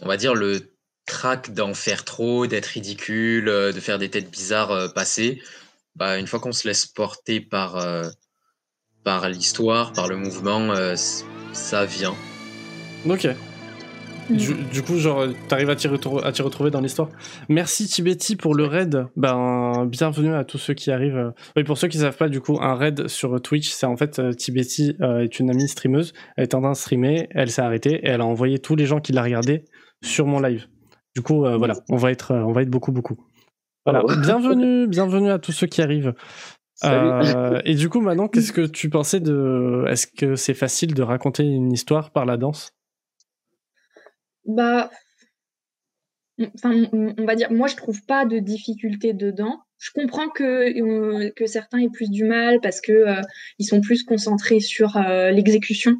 on 0.00 0.08
va 0.08 0.16
dire, 0.16 0.34
le 0.34 0.72
trac 1.06 1.52
d'en 1.52 1.74
faire 1.74 2.04
trop, 2.04 2.46
d'être 2.46 2.66
ridicule, 2.66 3.48
euh, 3.48 3.72
de 3.72 3.80
faire 3.80 3.98
des 3.98 4.10
têtes 4.10 4.30
bizarres 4.30 4.70
euh, 4.70 4.88
passer, 4.88 5.42
bah, 5.96 6.18
une 6.18 6.26
fois 6.26 6.40
qu'on 6.40 6.52
se 6.52 6.66
laisse 6.66 6.86
porter 6.86 7.40
par, 7.40 7.76
euh, 7.76 8.08
par 9.04 9.28
l'histoire, 9.28 9.92
par 9.92 10.08
le 10.08 10.16
mouvement, 10.16 10.72
ça 11.52 11.84
vient. 11.84 12.14
Ok. 13.08 13.28
Mm. 14.30 14.36
Du, 14.72 14.82
coup, 14.82 14.96
genre, 14.98 15.26
t'arrives 15.48 15.70
à 15.70 15.76
t'y 15.76 15.88
retrouver 15.88 16.70
dans 16.70 16.80
l'histoire. 16.80 17.08
Merci 17.48 17.86
Tibeti 17.86 18.36
pour 18.36 18.54
le 18.54 18.64
raid. 18.64 19.06
Ben, 19.16 19.86
bienvenue 19.86 20.34
à 20.34 20.44
tous 20.44 20.58
ceux 20.58 20.74
qui 20.74 20.90
arrivent. 20.90 21.32
Oui, 21.56 21.64
pour 21.64 21.76
ceux 21.76 21.88
qui 21.88 21.98
savent 21.98 22.16
pas, 22.16 22.28
du 22.28 22.40
coup, 22.40 22.58
un 22.60 22.74
raid 22.74 23.08
sur 23.08 23.40
Twitch, 23.42 23.70
c'est 23.70 23.86
en 23.86 23.96
fait 23.96 24.20
Tibeti 24.36 24.96
est 25.00 25.38
une 25.40 25.50
amie 25.50 25.68
streameuse. 25.68 26.12
Elle 26.36 26.44
est 26.44 26.54
en 26.54 26.60
train 26.60 26.72
de 26.72 26.76
streamer, 26.76 27.28
elle 27.32 27.50
s'est 27.50 27.62
arrêtée 27.62 27.94
et 27.94 28.08
elle 28.08 28.20
a 28.20 28.26
envoyé 28.26 28.58
tous 28.58 28.76
les 28.76 28.86
gens 28.86 29.00
qui 29.00 29.12
la 29.12 29.22
regardaient 29.22 29.64
sur 30.02 30.26
mon 30.26 30.40
live. 30.40 30.66
Du 31.14 31.22
coup, 31.22 31.44
euh, 31.44 31.56
voilà, 31.56 31.74
on 31.90 31.96
va 31.96 32.10
être, 32.10 32.32
euh, 32.32 32.42
on 32.42 32.52
va 32.52 32.62
être 32.62 32.70
beaucoup, 32.70 32.92
beaucoup. 32.92 33.16
Voilà. 33.84 34.02
Oh. 34.04 34.12
bienvenue, 34.20 34.86
bienvenue 34.86 35.30
à 35.30 35.38
tous 35.38 35.52
ceux 35.52 35.66
qui 35.66 35.82
arrivent. 35.82 36.14
Euh, 36.84 37.60
et 37.64 37.74
du 37.74 37.88
coup, 37.88 38.00
maintenant, 38.00 38.28
qu'est-ce 38.28 38.52
que 38.52 38.66
tu 38.66 38.88
pensais 38.88 39.20
de 39.20 39.84
Est-ce 39.88 40.06
que 40.06 40.36
c'est 40.36 40.54
facile 40.54 40.94
de 40.94 41.02
raconter 41.02 41.42
une 41.42 41.72
histoire 41.72 42.10
par 42.10 42.24
la 42.24 42.36
danse? 42.36 42.72
Bah, 44.44 44.90
enfin, 46.54 46.84
on 46.92 47.24
va 47.24 47.34
dire, 47.34 47.52
moi, 47.52 47.68
je 47.68 47.76
trouve 47.76 48.04
pas 48.06 48.24
de 48.24 48.38
difficulté 48.38 49.12
dedans. 49.12 49.60
Je 49.78 49.90
comprends 49.94 50.28
que 50.28 51.30
que 51.30 51.46
certains 51.46 51.78
aient 51.78 51.90
plus 51.92 52.10
du 52.10 52.24
mal 52.24 52.60
parce 52.60 52.80
que 52.80 53.04
ils 53.58 53.66
sont 53.66 53.80
plus 53.80 54.04
concentrés 54.04 54.60
sur 54.60 54.96
l'exécution 54.98 55.96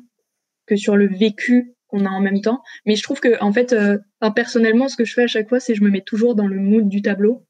que 0.66 0.76
sur 0.76 0.97
le 0.97 1.09
vécu 1.09 1.74
qu'on 1.93 2.07
a 2.07 2.11
en 2.11 2.20
même 2.20 2.40
temps. 2.40 2.62
Mais 2.86 2.97
je 2.97 3.03
trouve 3.03 3.20
que, 3.20 3.40
en 3.43 3.53
fait, 3.53 3.72
euh, 3.72 3.99
personnellement, 4.34 4.88
ce 4.88 4.97
que 4.97 5.05
je 5.05 5.12
fais 5.12 5.24
à 5.24 5.26
chaque 5.26 5.49
fois, 5.49 5.61
c'est 5.61 5.74
je 5.74 5.84
me 5.84 5.90
mets 5.90 6.01
toujours 6.01 6.34
dans 6.34 6.47
le 6.47 6.59
mood 6.59 6.88
du 6.88 7.03
tableau. 7.03 7.45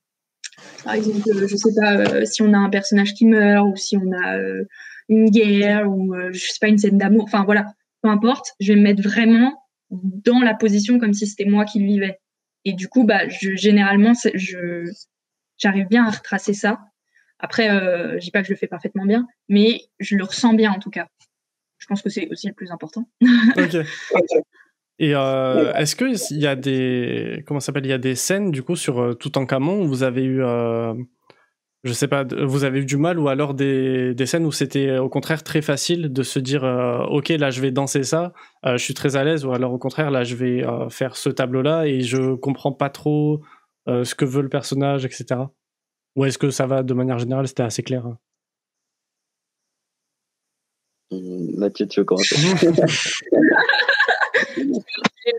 Par 0.85 0.95
exemple, 0.95 1.23
euh, 1.29 1.47
je 1.49 1.57
sais 1.57 1.75
pas 1.81 1.97
euh, 1.97 2.25
si 2.25 2.43
on 2.43 2.53
a 2.53 2.59
un 2.59 2.69
personnage 2.69 3.15
qui 3.15 3.27
meurt 3.27 3.67
ou 3.67 3.77
si 3.77 3.97
on 3.97 4.13
a 4.13 4.37
une 5.09 5.31
guerre 5.31 5.89
ou 5.89 6.15
je 6.33 6.39
sais 6.39 6.59
pas 6.61 6.69
une 6.69 6.79
scène 6.79 6.99
d'amour. 6.99 7.25
Enfin 7.25 7.45
voilà, 7.45 7.67
peu 8.03 8.09
importe. 8.09 8.53
Je 8.61 8.73
vais 8.73 8.79
me 8.79 8.83
mettre 8.83 9.03
vraiment 9.03 9.62
dans 9.93 10.41
la 10.41 10.55
position 10.55 10.99
comme 10.99 11.13
si 11.13 11.27
c'était 11.27 11.45
moi 11.45 11.65
qui 11.65 11.79
le 11.79 11.87
vivais. 11.87 12.19
Et 12.65 12.73
du 12.73 12.89
coup, 12.89 13.05
bah, 13.05 13.29
je, 13.29 13.55
généralement, 13.55 14.13
je 14.35 14.91
j'arrive 15.59 15.87
bien 15.87 16.07
à 16.07 16.11
retracer 16.11 16.55
ça. 16.55 16.81
Après, 17.39 17.71
euh, 17.71 18.15
je 18.15 18.25
dis 18.25 18.31
pas 18.31 18.41
que 18.41 18.49
je 18.49 18.53
le 18.53 18.59
fais 18.59 18.67
parfaitement 18.67 19.05
bien, 19.05 19.27
mais 19.49 19.81
je 19.99 20.17
le 20.17 20.25
ressens 20.25 20.55
bien 20.55 20.73
en 20.73 20.79
tout 20.79 20.91
cas. 20.91 21.07
Je 21.79 21.87
pense 21.87 22.03
que 22.03 22.09
c'est 22.09 22.29
aussi 22.31 22.47
le 22.47 22.55
plus 22.55 22.71
important. 22.71 23.09
ok. 23.57 23.85
Et 24.99 25.15
euh, 25.17 25.73
est-ce 25.75 25.97
qu'il 25.97 26.39
y 26.39 26.47
a 26.47 26.55
des 26.55 27.43
comment 27.47 27.59
s'appelle 27.59 27.85
il 27.87 27.89
y 27.89 27.95
a 27.95 27.99
des 27.99 28.15
scènes 28.15 28.53
du 28.53 28.63
coup 28.63 28.77
sur 28.77 29.01
euh, 29.01 29.15
tout 29.15 29.37
en 29.37 29.47
Camon 29.47 29.83
où 29.83 29.89
vous 29.89 30.05
avez 30.05 30.23
eu 30.23 30.45
euh, 30.45 30.95
je 31.85 31.93
sais 31.93 32.09
pas 32.09 32.25
vous 32.25 32.65
avez 32.65 32.81
eu 32.81 32.85
du 32.85 32.97
mal 32.97 33.19
ou 33.19 33.29
alors 33.29 33.55
des, 33.55 34.15
des 34.15 34.27
scènes 34.27 34.47
où 34.47 34.53
c'était 34.53 34.99
au 34.99 35.09
contraire 35.09 35.43
très 35.43 35.63
facile 35.63 36.13
de 36.13 36.23
se 36.23 36.39
dire 36.39 36.63
ok 37.11 37.31
là 37.31 37.51
je 37.51 37.61
vais 37.61 37.71
danser 37.71 38.05
ça 38.05 38.33
je 38.65 38.77
suis 38.77 38.95
très 38.95 39.17
à 39.17 39.25
l'aise 39.25 39.45
ou 39.45 39.53
alors 39.53 39.73
au 39.73 39.79
contraire 39.79 40.11
là 40.11 40.23
je 40.23 40.37
vais 40.37 40.65
faire 40.91 41.17
ce 41.17 41.29
tableau 41.29 41.63
là 41.63 41.87
et 41.87 42.03
je 42.03 42.35
comprends 42.35 42.73
pas 42.73 42.89
trop 42.89 43.43
ce 43.89 44.15
que 44.15 44.25
veut 44.25 44.43
le 44.43 44.49
personnage 44.49 45.05
etc. 45.05 45.41
Ou 46.15 46.25
est-ce 46.25 46.39
que 46.39 46.51
ça 46.51 46.67
va 46.67 46.85
de 46.85 46.95
manière 46.95 47.19
générale 47.19 47.49
c'était 47.49 47.65
assez 47.65 47.83
clair 47.83 48.05
Mathieu, 51.21 51.87
tu 51.87 52.01
veux 52.01 52.05
commencer? 52.05 52.37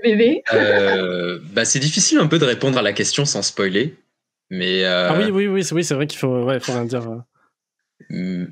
Bébé. 0.03 0.43
Euh, 0.53 1.39
bah, 1.53 1.65
c'est 1.65 1.80
difficile 1.80 2.19
un 2.19 2.27
peu 2.27 2.39
de 2.39 2.45
répondre 2.45 2.77
à 2.77 2.81
la 2.81 2.93
question 2.93 3.26
sans 3.26 3.41
spoiler. 3.41 3.95
Mais 4.49 4.84
euh, 4.84 5.10
Ah 5.10 5.18
oui, 5.18 5.32
oui, 5.32 5.48
oui, 5.48 5.64
c'est, 5.64 5.74
oui, 5.74 5.84
c'est 5.84 5.95
vrai 5.95 6.07
qu'il 6.07 6.20
faut, 6.20 6.44
ouais, 6.44 6.60
faut 6.60 6.74
rien 6.74 6.86
dire. 6.86 7.24
Mm. 8.10 8.45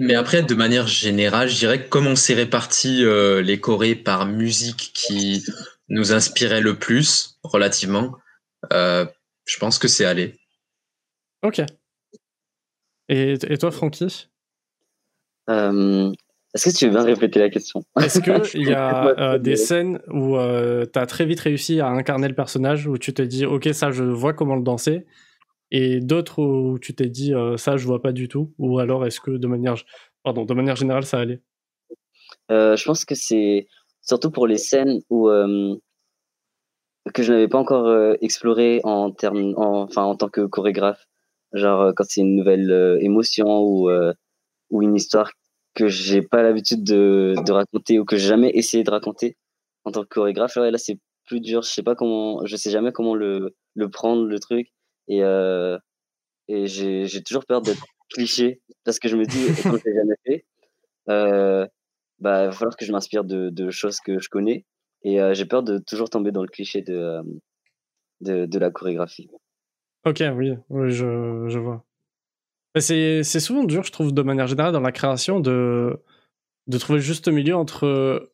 Mais 0.00 0.14
après, 0.14 0.42
de 0.42 0.54
manière 0.54 0.86
générale, 0.86 1.48
je 1.48 1.56
dirais 1.58 1.84
que 1.84 1.88
comme 1.88 2.06
on 2.06 2.16
s'est 2.16 2.34
réparti 2.34 3.04
euh, 3.04 3.42
les 3.42 3.58
chorés 3.58 3.94
par 3.94 4.26
musique 4.26 4.92
qui 4.94 5.44
nous 5.88 6.12
inspirait 6.12 6.60
le 6.60 6.78
plus, 6.78 7.38
relativement, 7.42 8.16
je 8.70 9.58
pense 9.58 9.78
que 9.78 9.88
c'est 9.88 10.04
allé. 10.04 10.38
Ok. 11.42 11.60
Et, 13.08 13.32
et 13.32 13.58
toi, 13.58 13.72
Francky? 13.72 14.28
Est-ce 16.54 16.70
que 16.70 16.76
tu 16.76 16.86
veux 16.86 16.92
bien 16.92 17.02
répéter 17.02 17.38
la 17.38 17.50
question? 17.50 17.82
Est-ce 18.00 18.20
qu'il 18.20 18.62
y 18.68 18.72
a 18.72 19.06
euh, 19.18 19.38
des 19.38 19.56
scènes 19.56 20.00
où 20.08 20.36
euh, 20.36 20.84
tu 20.92 20.98
as 20.98 21.06
très 21.06 21.26
vite 21.26 21.40
réussi 21.40 21.80
à 21.80 21.88
incarner 21.88 22.28
le 22.28 22.34
personnage, 22.34 22.86
où 22.86 22.98
tu 22.98 23.14
te 23.14 23.22
dis, 23.22 23.46
ok, 23.46 23.68
ça, 23.72 23.90
je 23.90 24.04
vois 24.04 24.32
comment 24.32 24.56
le 24.56 24.62
danser, 24.62 25.06
et 25.70 26.00
d'autres 26.00 26.42
où 26.42 26.78
tu 26.78 26.94
t'es 26.94 27.08
dit, 27.08 27.34
euh, 27.34 27.56
ça, 27.56 27.76
je 27.76 27.86
vois 27.86 28.02
pas 28.02 28.12
du 28.12 28.28
tout, 28.28 28.52
ou 28.58 28.78
alors 28.78 29.06
est-ce 29.06 29.20
que 29.20 29.30
de 29.30 29.46
manière, 29.46 29.74
pardon, 30.24 30.44
de 30.44 30.54
manière 30.54 30.76
générale, 30.76 31.04
ça 31.04 31.18
allait? 31.18 31.40
Je 32.48 32.84
pense 32.84 33.04
que 33.04 33.14
c'est 33.14 33.68
surtout 34.02 34.32
pour 34.32 34.48
les 34.48 34.58
scènes 34.58 35.00
où, 35.08 35.28
que 37.14 37.22
je 37.22 37.32
n'avais 37.32 37.48
pas 37.48 37.58
encore 37.58 37.86
euh, 37.86 38.14
exploré 38.20 38.80
en 38.84 39.10
termes, 39.10 39.54
enfin 39.56 40.02
en 40.02 40.16
tant 40.16 40.28
que 40.28 40.46
chorégraphe. 40.46 41.06
Genre 41.52 41.80
euh, 41.80 41.92
quand 41.96 42.04
c'est 42.06 42.20
une 42.20 42.36
nouvelle 42.36 42.70
euh, 42.70 42.98
émotion 43.00 43.62
ou 43.62 43.90
ou 44.70 44.82
une 44.82 44.94
histoire 44.94 45.32
que 45.80 45.88
j'ai 45.88 46.22
pas 46.22 46.42
l'habitude 46.42 46.84
de, 46.84 47.34
raconter 47.50 47.98
ou 47.98 48.04
que 48.04 48.16
j'ai 48.16 48.28
jamais 48.28 48.50
essayé 48.54 48.84
de 48.84 48.90
raconter 48.90 49.36
en 49.84 49.92
tant 49.92 50.02
que 50.02 50.08
chorégraphe. 50.08 50.56
là 50.56 50.78
c'est 50.78 50.98
plus 51.26 51.40
dur. 51.40 51.62
Je 51.62 51.70
sais 51.70 51.82
pas 51.82 51.94
comment, 51.94 52.44
je 52.44 52.56
sais 52.56 52.70
jamais 52.70 52.92
comment 52.92 53.14
le 53.14 53.54
le 53.76 53.88
prendre 53.88 54.26
le 54.26 54.38
truc 54.38 54.68
et 55.08 55.22
et 56.48 56.66
j'ai 56.66 57.22
toujours 57.22 57.46
peur 57.46 57.62
d'être 57.62 57.84
cliché 58.10 58.60
parce 58.84 58.98
que 58.98 59.08
je 59.08 59.16
me 59.16 59.24
dis 59.24 59.62
comme 59.62 59.78
je 59.78 59.84
l'ai 59.84 59.94
jamais 59.94 60.16
fait. 60.26 60.44
Euh, 61.08 61.66
bah, 62.18 62.42
il 62.42 62.46
va 62.46 62.52
falloir 62.52 62.76
que 62.76 62.84
je 62.84 62.92
m'inspire 62.92 63.24
de, 63.24 63.70
choses 63.70 64.00
que 64.00 64.18
je 64.18 64.28
connais. 64.28 64.66
Et 65.02 65.20
euh, 65.20 65.32
j'ai 65.32 65.46
peur 65.46 65.62
de 65.62 65.78
toujours 65.78 66.10
tomber 66.10 66.30
dans 66.30 66.42
le 66.42 66.48
cliché 66.48 66.82
de, 66.82 66.94
euh, 66.94 67.22
de, 68.20 68.44
de, 68.44 68.58
la 68.58 68.70
chorégraphie. 68.70 69.30
Ok, 70.04 70.22
oui, 70.34 70.52
oui 70.68 70.90
je, 70.90 71.46
je 71.48 71.58
vois. 71.58 71.84
C'est 72.78 73.22
souvent 73.22 73.64
dur, 73.64 73.82
je 73.82 73.92
trouve, 73.92 74.12
de 74.12 74.22
manière 74.22 74.46
générale, 74.46 74.72
dans 74.72 74.80
la 74.80 74.92
création, 74.92 75.40
de, 75.40 76.00
de 76.66 76.78
trouver 76.78 76.98
le 76.98 77.04
juste 77.04 77.28
milieu 77.28 77.56
entre 77.56 78.30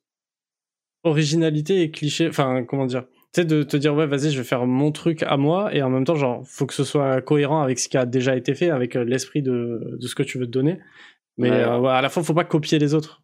originalité 1.04 1.82
et 1.82 1.90
cliché. 1.90 2.28
Enfin, 2.28 2.64
comment 2.64 2.86
dire 2.86 3.04
Tu 3.32 3.40
sais, 3.40 3.44
de 3.44 3.62
te 3.62 3.76
dire, 3.76 3.94
ouais, 3.94 4.06
vas-y, 4.06 4.30
je 4.30 4.38
vais 4.38 4.44
faire 4.44 4.66
mon 4.66 4.92
truc 4.92 5.22
à 5.22 5.36
moi, 5.36 5.74
et 5.74 5.82
en 5.82 5.88
même 5.88 6.04
temps, 6.04 6.16
genre, 6.16 6.42
faut 6.46 6.66
que 6.66 6.74
ce 6.74 6.84
soit 6.84 7.22
cohérent 7.22 7.62
avec 7.62 7.78
ce 7.78 7.88
qui 7.88 7.96
a 7.96 8.04
déjà 8.04 8.36
été 8.36 8.54
fait, 8.54 8.70
avec 8.70 8.94
l'esprit 8.94 9.42
de, 9.42 9.96
de 9.98 10.06
ce 10.06 10.14
que 10.14 10.22
tu 10.22 10.38
veux 10.38 10.46
te 10.46 10.50
donner. 10.50 10.80
Mais 11.38 11.50
à 11.50 12.00
la 12.00 12.08
fois, 12.08 12.22
faut 12.22 12.34
pas 12.34 12.44
copier 12.44 12.78
les 12.78 12.94
autres. 12.94 13.22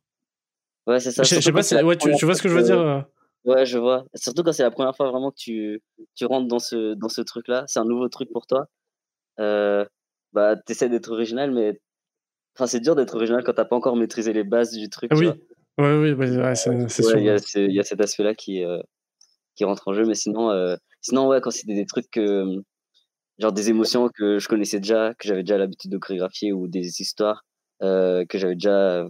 Ouais, 0.87 0.99
c'est 0.99 1.13
ça. 1.13 1.23
Je, 1.23 1.41
sais 1.41 1.53
pas 1.53 1.63
si 1.63 1.77
ouais, 1.77 1.97
tu, 1.97 2.15
tu, 2.17 2.25
vois 2.25 2.35
ce 2.35 2.43
que 2.43 2.49
je 2.49 2.55
veux 2.55 2.63
dire 2.63 2.81
euh? 2.81 3.01
Ouais, 3.45 3.67
je 3.67 3.79
vois. 3.79 4.05
Surtout 4.15 4.43
quand 4.43 4.53
c'est 4.53 4.63
la 4.63 4.71
première 4.71 4.97
fois 4.97 5.11
vraiment 5.11 5.31
que 5.31 5.37
tu, 5.37 5.83
tu 6.15 6.27
rentres 6.27 6.49
dans 6.49 6.59
ce, 6.59 6.95
dans 6.95 7.09
ce 7.09 7.21
truc-là. 7.21 7.65
C'est 7.67 7.79
un 7.79 7.85
nouveau 7.85 8.09
truc 8.09 8.31
pour 8.33 8.47
toi. 8.47 8.67
Euh, 9.41 9.85
bah, 10.33 10.57
t'essaies 10.57 10.89
d'être 10.89 11.11
original, 11.11 11.51
mais 11.53 11.81
enfin, 12.57 12.67
c'est 12.67 12.81
dur 12.81 12.95
d'être 12.95 13.15
original 13.15 13.43
quand 13.45 13.55
t'as 13.55 13.65
pas 13.65 13.77
encore 13.77 13.97
maîtrisé 13.97 14.33
les 14.33 14.45
bases 14.45 14.73
du 14.73 14.89
truc. 14.89 15.11
Oui, 15.15 15.29
oui, 15.79 16.13
oui, 16.13 16.37
ouais, 16.37 16.55
c'est 16.55 16.89
sûr. 16.89 17.17
Il 17.17 17.25
y, 17.25 17.73
y, 17.73 17.81
a 17.81 17.83
cet 17.83 18.01
aspect-là 18.01 18.35
qui, 18.35 18.65
euh, 18.65 18.81
qui 19.57 19.65
rentre 19.65 19.89
en 19.89 19.95
jeu, 19.95 20.05
mais 20.05 20.15
sinon, 20.15 20.51
euh, 20.51 20.77
sinon 21.01 21.29
ouais, 21.29 21.41
quand 21.41 21.51
c'était 21.51 21.75
des 21.75 21.87
trucs 21.87 22.11
que, 22.11 22.45
genre 23.39 23.53
des 23.53 23.71
émotions 23.71 24.09
que 24.15 24.39
je 24.39 24.49
connaissais 24.49 24.81
déjà, 24.81 25.15
que 25.15 25.27
j'avais 25.27 25.43
déjà 25.43 25.59
l'habitude 25.59 25.91
de 25.91 25.99
chorégraphier 25.99 26.53
ou 26.53 26.69
des 26.69 27.01
histoires 27.01 27.43
euh, 27.83 28.25
que 28.27 28.39
j'avais 28.39 28.55
déjà 28.55 29.07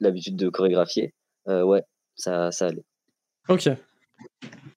l'habitude 0.00 0.36
de 0.36 0.48
chorégraphier, 0.48 1.12
ouais, 1.46 1.82
ça, 2.14 2.52
ça 2.52 2.66
allait. 2.66 2.84
Ok. 3.48 3.68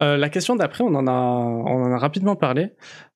Euh, 0.01 0.17
la 0.17 0.29
question 0.29 0.55
d'après, 0.55 0.83
on, 0.83 0.95
en 0.95 1.07
a, 1.07 1.11
on 1.11 1.83
en 1.83 1.91
a 1.91 1.97
rapidement 1.97 2.35
parlé, 2.35 2.71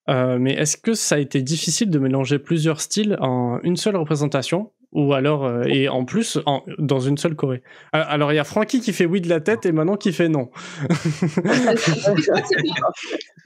euh, 0.10 0.38
mais 0.40 0.54
est-ce 0.54 0.78
que 0.78 0.94
ça 0.94 1.16
a 1.16 1.18
été 1.18 1.42
difficile 1.42 1.90
de 1.90 1.98
mélanger 2.00 2.38
plusieurs 2.38 2.80
styles 2.80 3.18
en 3.20 3.60
une 3.64 3.76
seule 3.76 3.96
représentation 3.96 4.72
ou 4.92 5.14
alors 5.14 5.66
et 5.66 5.90
en 5.90 6.06
plus 6.06 6.40
en, 6.46 6.64
dans 6.78 7.02
une 7.02 7.18
seule 7.18 7.36
choré. 7.36 7.64
Alors 7.92 8.32
il 8.32 8.36
y 8.36 8.40
a 8.40 8.46
Francky 8.46 8.80
qui 8.80 8.94
fait 8.94 9.06
oui 9.06 9.20
de 9.20 9.28
la 9.28 9.42
tête 9.42 9.66
et 9.66 9.74
Manon 9.74 9.98
qui 9.98 10.14
fait 10.14 10.30
non. 10.30 10.50
je 10.88 11.42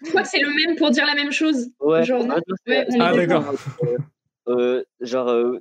crois 0.10 0.22
que 0.22 0.27
c'est 0.27 0.41
le 0.41 0.68
même 0.68 0.76
pour 0.76 0.91
dire 0.91 1.07
la 1.07 1.15
même 1.15 1.31
chose. 1.31 1.72
Ouais. 1.80 2.03
Genre, 2.03 2.23
ah 2.99 3.14
d'accord. 3.15 3.45
genre 5.01 5.60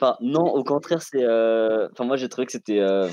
Enfin, 0.00 0.16
non, 0.20 0.42
au 0.42 0.64
contraire, 0.64 1.02
c'est. 1.02 1.22
Euh, 1.22 1.88
enfin, 1.92 2.04
moi, 2.04 2.16
j'ai 2.16 2.28
trouvé 2.28 2.46
que 2.46 2.52
c'était. 2.52 2.80
Euh, 2.80 3.08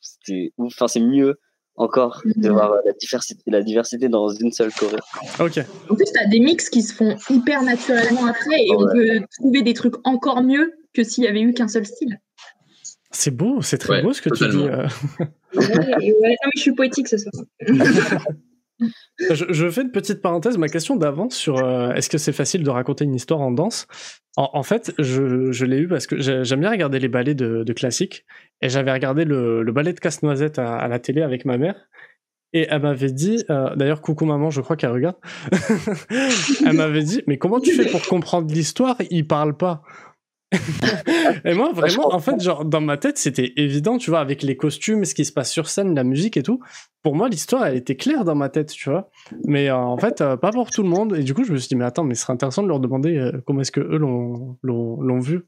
c'était 0.00 0.52
Enfin, 0.58 0.88
c'est 0.88 1.00
mieux 1.00 1.38
encore 1.76 2.22
de 2.24 2.48
mhm. 2.48 2.54
voir 2.54 2.74
la 2.84 2.92
diversité, 2.92 3.42
la 3.46 3.62
diversité 3.62 4.08
dans 4.08 4.28
une 4.28 4.52
seule 4.52 4.72
choré. 4.72 4.96
Ok. 5.40 5.58
En 5.88 5.94
plus, 5.94 6.06
tu 6.12 6.18
as 6.20 6.26
des 6.26 6.40
mix 6.40 6.70
qui 6.70 6.82
se 6.82 6.94
font 6.94 7.16
hyper 7.30 7.62
naturellement 7.62 8.26
après 8.26 8.64
et 8.64 8.70
on 8.70 8.86
peut 8.86 9.26
trouver 9.38 9.62
des 9.62 9.74
trucs 9.74 9.94
encore 10.04 10.42
mieux 10.42 10.72
que 10.92 11.02
s'il 11.02 11.24
y 11.24 11.26
avait 11.26 11.40
eu 11.40 11.52
qu'un 11.52 11.68
seul 11.68 11.84
style. 11.84 12.20
C'est 13.10 13.30
beau, 13.30 13.62
c'est 13.62 13.78
très 13.78 14.02
beau 14.02 14.12
ce 14.12 14.22
que 14.22 14.30
tu 14.30 14.48
dis. 14.48 14.64
Euh. 14.64 14.86
ouais, 15.54 16.36
je 16.56 16.60
suis 16.60 16.72
poétique 16.72 17.08
ce 17.08 17.18
soir. 17.18 17.32
je, 19.30 19.70
fais 19.70 19.82
une 19.82 19.92
petite 19.92 20.20
parenthèse. 20.20 20.58
Ma 20.58 20.68
question 20.68 20.96
d'avant 20.96 21.30
sur 21.30 21.58
euh, 21.58 21.92
est-ce 21.92 22.08
que 22.08 22.18
c'est 22.18 22.32
facile 22.32 22.62
de 22.62 22.70
raconter 22.70 23.04
une 23.04 23.14
histoire 23.14 23.40
en 23.40 23.50
danse? 23.50 23.86
En, 24.36 24.64
fait, 24.64 24.92
je, 24.98 25.64
l'ai 25.64 25.78
eu 25.78 25.86
parce 25.86 26.08
que 26.08 26.18
j'aime 26.18 26.60
bien 26.60 26.70
regarder 26.70 26.98
les 26.98 27.06
ballets 27.06 27.36
de, 27.36 27.62
de 27.62 27.72
classique 27.72 28.24
et 28.62 28.68
j'avais 28.68 28.92
regardé 28.92 29.24
le, 29.24 29.62
le, 29.62 29.72
ballet 29.72 29.92
de 29.92 30.00
Casse-Noisette 30.00 30.58
à, 30.58 30.88
la 30.88 30.98
télé 30.98 31.22
avec 31.22 31.44
ma 31.44 31.56
mère 31.56 31.76
et 32.54 32.68
elle 32.70 32.82
m'avait 32.82 33.10
dit, 33.10 33.44
euh, 33.50 33.74
d'ailleurs, 33.74 34.00
coucou 34.00 34.24
maman, 34.24 34.50
je 34.50 34.60
crois 34.60 34.76
qu'elle 34.76 34.92
regarde. 34.92 35.16
elle 36.66 36.72
m'avait 36.72 37.02
dit, 37.02 37.22
mais 37.26 37.36
comment 37.36 37.58
tu 37.58 37.72
fais 37.72 37.90
pour 37.90 38.02
comprendre 38.06 38.52
l'histoire? 38.52 38.96
Il 39.10 39.26
parle 39.26 39.56
pas 39.56 39.82
et 41.44 41.54
moi, 41.54 41.72
vraiment, 41.72 42.14
en 42.14 42.18
fait, 42.18 42.40
genre, 42.40 42.64
dans 42.64 42.80
ma 42.80 42.96
tête, 42.96 43.18
c'était 43.18 43.52
évident, 43.56 43.98
tu 43.98 44.10
vois, 44.10 44.20
avec 44.20 44.42
les 44.42 44.56
costumes, 44.56 45.04
ce 45.04 45.14
qui 45.14 45.24
se 45.24 45.32
passe 45.32 45.50
sur 45.50 45.68
scène, 45.68 45.94
la 45.94 46.04
musique 46.04 46.36
et 46.36 46.42
tout. 46.42 46.60
Pour 47.02 47.14
moi, 47.14 47.28
l'histoire, 47.28 47.66
elle 47.66 47.76
était 47.76 47.96
claire 47.96 48.24
dans 48.24 48.34
ma 48.34 48.48
tête, 48.48 48.70
tu 48.70 48.90
vois. 48.90 49.10
Mais 49.44 49.68
euh, 49.68 49.76
en 49.76 49.98
fait, 49.98 50.20
euh, 50.20 50.36
pas 50.36 50.52
pour 50.52 50.70
tout 50.70 50.82
le 50.82 50.88
monde. 50.88 51.16
Et 51.16 51.22
du 51.22 51.34
coup, 51.34 51.44
je 51.44 51.52
me 51.52 51.58
suis 51.58 51.68
dit, 51.68 51.76
mais 51.76 51.84
attends, 51.84 52.04
mais 52.04 52.14
ce 52.14 52.22
serait 52.22 52.32
intéressant 52.32 52.62
de 52.62 52.68
leur 52.68 52.80
demander 52.80 53.16
euh, 53.16 53.32
comment 53.46 53.60
est-ce 53.60 53.72
que 53.72 53.80
eux 53.80 53.98
l'ont 53.98 55.20
vu. 55.20 55.46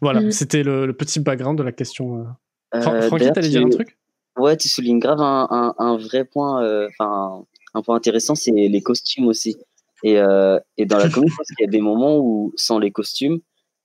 Voilà, 0.00 0.20
mm. 0.20 0.30
c'était 0.30 0.62
le, 0.62 0.92
petit 0.92 1.20
background 1.20 1.58
de 1.58 1.62
la 1.62 1.72
question. 1.72 2.26
Francky, 2.72 3.32
t'allais 3.32 3.48
dire 3.48 3.64
un 3.64 3.70
truc? 3.70 3.98
Ouais, 4.36 4.56
tu 4.56 4.68
soulignes 4.68 4.98
grave 4.98 5.20
un, 5.20 5.74
un, 5.78 5.96
vrai 5.96 6.24
point, 6.24 6.88
enfin, 6.88 7.44
un 7.74 7.82
point 7.82 7.94
intéressant, 7.94 8.34
c'est 8.34 8.50
les 8.50 8.82
costumes 8.82 9.28
aussi. 9.28 9.56
Et, 10.02 10.14
et 10.14 10.86
dans 10.86 10.98
la 10.98 11.08
comédie, 11.10 11.32
parce 11.36 11.48
qu'il 11.50 11.64
y 11.64 11.68
a 11.68 11.70
des 11.70 11.80
moments 11.80 12.18
où, 12.18 12.52
sans 12.56 12.80
les 12.80 12.90
costumes, 12.90 13.38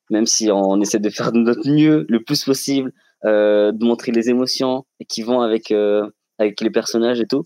même 0.09 0.25
si 0.25 0.51
on 0.51 0.79
essaie 0.81 0.99
de 0.99 1.09
faire 1.09 1.31
de 1.31 1.39
notre 1.39 1.69
mieux 1.69 2.05
le 2.09 2.23
plus 2.23 2.43
possible, 2.43 2.91
euh, 3.25 3.71
de 3.71 3.83
montrer 3.83 4.11
les 4.11 4.29
émotions 4.29 4.85
qui 5.07 5.23
vont 5.23 5.41
avec 5.41 5.71
euh, 5.71 6.09
avec 6.37 6.61
les 6.61 6.69
personnages 6.69 7.19
et 7.19 7.27
tout. 7.27 7.43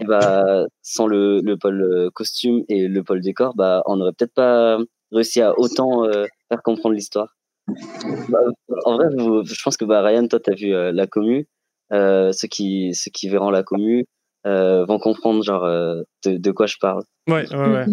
Et 0.00 0.04
bah 0.04 0.66
sans 0.82 1.06
le, 1.06 1.40
le 1.40 1.56
pôle 1.56 1.82
euh, 1.82 2.10
costume 2.10 2.62
et 2.68 2.88
le 2.88 3.02
pôle 3.02 3.22
décor, 3.22 3.54
bah 3.54 3.82
on 3.86 3.96
n'aurait 3.96 4.12
peut-être 4.12 4.34
pas 4.34 4.78
réussi 5.12 5.40
à 5.40 5.58
autant 5.58 6.04
euh, 6.04 6.26
faire 6.50 6.62
comprendre 6.62 6.94
l'histoire. 6.94 7.34
Bah, 8.28 8.38
en 8.84 8.96
vrai, 8.96 9.06
je 9.10 9.62
pense 9.62 9.76
que 9.76 9.84
bah, 9.84 10.02
Ryan, 10.02 10.26
toi, 10.26 10.40
tu 10.40 10.50
as 10.50 10.54
vu 10.54 10.74
euh, 10.74 10.92
la 10.92 11.06
commu. 11.06 11.46
ceux 11.90 12.48
qui 12.50 12.94
ceux 12.94 13.10
qui 13.10 13.28
verront 13.28 13.50
la 13.50 13.62
commu 13.62 14.04
vont 14.44 14.98
comprendre 14.98 15.42
genre 15.42 15.66
de, 15.66 16.36
de, 16.36 16.50
quoi 16.50 16.66
je 16.66 16.76
parle. 16.80 17.02
Ouais, 17.26 17.46
ouais, 17.50 17.68
ouais. 17.68 17.86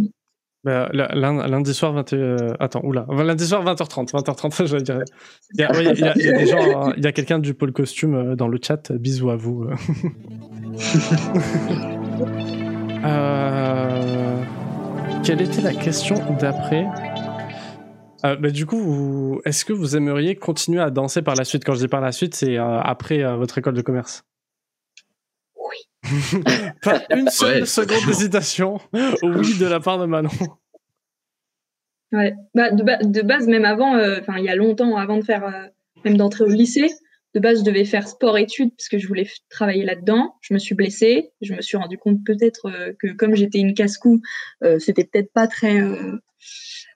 Bah, 0.65 0.89
lundi 0.91 1.73
soir 1.75 1.93
20 1.93 2.13
euh, 2.13 2.55
attends 2.59 2.81
oula. 2.83 3.05
Lundi 3.07 3.45
soir 3.45 3.63
20h30 3.63 4.09
20h30 4.09 4.65
je 4.67 4.77
dirais. 4.77 5.05
Il 5.53 5.61
y 5.61 7.07
a, 7.07 7.11
quelqu'un 7.11 7.37
du 7.37 7.53
pôle 7.53 7.71
costume 7.71 8.15
euh, 8.15 8.35
dans 8.35 8.47
le 8.47 8.57
chat. 8.59 8.91
Bisous 8.91 9.29
à 9.29 9.35
vous 9.35 9.67
euh... 13.05 14.43
quelle 15.23 15.43
était 15.43 15.61
la 15.61 15.73
question 15.73 16.15
d'après? 16.39 16.87
Euh, 18.25 18.35
bah, 18.35 18.49
du 18.49 18.65
coup 18.65 19.39
est-ce 19.45 19.65
que 19.65 19.73
vous 19.73 19.95
aimeriez 19.95 20.35
continuer 20.35 20.81
à 20.81 20.89
danser 20.89 21.21
par 21.21 21.35
la 21.35 21.43
suite? 21.43 21.63
Quand 21.63 21.75
je 21.75 21.81
dis 21.81 21.87
par 21.87 22.01
la 22.01 22.11
suite 22.11 22.33
c'est 22.33 22.57
euh, 22.57 22.79
après 22.79 23.23
votre 23.35 23.59
école 23.59 23.75
de 23.75 23.83
commerce 23.83 24.23
Pas 26.81 27.03
une 27.09 27.29
seule 27.29 27.67
seconde 27.67 28.05
d'hésitation. 28.05 28.79
Oui, 28.93 29.57
de 29.57 29.65
la 29.65 29.79
part 29.79 29.99
de 29.99 30.05
Manon. 30.05 30.29
Ouais. 32.11 32.33
Bah, 32.53 32.71
de, 32.71 33.21
base, 33.21 33.47
même 33.47 33.65
avant, 33.65 33.95
euh, 33.95 34.19
enfin, 34.21 34.37
il 34.37 34.45
y 34.45 34.49
a 34.49 34.55
longtemps, 34.55 34.95
avant 34.95 35.17
de 35.17 35.23
faire, 35.23 35.43
euh, 35.43 35.67
même 36.03 36.17
d'entrer 36.17 36.43
au 36.43 36.49
lycée, 36.49 36.89
de 37.33 37.39
base, 37.39 37.59
je 37.59 37.63
devais 37.63 37.83
faire 37.83 38.07
sport-études 38.07 38.71
parce 38.77 38.87
que 38.87 38.97
je 38.97 39.07
voulais 39.07 39.27
travailler 39.49 39.83
là-dedans. 39.83 40.35
Je 40.41 40.53
me 40.53 40.59
suis 40.59 40.75
blessée. 40.75 41.31
Je 41.41 41.53
me 41.53 41.61
suis 41.61 41.75
rendu 41.75 41.97
compte 41.97 42.23
peut-être 42.25 42.67
euh, 42.67 42.93
que 42.97 43.11
comme 43.11 43.35
j'étais 43.35 43.59
une 43.59 43.73
casse-cou, 43.73 44.21
c'était 44.79 45.03
peut-être 45.03 45.33
pas 45.33 45.47
très 45.47 45.81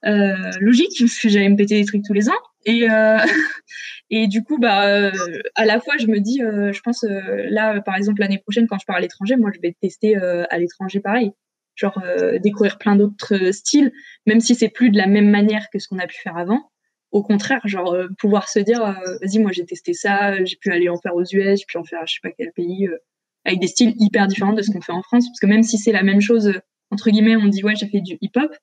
logique 0.03 0.95
parce 0.97 1.19
que 1.19 1.27
j'allais 1.27 1.49
me 1.49 1.57
péter 1.57 1.79
des 1.79 1.85
trucs 1.85 2.03
tous 2.05 2.13
les 2.13 2.29
ans. 2.29 2.41
Et, 2.65 2.87
Et 4.11 4.27
du 4.27 4.43
coup, 4.43 4.57
bah, 4.57 4.87
euh, 4.87 5.11
à 5.55 5.65
la 5.65 5.79
fois, 5.79 5.97
je 5.97 6.07
me 6.07 6.19
dis, 6.19 6.41
euh, 6.41 6.73
je 6.73 6.81
pense, 6.81 7.03
euh, 7.03 7.45
là, 7.49 7.79
par 7.81 7.95
exemple, 7.95 8.21
l'année 8.21 8.39
prochaine, 8.39 8.67
quand 8.67 8.79
je 8.79 8.85
pars 8.85 8.95
à 8.95 8.99
l'étranger, 8.99 9.35
moi, 9.35 9.51
je 9.53 9.59
vais 9.61 9.75
tester 9.79 10.15
à 10.15 10.57
l'étranger 10.57 10.99
pareil. 10.99 11.31
Genre, 11.75 12.01
découvrir 12.41 12.77
plein 12.77 12.97
d'autres 12.97 13.51
styles, 13.51 13.93
même 14.25 14.41
si 14.41 14.53
c'est 14.53 14.67
plus 14.67 14.89
de 14.89 14.97
la 14.97 15.07
même 15.07 15.29
manière 15.29 15.67
que 15.71 15.79
ce 15.79 15.87
qu'on 15.87 15.99
a 15.99 16.07
pu 16.07 16.17
faire 16.21 16.35
avant. 16.35 16.71
Au 17.11 17.23
contraire, 17.23 17.61
genre, 17.65 17.95
pouvoir 18.17 18.49
se 18.49 18.59
dire, 18.59 18.81
vas-y, 19.21 19.39
moi, 19.39 19.51
j'ai 19.53 19.65
testé 19.65 19.93
ça, 19.93 20.43
j'ai 20.43 20.57
pu 20.57 20.71
aller 20.71 20.89
en 20.89 20.97
faire 20.97 21.15
aux 21.15 21.23
US, 21.23 21.59
j'ai 21.59 21.65
pu 21.65 21.77
en 21.77 21.85
faire 21.85 22.05
je 22.05 22.15
sais 22.15 22.19
pas 22.21 22.31
quel 22.37 22.51
pays, 22.51 22.89
avec 23.45 23.59
des 23.61 23.67
styles 23.67 23.93
hyper 23.97 24.27
différents 24.27 24.53
de 24.53 24.61
ce 24.61 24.71
qu'on 24.71 24.81
fait 24.81 24.91
en 24.91 25.03
France. 25.03 25.27
Parce 25.29 25.39
que 25.39 25.47
même 25.47 25.63
si 25.63 25.77
c'est 25.77 25.93
la 25.93 26.03
même 26.03 26.19
chose, 26.19 26.51
entre 26.91 27.11
guillemets, 27.11 27.37
on 27.37 27.47
dit, 27.47 27.63
ouais, 27.63 27.75
j'ai 27.77 27.87
fait 27.87 28.01
du 28.01 28.17
hip-hop, 28.19 28.53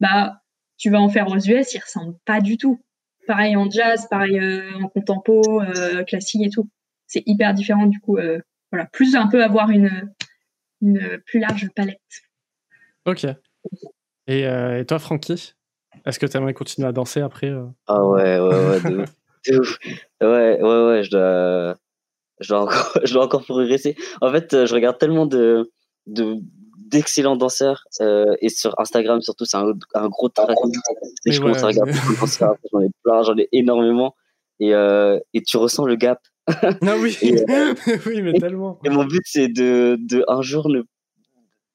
bah, 0.00 0.40
tu 0.76 0.90
vas 0.90 1.00
en 1.00 1.08
faire 1.08 1.28
aux 1.28 1.38
US, 1.38 1.74
ils 1.74 1.80
ressemblent 1.80 2.16
pas 2.24 2.40
du 2.40 2.56
tout 2.58 2.80
pareil 3.26 3.56
en 3.56 3.68
jazz, 3.70 4.06
pareil 4.10 4.38
euh, 4.38 4.78
en 4.82 4.88
contempo, 4.88 5.62
euh, 5.62 6.04
classique 6.04 6.46
et 6.46 6.50
tout. 6.50 6.68
C'est 7.06 7.22
hyper 7.26 7.54
différent 7.54 7.86
du 7.86 8.00
coup. 8.00 8.18
Euh, 8.18 8.38
voilà, 8.72 8.86
plus 8.86 9.14
un 9.16 9.28
peu 9.28 9.42
avoir 9.42 9.70
une 9.70 10.12
une 10.80 11.18
plus 11.26 11.40
large 11.40 11.70
palette. 11.74 11.98
Ok. 13.06 13.24
Et, 14.26 14.46
euh, 14.46 14.80
et 14.80 14.86
toi, 14.86 14.98
Francky 14.98 15.54
Est-ce 16.04 16.18
que 16.18 16.26
tu 16.26 16.36
aimerais 16.36 16.54
continuer 16.54 16.88
à 16.88 16.92
danser 16.92 17.20
après 17.20 17.48
euh? 17.48 17.66
Ah 17.86 18.04
ouais, 18.06 18.38
ouais, 18.38 18.68
ouais, 18.68 18.80
de, 18.80 18.96
ouf, 18.98 19.10
de 19.48 19.58
ouf. 19.58 19.78
Ouais, 20.20 20.60
ouais, 20.60 20.86
ouais, 20.86 21.02
je 21.04 21.10
dois, 21.10 21.76
je 22.40 22.48
dois 22.48 22.62
encore, 22.62 22.98
je 23.04 23.12
dois 23.12 23.24
encore 23.24 23.44
progresser. 23.44 23.96
En 24.20 24.30
fait, 24.32 24.66
je 24.66 24.74
regarde 24.74 24.98
tellement 24.98 25.26
de, 25.26 25.70
de 26.06 26.36
d'excellents 26.84 27.36
danseurs 27.36 27.84
euh, 28.00 28.34
et 28.40 28.48
sur 28.48 28.74
Instagram 28.78 29.20
surtout 29.22 29.44
c'est 29.44 29.56
un, 29.56 29.72
un 29.94 30.08
gros 30.08 30.28
trafic 30.28 30.56
et 31.26 31.32
je 31.32 31.40
commence 31.40 31.62
à 31.62 31.68
regarder 31.68 31.92
j'en 32.72 32.80
ai 32.80 32.90
plein 33.02 33.22
j'en 33.22 33.36
ai 33.36 33.48
énormément. 33.52 34.14
Et 34.60 34.72
euh, 34.74 35.18
et 35.32 35.42
tu 35.42 35.56
ressens 35.56 35.84
le 35.84 35.96
gap. 35.96 36.20
Ah 36.46 36.94
oui, 37.00 37.16
Et, 37.22 37.44
oui, 38.06 38.22
mais 38.22 38.34
tellement. 38.34 38.78
et 38.84 38.88
mon 38.88 39.04
but 39.04 39.22
c'est 39.24 39.48
de 39.48 39.96
de 39.98 40.24
un 40.28 40.42
jour 40.42 40.68
ne 40.68 40.82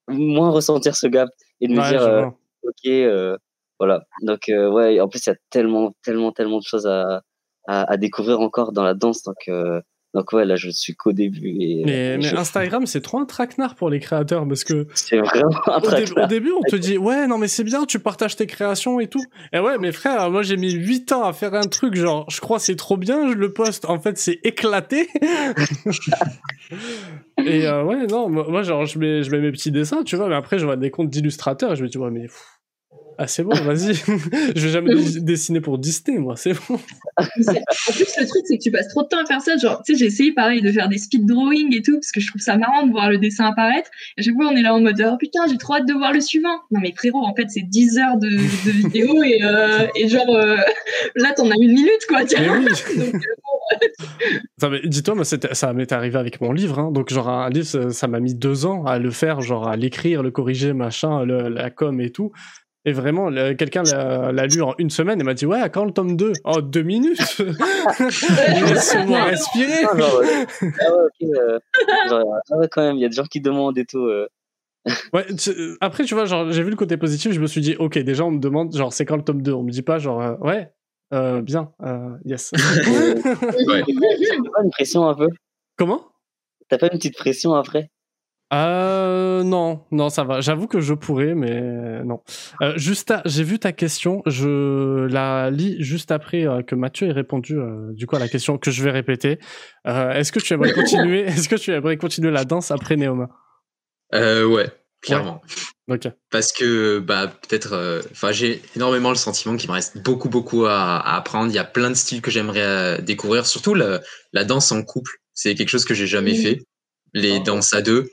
moins 0.07 0.49
ressentir 0.52 0.95
ce 0.95 1.07
gap 1.07 1.30
et 1.60 1.68
de 1.68 1.73
me 1.73 1.90
dire 1.90 2.02
euh, 2.02 2.26
ok 2.64 2.86
euh, 2.88 3.38
voilà. 3.80 4.03
Donc 4.22 4.48
euh, 4.49 4.72
ouais 4.72 4.99
en 5.02 5.07
plus 5.10 5.26
il 5.26 5.30
y 5.30 5.34
a 5.34 5.36
tellement 5.49 5.94
tellement 6.03 6.31
tellement 6.31 6.60
de 6.60 6.64
choses 6.64 6.88
à, 6.88 7.22
à 7.68 7.91
à 7.91 7.98
découvrir 7.98 8.40
encore 8.40 8.72
dans 8.72 8.84
la 8.84 8.94
danse. 8.94 9.23
Donc 9.23 9.48
euh, 9.49 9.81
donc 10.14 10.34
ouais 10.34 10.44
là 10.45 10.56
je 10.56 10.69
suis 10.72 10.95
qu'au 10.95 11.11
début 11.14 11.56
et 11.60 11.84
Mais, 11.86 12.18
mais 12.18 12.23
je- 12.23 12.36
Instagram, 12.36 12.86
c'est 12.88 13.02
trop 13.02 13.19
un 13.19 13.26
traquenard 13.26 13.76
pour 13.76 13.90
les 13.90 13.99
créateurs 13.99 14.48
parce 14.48 14.64
que 14.64 14.88
c'est 14.95 15.18
vraiment 15.18 15.49
un 15.68 15.77
au, 15.77 15.81
dé- 15.81 15.88
traquenard. 15.88 16.26
au 16.26 16.27
début, 16.27 16.52
on 16.52 16.61
te 16.64 16.76
dit 16.76 16.98
ouais, 16.98 17.27
non, 17.27 17.38
mais 17.38 17.48
c'est 17.48 17.64
bien, 17.64 17.86
tu 17.86 17.99
partages 17.99 18.36
tes 18.36 18.48
créations 18.48 18.99
et 18.99 19.07
tout. 19.07 19.23
Et 19.53 19.60
ouais, 19.60 19.77
mais 19.80 19.91
frère, 19.91 20.31
moi 20.31 20.41
j'ai 20.41 20.57
mis 20.57 20.72
8 20.72 21.11
ans 21.11 21.23
à 21.26 21.34
faire 21.34 21.53
un 21.53 21.68
truc, 21.68 21.95
genre, 21.95 22.26
je 22.30 22.41
crois 22.41 22.57
c'est 22.60 22.76
trop 22.76 22.98
bien, 22.98 23.27
je 23.30 23.34
le 23.36 23.53
poste. 23.53 23.86
En 23.86 23.99
fait, 23.99 24.18
c'est 24.18 24.40
éclaté. 24.44 25.07
et 27.45 27.65
euh, 27.68 27.84
ouais, 27.84 28.06
non, 28.07 28.30
moi, 28.30 28.45
moi, 28.49 28.64
genre, 28.64 28.86
je 28.86 28.99
mets, 28.99 29.23
je 29.23 29.31
mets 29.31 29.40
mes 29.40 29.52
petits 29.52 29.72
dessins, 29.72 30.03
tu 30.03 30.15
vois, 30.15 30.27
mais 30.27 30.36
après, 30.36 30.60
je 30.60 30.65
vois 30.65 30.76
des 30.76 30.91
comptes 30.91 31.10
d'illustrateurs 31.10 31.73
et 31.73 31.76
je 31.76 31.84
me 31.84 31.88
dis, 31.90 31.98
ouais, 31.98 32.11
mais. 32.11 32.23
pff, 32.23 32.59
Ah, 33.22 33.28
c'est 33.28 33.44
bon, 33.44 33.54
vas-y. 33.54 33.94
je 34.56 34.62
vais 34.66 34.70
jamais 34.70 34.96
dessiner 35.20 35.60
pour 35.60 35.78
Disney, 35.78 36.18
moi, 36.20 36.38
c'est 36.38 36.54
bon. 36.54 36.80
En 37.18 37.24
plus, 37.26 37.46
le 38.18 38.26
truc, 38.28 38.44
c'est 38.46 38.58
que 38.58 38.64
tu 38.64 38.72
passes 38.72 38.88
trop 38.88 39.04
de 39.04 39.10
temps 39.10 39.22
à 39.22 39.26
faire 39.26 39.41
ça. 39.41 39.58
Genre, 39.58 39.82
tu 39.86 39.91
sais, 39.91 40.00
j'ai 40.00 40.06
essayé 40.06 40.32
pareil 40.34 40.62
de 40.62 40.72
faire 40.72 40.88
des 40.88 40.98
speed 40.98 41.26
drawing 41.26 41.76
et 41.76 41.82
tout, 41.82 41.96
parce 41.96 42.14
que 42.14 42.22
je 42.22 42.30
trouve 42.30 42.41
ça 42.41 42.56
marrant 42.56 42.86
de 42.88 42.91
voir 42.91 43.10
le 43.10 43.18
dessin 43.18 43.44
apparaître. 43.48 43.90
Et 44.18 44.24
chaque 44.24 44.36
fois, 44.36 44.48
on 44.48 44.56
est 44.56 44.62
là 44.62 44.74
en 44.74 44.80
mode, 44.80 45.04
oh 45.06 45.18
putain, 45.18 45.41
j'ai 45.50 45.58
trop 45.58 45.74
hâte 45.76 45.86
de 45.86 45.94
voir 45.94 46.14
le 46.14 46.22
suivant. 46.22 46.62
Non, 46.72 46.80
mais 46.82 46.94
frérot, 46.96 47.26
en 47.26 47.36
fait, 47.36 47.48
c'est 47.50 47.64
10 47.68 47.98
heures 47.98 48.18
de, 48.18 48.30
de 48.30 48.72
vidéo 48.72 49.22
et, 49.22 49.44
euh, 49.44 49.86
et 49.98 50.08
genre, 50.08 50.34
euh, 50.34 50.56
là, 51.16 51.34
t'en 51.36 51.50
as 51.52 51.56
une 51.60 51.74
minute, 51.74 52.06
quoi. 52.08 52.22
Donc, 54.60 54.74
euh, 54.74 54.80
dis-toi, 54.86 55.16
moi, 55.16 55.26
ça 55.26 55.74
m'est 55.74 55.91
arrivé 55.91 56.18
avec 56.18 56.41
mon 56.41 56.52
livre. 56.52 56.80
Hein. 56.80 56.91
Donc, 56.91 57.12
genre, 57.12 57.30
un 57.30 57.50
livre, 57.50 57.66
ça- 57.68 57.90
ça 57.91 58.08
m'a 58.08 58.20
mis 58.20 58.34
deux 58.34 58.66
ans 58.66 58.86
à 58.86 58.98
le 59.00 59.12
faire, 59.12 59.41
genre, 59.41 59.68
à 59.68 59.76
l'écrire, 59.76 60.24
le 60.24 60.32
corriger, 60.32 60.74
machin, 60.74 61.24
le- 61.26 61.50
la 61.50 61.70
com 61.70 62.00
et 62.02 62.10
tout. 62.12 62.32
Et 62.86 62.94
vraiment, 62.94 63.30
quelqu'un 63.58 63.84
l'a 63.84 64.32
l'a 64.32 64.46
lu 64.48 64.62
en 64.62 64.74
une 64.78 64.90
semaine 64.90 65.20
et 65.20 65.24
m'a 65.24 65.34
dit 65.34 65.46
Ouais, 65.46 65.70
quand 65.70 65.84
le 65.86 65.92
tome 65.92 66.16
2 66.16 66.32
En 66.46 66.62
deux 66.62 66.82
minutes 66.84 67.20
Laisse-moi 68.00 69.24
respirer 69.24 69.84
Ah, 69.86 69.98
genre, 69.98 70.16
euh, 70.16 70.46
ah 70.64 70.96
ouais, 70.96 71.04
ok, 71.06 71.30
euh, 71.38 71.60
genre, 72.10 72.36
ah 72.52 72.58
ouais, 72.58 72.68
quand 72.72 72.82
même, 72.82 72.96
il 72.96 73.02
y 73.02 73.06
a 73.06 73.10
des 73.10 73.16
gens 73.16 73.26
qui 73.26 73.42
demandent 73.42 73.78
et 73.78 73.86
tout. 73.86 74.06
euh. 74.06 74.28
Ouais, 75.14 75.26
tu- 75.36 75.50
euh, 75.50 75.76
Après, 75.82 76.04
tu 76.06 76.14
vois, 76.16 76.26
genre, 76.26 76.52
j'ai 76.52 76.64
vu 76.64 76.70
le 76.70 76.76
côté 76.76 76.96
positif, 76.98 77.32
je 77.34 77.40
me 77.42 77.48
suis 77.48 77.62
dit 77.62 77.76
Ok, 77.80 77.98
déjà, 78.00 78.24
on 78.24 78.32
me 78.32 78.40
demande, 78.40 78.76
genre, 78.76 78.94
c'est 78.94 79.06
quand 79.06 79.18
le 79.18 79.24
tome 79.24 79.42
2 79.42 79.54
On 79.54 79.64
me 79.64 79.72
dit 79.72 79.82
pas, 79.82 80.00
genre, 80.00 80.22
euh, 80.22 80.36
Ouais, 80.40 80.72
euh, 81.14 81.42
bien, 81.42 81.72
euh, 81.84 82.10
yes. 82.26 82.52
Ouais. 82.54 83.16
T'as 83.86 84.52
pas 84.52 84.64
une 84.64 84.72
pression 84.72 85.08
un 85.08 85.16
peu? 85.16 85.28
Comment? 85.78 86.06
T'as 86.70 86.78
pas 86.78 86.88
une 86.88 86.98
petite 86.98 87.18
pression 87.18 87.54
après? 87.56 87.90
Euh, 88.52 89.44
non, 89.44 89.86
non, 89.92 90.10
ça 90.10 90.24
va. 90.24 90.42
J'avoue 90.42 90.68
que 90.68 90.80
je 90.82 90.94
pourrais, 90.96 91.36
mais 91.36 92.04
non. 92.04 92.22
Euh, 92.62 92.74
juste, 92.78 93.12
à- 93.12 93.22
j'ai 93.26 93.44
vu 93.44 93.60
ta 93.60 93.72
question. 93.72 94.24
Je 94.26 95.06
la 95.08 95.52
lis 95.52 95.76
juste 95.84 96.12
après 96.12 96.48
euh, 96.48 96.64
que 96.64 96.74
Mathieu 96.74 97.08
ait 97.08 97.12
répondu 97.12 97.58
euh, 97.60 97.92
du 97.94 98.08
coup 98.08 98.16
à 98.16 98.20
la 98.20 98.28
question 98.28 98.58
que 98.58 98.72
je 98.72 98.84
vais 98.84 98.92
répéter. 98.92 99.38
Euh, 99.88 100.12
est-ce 100.14 100.32
que 100.32 100.40
tu 100.40 100.54
aimerais 100.54 100.74
continuer 100.74 101.22
Est-ce 101.28 101.48
que 101.48 101.56
tu 101.56 101.72
aimerais 101.72 101.98
continuer 101.98 102.32
la 102.32 102.44
danse 102.44 102.72
après 102.72 102.96
Néoma 102.96 103.30
Euh, 104.16 104.46
ouais, 104.46 104.68
clairement. 105.02 105.42
Ok. 105.88 106.08
Parce 106.32 106.52
que 106.52 107.00
bah 107.00 107.28
peut-être, 107.48 107.74
euh, 107.74 108.02
enfin 108.12 108.32
j'ai 108.32 108.62
énormément 108.76 109.10
le 109.10 109.16
sentiment 109.16 109.56
qu'il 109.58 109.70
me 109.70 109.74
reste 109.76 109.98
beaucoup 110.04 110.30
beaucoup 110.30 110.66
à, 110.66 110.98
à 110.98 111.18
apprendre. 111.18 111.52
Il 111.52 111.56
y 111.56 111.60
a 111.60 111.64
plein 111.64 111.90
de 111.90 111.96
styles 111.96 112.22
que 112.22 112.30
j'aimerais 112.32 112.62
euh, 112.64 112.98
découvrir, 113.00 113.46
surtout 113.46 113.74
la, 113.76 114.00
la 114.34 114.44
danse 114.44 114.72
en 114.72 114.82
couple. 114.84 115.12
C'est 115.34 115.54
quelque 115.56 115.70
chose 115.70 115.86
que 115.86 115.94
j'ai 115.94 116.08
jamais 116.08 116.34
fait. 116.36 116.60
Les 117.14 117.40
danses 117.40 117.74
à 117.74 117.82
deux. 117.82 118.08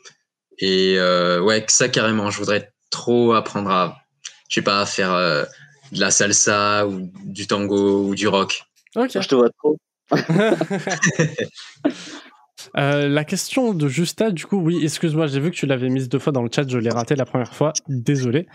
Et 0.58 0.94
euh, 0.98 1.40
ouais, 1.40 1.64
que 1.64 1.72
ça 1.72 1.88
carrément. 1.88 2.30
Je 2.30 2.38
voudrais 2.38 2.70
trop 2.90 3.34
apprendre 3.34 3.70
à, 3.70 3.98
je 4.48 4.54
sais 4.54 4.62
pas, 4.62 4.80
à 4.80 4.86
faire 4.86 5.12
euh, 5.12 5.44
de 5.92 6.00
la 6.00 6.10
salsa 6.10 6.86
ou 6.86 7.10
du 7.24 7.46
tango 7.46 8.08
ou 8.08 8.14
du 8.14 8.28
rock. 8.28 8.62
Ok. 8.94 9.20
Je 9.20 9.28
te 9.28 9.34
vois 9.34 9.50
trop. 9.58 9.76
Euh, 12.76 13.08
la 13.08 13.24
question 13.24 13.74
de 13.74 13.88
Justa, 13.88 14.30
du 14.30 14.44
coup, 14.44 14.58
oui, 14.58 14.82
excuse-moi, 14.82 15.26
j'ai 15.26 15.40
vu 15.40 15.50
que 15.50 15.56
tu 15.56 15.66
l'avais 15.66 15.88
mise 15.88 16.08
deux 16.08 16.18
fois 16.18 16.32
dans 16.32 16.42
le 16.42 16.50
chat, 16.52 16.68
je 16.68 16.78
l'ai 16.78 16.90
raté 16.90 17.14
la 17.14 17.24
première 17.24 17.54
fois, 17.54 17.72
désolé. 17.88 18.46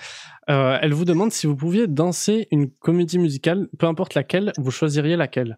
Euh, 0.49 0.77
elle 0.81 0.93
vous 0.93 1.05
demande 1.05 1.31
si 1.31 1.47
vous 1.47 1.55
pouviez 1.55 1.87
danser 1.87 2.47
une 2.51 2.69
comédie 2.69 3.19
musicale, 3.19 3.67
peu 3.79 3.87
importe 3.87 4.13
laquelle, 4.13 4.51
vous 4.57 4.71
choisiriez 4.71 5.15
laquelle? 5.15 5.57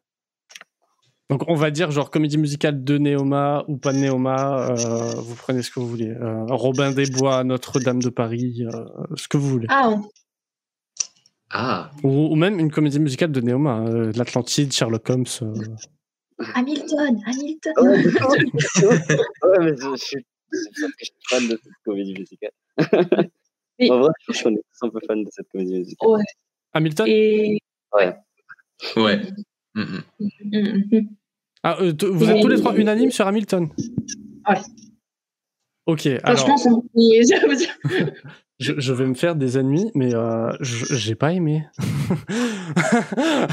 Donc 1.33 1.45
on 1.49 1.55
va 1.55 1.71
dire 1.71 1.89
genre 1.89 2.11
comédie 2.11 2.37
musicale 2.37 2.83
de 2.83 2.99
Néoma 2.99 3.65
ou 3.67 3.77
pas 3.77 3.91
de 3.91 3.97
Néoma, 3.97 4.69
euh, 4.69 5.15
vous 5.15 5.33
prenez 5.35 5.63
ce 5.63 5.71
que 5.71 5.79
vous 5.79 5.87
voulez. 5.87 6.09
Euh, 6.11 6.45
Robin 6.49 6.91
des 6.91 7.07
Bois, 7.09 7.43
Notre-Dame 7.43 8.03
de 8.03 8.09
Paris, 8.09 8.63
euh, 8.71 8.85
ce 9.15 9.27
que 9.27 9.37
vous 9.37 9.49
voulez. 9.49 9.65
Ah, 9.71 9.95
Ah, 11.49 11.89
Ou, 12.03 12.27
ou 12.31 12.35
même 12.35 12.59
une 12.59 12.69
comédie 12.69 12.99
musicale 12.99 13.31
de 13.31 13.41
Néoma, 13.41 13.79
euh, 13.87 14.11
l'Atlantide, 14.15 14.71
Sherlock 14.71 15.09
Holmes. 15.09 15.25
euh. 15.41 15.53
Hamilton, 16.53 17.19
Hamilton. 17.25 17.73
Ouais, 17.81 18.03
ouais, 19.43 19.59
mais 19.59 19.75
je, 19.75 19.89
je 19.89 19.95
suis, 19.95 20.25
je 20.51 21.09
fan 21.29 21.47
de 21.47 21.59
cette 21.63 21.73
comédie 21.83 22.13
musicale. 22.13 22.51
Mais- 23.79 23.89
En 23.89 23.99
vrai, 24.01 24.09
je 24.27 24.33
suis 24.33 24.47
un 24.83 24.89
peu 24.89 24.99
fan 25.07 25.23
de 25.23 25.29
cette 25.31 25.47
comédie 25.51 25.79
musicale. 25.79 26.09
Ouais. 26.09 26.23
Hamilton? 26.73 27.07
Et. 27.09 27.57
ouais. 28.97 29.21
Mm, 29.75 29.81
mm. 29.81 30.03
Mhm. 30.91 31.09
Ah, 31.63 31.77
euh, 31.81 31.93
Vous 32.11 32.29
êtes 32.29 32.41
tous 32.41 32.47
les 32.47 32.57
trois 32.59 32.75
unanimes 32.75 33.11
sur 33.11 33.25
Hamilton 33.27 33.69
Ouais. 34.49 34.57
Ok, 35.85 36.07
alors... 36.23 36.39
Franchement, 36.47 36.83
dire- 36.95 37.77
Je, 38.59 38.73
je 38.77 38.93
vais 38.93 39.07
me 39.07 39.15
faire 39.15 39.35
des 39.35 39.57
ennemis, 39.57 39.89
mais 39.95 40.13
euh, 40.13 40.51
je- 40.61 40.85
j'ai 40.95 41.15
pas 41.15 41.33
aimé. 41.33 41.65
Alors, 42.77 43.47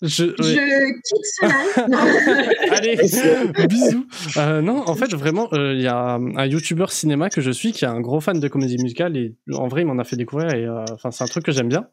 je, 0.00 0.24
ouais. 0.24 0.34
je 0.38 0.92
quitte 1.02 1.24
ce 1.24 1.44
live. 1.44 1.88
Non. 1.90 1.98
Allez, 2.76 3.66
bisous. 3.66 4.06
Euh, 4.36 4.62
non, 4.62 4.84
en 4.88 4.94
fait, 4.94 5.12
vraiment, 5.14 5.48
euh, 5.52 5.74
il 5.74 5.82
y 5.82 5.86
a 5.88 6.14
un 6.14 6.46
YouTuber 6.46 6.86
cinéma 6.88 7.30
que 7.30 7.40
je 7.40 7.50
suis 7.50 7.72
qui 7.72 7.84
est 7.84 7.88
un 7.88 8.00
gros 8.00 8.20
fan 8.20 8.38
de 8.40 8.48
comédie 8.48 8.78
musicale 8.78 9.16
et 9.16 9.34
en 9.52 9.68
vrai, 9.68 9.82
il 9.82 9.86
m'en 9.86 9.98
a 9.98 10.04
fait 10.04 10.16
découvrir 10.16 10.54
et 10.54 10.64
euh, 10.64 10.84
enfin, 10.92 11.10
c'est 11.10 11.24
un 11.24 11.28
truc 11.28 11.44
que 11.44 11.52
j'aime 11.52 11.68
bien. 11.68 11.86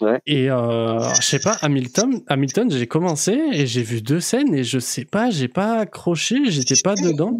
Ouais. 0.00 0.20
Et 0.26 0.50
euh, 0.50 0.98
je 1.14 1.22
sais 1.22 1.38
pas, 1.38 1.56
Hamilton, 1.62 2.22
Hamilton, 2.26 2.70
j'ai 2.70 2.86
commencé 2.86 3.32
et 3.52 3.66
j'ai 3.66 3.82
vu 3.82 4.02
deux 4.02 4.20
scènes 4.20 4.54
et 4.54 4.64
je 4.64 4.78
sais 4.78 5.04
pas, 5.04 5.30
j'ai 5.30 5.48
pas 5.48 5.78
accroché, 5.78 6.50
j'étais 6.50 6.80
pas 6.82 6.94
dedans. 6.94 7.38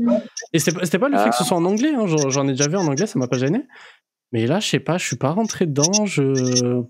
Et 0.53 0.59
c'était 0.59 0.99
pas, 0.99 1.09
le 1.09 1.19
fait 1.19 1.31
que 1.31 1.37
ce 1.37 1.45
soit 1.45 1.57
en 1.57 1.65
anglais, 1.65 1.93
hein, 1.95 2.07
j'en 2.07 2.31
j'en 2.31 2.49
ai 2.49 2.53
déjà 2.53 2.69
vu 2.69 2.77
en 2.77 2.87
anglais, 2.87 3.07
ça 3.07 3.19
m'a 3.19 3.29
pas 3.29 3.39
gêné. 3.39 3.67
Mais 4.33 4.47
là, 4.47 4.61
je 4.61 4.69
sais 4.69 4.81
pas, 4.81 4.99
je 4.99 5.07
suis 5.07 5.17
pas 5.17 5.31
rentré 5.31 5.67
dedans, 5.67 6.07
je. 6.07 6.83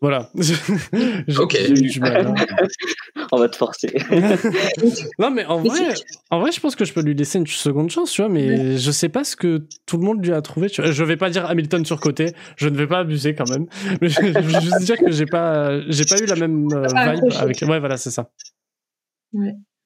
Voilà. 0.00 0.30
Ok. 1.38 1.56
mal, 2.00 2.26
hein. 2.28 2.34
On 3.32 3.38
va 3.38 3.48
te 3.48 3.56
forcer. 3.56 3.88
Non, 5.18 5.30
mais 5.30 5.44
en 5.46 5.60
vrai, 5.60 5.94
en 6.30 6.40
vrai, 6.40 6.52
je 6.52 6.60
pense 6.60 6.76
que 6.76 6.84
je 6.84 6.92
peux 6.92 7.02
lui 7.02 7.14
laisser 7.14 7.38
une 7.38 7.46
seconde 7.46 7.90
chance, 7.90 8.12
tu 8.12 8.22
vois, 8.22 8.30
mais 8.30 8.78
je 8.78 8.90
sais 8.90 9.08
pas 9.08 9.24
ce 9.24 9.34
que 9.34 9.66
tout 9.86 9.96
le 9.96 10.04
monde 10.04 10.24
lui 10.24 10.32
a 10.32 10.40
trouvé. 10.40 10.70
Tu 10.70 10.80
vois. 10.82 10.92
Je 10.92 11.04
vais 11.04 11.16
pas 11.16 11.30
dire 11.30 11.46
Hamilton 11.46 11.84
sur 11.84 12.00
côté, 12.00 12.32
je 12.56 12.68
ne 12.68 12.76
vais 12.76 12.86
pas 12.86 13.00
abuser 13.00 13.34
quand 13.34 13.48
même, 13.50 13.66
mais 14.00 14.08
je, 14.08 14.20
je 14.20 14.38
veux 14.38 14.60
juste 14.60 14.82
dire 14.82 14.96
que 14.98 15.10
j'ai 15.10 15.26
pas, 15.26 15.80
j'ai 15.88 16.04
pas 16.04 16.20
eu 16.20 16.26
la 16.26 16.36
même 16.36 16.68
euh, 16.72 16.86
Pas 16.86 17.14
vibe 17.14 17.24
accroché. 17.24 17.38
avec. 17.38 17.62
Ouais, 17.62 17.80
voilà, 17.80 17.96
c'est 17.96 18.10
ça. 18.12 18.30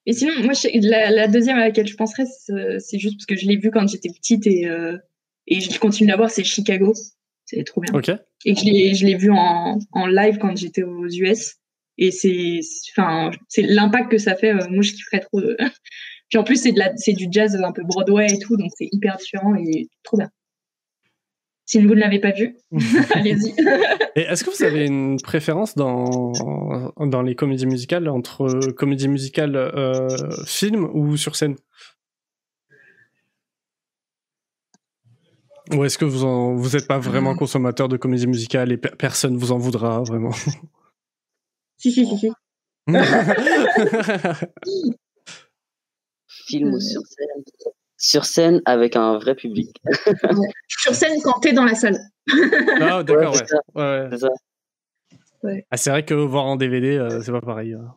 Et 0.04 0.12
sinon, 0.12 0.32
moi, 0.42 0.52
la, 0.74 1.10
la 1.10 1.28
deuxième 1.28 1.56
à 1.56 1.60
laquelle 1.60 1.86
je 1.86 1.96
penserais, 1.96 2.24
c'est 2.26 2.78
c'est 2.80 2.98
juste 2.98 3.16
parce 3.16 3.26
que 3.26 3.36
je 3.36 3.46
l'ai 3.46 3.56
vu 3.56 3.70
quand 3.70 3.88
j'étais 3.88 4.10
petite 4.10 4.46
et, 4.46 4.66
euh, 4.66 4.96
et 5.46 5.60
je 5.60 5.78
continue 5.78 6.12
à 6.12 6.16
voir, 6.16 6.30
c'est 6.30 6.44
Chicago. 6.44 6.92
C'est 7.44 7.64
trop 7.64 7.80
bien. 7.80 7.92
Et 8.44 8.54
je 8.54 8.64
l'ai, 8.64 8.94
je 8.94 9.06
l'ai 9.06 9.16
vu 9.16 9.30
en, 9.30 9.78
en 9.92 10.06
live 10.06 10.38
quand 10.38 10.56
j'étais 10.56 10.82
aux 10.82 11.06
US. 11.06 11.54
Et 11.98 12.10
c'est, 12.10 12.60
enfin, 12.96 13.30
c'est 13.48 13.62
l'impact 13.62 14.10
que 14.10 14.18
ça 14.18 14.34
fait. 14.34 14.52
euh, 14.52 14.66
moi, 14.70 14.82
je 14.82 14.92
kifferais 14.92 15.20
trop. 15.20 15.40
de- 15.40 15.56
Puis 16.30 16.38
en 16.38 16.44
plus, 16.44 16.56
c'est 16.56 16.72
de 16.72 16.78
la, 16.78 16.96
c'est 16.96 17.12
du 17.12 17.26
jazz 17.30 17.54
un 17.62 17.72
peu 17.72 17.82
Broadway 17.84 18.26
et 18.32 18.38
tout, 18.38 18.56
donc 18.56 18.70
c'est 18.76 18.88
hyper 18.90 19.16
différent 19.18 19.54
et 19.54 19.88
trop 20.02 20.16
bien. 20.16 20.30
Si 21.66 21.78
vous 21.80 21.94
ne 21.94 22.00
l'avez 22.00 22.18
pas 22.18 22.32
vu, 22.32 22.56
allez-y. 23.14 23.54
Et 24.16 24.22
est-ce 24.22 24.44
que 24.44 24.50
vous 24.50 24.62
avez 24.64 24.86
une 24.86 25.18
préférence 25.22 25.74
dans 25.74 26.32
dans 26.98 27.22
les 27.22 27.34
comédies 27.34 27.66
musicales 27.66 28.08
entre 28.08 28.70
comédie 28.72 29.08
musicale 29.08 29.56
euh, 29.56 30.08
film 30.46 30.84
ou 30.92 31.16
sur 31.16 31.36
scène? 31.36 31.56
Ou 35.70 35.84
est-ce 35.84 35.96
que 35.96 36.04
vous 36.04 36.24
en, 36.24 36.54
vous 36.54 36.76
êtes 36.76 36.88
pas 36.88 36.98
vraiment 36.98 37.36
consommateur 37.36 37.88
de 37.88 37.96
comédie 37.96 38.26
musicale 38.26 38.72
et 38.72 38.76
pe- 38.76 38.94
personne 38.96 39.36
vous 39.36 39.52
en 39.52 39.58
voudra 39.58 40.02
vraiment? 40.02 40.32
Si, 40.32 41.92
si, 41.92 42.04
si, 42.06 42.18
si. 42.18 42.30
Film 46.46 46.68
Euh. 46.68 46.72
ou 46.76 46.80
sur 46.80 47.00
scène? 47.06 47.44
Sur 47.96 48.24
scène 48.24 48.60
avec 48.64 48.96
un 48.96 49.18
vrai 49.18 49.36
public. 49.36 49.80
Sur 50.66 50.92
scène 50.94 51.20
quand 51.22 51.38
t'es 51.40 51.52
dans 51.52 51.64
la 51.64 51.74
salle. 51.76 51.98
Ah, 52.80 53.02
d'accord, 53.04 53.34
Ouais, 53.34 53.40
ouais. 54.00 54.08
c'est 54.10 54.18
ça. 54.18 54.18
Ouais, 54.18 54.18
ça. 54.18 54.28
Ah, 55.70 55.76
c'est 55.76 55.90
vrai 55.90 56.04
que 56.04 56.14
voir 56.14 56.44
en 56.46 56.56
DVD, 56.56 56.96
euh, 56.98 57.20
c'est 57.22 57.30
pas 57.32 57.40
pareil. 57.40 57.74
hein. 57.74 57.94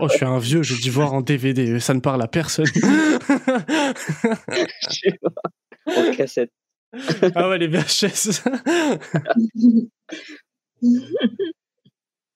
Oh, 0.00 0.08
je 0.08 0.14
suis 0.16 0.24
un 0.24 0.38
vieux, 0.38 0.62
j'ai 0.62 0.76
dit 0.76 0.88
voir 0.90 1.12
en 1.12 1.20
DVD, 1.20 1.78
ça 1.80 1.92
ne 1.92 2.00
parle 2.00 2.22
à 2.22 2.28
personne. 2.28 2.66
En 5.86 6.12
cassette. 6.16 6.50
ah 7.34 7.48
ouais, 7.48 7.58
les 7.58 7.66
VHS. 7.68 8.42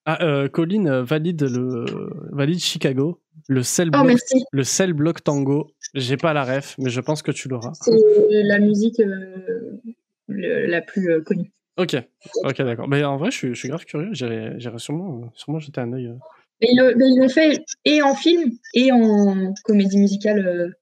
ah, 0.04 0.24
euh, 0.24 0.48
Colin 0.48 0.86
euh, 0.86 1.02
valide 1.04 1.42
le 1.42 1.84
valide 2.32 2.58
Chicago, 2.60 3.20
le 3.48 3.62
cell 3.62 3.88
Oh, 3.88 4.02
block, 4.02 4.06
merci. 4.06 4.44
le 4.52 4.92
block 4.92 5.22
tango. 5.22 5.70
J'ai 5.94 6.16
pas 6.16 6.32
la 6.32 6.44
ref, 6.44 6.74
mais 6.78 6.90
je 6.90 7.00
pense 7.00 7.22
que 7.22 7.30
tu 7.30 7.48
l'auras. 7.48 7.72
C'est 7.74 7.92
la 8.30 8.58
musique 8.58 9.00
euh, 9.00 9.80
le- 10.28 10.66
la 10.66 10.82
plus 10.82 11.10
euh, 11.10 11.20
connue. 11.22 11.52
Ok, 11.76 11.96
ok, 12.44 12.62
d'accord. 12.62 12.88
Mais 12.88 13.04
en 13.04 13.16
vrai, 13.16 13.30
je 13.30 13.36
suis, 13.36 13.48
je 13.54 13.58
suis 13.58 13.68
grave 13.68 13.84
curieux. 13.84 14.08
J'irai 14.12 14.54
j'irai 14.58 14.78
sûrement, 14.78 15.30
sûrement 15.34 15.60
jeter 15.60 15.80
un 15.80 15.92
œil. 15.92 16.06
euh. 16.08 16.14
Mais 16.60 16.68
ils 16.72 17.18
l'ont 17.20 17.28
fait 17.28 17.62
et 17.84 18.02
en 18.02 18.14
film 18.16 18.50
et 18.74 18.90
en 18.90 19.54
comédie 19.64 19.98
musicale. 19.98 20.74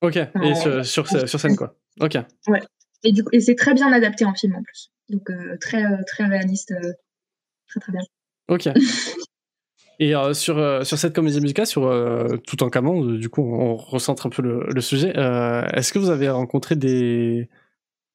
Ok, 0.00 0.16
et 0.16 0.26
Oh. 0.34 0.54
sur, 0.56 0.84
sur, 0.84 1.04
scè- 1.06 1.26
sur 1.28 1.38
scène 1.38 1.54
quoi. 1.54 1.76
Ok. 2.00 2.16
et 3.04 3.12
du 3.12 3.22
coup, 3.24 3.30
et 3.32 3.40
c'est 3.40 3.54
très 3.54 3.74
bien 3.74 3.92
adapté 3.92 4.24
en 4.24 4.34
film 4.34 4.54
en 4.56 4.62
plus. 4.62 4.90
Donc 5.08 5.28
euh, 5.30 5.56
très 5.60 5.84
euh, 5.84 5.96
très 6.06 6.24
réaliste, 6.24 6.72
euh, 6.72 6.92
très 7.68 7.80
très 7.80 7.92
bien. 7.92 8.02
Ok. 8.48 8.68
Et 9.98 10.16
euh, 10.16 10.34
sur, 10.34 10.58
euh, 10.58 10.82
sur 10.82 10.98
cette 10.98 11.14
comédie 11.14 11.40
musicale, 11.40 11.66
sur 11.66 11.84
euh, 11.86 12.36
tout 12.38 12.62
en 12.64 12.70
camon, 12.70 13.04
du 13.04 13.28
coup, 13.28 13.42
on 13.42 13.76
recentre 13.76 14.26
un 14.26 14.30
peu 14.30 14.42
le, 14.42 14.66
le 14.66 14.80
sujet. 14.80 15.16
euh, 15.16 15.62
Est-ce 15.74 15.92
que 15.92 15.98
vous 16.00 16.10
avez 16.10 16.28
rencontré 16.28 16.74
des. 16.74 17.48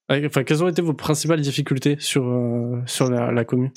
Enfin, 0.09 0.43
quelles 0.43 0.63
ont 0.63 0.67
été 0.67 0.81
vos 0.81 0.93
principales 0.93 1.39
difficultés 1.39 1.95
sur, 1.99 2.27
euh, 2.27 2.81
sur 2.87 3.09
la, 3.09 3.31
la 3.31 3.45
commu? 3.45 3.71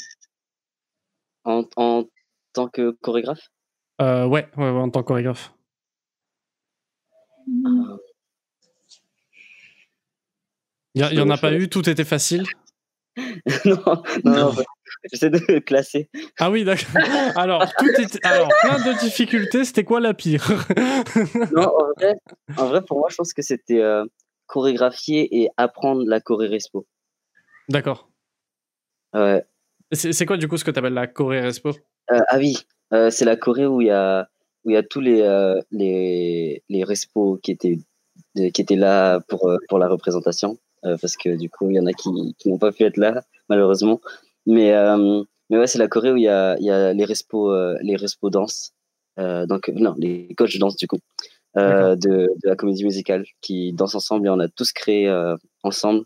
En, 1.45 1.65
en 1.77 2.05
tant 2.53 2.69
que 2.69 2.97
chorégraphe? 3.01 3.49
Euh, 4.01 4.27
ouais, 4.27 4.49
ouais, 4.57 4.71
ouais, 4.71 4.81
en 4.81 4.91
tant 4.91 5.03
que 5.03 5.09
chorégraphe. 5.09 5.53
Il 10.95 11.03
y, 11.13 11.21
en 11.21 11.31
a 11.31 11.37
pas 11.37 11.53
eu, 11.53 11.69
tout 11.69 11.89
était 11.89 12.05
facile. 12.05 12.45
non, 13.65 13.79
non, 13.85 14.03
Non. 14.25 14.53
bah, 14.53 14.65
j'essaie 15.11 15.31
de 15.31 15.39
classer. 15.61 16.09
Ah 16.39 16.51
oui, 16.51 16.65
d'accord. 16.65 17.03
Alors, 17.37 17.65
tout 17.79 17.89
était... 17.99 18.19
Alors, 18.25 18.49
plein 18.63 18.79
de 18.79 18.99
difficultés, 19.01 19.65
c'était 19.65 19.85
quoi 19.85 20.01
la 20.01 20.15
pire 20.15 20.47
Non, 21.53 21.69
en 21.69 21.93
vrai, 21.97 22.15
en 22.57 22.67
vrai, 22.67 22.83
pour 22.83 22.99
moi, 22.99 23.09
je 23.11 23.17
pense 23.17 23.33
que 23.33 23.43
c'était 23.43 23.81
euh, 23.81 24.05
chorégraphier 24.47 25.43
et 25.43 25.49
apprendre 25.57 26.03
la 26.07 26.21
choré 26.21 26.49
respo. 26.49 26.87
D'accord. 27.69 28.11
Ouais. 29.15 29.45
C'est 29.93 30.27
quoi 30.27 30.37
du 30.37 30.47
coup 30.47 30.57
ce 30.57 30.65
que 30.65 30.71
tu 30.71 30.79
appelles 30.79 30.95
la 30.95 31.09
Corée 31.09 31.41
Respo? 31.41 31.71
Euh, 32.13 32.21
ah 32.29 32.39
oui, 32.39 32.59
euh, 32.93 33.11
c'est 33.11 33.25
la 33.25 33.37
Corée 33.37 33.67
où 33.67 33.81
il 33.81 33.89
y 33.89 33.91
a 33.91 34.29
où 34.65 34.71
y 34.71 34.77
a 34.77 34.85
tous 34.85 35.01
les 35.01 35.21
les 35.73 36.63
les 36.69 36.85
respos 36.85 37.41
qui 37.43 37.51
étaient 37.51 37.79
qui 38.37 38.63
étaient 38.63 38.77
là 38.77 39.19
pour 39.27 39.51
pour 39.69 39.79
la 39.81 39.89
représentation 39.89 40.59
parce 40.83 41.17
que 41.17 41.37
du 41.37 41.51
coup 41.51 41.71
il 41.71 41.77
y 41.77 41.81
en 41.81 41.87
a 41.87 41.93
qui 41.93 42.35
qui 42.39 42.49
n'ont 42.49 42.59
pas 42.59 42.73
pu 42.73 42.85
être 42.85 42.97
là 42.97 43.23
malheureusement. 43.49 44.01
Mais 44.47 44.73
euh, 44.73 45.23
mais 45.51 45.59
ouais, 45.59 45.67
c'est 45.67 45.79
la 45.79 45.89
Corée 45.89 46.13
où 46.13 46.17
il 46.17 46.23
y 46.23 46.29
a 46.29 46.57
y 46.61 46.71
a 46.71 46.93
les 46.93 47.05
respos 47.05 47.53
euh, 47.53 47.77
les 47.83 47.97
respos 47.97 48.31
danse 48.31 48.73
euh, 49.19 49.47
donc 49.47 49.69
non 49.69 49.95
les 49.99 50.35
coachs 50.37 50.59
danse 50.59 50.77
du 50.77 50.87
coup 50.87 50.99
euh, 51.57 51.97
de 51.97 52.09
de 52.43 52.49
la 52.49 52.57
comédie 52.57 52.85
musicale 52.85 53.25
qui 53.41 53.73
dansent 53.73 53.97
ensemble 53.97 54.27
et 54.27 54.31
on 54.31 54.41
a 54.41 54.49
tous 54.49 54.73
créé 54.73 55.09
euh, 55.09 55.37
ensemble 55.63 56.05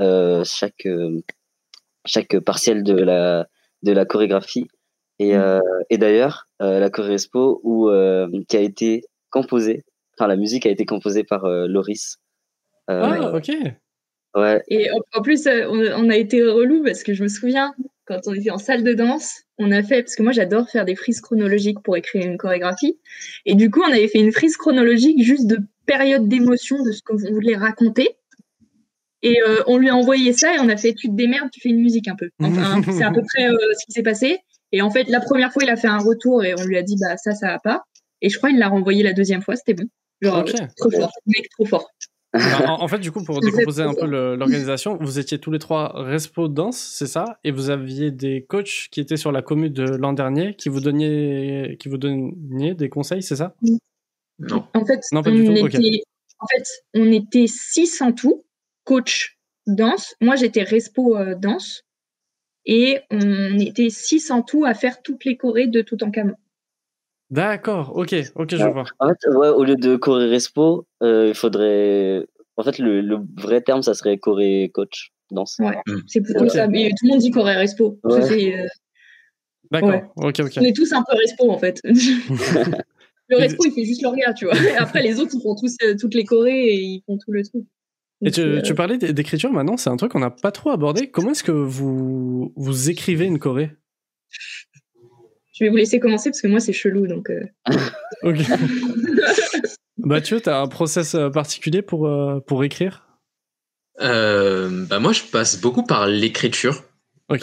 euh, 0.00 0.42
chaque 0.44 0.86
euh, 0.86 1.20
chaque 2.06 2.38
partiel 2.40 2.82
de 2.84 2.94
la 2.94 3.46
de 3.82 3.92
la 3.92 4.04
chorégraphie 4.06 4.68
et, 5.18 5.36
euh, 5.36 5.60
et 5.90 5.98
d'ailleurs, 5.98 6.48
euh, 6.60 6.80
la 6.80 6.90
choré 6.90 7.10
Respo 7.10 7.60
où, 7.62 7.88
euh, 7.88 8.28
qui 8.48 8.56
a 8.56 8.60
été 8.60 9.04
composée, 9.30 9.84
enfin 10.16 10.26
la 10.26 10.36
musique 10.36 10.66
a 10.66 10.70
été 10.70 10.86
composée 10.86 11.24
par 11.24 11.44
euh, 11.44 11.66
Loris. 11.66 12.18
Euh, 12.90 13.02
Ah, 13.02 13.34
ok. 13.34 13.52
Ouais, 14.34 14.62
Et 14.68 14.90
en, 14.90 14.98
en 15.14 15.22
plus, 15.22 15.46
euh, 15.46 15.66
on, 15.68 16.06
on 16.06 16.10
a 16.10 16.16
été 16.16 16.42
relou 16.42 16.82
parce 16.82 17.02
que 17.02 17.14
je 17.14 17.22
me 17.22 17.28
souviens, 17.28 17.74
quand 18.06 18.20
on 18.26 18.34
était 18.34 18.50
en 18.50 18.58
salle 18.58 18.84
de 18.84 18.92
danse, 18.92 19.42
on 19.58 19.70
a 19.70 19.82
fait, 19.82 20.02
parce 20.02 20.16
que 20.16 20.22
moi 20.22 20.32
j'adore 20.32 20.68
faire 20.68 20.84
des 20.84 20.96
frises 20.96 21.20
chronologiques 21.20 21.80
pour 21.82 21.96
écrire 21.96 22.26
une 22.26 22.36
chorégraphie. 22.36 22.98
Et 23.46 23.54
du 23.54 23.70
coup, 23.70 23.80
on 23.86 23.92
avait 23.92 24.08
fait 24.08 24.18
une 24.20 24.32
frise 24.32 24.56
chronologique 24.56 25.22
juste 25.22 25.46
de 25.46 25.58
période 25.86 26.28
d'émotion 26.28 26.82
de 26.82 26.92
ce 26.92 27.02
qu'on 27.02 27.16
voulait 27.16 27.56
raconter. 27.56 28.16
Et 29.22 29.40
euh, 29.42 29.62
on 29.66 29.78
lui 29.78 29.88
a 29.88 29.96
envoyé 29.96 30.34
ça 30.34 30.54
et 30.54 30.58
on 30.60 30.68
a 30.68 30.76
fait 30.76 30.92
tu 30.92 31.08
te 31.08 31.14
démerdes, 31.14 31.50
tu 31.50 31.60
fais 31.60 31.70
une 31.70 31.80
musique 31.80 32.08
un 32.08 32.16
peu. 32.16 32.28
Enfin, 32.42 32.82
c'est 32.92 33.04
à 33.04 33.10
peu 33.10 33.22
près 33.22 33.48
euh, 33.48 33.56
ce 33.78 33.86
qui 33.86 33.92
s'est 33.92 34.02
passé. 34.02 34.38
Et 34.72 34.82
en 34.82 34.90
fait, 34.90 35.08
la 35.08 35.20
première 35.20 35.52
fois, 35.52 35.62
il 35.62 35.70
a 35.70 35.76
fait 35.76 35.88
un 35.88 35.98
retour 35.98 36.44
et 36.44 36.54
on 36.58 36.64
lui 36.64 36.76
a 36.76 36.82
dit 36.82 36.96
bah 37.00 37.16
ça, 37.16 37.34
ça 37.34 37.48
va 37.48 37.58
pas. 37.58 37.84
Et 38.20 38.28
je 38.28 38.36
crois 38.36 38.50
qu'il 38.50 38.58
l'a 38.58 38.68
renvoyé 38.68 39.02
la 39.02 39.12
deuxième 39.12 39.40
fois, 39.40 39.56
c'était 39.56 39.74
bon. 39.74 39.88
Genre, 40.20 40.44
trop 40.76 40.90
fort, 40.90 41.12
mec, 41.26 41.48
trop 41.50 41.64
fort. 41.64 41.90
En, 42.34 42.82
en 42.82 42.88
fait, 42.88 42.98
du 42.98 43.12
coup, 43.12 43.22
pour 43.22 43.40
décomposer 43.40 43.82
un 43.82 43.94
peu 43.94 44.06
l'organisation, 44.06 44.96
vous 45.00 45.18
étiez 45.18 45.38
tous 45.38 45.50
les 45.50 45.58
trois 45.58 45.92
Respo 45.94 46.48
Danse, 46.48 46.78
c'est 46.78 47.06
ça? 47.06 47.38
Et 47.44 47.50
vous 47.50 47.70
aviez 47.70 48.10
des 48.10 48.44
coachs 48.44 48.88
qui 48.90 49.00
étaient 49.00 49.16
sur 49.16 49.32
la 49.32 49.42
commune 49.42 49.72
de 49.72 49.84
l'an 49.84 50.12
dernier 50.12 50.54
qui 50.54 50.68
vous 50.68 50.80
donnaient, 50.80 51.76
qui 51.78 51.88
vous 51.88 51.98
donnaient 51.98 52.74
des 52.74 52.88
conseils, 52.88 53.22
c'est 53.22 53.36
ça? 53.36 53.54
Non. 54.38 54.66
En 54.74 54.84
fait, 54.84 55.00
Non, 55.12 55.22
pas 55.22 55.30
on 55.30 55.34
du 55.34 55.44
tout, 55.44 55.52
ok. 55.52 55.74
était, 55.74 56.02
en 56.40 56.46
fait, 56.46 56.66
on 56.94 57.10
était 57.12 57.46
six 57.46 58.00
en 58.02 58.12
tout, 58.12 58.44
coach 58.84 59.38
danse. 59.66 60.14
Moi, 60.20 60.36
j'étais 60.36 60.62
respo 60.62 61.16
euh, 61.16 61.34
danse. 61.34 61.82
Et 62.66 63.00
on 63.10 63.58
était 63.58 63.90
six 63.90 64.30
en 64.30 64.42
tout 64.42 64.64
à 64.64 64.72
faire 64.74 65.02
toutes 65.02 65.24
les 65.26 65.36
chorés 65.36 65.66
de 65.66 65.82
tout 65.82 66.02
en 66.02 66.10
camon. 66.10 66.34
D'accord, 67.34 67.92
ok, 67.96 68.14
ok, 68.36 68.50
je 68.54 68.62
Ouais. 68.64 68.70
vois. 68.72 68.84
en 69.00 69.08
fait, 69.08 69.28
ouais, 69.28 69.48
au 69.48 69.64
lieu 69.64 69.74
de 69.74 69.96
choré 69.96 70.28
Respo, 70.28 70.86
euh, 71.02 71.26
il 71.28 71.34
faudrait. 71.34 72.24
En 72.56 72.62
fait, 72.62 72.78
le, 72.78 73.00
le 73.00 73.18
vrai 73.36 73.60
terme, 73.60 73.82
ça 73.82 73.94
serait 73.94 74.18
choré 74.18 74.70
coach 74.72 75.10
danse. 75.32 75.56
Ouais, 75.58 75.76
Mm. 75.88 75.96
c'est 76.06 76.20
plutôt 76.20 76.44
Ok. 76.44 76.50
ça. 76.50 76.68
Mais 76.68 76.90
tout 76.90 77.06
le 77.06 77.10
monde 77.10 77.18
dit 77.18 77.32
choré 77.32 77.54
respo. 77.56 77.98
Ouais. 78.04 78.54
euh, 78.56 78.66
D'accord, 79.72 79.88
Ouais. 79.90 80.04
ok, 80.16 80.40
ok. 80.40 80.52
on 80.58 80.62
est 80.62 80.76
tous 80.76 80.92
un 80.92 81.02
peu 81.02 81.16
respo, 81.16 81.50
en 81.50 81.58
fait. 81.58 81.80
le 83.28 83.36
respo, 83.36 83.64
il 83.66 83.72
fait 83.72 83.84
juste 83.84 84.02
le 84.02 84.08
regard, 84.10 84.34
tu 84.34 84.44
vois. 84.44 84.54
Après, 84.78 85.02
les 85.02 85.18
autres, 85.18 85.32
ils 85.34 85.42
font 85.42 85.56
tous, 85.56 85.74
euh, 85.82 85.94
toutes 85.98 86.14
les 86.14 86.24
chorés 86.24 86.66
et 86.68 86.80
ils 86.80 87.02
font 87.06 87.18
tout 87.18 87.32
le 87.32 87.42
truc. 87.42 87.64
Et 88.24 88.30
tu, 88.30 88.62
tu 88.64 88.74
parlais 88.74 88.96
d'écriture 88.96 89.52
maintenant, 89.52 89.76
c'est 89.76 89.90
un 89.90 89.96
truc 89.96 90.12
qu'on 90.12 90.20
n'a 90.20 90.30
pas 90.30 90.52
trop 90.52 90.70
abordé. 90.70 91.10
Comment 91.10 91.32
est-ce 91.32 91.42
que 91.42 91.50
vous, 91.52 92.52
vous 92.54 92.90
écrivez 92.90 93.24
une 93.26 93.38
choré 93.40 93.70
Je 95.54 95.64
vais 95.64 95.70
vous 95.70 95.76
laisser 95.76 96.00
commencer 96.00 96.30
parce 96.30 96.42
que 96.42 96.48
moi, 96.48 96.60
c'est 96.60 96.72
chelou. 96.72 97.06
Donc, 97.06 97.30
euh, 97.30 97.44
Ok. 98.22 98.38
Mathieu, 99.98 100.40
t'as 100.40 100.60
un 100.60 100.68
process 100.68 101.14
euh, 101.14 101.30
particulier 101.30 101.80
pour, 101.80 102.06
euh, 102.06 102.40
pour 102.40 102.64
écrire? 102.64 103.06
Euh, 104.00 104.84
bah 104.86 104.98
moi, 104.98 105.12
je 105.12 105.22
passe 105.22 105.60
beaucoup 105.60 105.84
par 105.84 106.08
l'écriture, 106.08 106.82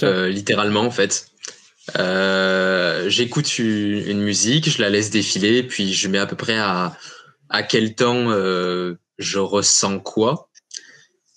euh, 0.03 0.27
littéralement 0.27 0.81
en 0.81 0.91
fait. 0.91 1.27
Euh, 1.97 3.07
J'écoute 3.09 3.57
une, 3.57 4.03
une 4.05 4.21
musique, 4.21 4.69
je 4.69 4.81
la 4.81 4.89
laisse 4.89 5.09
défiler, 5.09 5.63
puis 5.63 5.93
je 5.93 6.07
mets 6.09 6.17
à 6.17 6.25
peu 6.25 6.35
près 6.35 6.57
à, 6.57 6.97
à 7.49 7.63
quel 7.63 7.95
temps 7.95 8.29
euh, 8.31 8.95
je 9.17 9.39
ressens 9.39 9.99
quoi. 9.99 10.49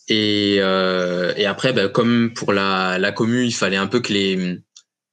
Et, 0.09 0.57
euh, 0.59 1.33
et 1.37 1.47
après, 1.47 1.73
bah, 1.73 1.89
comme 1.89 2.35
pour 2.35 2.53
la, 2.53 2.99
la 2.99 3.13
commu, 3.13 3.45
il 3.45 3.55
fallait 3.55 3.77
un 3.77 3.87
peu 3.87 4.01
que 4.01 4.13
les, 4.13 4.59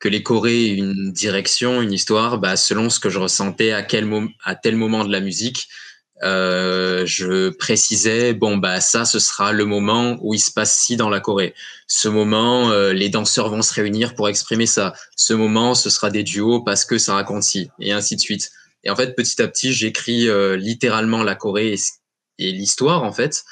que 0.02 0.10
les 0.10 0.24
chorés 0.24 0.66
aient 0.66 0.76
une 0.76 1.14
direction, 1.14 1.82
une 1.82 1.94
histoire, 1.94 2.40
bah, 2.40 2.58
selon 2.58 2.90
ce 2.90 3.00
que 3.00 3.10
je 3.10 3.20
ressentais 3.20 3.72
à, 3.72 3.84
quel 3.84 4.10
à 4.44 4.56
tel 4.56 4.76
moment 4.76 5.06
de 5.06 5.12
la 5.12 5.22
musique. 5.22 5.70
Euh, 6.24 7.04
je 7.08 7.50
précisais 7.50 8.36
bon 8.36 8.58
bah 8.58 8.80
ça 8.80 9.06
ce 9.06 9.18
sera 9.18 9.54
le 9.54 9.66
moment 9.66 10.18
où 10.22 10.36
il 10.36 10.40
se 10.40 10.52
passe 10.52 10.78
ci 10.78 10.96
dans 10.96 11.10
la 11.10 11.20
Corée. 11.20 11.56
Ce 11.88 12.08
moment 12.08 12.70
euh, 12.70 12.94
les 12.94 13.10
danseurs 13.10 13.50
vont 13.50 13.64
se 13.64 13.74
réunir 13.74 14.14
pour 14.14 14.30
exprimer 14.30 14.68
ça. 14.68 14.94
Ce 15.16 15.34
moment 15.34 15.74
ce 15.74 15.90
sera 15.90 16.12
des 16.12 16.22
duos 16.22 16.62
parce 16.62 16.86
que 16.86 17.00
ça 17.00 17.16
raconte 17.16 17.42
ci 17.42 17.70
et 17.80 17.92
ainsi 17.92 18.16
de 18.16 18.22
suite. 18.22 18.52
Et 18.84 18.92
en 18.92 18.96
fait 18.96 19.16
petit 19.16 19.42
à 19.42 19.48
petit 19.48 19.74
j'écris 19.74 20.30
euh, 20.30 20.58
littéralement 20.58 21.24
la 21.24 21.34
Corée 21.34 21.74
et, 21.74 21.80
et 22.38 22.52
l'histoire 22.52 23.02
en 23.02 23.12
fait. 23.12 23.44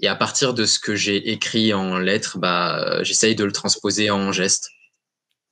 Et 0.00 0.08
à 0.08 0.16
partir 0.16 0.54
de 0.54 0.64
ce 0.64 0.78
que 0.78 0.94
j'ai 0.94 1.30
écrit 1.30 1.74
en 1.74 1.98
lettres, 1.98 2.38
bah 2.38 3.02
j'essaye 3.02 3.34
de 3.34 3.44
le 3.44 3.52
transposer 3.52 4.10
en 4.10 4.32
gestes. 4.32 4.70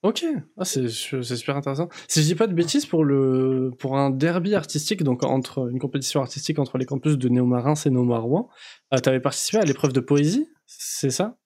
Ok, 0.02 0.24
ah, 0.58 0.64
c'est 0.64 0.88
super 0.88 1.56
intéressant. 1.56 1.88
Si 2.08 2.22
je 2.22 2.26
dis 2.26 2.34
pas 2.34 2.48
de 2.48 2.54
bêtises, 2.54 2.86
pour, 2.86 3.04
le, 3.04 3.70
pour 3.78 3.96
un 3.96 4.10
derby 4.10 4.56
artistique, 4.56 5.04
donc 5.04 5.22
entre 5.22 5.70
une 5.70 5.78
compétition 5.78 6.20
artistique 6.20 6.58
entre 6.58 6.76
les 6.76 6.86
campus 6.86 7.16
de 7.16 7.28
Néomarins 7.28 7.74
et 7.74 7.90
Néomarouan, 7.90 8.48
euh, 8.92 8.98
tu 8.98 9.08
avais 9.08 9.20
participé 9.20 9.58
à 9.58 9.64
l'épreuve 9.64 9.92
de 9.92 10.00
poésie, 10.00 10.48
c'est 10.66 11.10
ça? 11.10 11.36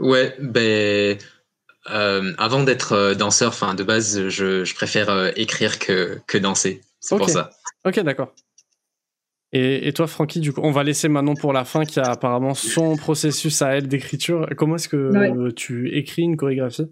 Ouais, 0.00 0.34
ben 0.40 1.18
avant 1.86 2.64
d'être 2.64 3.14
danseur, 3.14 3.48
enfin 3.48 3.74
de 3.74 3.82
base, 3.82 4.28
je, 4.28 4.64
je 4.64 4.74
préfère 4.74 5.32
écrire 5.38 5.78
que, 5.78 6.18
que 6.26 6.36
danser. 6.36 6.82
C'est 7.00 7.16
pour 7.16 7.30
ça. 7.30 7.50
Ok, 7.86 8.00
d'accord. 8.00 8.34
Et, 9.52 9.88
et, 9.88 9.92
toi, 9.94 10.06
Francky, 10.06 10.40
du 10.40 10.52
coup, 10.52 10.60
on 10.62 10.72
va 10.72 10.84
laisser 10.84 11.08
Manon 11.08 11.34
pour 11.34 11.54
la 11.54 11.64
fin, 11.64 11.84
qui 11.84 11.98
a 12.00 12.10
apparemment 12.10 12.52
son 12.54 12.96
processus 12.96 13.62
à 13.62 13.70
elle 13.70 13.88
d'écriture. 13.88 14.46
Comment 14.56 14.76
est-ce 14.76 14.88
que 14.88 15.50
tu 15.52 15.96
écris 15.96 16.22
une 16.22 16.36
chorégraphie? 16.36 16.88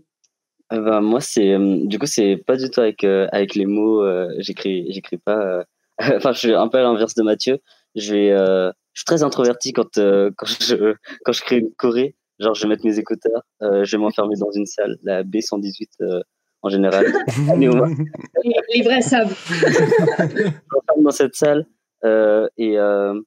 Euh, 0.73 0.81
bah, 0.81 1.01
Moi, 1.01 1.21
c'est 1.21 1.57
du 1.59 1.99
coup, 1.99 2.07
c'est 2.07 2.37
pas 2.47 2.57
du 2.57 2.71
tout 2.71 2.81
avec 2.81 3.05
euh, 3.05 3.27
avec 3.33 3.55
les 3.55 3.67
mots. 3.67 4.03
Euh, 4.03 4.29
j'écris, 4.39 4.87
j'écris 4.91 5.19
pas. 5.19 5.65
enfin, 5.99 6.33
je 6.33 6.39
suis 6.39 6.55
un 6.55 6.69
peu 6.69 6.79
à 6.79 6.83
l'inverse 6.83 7.15
de 7.15 7.23
Mathieu. 7.23 7.59
Je 7.95 8.15
vais, 8.15 8.29
je 8.31 9.01
suis 9.01 9.07
très 9.07 9.23
introverti 9.23 9.73
quand 9.73 9.95
quand 9.95 10.47
je 10.47 10.95
quand 11.25 11.33
je 11.33 11.43
crée 11.43 11.59
une 11.59 11.71
choré. 11.77 12.15
Genre, 12.39 12.55
je 12.55 12.65
vais 12.65 12.69
mettre 12.69 12.85
mes 12.85 12.99
écouteurs, 12.99 13.43
je 13.63 13.91
vais 13.91 13.97
m'enfermer 13.97 14.35
dans 14.39 14.51
une 14.51 14.67
salle, 14.67 14.99
la 15.03 15.25
B118 15.25 16.23
en 16.63 16.69
général. 16.69 17.07
les, 17.57 18.83
vrais 18.83 19.01
savent. 19.01 19.35
je 19.49 20.45
m'enferme 20.45 21.03
dans 21.03 21.11
cette 21.11 21.35
salle 21.35 21.67
euh, 22.05 22.49
et, 22.57 22.79
euh, 22.79 23.21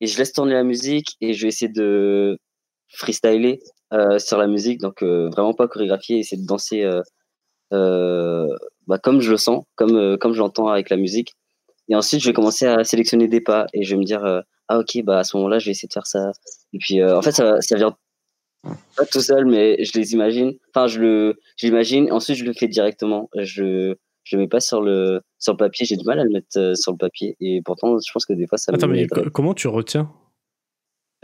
et 0.00 0.06
je 0.06 0.18
laisse 0.18 0.32
tourner 0.32 0.54
la 0.54 0.64
musique 0.64 1.16
et 1.20 1.32
je 1.32 1.42
vais 1.42 1.48
essayer 1.48 1.70
de 1.70 2.38
freestyler 2.88 3.60
euh, 3.60 3.75
sur 4.18 4.38
la 4.38 4.46
musique, 4.46 4.80
donc 4.80 5.02
vraiment 5.02 5.54
pas 5.54 5.68
chorégraphier, 5.68 6.18
essayer 6.18 6.40
de 6.40 6.46
danser 6.46 6.88
bah, 7.70 8.98
comme 9.02 9.20
je 9.20 9.30
le 9.30 9.36
sens, 9.36 9.64
comme, 9.74 10.16
comme 10.18 10.32
je 10.32 10.38
l'entends 10.38 10.68
avec 10.68 10.90
la 10.90 10.96
musique. 10.96 11.34
Et 11.88 11.94
ensuite, 11.94 12.20
je 12.20 12.28
vais 12.28 12.32
commencer 12.32 12.66
à 12.66 12.82
sélectionner 12.84 13.28
des 13.28 13.40
pas 13.40 13.66
et 13.72 13.84
je 13.84 13.94
vais 13.94 13.98
me 13.98 14.04
dire, 14.04 14.24
ah 14.68 14.78
ok, 14.78 15.02
bah 15.04 15.20
à 15.20 15.24
ce 15.24 15.36
moment-là, 15.36 15.58
je 15.58 15.66
vais 15.66 15.70
essayer 15.70 15.88
de 15.88 15.92
faire 15.92 16.06
ça. 16.06 16.32
Et 16.72 16.78
puis, 16.78 17.04
en 17.04 17.22
fait, 17.22 17.32
ça, 17.32 17.60
ça 17.60 17.76
vient 17.76 17.96
pas 18.96 19.06
tout 19.06 19.20
seul, 19.20 19.46
mais 19.46 19.82
je 19.84 19.98
les 19.98 20.12
imagine. 20.12 20.52
Enfin, 20.74 20.86
je 20.86 21.00
le, 21.00 21.38
j'imagine. 21.56 22.10
Ensuite, 22.12 22.36
je 22.36 22.44
le 22.44 22.52
fais 22.52 22.68
directement. 22.68 23.28
Je, 23.36 23.94
je 24.24 24.36
le 24.36 24.42
mets 24.42 24.48
pas 24.48 24.60
sur 24.60 24.82
le 24.82 25.20
sur 25.38 25.52
le 25.52 25.56
papier. 25.56 25.86
J'ai 25.86 25.96
du 25.96 26.04
mal 26.04 26.18
à 26.18 26.24
le 26.24 26.30
mettre 26.30 26.48
euh, 26.56 26.74
sur 26.74 26.92
le 26.92 26.98
papier 26.98 27.36
et 27.40 27.60
pourtant 27.64 27.96
je 27.98 28.12
pense 28.12 28.26
que 28.26 28.32
des 28.32 28.46
fois 28.46 28.58
ça. 28.58 28.72
Attends, 28.74 28.88
mais 28.88 29.06
comment 29.32 29.54
tu 29.54 29.68
retiens? 29.68 30.10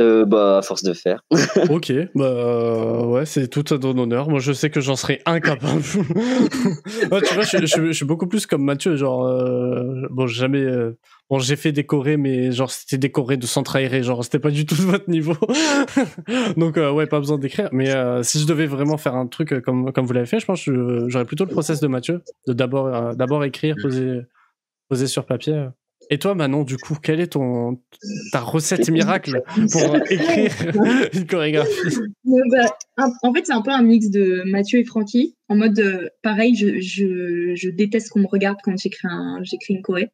Euh, 0.00 0.24
bah, 0.24 0.58
à 0.58 0.62
force 0.62 0.82
de 0.82 0.94
faire. 0.94 1.22
ok, 1.70 1.92
bah 2.14 2.24
euh, 2.24 3.04
ouais, 3.04 3.26
c'est 3.26 3.48
tout 3.48 3.64
à 3.74 3.78
ton 3.78 3.96
honneur. 3.98 4.28
Moi, 4.30 4.40
je 4.40 4.52
sais 4.52 4.70
que 4.70 4.80
j'en 4.80 4.96
serais 4.96 5.20
incapable. 5.26 5.82
tu 5.82 7.08
vois, 7.08 7.42
je, 7.42 7.92
suis 7.92 8.04
beaucoup 8.06 8.26
plus 8.26 8.46
comme 8.46 8.64
Mathieu, 8.64 8.96
genre, 8.96 9.26
euh, 9.26 10.06
bon, 10.10 10.26
jamais. 10.26 10.64
bon, 11.28 11.38
j'ai 11.38 11.56
fait 11.56 11.72
décorer, 11.72 12.16
mais 12.16 12.52
genre, 12.52 12.70
c'était 12.70 12.96
décoré 12.96 13.36
de 13.36 13.44
centre 13.44 13.76
aéré, 13.76 14.02
genre, 14.02 14.24
c'était 14.24 14.38
pas 14.38 14.50
du 14.50 14.64
tout 14.64 14.76
de 14.76 14.82
votre 14.82 15.10
niveau. 15.10 15.36
Donc, 16.56 16.76
ouais, 16.76 17.06
pas 17.06 17.18
besoin 17.18 17.38
d'écrire. 17.38 17.68
Mais 17.72 17.92
si 18.22 18.40
je 18.40 18.46
devais 18.46 18.66
vraiment 18.66 18.96
faire 18.96 19.14
un 19.14 19.26
truc 19.26 19.60
comme, 19.62 19.92
comme 19.92 20.06
vous 20.06 20.12
l'avez 20.14 20.26
fait, 20.26 20.40
je 20.40 20.46
pense 20.46 20.64
que 20.64 21.04
j'aurais 21.08 21.26
plutôt 21.26 21.44
le 21.44 21.50
process 21.50 21.80
de 21.80 21.86
Mathieu, 21.86 22.22
de 22.46 22.54
d'abord 22.54 23.14
d'abord 23.14 23.44
écrire, 23.44 23.76
poser, 23.82 24.22
poser 24.88 25.06
sur 25.06 25.26
papier. 25.26 25.66
Et 26.10 26.18
toi, 26.18 26.34
Manon, 26.34 26.64
du 26.64 26.76
coup, 26.76 26.94
quelle 26.94 27.20
est 27.20 27.32
ton 27.32 27.78
ta 28.32 28.40
recette 28.40 28.88
miracle 28.90 29.42
pour 29.72 29.96
écrire 30.10 30.52
une 31.14 31.26
chorégraphie? 31.26 31.96
Bah, 32.50 32.76
En 33.22 33.32
fait, 33.32 33.46
c'est 33.46 33.52
un 33.52 33.62
peu 33.62 33.70
un 33.70 33.82
mix 33.82 34.10
de 34.10 34.42
Mathieu 34.44 34.78
et 34.80 34.84
Francky. 34.84 35.36
En 35.48 35.56
mode, 35.56 35.78
euh, 35.78 36.08
pareil, 36.22 36.54
je, 36.54 36.80
je, 36.80 37.54
je 37.54 37.70
déteste 37.70 38.10
qu'on 38.10 38.20
me 38.20 38.26
regarde 38.26 38.58
quand 38.62 38.76
j'écris 38.76 39.08
un, 39.08 39.40
j'écris 39.42 39.74
une 39.74 39.82
choré. 39.82 40.10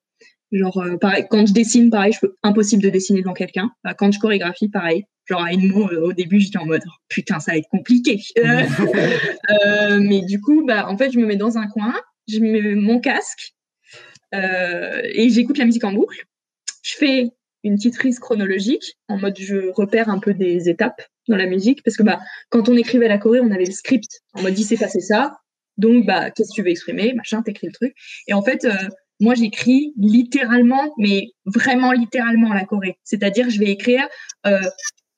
Genre, 0.50 0.78
euh, 0.78 0.96
pareil, 0.96 1.26
quand 1.28 1.46
je 1.46 1.52
dessine, 1.52 1.90
pareil, 1.90 2.12
je 2.12 2.20
peux 2.20 2.34
impossible 2.42 2.82
de 2.82 2.90
dessiner 2.90 3.20
devant 3.20 3.34
quelqu'un. 3.34 3.70
Bah, 3.84 3.94
quand 3.94 4.10
je 4.12 4.18
chorégraphie, 4.18 4.68
pareil. 4.68 5.04
Genre, 5.26 5.42
à 5.42 5.52
une 5.52 5.68
mot, 5.68 5.88
euh, 5.90 6.06
au 6.06 6.12
début, 6.12 6.40
j'étais 6.40 6.58
en 6.58 6.64
mode, 6.64 6.82
oh, 6.86 6.90
putain, 7.08 7.38
ça 7.38 7.52
va 7.52 7.58
être 7.58 7.68
compliqué. 7.70 8.20
mais 10.00 10.22
du 10.22 10.40
coup, 10.40 10.64
bah, 10.66 10.88
en 10.88 10.96
fait, 10.96 11.10
je 11.10 11.18
me 11.18 11.26
mets 11.26 11.36
dans 11.36 11.58
un 11.58 11.66
coin, 11.66 11.94
je 12.28 12.38
mets 12.40 12.74
mon 12.74 12.98
casque, 12.98 13.52
euh, 13.52 13.57
et 14.32 15.28
j'écoute 15.30 15.58
la 15.58 15.64
musique 15.64 15.84
en 15.84 15.92
boucle. 15.92 16.24
Je 16.82 16.94
fais 16.96 17.30
une 17.64 17.76
petite 17.76 17.96
frise 17.96 18.18
chronologique 18.18 18.98
en 19.08 19.18
mode 19.18 19.36
je 19.38 19.70
repère 19.74 20.08
un 20.08 20.18
peu 20.18 20.34
des 20.34 20.68
étapes 20.68 21.02
dans 21.28 21.36
la 21.36 21.46
musique 21.46 21.82
parce 21.82 21.96
que 21.96 22.02
bah 22.02 22.20
quand 22.50 22.68
on 22.68 22.76
écrivait 22.76 23.08
la 23.08 23.18
choré 23.18 23.40
on 23.40 23.50
avait 23.50 23.64
le 23.64 23.72
script 23.72 24.20
en 24.34 24.42
mode 24.42 24.58
il 24.58 24.64
s'est 24.64 24.76
passé 24.76 25.00
ça 25.00 25.36
donc 25.76 26.06
bah 26.06 26.30
qu'est-ce 26.30 26.50
que 26.50 26.54
tu 26.54 26.62
veux 26.62 26.70
exprimer 26.70 27.14
machin 27.14 27.42
t'écris 27.42 27.66
le 27.66 27.72
truc 27.72 27.94
et 28.26 28.34
en 28.34 28.42
fait 28.42 28.64
euh, 28.64 28.72
moi 29.20 29.34
j'écris 29.34 29.92
littéralement 29.98 30.94
mais 30.98 31.32
vraiment 31.46 31.92
littéralement 31.92 32.52
la 32.52 32.64
choré 32.64 32.98
c'est-à-dire 33.02 33.50
je 33.50 33.58
vais 33.58 33.70
écrire 33.70 34.06
euh, 34.46 34.60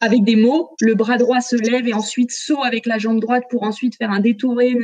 avec 0.01 0.24
des 0.24 0.36
mots, 0.36 0.70
le 0.81 0.94
bras 0.94 1.18
droit 1.18 1.40
se 1.40 1.56
lève 1.56 1.86
et 1.86 1.93
ensuite 1.93 2.32
saut 2.32 2.62
avec 2.62 2.86
la 2.86 2.98
jambe 2.98 3.20
droite 3.20 3.44
pour 3.51 3.62
ensuite 3.64 3.97
faire 3.97 4.10
un 4.10 4.20
détouré. 4.20 4.74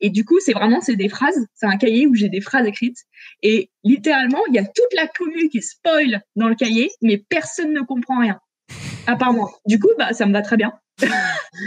Et 0.00 0.10
du 0.10 0.24
coup, 0.24 0.38
c'est 0.40 0.52
vraiment 0.52 0.80
c'est 0.80 0.96
des 0.96 1.08
phrases, 1.08 1.46
c'est 1.54 1.66
un 1.66 1.76
cahier 1.76 2.06
où 2.06 2.14
j'ai 2.14 2.28
des 2.28 2.40
phrases 2.40 2.66
écrites. 2.66 2.98
Et 3.42 3.70
littéralement, 3.82 4.38
il 4.48 4.54
y 4.54 4.58
a 4.58 4.64
toute 4.64 4.94
la 4.94 5.08
commune 5.08 5.48
qui 5.48 5.62
spoil 5.62 6.22
dans 6.36 6.48
le 6.48 6.54
cahier, 6.54 6.90
mais 7.02 7.18
personne 7.28 7.72
ne 7.72 7.80
comprend 7.80 8.20
rien, 8.20 8.38
à 9.06 9.16
part 9.16 9.32
moi. 9.32 9.50
Du 9.66 9.80
coup, 9.80 9.90
bah, 9.98 10.12
ça 10.12 10.26
me 10.26 10.32
va 10.32 10.42
très 10.42 10.56
bien. 10.56 10.72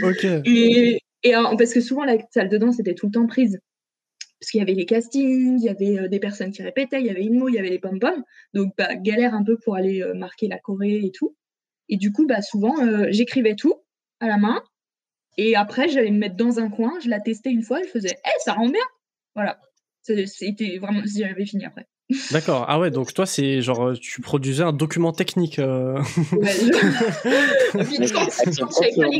ok. 0.02 0.24
Et, 0.46 1.00
et 1.22 1.32
parce 1.32 1.74
que 1.74 1.82
souvent, 1.82 2.04
la 2.04 2.16
salle 2.30 2.48
de 2.48 2.56
danse 2.56 2.80
était 2.80 2.94
tout 2.94 3.06
le 3.06 3.12
temps 3.12 3.26
prise. 3.26 3.60
Parce 4.40 4.52
qu'il 4.52 4.60
y 4.60 4.62
avait 4.62 4.72
les 4.72 4.86
castings, 4.86 5.58
il 5.60 5.64
y 5.64 5.68
avait 5.68 5.98
euh, 5.98 6.08
des 6.08 6.18
personnes 6.18 6.50
qui 6.50 6.62
répétaient, 6.62 6.98
il 6.98 7.06
y 7.06 7.10
avait 7.10 7.24
une 7.24 7.38
mot, 7.38 7.50
il 7.50 7.56
y 7.56 7.58
avait 7.58 7.68
les 7.68 7.78
pom-pom. 7.78 8.24
Donc, 8.54 8.72
bah, 8.78 8.94
galère 8.94 9.34
un 9.34 9.44
peu 9.44 9.58
pour 9.58 9.76
aller 9.76 10.02
euh, 10.02 10.14
marquer 10.14 10.48
la 10.48 10.58
Corée 10.58 11.04
et 11.04 11.10
tout. 11.12 11.36
Et 11.90 11.96
du 11.96 12.12
coup, 12.12 12.26
bah, 12.26 12.40
souvent, 12.40 12.80
euh, 12.80 13.08
j'écrivais 13.10 13.56
tout 13.56 13.74
à 14.20 14.28
la 14.28 14.38
main. 14.38 14.62
Et 15.36 15.56
après, 15.56 15.88
j'allais 15.88 16.10
me 16.10 16.18
mettre 16.18 16.36
dans 16.36 16.58
un 16.58 16.70
coin, 16.70 16.92
je 17.02 17.08
la 17.08 17.20
testais 17.20 17.50
une 17.50 17.62
fois, 17.62 17.82
je 17.82 17.88
faisais, 17.88 18.10
hé, 18.10 18.30
ça 18.44 18.54
rend 18.54 18.68
bien. 18.68 18.80
Voilà. 19.34 19.60
C'était 20.02 20.78
vraiment, 20.78 21.02
j'avais 21.04 21.44
fini 21.44 21.64
après. 21.64 21.86
D'accord. 22.32 22.64
Ah 22.68 22.78
ouais, 22.78 22.90
donc 22.90 23.14
toi, 23.14 23.26
c'est 23.26 23.62
genre, 23.62 23.88
euh, 23.88 23.94
tu 23.94 24.20
produisais 24.20 24.62
un 24.62 24.72
document 24.72 25.12
technique. 25.12 25.58
Euh... 25.58 25.94
Ouais, 26.32 26.52
je... 26.52 28.12
quand, 28.12 28.26
quand 28.60 29.10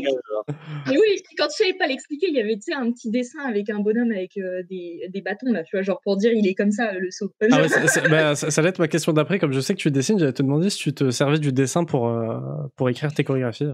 Mais 0.87 0.97
oui, 0.97 1.23
quand 1.37 1.47
je 1.51 1.57
savais 1.57 1.75
pas 1.75 1.87
l'expliquer, 1.87 2.29
il 2.29 2.35
y 2.35 2.41
avait 2.41 2.59
un 2.77 2.91
petit 2.93 3.11
dessin 3.11 3.41
avec 3.47 3.71
un 3.71 3.81
bonhomme 3.81 4.13
avec 4.13 4.37
euh, 4.37 4.63
des, 4.69 5.09
des, 5.13 5.21
bâtons, 5.21 5.53
là, 5.53 5.63
tu 5.63 5.77
vois, 5.77 5.83
genre 5.83 6.01
pour 6.03 6.17
dire 6.17 6.33
il 6.33 6.47
est 6.47 6.55
comme 6.55 6.73
ça, 6.73 6.93
le 6.93 7.11
saut. 7.11 7.33
Ah 7.51 7.63
ouais, 7.63 7.69
bah, 8.09 8.35
ça, 8.35 8.51
ça, 8.51 8.63
va 8.63 8.69
être 8.69 8.79
ma 8.79 8.89
question 8.89 9.13
d'après. 9.13 9.39
Comme 9.39 9.53
je 9.53 9.61
sais 9.61 9.75
que 9.75 9.81
tu 9.81 9.91
dessines, 9.91 10.19
j'allais 10.19 10.33
te 10.33 10.43
demander 10.43 10.71
si 10.71 10.79
tu 10.79 10.93
te 10.93 11.11
servais 11.11 11.39
du 11.39 11.53
dessin 11.53 11.85
pour, 11.85 12.09
euh, 12.09 12.39
pour 12.77 12.89
écrire 12.89 13.13
tes 13.13 13.25
chorégraphies. 13.25 13.73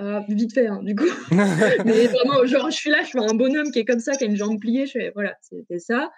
Euh, 0.00 0.20
vite 0.28 0.54
fait, 0.54 0.68
hein, 0.68 0.80
du 0.82 0.94
coup. 0.94 1.08
Mais 1.32 2.06
vraiment, 2.06 2.46
genre, 2.46 2.70
je 2.70 2.76
suis 2.76 2.90
là, 2.90 2.98
je 3.02 3.08
suis 3.08 3.18
un 3.18 3.34
bonhomme 3.34 3.70
qui 3.72 3.80
est 3.80 3.84
comme 3.84 3.98
ça, 3.98 4.12
qui 4.12 4.24
a 4.24 4.26
une 4.28 4.36
jambe 4.36 4.60
pliée, 4.60 4.86
je 4.86 4.92
fais, 4.92 5.10
voilà, 5.14 5.34
c'était 5.40 5.80
ça. 5.80 6.10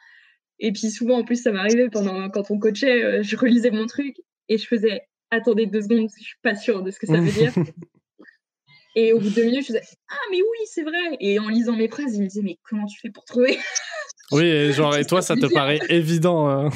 Et 0.61 0.73
puis 0.73 0.91
souvent, 0.91 1.19
en 1.19 1.25
plus, 1.25 1.43
ça 1.43 1.53
m'arrivait 1.53 1.89
pendant 1.89 2.29
quand 2.31 2.51
on 2.51 2.59
coachait, 2.59 3.03
euh, 3.03 3.23
je 3.23 3.37
relisais 3.37 3.71
mon 3.71 3.87
truc 3.87 4.17
et 4.49 4.59
je 4.59 4.67
faisais 4.67 5.03
attendez 5.31 5.67
deux 5.67 5.83
secondes, 5.83 6.09
je 6.19 6.23
suis 6.23 6.39
pas 6.43 6.55
sûre 6.55 6.83
de 6.83 6.91
ce 6.91 6.99
que 6.99 7.07
ça 7.07 7.17
veut 7.17 7.33
dire. 7.33 7.53
et 8.97 9.13
au 9.13 9.21
bout 9.21 9.31
de 9.31 9.35
deux 9.35 9.45
minutes, 9.45 9.63
je 9.63 9.69
faisais 9.69 9.83
ah 10.11 10.17
mais 10.31 10.39
oui, 10.39 10.59
c'est 10.67 10.83
vrai. 10.83 11.17
Et 11.21 11.39
en 11.39 11.49
lisant 11.49 11.77
mes 11.77 11.89
phrases, 11.89 12.15
il 12.15 12.23
me 12.23 12.27
disait 12.27 12.43
mais 12.43 12.59
comment 12.63 12.87
tu 12.87 13.01
fais 13.01 13.11
pour 13.11 13.25
trouver? 13.25 13.59
Oui, 14.33 14.45
et 14.45 14.73
genre 14.73 14.95
et 14.97 15.05
toi, 15.05 15.23
ça 15.23 15.35
te 15.35 15.53
paraît 15.53 15.81
évident. 15.89 16.49
Hein. 16.49 16.71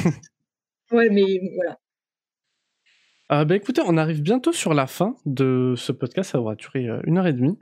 Ouais, 0.90 1.08
mais 1.08 1.40
voilà. 1.54 1.78
Euh, 3.30 3.44
bah 3.44 3.54
écoutez, 3.54 3.80
on 3.86 3.96
arrive 3.96 4.22
bientôt 4.22 4.52
sur 4.52 4.74
la 4.74 4.88
fin 4.88 5.14
de 5.24 5.74
ce 5.76 5.92
podcast. 5.92 6.32
Ça 6.32 6.40
aura 6.40 6.56
duré 6.56 6.88
euh, 6.88 7.00
une 7.04 7.16
heure 7.16 7.28
et 7.28 7.32
demie. 7.32 7.56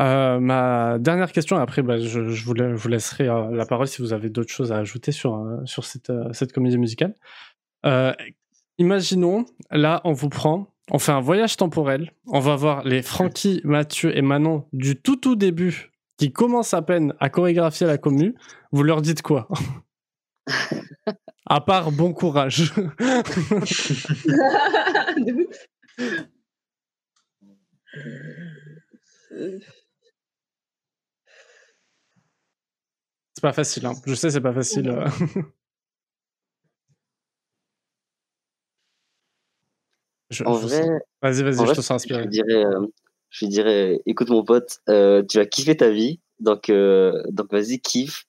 Euh, 0.00 0.40
ma 0.40 0.98
dernière 0.98 1.32
question, 1.32 1.56
après 1.56 1.82
bah, 1.82 1.98
je, 1.98 2.20
vous, 2.20 2.88
laisserai 2.88 3.28
euh, 3.28 3.50
la 3.50 3.66
parole 3.66 3.86
si 3.86 4.00
vous 4.00 4.12
avez 4.12 4.30
d'autres 4.30 4.52
choses 4.52 4.72
à 4.72 4.78
ajouter 4.78 5.12
sur, 5.12 5.36
euh, 5.36 5.58
sur 5.64 5.84
cette, 5.84 6.12
cette 6.32 6.52
comédie 6.52 6.78
musicale. 6.78 7.14
imaginons, 8.78 9.44
là, 9.70 10.00
on 10.04 10.12
vous 10.12 10.28
prend, 10.28 10.68
on 10.90 10.98
fait 10.98 11.12
un 11.12 11.20
voyage 11.20 11.56
temporel, 11.56 12.12
on 12.26 12.40
va 12.40 12.56
voir 12.56 12.84
les 12.84 13.02
Francky, 13.02 13.60
Mathieu 13.64 14.16
et 14.16 14.22
Manon 14.22 14.66
du 14.72 14.96
tout 14.96 15.16
tout 15.16 15.36
début 15.36 15.90
qui 16.16 16.32
commencent 16.32 16.74
à 16.74 16.82
peine 16.82 17.14
à 17.20 17.28
chorégraphier 17.28 17.86
la 17.86 17.98
commu. 17.98 18.34
Vous 18.70 18.82
leur 18.82 19.02
dites 19.02 19.22
quoi? 19.22 19.48
À 21.46 21.60
part 21.60 21.92
bon 21.92 22.12
courage. 22.12 22.72
C'est 33.42 33.48
pas 33.48 33.52
facile, 33.54 33.86
hein. 33.86 33.94
je 34.06 34.14
sais, 34.14 34.30
c'est 34.30 34.40
pas 34.40 34.52
facile. 34.52 34.88
Euh. 34.88 35.08
en 40.44 40.52
vrai, 40.52 40.86
vas-y, 41.20 41.42
vas-y, 41.42 41.66
je 41.66 41.72
te 41.72 41.80
sens 41.80 41.90
inspiré. 41.90 42.22
Je 42.22 42.28
dirais, 42.28 42.64
euh, 42.64 42.86
je 43.30 43.46
dirais, 43.46 44.00
écoute 44.06 44.30
mon 44.30 44.44
pote, 44.44 44.78
euh, 44.88 45.24
tu 45.28 45.38
vas 45.38 45.46
kiffer 45.46 45.76
ta 45.76 45.90
vie, 45.90 46.20
donc, 46.38 46.70
donc 46.70 47.50
vas-y, 47.50 47.80
kiffe. 47.80 48.26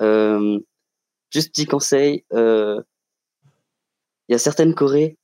juste 0.00 1.52
petit 1.52 1.66
conseil, 1.66 2.24
il 2.32 2.82
y 4.28 4.34
a 4.34 4.38
certaines 4.38 4.74
Corées 4.74 5.16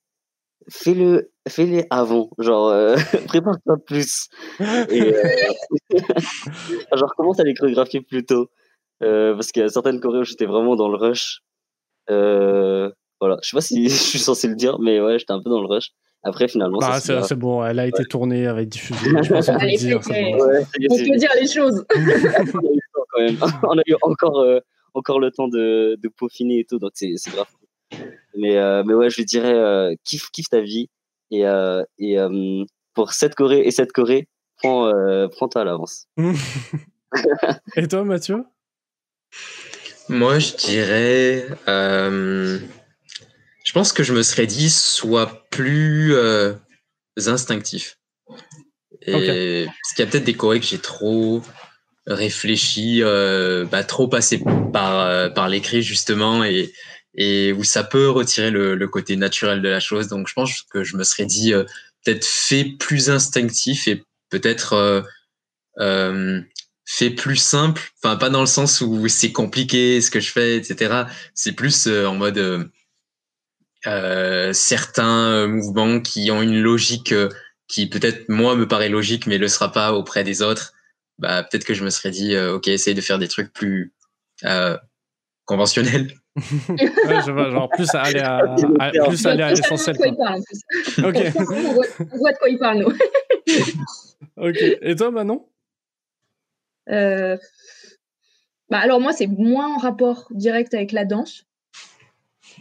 fais-le, 0.69 1.31
fais-les 1.48 1.86
avant. 1.90 2.31
Genre, 2.39 2.69
euh, 2.69 2.97
prépare-toi 3.27 3.77
plus. 3.85 4.28
Et, 4.60 5.14
genre, 6.97 7.14
commence 7.16 7.40
à 7.40 7.44
les 7.44 7.55
chorégraphier 7.55 8.01
plus 8.01 8.24
tôt. 8.24 8.51
Parce 9.02 9.52
qu'il 9.52 9.62
y 9.62 9.66
a 9.66 9.68
certaines 9.68 10.00
où 10.04 10.24
j'étais 10.24 10.46
vraiment 10.46 10.76
dans 10.76 10.88
le 10.88 10.96
rush. 10.96 11.42
voilà, 12.08 13.38
je 13.42 13.48
sais 13.48 13.56
pas 13.56 13.60
si 13.60 13.84
je 13.88 13.94
suis 13.94 14.18
censé 14.18 14.48
le 14.48 14.54
dire, 14.54 14.78
mais 14.78 15.00
ouais, 15.00 15.18
j'étais 15.18 15.32
un 15.32 15.42
peu 15.42 15.50
dans 15.50 15.60
le 15.60 15.66
rush. 15.66 15.90
Après, 16.24 16.46
finalement, 16.46 16.78
ah, 16.82 17.00
c'est 17.00 17.34
bon, 17.34 17.64
elle 17.64 17.80
a 17.80 17.86
été 17.86 18.04
tournée, 18.04 18.46
avec 18.46 18.68
diffusée. 18.68 19.10
Je 19.22 19.28
pense 19.28 19.46
qu'on 19.46 19.58
peut 19.58 19.66
dire. 19.66 20.00
on 20.00 20.96
peut 20.96 21.16
dire 21.16 21.30
les 21.40 21.48
choses. 21.48 21.84
on 23.64 23.78
a 23.78 23.82
eu 23.86 23.94
encore, 24.02 24.46
encore 24.94 25.18
le 25.18 25.30
temps 25.32 25.48
de, 25.48 25.98
de 26.00 26.08
peaufiner 26.08 26.60
et 26.60 26.64
tout, 26.64 26.78
donc 26.78 26.92
c'est 26.94 27.16
grave. 27.30 27.46
Mais, 28.36 28.56
euh, 28.56 28.82
mais 28.84 28.94
ouais, 28.94 29.10
je 29.10 29.16
lui 29.16 29.24
dirais, 29.24 29.52
euh, 29.52 29.94
kiffe, 30.04 30.30
kiffe 30.30 30.48
ta 30.48 30.60
vie. 30.60 30.88
Et, 31.30 31.46
euh, 31.46 31.82
et 31.98 32.16
pour 32.94 33.12
cette 33.12 33.34
Corée 33.34 33.60
et 33.60 33.70
cette 33.70 33.92
Corée, 33.92 34.28
prends, 34.56 34.92
prends-toi 35.30 35.62
à 35.62 35.64
l'avance. 35.64 36.06
et 37.76 37.88
toi, 37.88 38.04
Mathieu? 38.04 38.44
Moi, 40.09 40.38
je 40.38 40.56
dirais. 40.56 41.46
je 41.66 43.72
pense 43.72 43.92
que 43.92 44.02
je 44.02 44.12
me 44.12 44.22
serais 44.22 44.46
dit, 44.46 44.70
sois 44.70 45.44
plus 45.50 46.14
instinctif. 47.26 47.98
Et 49.02 49.66
parce 49.66 49.92
qu'il 49.94 50.04
y 50.04 50.09
a 50.09 50.10
peut-être 50.10 50.24
des 50.24 50.34
Corées 50.34 50.60
que 50.60 50.66
j'ai 50.66 50.78
trop 50.78 51.42
réfléchi, 52.06 53.02
bah, 53.70 53.84
trop 53.84 54.09
passé 54.09 54.42
par, 54.72 55.32
par 55.34 55.48
l'écrit 55.48 55.82
justement, 55.82 56.44
et, 56.44 56.72
et 57.14 57.52
où 57.52 57.64
ça 57.64 57.84
peut 57.84 58.09
retirer 58.09 58.50
le, 58.50 58.74
le, 58.74 58.88
côté 58.88 59.16
naturel 59.16 59.62
de 59.62 59.68
la 59.68 59.80
chose. 59.80 60.09
Donc 60.09 60.28
je 60.28 60.34
pense 60.34 60.62
que 60.62 60.82
je 60.82 60.96
me 60.96 61.04
serais 61.04 61.26
dit 61.26 61.52
euh, 61.52 61.64
peut-être 62.04 62.24
fait 62.24 62.64
plus 62.64 63.10
instinctif 63.10 63.86
et 63.86 64.02
peut-être 64.30 64.72
euh, 64.74 65.02
euh, 65.78 66.40
fait 66.97 67.10
plus 67.10 67.36
simple. 67.36 67.82
Enfin 68.02 68.16
pas 68.16 68.31
dans 68.31 68.40
le 68.40 68.47
sens 68.47 68.81
où 68.81 69.09
c'est 69.09 69.32
compliqué 69.32 70.01
ce 70.01 70.10
que 70.10 70.20
je 70.20 70.31
fais, 70.31 70.56
etc. 70.56 71.05
C'est 71.35 71.52
plus 71.52 71.86
euh, 71.86 72.06
en 72.06 72.14
mode 72.14 72.70
certains 74.52 75.47
mouvements 75.48 76.01
qui 76.01 76.31
ont 76.31 76.43
une 76.43 76.60
logique 76.60 77.14
qui 77.66 77.89
peut-être 77.89 78.28
moi 78.28 78.55
me 78.55 78.69
paraît 78.69 78.89
logique 78.89 79.27
mais 79.27 79.39
le 79.39 79.48
sera 79.48 79.73
pas 79.73 79.93
auprès 79.93 80.24
des 80.24 80.43
autres. 80.43 80.73
Bah 81.19 81.43
peut-être 81.43 81.64
que 81.64 81.74
je 81.74 81.85
me 81.85 81.90
serais 81.90 82.10
dit 82.10 82.36
ok 82.39 82.69
essaye 82.69 82.94
de 82.94 83.01
faire 83.01 83.19
des 83.19 83.28
trucs 83.28 83.52
plus 83.52 83.93
conventionnels 85.44 86.14
ouais, 86.39 87.20
je 87.27 87.31
vois, 87.31 87.51
genre 87.51 87.69
plus 87.69 87.94
aller 87.94 88.20
à, 88.20 88.39
à 88.78 88.90
plus 89.06 89.27
aller 89.27 89.43
à 89.43 89.51
l'essentiel. 89.51 89.97
On 90.01 91.02
voit 91.02 91.12
de 92.32 92.39
quoi 92.39 92.48
il 92.48 92.59
parle, 92.59 92.78
nous. 92.78 92.93
ok. 94.48 94.56
Et 94.81 94.97
toi, 94.97 95.10
Manon? 95.10 95.47
Euh... 96.88 97.36
bah, 98.70 98.78
Alors, 98.78 99.00
moi, 99.00 99.12
c'est 99.12 99.26
moins 99.26 99.74
en 99.74 99.78
rapport 99.78 100.28
direct 100.30 100.74
avec 100.74 100.92
la 100.92 101.04
danse. 101.04 101.44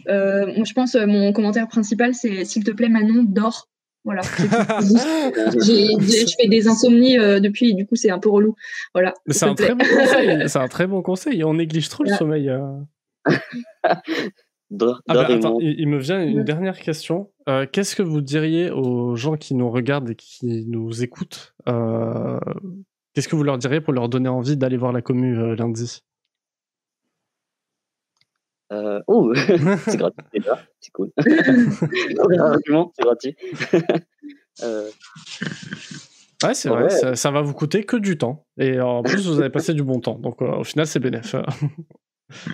Euh, 0.08 0.64
je 0.64 0.72
pense, 0.72 0.94
euh, 0.94 1.06
mon 1.06 1.32
commentaire 1.32 1.68
principal, 1.68 2.14
c'est 2.14 2.44
s'il 2.44 2.64
te 2.64 2.70
plaît, 2.70 2.88
Manon, 2.88 3.24
dors. 3.24 3.68
Voilà. 4.04 4.22
je 4.38 6.34
fais 6.40 6.48
des 6.48 6.66
insomnies 6.66 7.18
euh, 7.18 7.38
depuis, 7.38 7.74
du 7.74 7.86
coup, 7.86 7.94
c'est 7.94 8.10
un 8.10 8.18
peu 8.18 8.30
relou. 8.30 8.56
Voilà. 8.94 9.14
C'est 9.28 9.44
un, 9.44 9.54
très 9.54 9.74
bon 9.74 9.84
conseil. 9.84 10.42
C'est 10.48 10.58
un 10.58 10.68
très 10.68 10.86
bon 10.86 11.02
conseil. 11.02 11.44
On 11.44 11.54
néglige 11.54 11.88
trop 11.88 12.02
le 12.02 12.10
sommeil. 12.10 12.48
Euh. 12.48 12.80
Ah 14.80 15.14
bah, 15.14 15.28
il, 15.60 15.86
me 15.86 15.98
vient 15.98 16.22
une 16.22 16.44
dernière 16.44 16.78
question. 16.78 17.30
Euh, 17.48 17.66
qu'est-ce 17.70 17.94
que 17.94 18.02
vous 18.02 18.22
diriez 18.22 18.70
aux 18.70 19.16
gens 19.16 19.36
qui 19.36 19.54
nous 19.54 19.70
regardent 19.70 20.10
et 20.10 20.14
qui 20.14 20.64
nous 20.66 21.02
écoutent 21.02 21.54
euh, 21.68 22.40
Qu'est-ce 23.14 23.28
que 23.28 23.36
vous 23.36 23.42
leur 23.42 23.58
diriez 23.58 23.80
pour 23.80 23.92
leur 23.92 24.08
donner 24.08 24.28
envie 24.28 24.56
d'aller 24.56 24.76
voir 24.76 24.92
la 24.92 25.02
commu 25.02 25.38
euh, 25.38 25.54
lundi? 25.54 26.02
Oh, 29.06 29.32
c'est 29.84 29.96
gratuit 29.98 30.24
déjà, 30.32 30.58
c'est 30.80 30.90
cool. 30.92 31.10
c'est 31.18 33.02
gratuit. 33.02 33.36
Ouais, 36.44 36.54
c'est 36.54 36.68
vrai, 36.68 36.90
ça, 36.90 37.14
ça, 37.14 37.30
va 37.30 37.40
vous 37.40 37.54
coûter 37.54 37.84
que 37.84 37.96
du 37.96 38.18
temps. 38.18 38.46
Et 38.58 38.80
en 38.80 39.04
plus, 39.04 39.28
vous 39.28 39.38
avez 39.38 39.48
passé 39.48 39.74
du 39.74 39.84
bon 39.84 40.00
temps. 40.00 40.18
Donc 40.18 40.42
au 40.42 40.64
final, 40.64 40.88
c'est 40.88 40.98
bénéfique. 40.98 41.36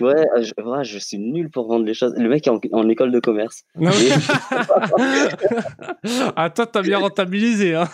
Ouais, 0.00 0.26
euh, 0.36 0.42
je, 0.42 0.52
je 0.82 0.98
suis 0.98 1.18
nul 1.18 1.50
pour 1.50 1.68
vendre 1.68 1.84
les 1.86 1.94
choses. 1.94 2.12
Le 2.16 2.28
mec 2.28 2.46
est 2.46 2.50
en, 2.50 2.88
école 2.88 3.10
de 3.12 3.20
commerce. 3.20 3.64
ah, 6.36 6.50
toi, 6.50 6.66
t'as 6.66 6.82
bien 6.82 6.98
rentabilisé. 6.98 7.76
Hein 7.76 7.88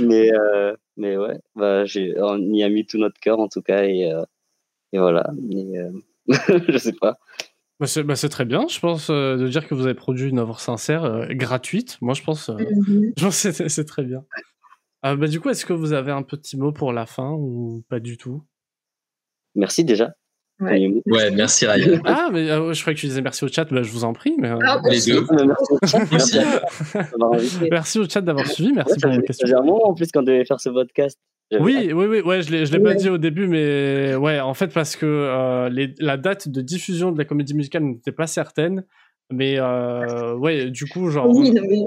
mais, 0.00 0.32
euh, 0.32 0.74
mais 0.96 1.16
ouais, 1.16 1.38
bah, 1.54 1.84
on 2.18 2.38
y 2.52 2.62
a 2.62 2.68
mis 2.68 2.86
tout 2.86 2.98
notre 2.98 3.18
cœur 3.20 3.40
en 3.40 3.48
tout 3.48 3.62
cas. 3.62 3.84
Et, 3.84 4.12
euh, 4.12 4.24
et 4.92 4.98
voilà. 4.98 5.30
je 6.28 6.78
sais 6.78 6.92
pas. 6.92 7.18
Bah, 7.78 7.86
bah 8.04 8.16
c'est 8.16 8.28
très 8.28 8.44
bien, 8.44 8.66
je 8.68 8.80
pense, 8.80 9.10
de 9.10 9.48
dire 9.48 9.66
que 9.66 9.74
vous 9.74 9.84
avez 9.84 9.94
produit 9.94 10.30
une 10.30 10.38
œuvre 10.38 10.60
sincère, 10.60 11.28
gratuite. 11.30 11.98
Moi, 12.00 12.14
je 12.14 12.22
pense, 12.22 12.48
mhm. 12.48 13.12
je 13.16 13.24
pense 13.24 13.42
que 13.42 13.68
c'est 13.68 13.84
très 13.84 14.04
bien. 14.04 14.24
bah, 15.02 15.26
du 15.26 15.40
coup, 15.40 15.50
est-ce 15.50 15.66
que 15.66 15.72
vous 15.72 15.92
avez 15.92 16.12
un 16.12 16.22
petit 16.22 16.56
mot 16.56 16.72
pour 16.72 16.92
la 16.92 17.06
fin 17.06 17.32
ou 17.32 17.84
pas 17.88 18.00
du 18.00 18.16
tout? 18.16 18.42
Merci 19.54 19.84
déjà. 19.84 20.14
Ouais, 20.58 21.30
merci 21.32 21.66
Ryan. 21.66 22.00
Ah, 22.04 22.28
mais 22.32 22.50
euh, 22.50 22.72
je 22.72 22.80
croyais 22.80 22.94
que 22.94 23.00
tu 23.00 23.06
disais 23.06 23.20
merci 23.20 23.44
au 23.44 23.48
chat, 23.48 23.64
bah, 23.70 23.82
je 23.82 23.90
vous 23.90 24.04
en 24.04 24.12
prie. 24.12 24.34
Mais, 24.38 24.50
euh, 24.50 24.58
ah, 24.64 24.80
les 24.90 25.00
deux. 25.04 25.26
merci. 26.10 26.38
merci 27.70 27.98
au 27.98 28.08
chat 28.08 28.22
d'avoir 28.22 28.46
suivi, 28.46 28.72
merci 28.72 28.98
pour 29.00 29.12
vos 29.12 29.20
questions. 29.20 29.58
En 29.58 29.94
plus, 29.94 30.10
quand 30.12 30.20
on 30.20 30.24
devait 30.24 30.44
faire 30.44 30.60
ce 30.60 30.70
podcast. 30.70 31.18
Oui, 31.60 31.92
oui, 31.92 32.06
oui, 32.06 32.20
ouais, 32.22 32.42
je 32.42 32.50
l'ai, 32.50 32.64
l'ai 32.64 32.80
pas 32.80 32.94
dit 32.94 33.08
au 33.08 33.18
début, 33.18 33.46
mais 33.46 34.16
ouais, 34.16 34.40
en 34.40 34.54
fait, 34.54 34.72
parce 34.72 34.96
que 34.96 35.06
euh, 35.06 35.68
les, 35.68 35.94
la 36.00 36.16
date 36.16 36.48
de 36.48 36.60
diffusion 36.60 37.12
de 37.12 37.18
la 37.18 37.24
comédie 37.24 37.54
musicale 37.54 37.84
n'était 37.84 38.12
pas 38.12 38.26
certaine. 38.26 38.84
Mais 39.30 39.60
ouais, 39.60 40.70
du 40.70 40.86
coup, 40.86 41.10
genre, 41.10 41.28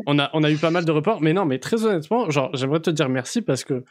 on, 0.05 0.19
a, 0.19 0.29
on 0.33 0.43
a 0.43 0.51
eu 0.51 0.57
pas 0.57 0.71
mal 0.71 0.85
de 0.85 0.91
reports. 0.91 1.21
Mais 1.21 1.33
non, 1.33 1.45
mais 1.45 1.57
très 1.57 1.85
honnêtement, 1.85 2.29
genre, 2.29 2.51
j'aimerais 2.53 2.81
te 2.81 2.89
dire 2.89 3.09
merci 3.09 3.41
parce 3.41 3.63
que 3.63 3.83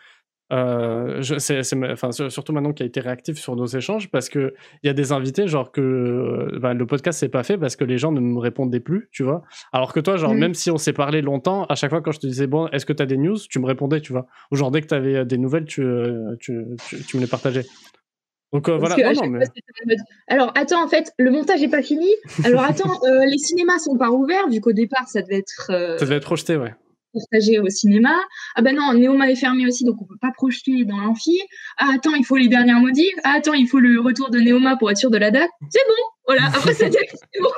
euh, 0.51 1.21
c'est, 1.39 1.61
enfin, 1.85 2.11
surtout 2.13 2.53
maintenant 2.53 2.73
qui 2.73 2.83
a 2.83 2.87
été 2.87 3.01
réactif 3.01 3.39
sur 3.39 3.55
nos 3.55 3.67
échanges 3.67 4.11
parce 4.11 4.31
que 4.31 4.55
il 4.83 4.87
y 4.87 4.91
a 4.91 4.95
des 4.95 5.13
invités 5.13 5.47
genre 5.47 5.73
que 5.73 5.81
euh, 5.81 6.59
bah, 6.59 6.73
le 6.73 6.87
podcast 6.87 7.19
s'est 7.19 7.29
pas 7.29 7.43
fait 7.43 7.59
parce 7.59 7.77
que 7.77 7.85
les 7.85 7.99
gens 7.99 8.13
ne 8.13 8.21
me 8.21 8.39
répondaient 8.39 8.81
plus, 8.81 9.11
tu 9.13 9.23
vois. 9.23 9.43
Alors 9.73 9.93
que 9.93 10.01
toi, 10.01 10.17
genre 10.17 10.35
mm. 10.35 10.39
même 10.39 10.55
si 10.55 10.71
on 10.71 10.79
s'est 10.79 10.95
parlé 10.95 11.21
longtemps, 11.21 11.65
à 11.65 11.75
chaque 11.75 11.91
fois 11.91 12.01
quand 12.01 12.13
je 12.13 12.21
te 12.21 12.27
disais 12.27 12.47
bon, 12.47 12.67
est-ce 12.69 12.87
que 12.87 12.95
tu 12.95 13.03
as 13.03 13.07
des 13.07 13.19
news, 13.19 13.37
tu 13.37 13.59
me 13.59 13.67
répondais, 13.67 14.01
tu 14.01 14.13
vois. 14.13 14.27
Ou 14.51 14.57
genre 14.57 14.71
dès 14.71 14.81
que 14.81 14.87
tu 14.87 14.95
avais 14.95 15.17
euh, 15.17 15.25
des 15.25 15.37
nouvelles, 15.37 15.67
tu, 15.67 15.85
tu, 16.41 16.65
tu, 17.07 17.17
me 17.17 17.23
les 17.23 17.29
partageais. 17.29 17.67
Donc 18.55 18.71
voilà. 18.71 18.97
Non, 19.13 19.29
mais... 19.29 19.45
Alors 20.29 20.53
attends, 20.57 20.83
en 20.83 20.89
fait, 20.89 21.13
le 21.19 21.31
montage 21.31 21.63
est 21.63 21.69
pas 21.69 21.83
fini. 21.83 22.09
Alors 22.45 22.63
attends, 22.63 22.99
les 23.27 23.37
cinémas 23.37 23.79
sont 23.79 23.99
pas 23.99 24.11
ouverts 24.11 24.49
vu 24.49 24.63
qu'au 24.63 24.73
départ 24.73 25.07
ça 25.09 25.21
devait 25.21 25.41
être. 25.41 25.67
Ça 25.99 26.07
devait 26.07 26.17
être 26.17 26.25
projeté, 26.25 26.57
ouais 26.57 26.73
partagé 27.13 27.59
au 27.59 27.69
cinéma. 27.69 28.15
Ah 28.55 28.63
ben 28.63 28.77
non, 28.77 28.95
Néoma 28.95 29.31
est 29.31 29.37
fermé 29.37 29.67
aussi, 29.67 29.85
donc 29.85 30.01
on 30.01 30.05
peut 30.05 30.19
pas 30.21 30.33
projeter 30.33 30.85
dans 30.85 30.99
l'amphi. 30.99 31.39
Ah 31.79 31.91
attends, 31.95 32.15
il 32.15 32.25
faut 32.25 32.37
les 32.37 32.49
dernières 32.49 32.81
modifs. 32.81 33.15
Ah 33.25 33.35
attends, 33.37 33.55
il 33.55 33.69
faut 33.69 33.81
le 33.81 34.01
retour 34.01 34.31
de 34.31 34.39
Néoma 34.39 34.77
pour 34.77 34.91
être 34.91 34.99
sûr 34.99 35.11
de 35.11 35.19
la 35.19 35.31
date. 35.31 35.51
C'est 35.71 35.87
bon, 35.89 36.03
voilà. 36.27 36.47
Après 36.55 36.75
c'était 36.75 37.09
bon. 37.41 37.51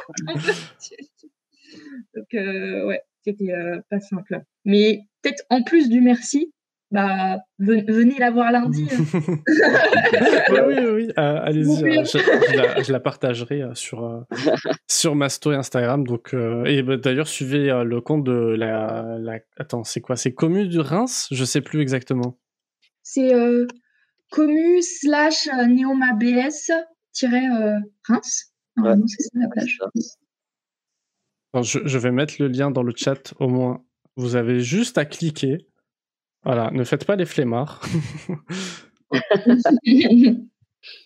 donc 2.14 2.34
euh, 2.34 2.86
ouais, 2.86 3.02
c'était 3.24 3.52
euh, 3.52 3.80
pas 3.90 4.00
simple. 4.00 4.40
Mais 4.64 5.00
peut-être 5.22 5.44
en 5.50 5.62
plus 5.62 5.88
du 5.88 6.00
merci, 6.00 6.52
bah, 6.90 7.38
venez 7.58 8.18
la 8.18 8.32
voir 8.32 8.50
lundi. 8.50 8.88
Hein. 8.90 9.04
oui, 10.66 10.74
oui, 10.78 10.86
oui. 10.92 11.08
Euh, 11.18 11.40
allez-y, 11.42 11.98
euh, 11.98 12.04
je, 12.04 12.92
la, 12.92 12.98
partagerai 12.98 13.62
euh, 13.62 13.74
sur, 13.74 14.26
sur 14.88 15.14
ma 15.14 15.28
story 15.28 15.56
Instagram. 15.56 16.04
Donc, 16.04 16.34
et 16.34 16.82
bah, 16.82 16.96
d'ailleurs, 16.96 17.28
suivez 17.28 17.68
le 17.84 18.00
compte 18.00 18.24
de 18.24 18.32
la. 18.32 19.18
la... 19.20 19.38
Attends, 19.56 19.84
c'est 19.84 20.00
quoi? 20.00 20.16
C'est 20.16 20.32
Commu 20.32 20.66
du 20.66 20.80
Reims? 20.80 21.28
Je 21.30 21.44
sais 21.44 21.60
plus 21.60 21.80
exactement. 21.80 22.38
C'est 23.02 23.32
Commu 24.30 24.82
slash 24.82 25.48
NeomaBS 25.68 26.72
Reims. 28.08 28.52
c'est 28.76 29.22
ça 29.22 29.30
la 29.34 29.48
page. 29.54 29.78
je, 31.62 31.78
je 31.84 31.98
vais 31.98 32.10
mettre 32.10 32.34
le 32.40 32.48
lien 32.48 32.72
dans 32.72 32.82
le 32.82 32.92
chat 32.96 33.32
au 33.38 33.48
moins. 33.48 33.84
Vous 34.16 34.34
avez 34.34 34.60
juste 34.60 34.98
à 34.98 35.04
cliquer 35.04 35.69
voilà, 36.44 36.70
ne 36.70 36.84
faites 36.84 37.04
pas 37.04 37.16
les 37.16 37.26
flemmards. 37.26 37.80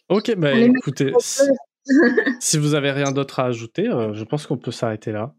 ok, 0.08 0.34
bah 0.36 0.52
écoutez, 0.54 1.12
si, 2.40 2.58
vous 2.58 2.74
avez 2.74 2.90
rien 2.92 3.12
d'autre 3.12 3.40
à 3.40 3.46
ajouter, 3.46 3.88
euh, 3.88 4.14
je 4.14 4.24
pense 4.24 4.46
qu'on 4.46 4.58
peut 4.58 4.70
s'arrêter 4.70 5.12
là. 5.12 5.34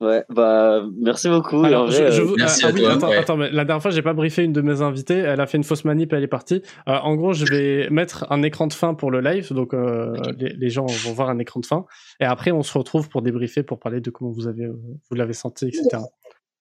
Ouais, 0.00 0.24
bah 0.28 0.82
merci 1.00 1.28
beaucoup. 1.28 1.64
Alors, 1.64 1.86
vrai, 1.86 2.10
je, 2.10 2.16
je 2.16 2.22
vous- 2.22 2.34
Merci 2.36 2.64
ah, 2.64 2.68
à 2.68 2.72
oui, 2.72 2.80
toi, 2.80 2.92
attends, 2.92 3.08
ouais. 3.08 3.16
attends, 3.16 3.36
mais 3.36 3.50
la 3.50 3.64
dernière 3.64 3.80
fois, 3.80 3.92
j'ai 3.92 4.02
pas 4.02 4.12
briefé 4.12 4.42
une 4.42 4.52
de 4.52 4.60
mes 4.60 4.82
invitées. 4.82 5.18
Elle 5.18 5.40
a 5.40 5.46
fait 5.46 5.56
une 5.56 5.64
fausse 5.64 5.84
manip, 5.84 6.12
elle 6.12 6.22
est 6.22 6.28
partie. 6.28 6.62
Euh, 6.88 6.98
en 6.98 7.14
gros, 7.14 7.32
je 7.32 7.46
vais 7.46 7.88
mettre 7.90 8.26
un 8.30 8.42
écran 8.42 8.66
de 8.66 8.72
fin 8.72 8.94
pour 8.94 9.10
le 9.10 9.20
live, 9.20 9.52
donc 9.54 9.72
euh, 9.72 10.12
les, 10.36 10.50
les 10.50 10.68
gens 10.68 10.84
vont 10.84 11.12
voir 11.12 11.30
un 11.30 11.38
écran 11.38 11.60
de 11.60 11.66
fin. 11.66 11.86
Et 12.20 12.24
après, 12.24 12.50
on 12.50 12.62
se 12.62 12.76
retrouve 12.76 13.08
pour 13.08 13.22
débriefer, 13.22 13.62
pour 13.62 13.78
parler 13.78 14.00
de 14.00 14.10
comment 14.10 14.32
vous 14.32 14.48
avez, 14.48 14.66
vous 14.66 15.16
l'avez 15.16 15.32
senti, 15.32 15.68
etc. 15.68 16.02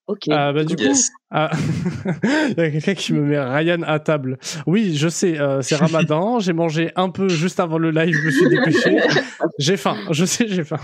Ok. 0.07 0.27
Euh, 0.27 0.51
bah, 0.51 0.63
du 0.65 0.75
coup, 0.75 0.83
ah, 1.31 1.49
il 2.49 2.55
y 2.57 2.61
a 2.61 2.69
quelqu'un 2.71 2.93
qui 2.93 3.13
me 3.13 3.21
met 3.21 3.39
Ryan 3.39 3.81
à 3.83 3.99
table. 3.99 4.37
Oui, 4.67 4.95
je 4.97 5.07
sais, 5.07 5.39
euh, 5.39 5.61
c'est 5.61 5.75
Ramadan. 5.75 6.39
j'ai 6.41 6.51
mangé 6.53 6.91
un 6.97 7.09
peu 7.09 7.29
juste 7.29 7.59
avant 7.59 7.77
le 7.77 7.89
live, 7.91 8.13
je 8.13 8.25
me 8.25 8.31
suis 8.31 8.49
dépêché. 8.49 8.97
J'ai 9.59 9.77
faim, 9.77 9.95
je 10.11 10.25
sais, 10.25 10.47
j'ai 10.47 10.63
faim. 10.63 10.79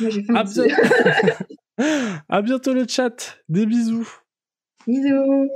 Moi, 0.00 0.10
j'ai 0.10 0.22
faim 0.24 0.34
À, 0.34 0.44
bien- 0.44 0.64
à 2.28 2.42
bientôt 2.42 2.74
le 2.74 2.84
chat. 2.88 3.38
Des 3.48 3.64
bisous. 3.64 4.08
Bisous. 4.86 5.48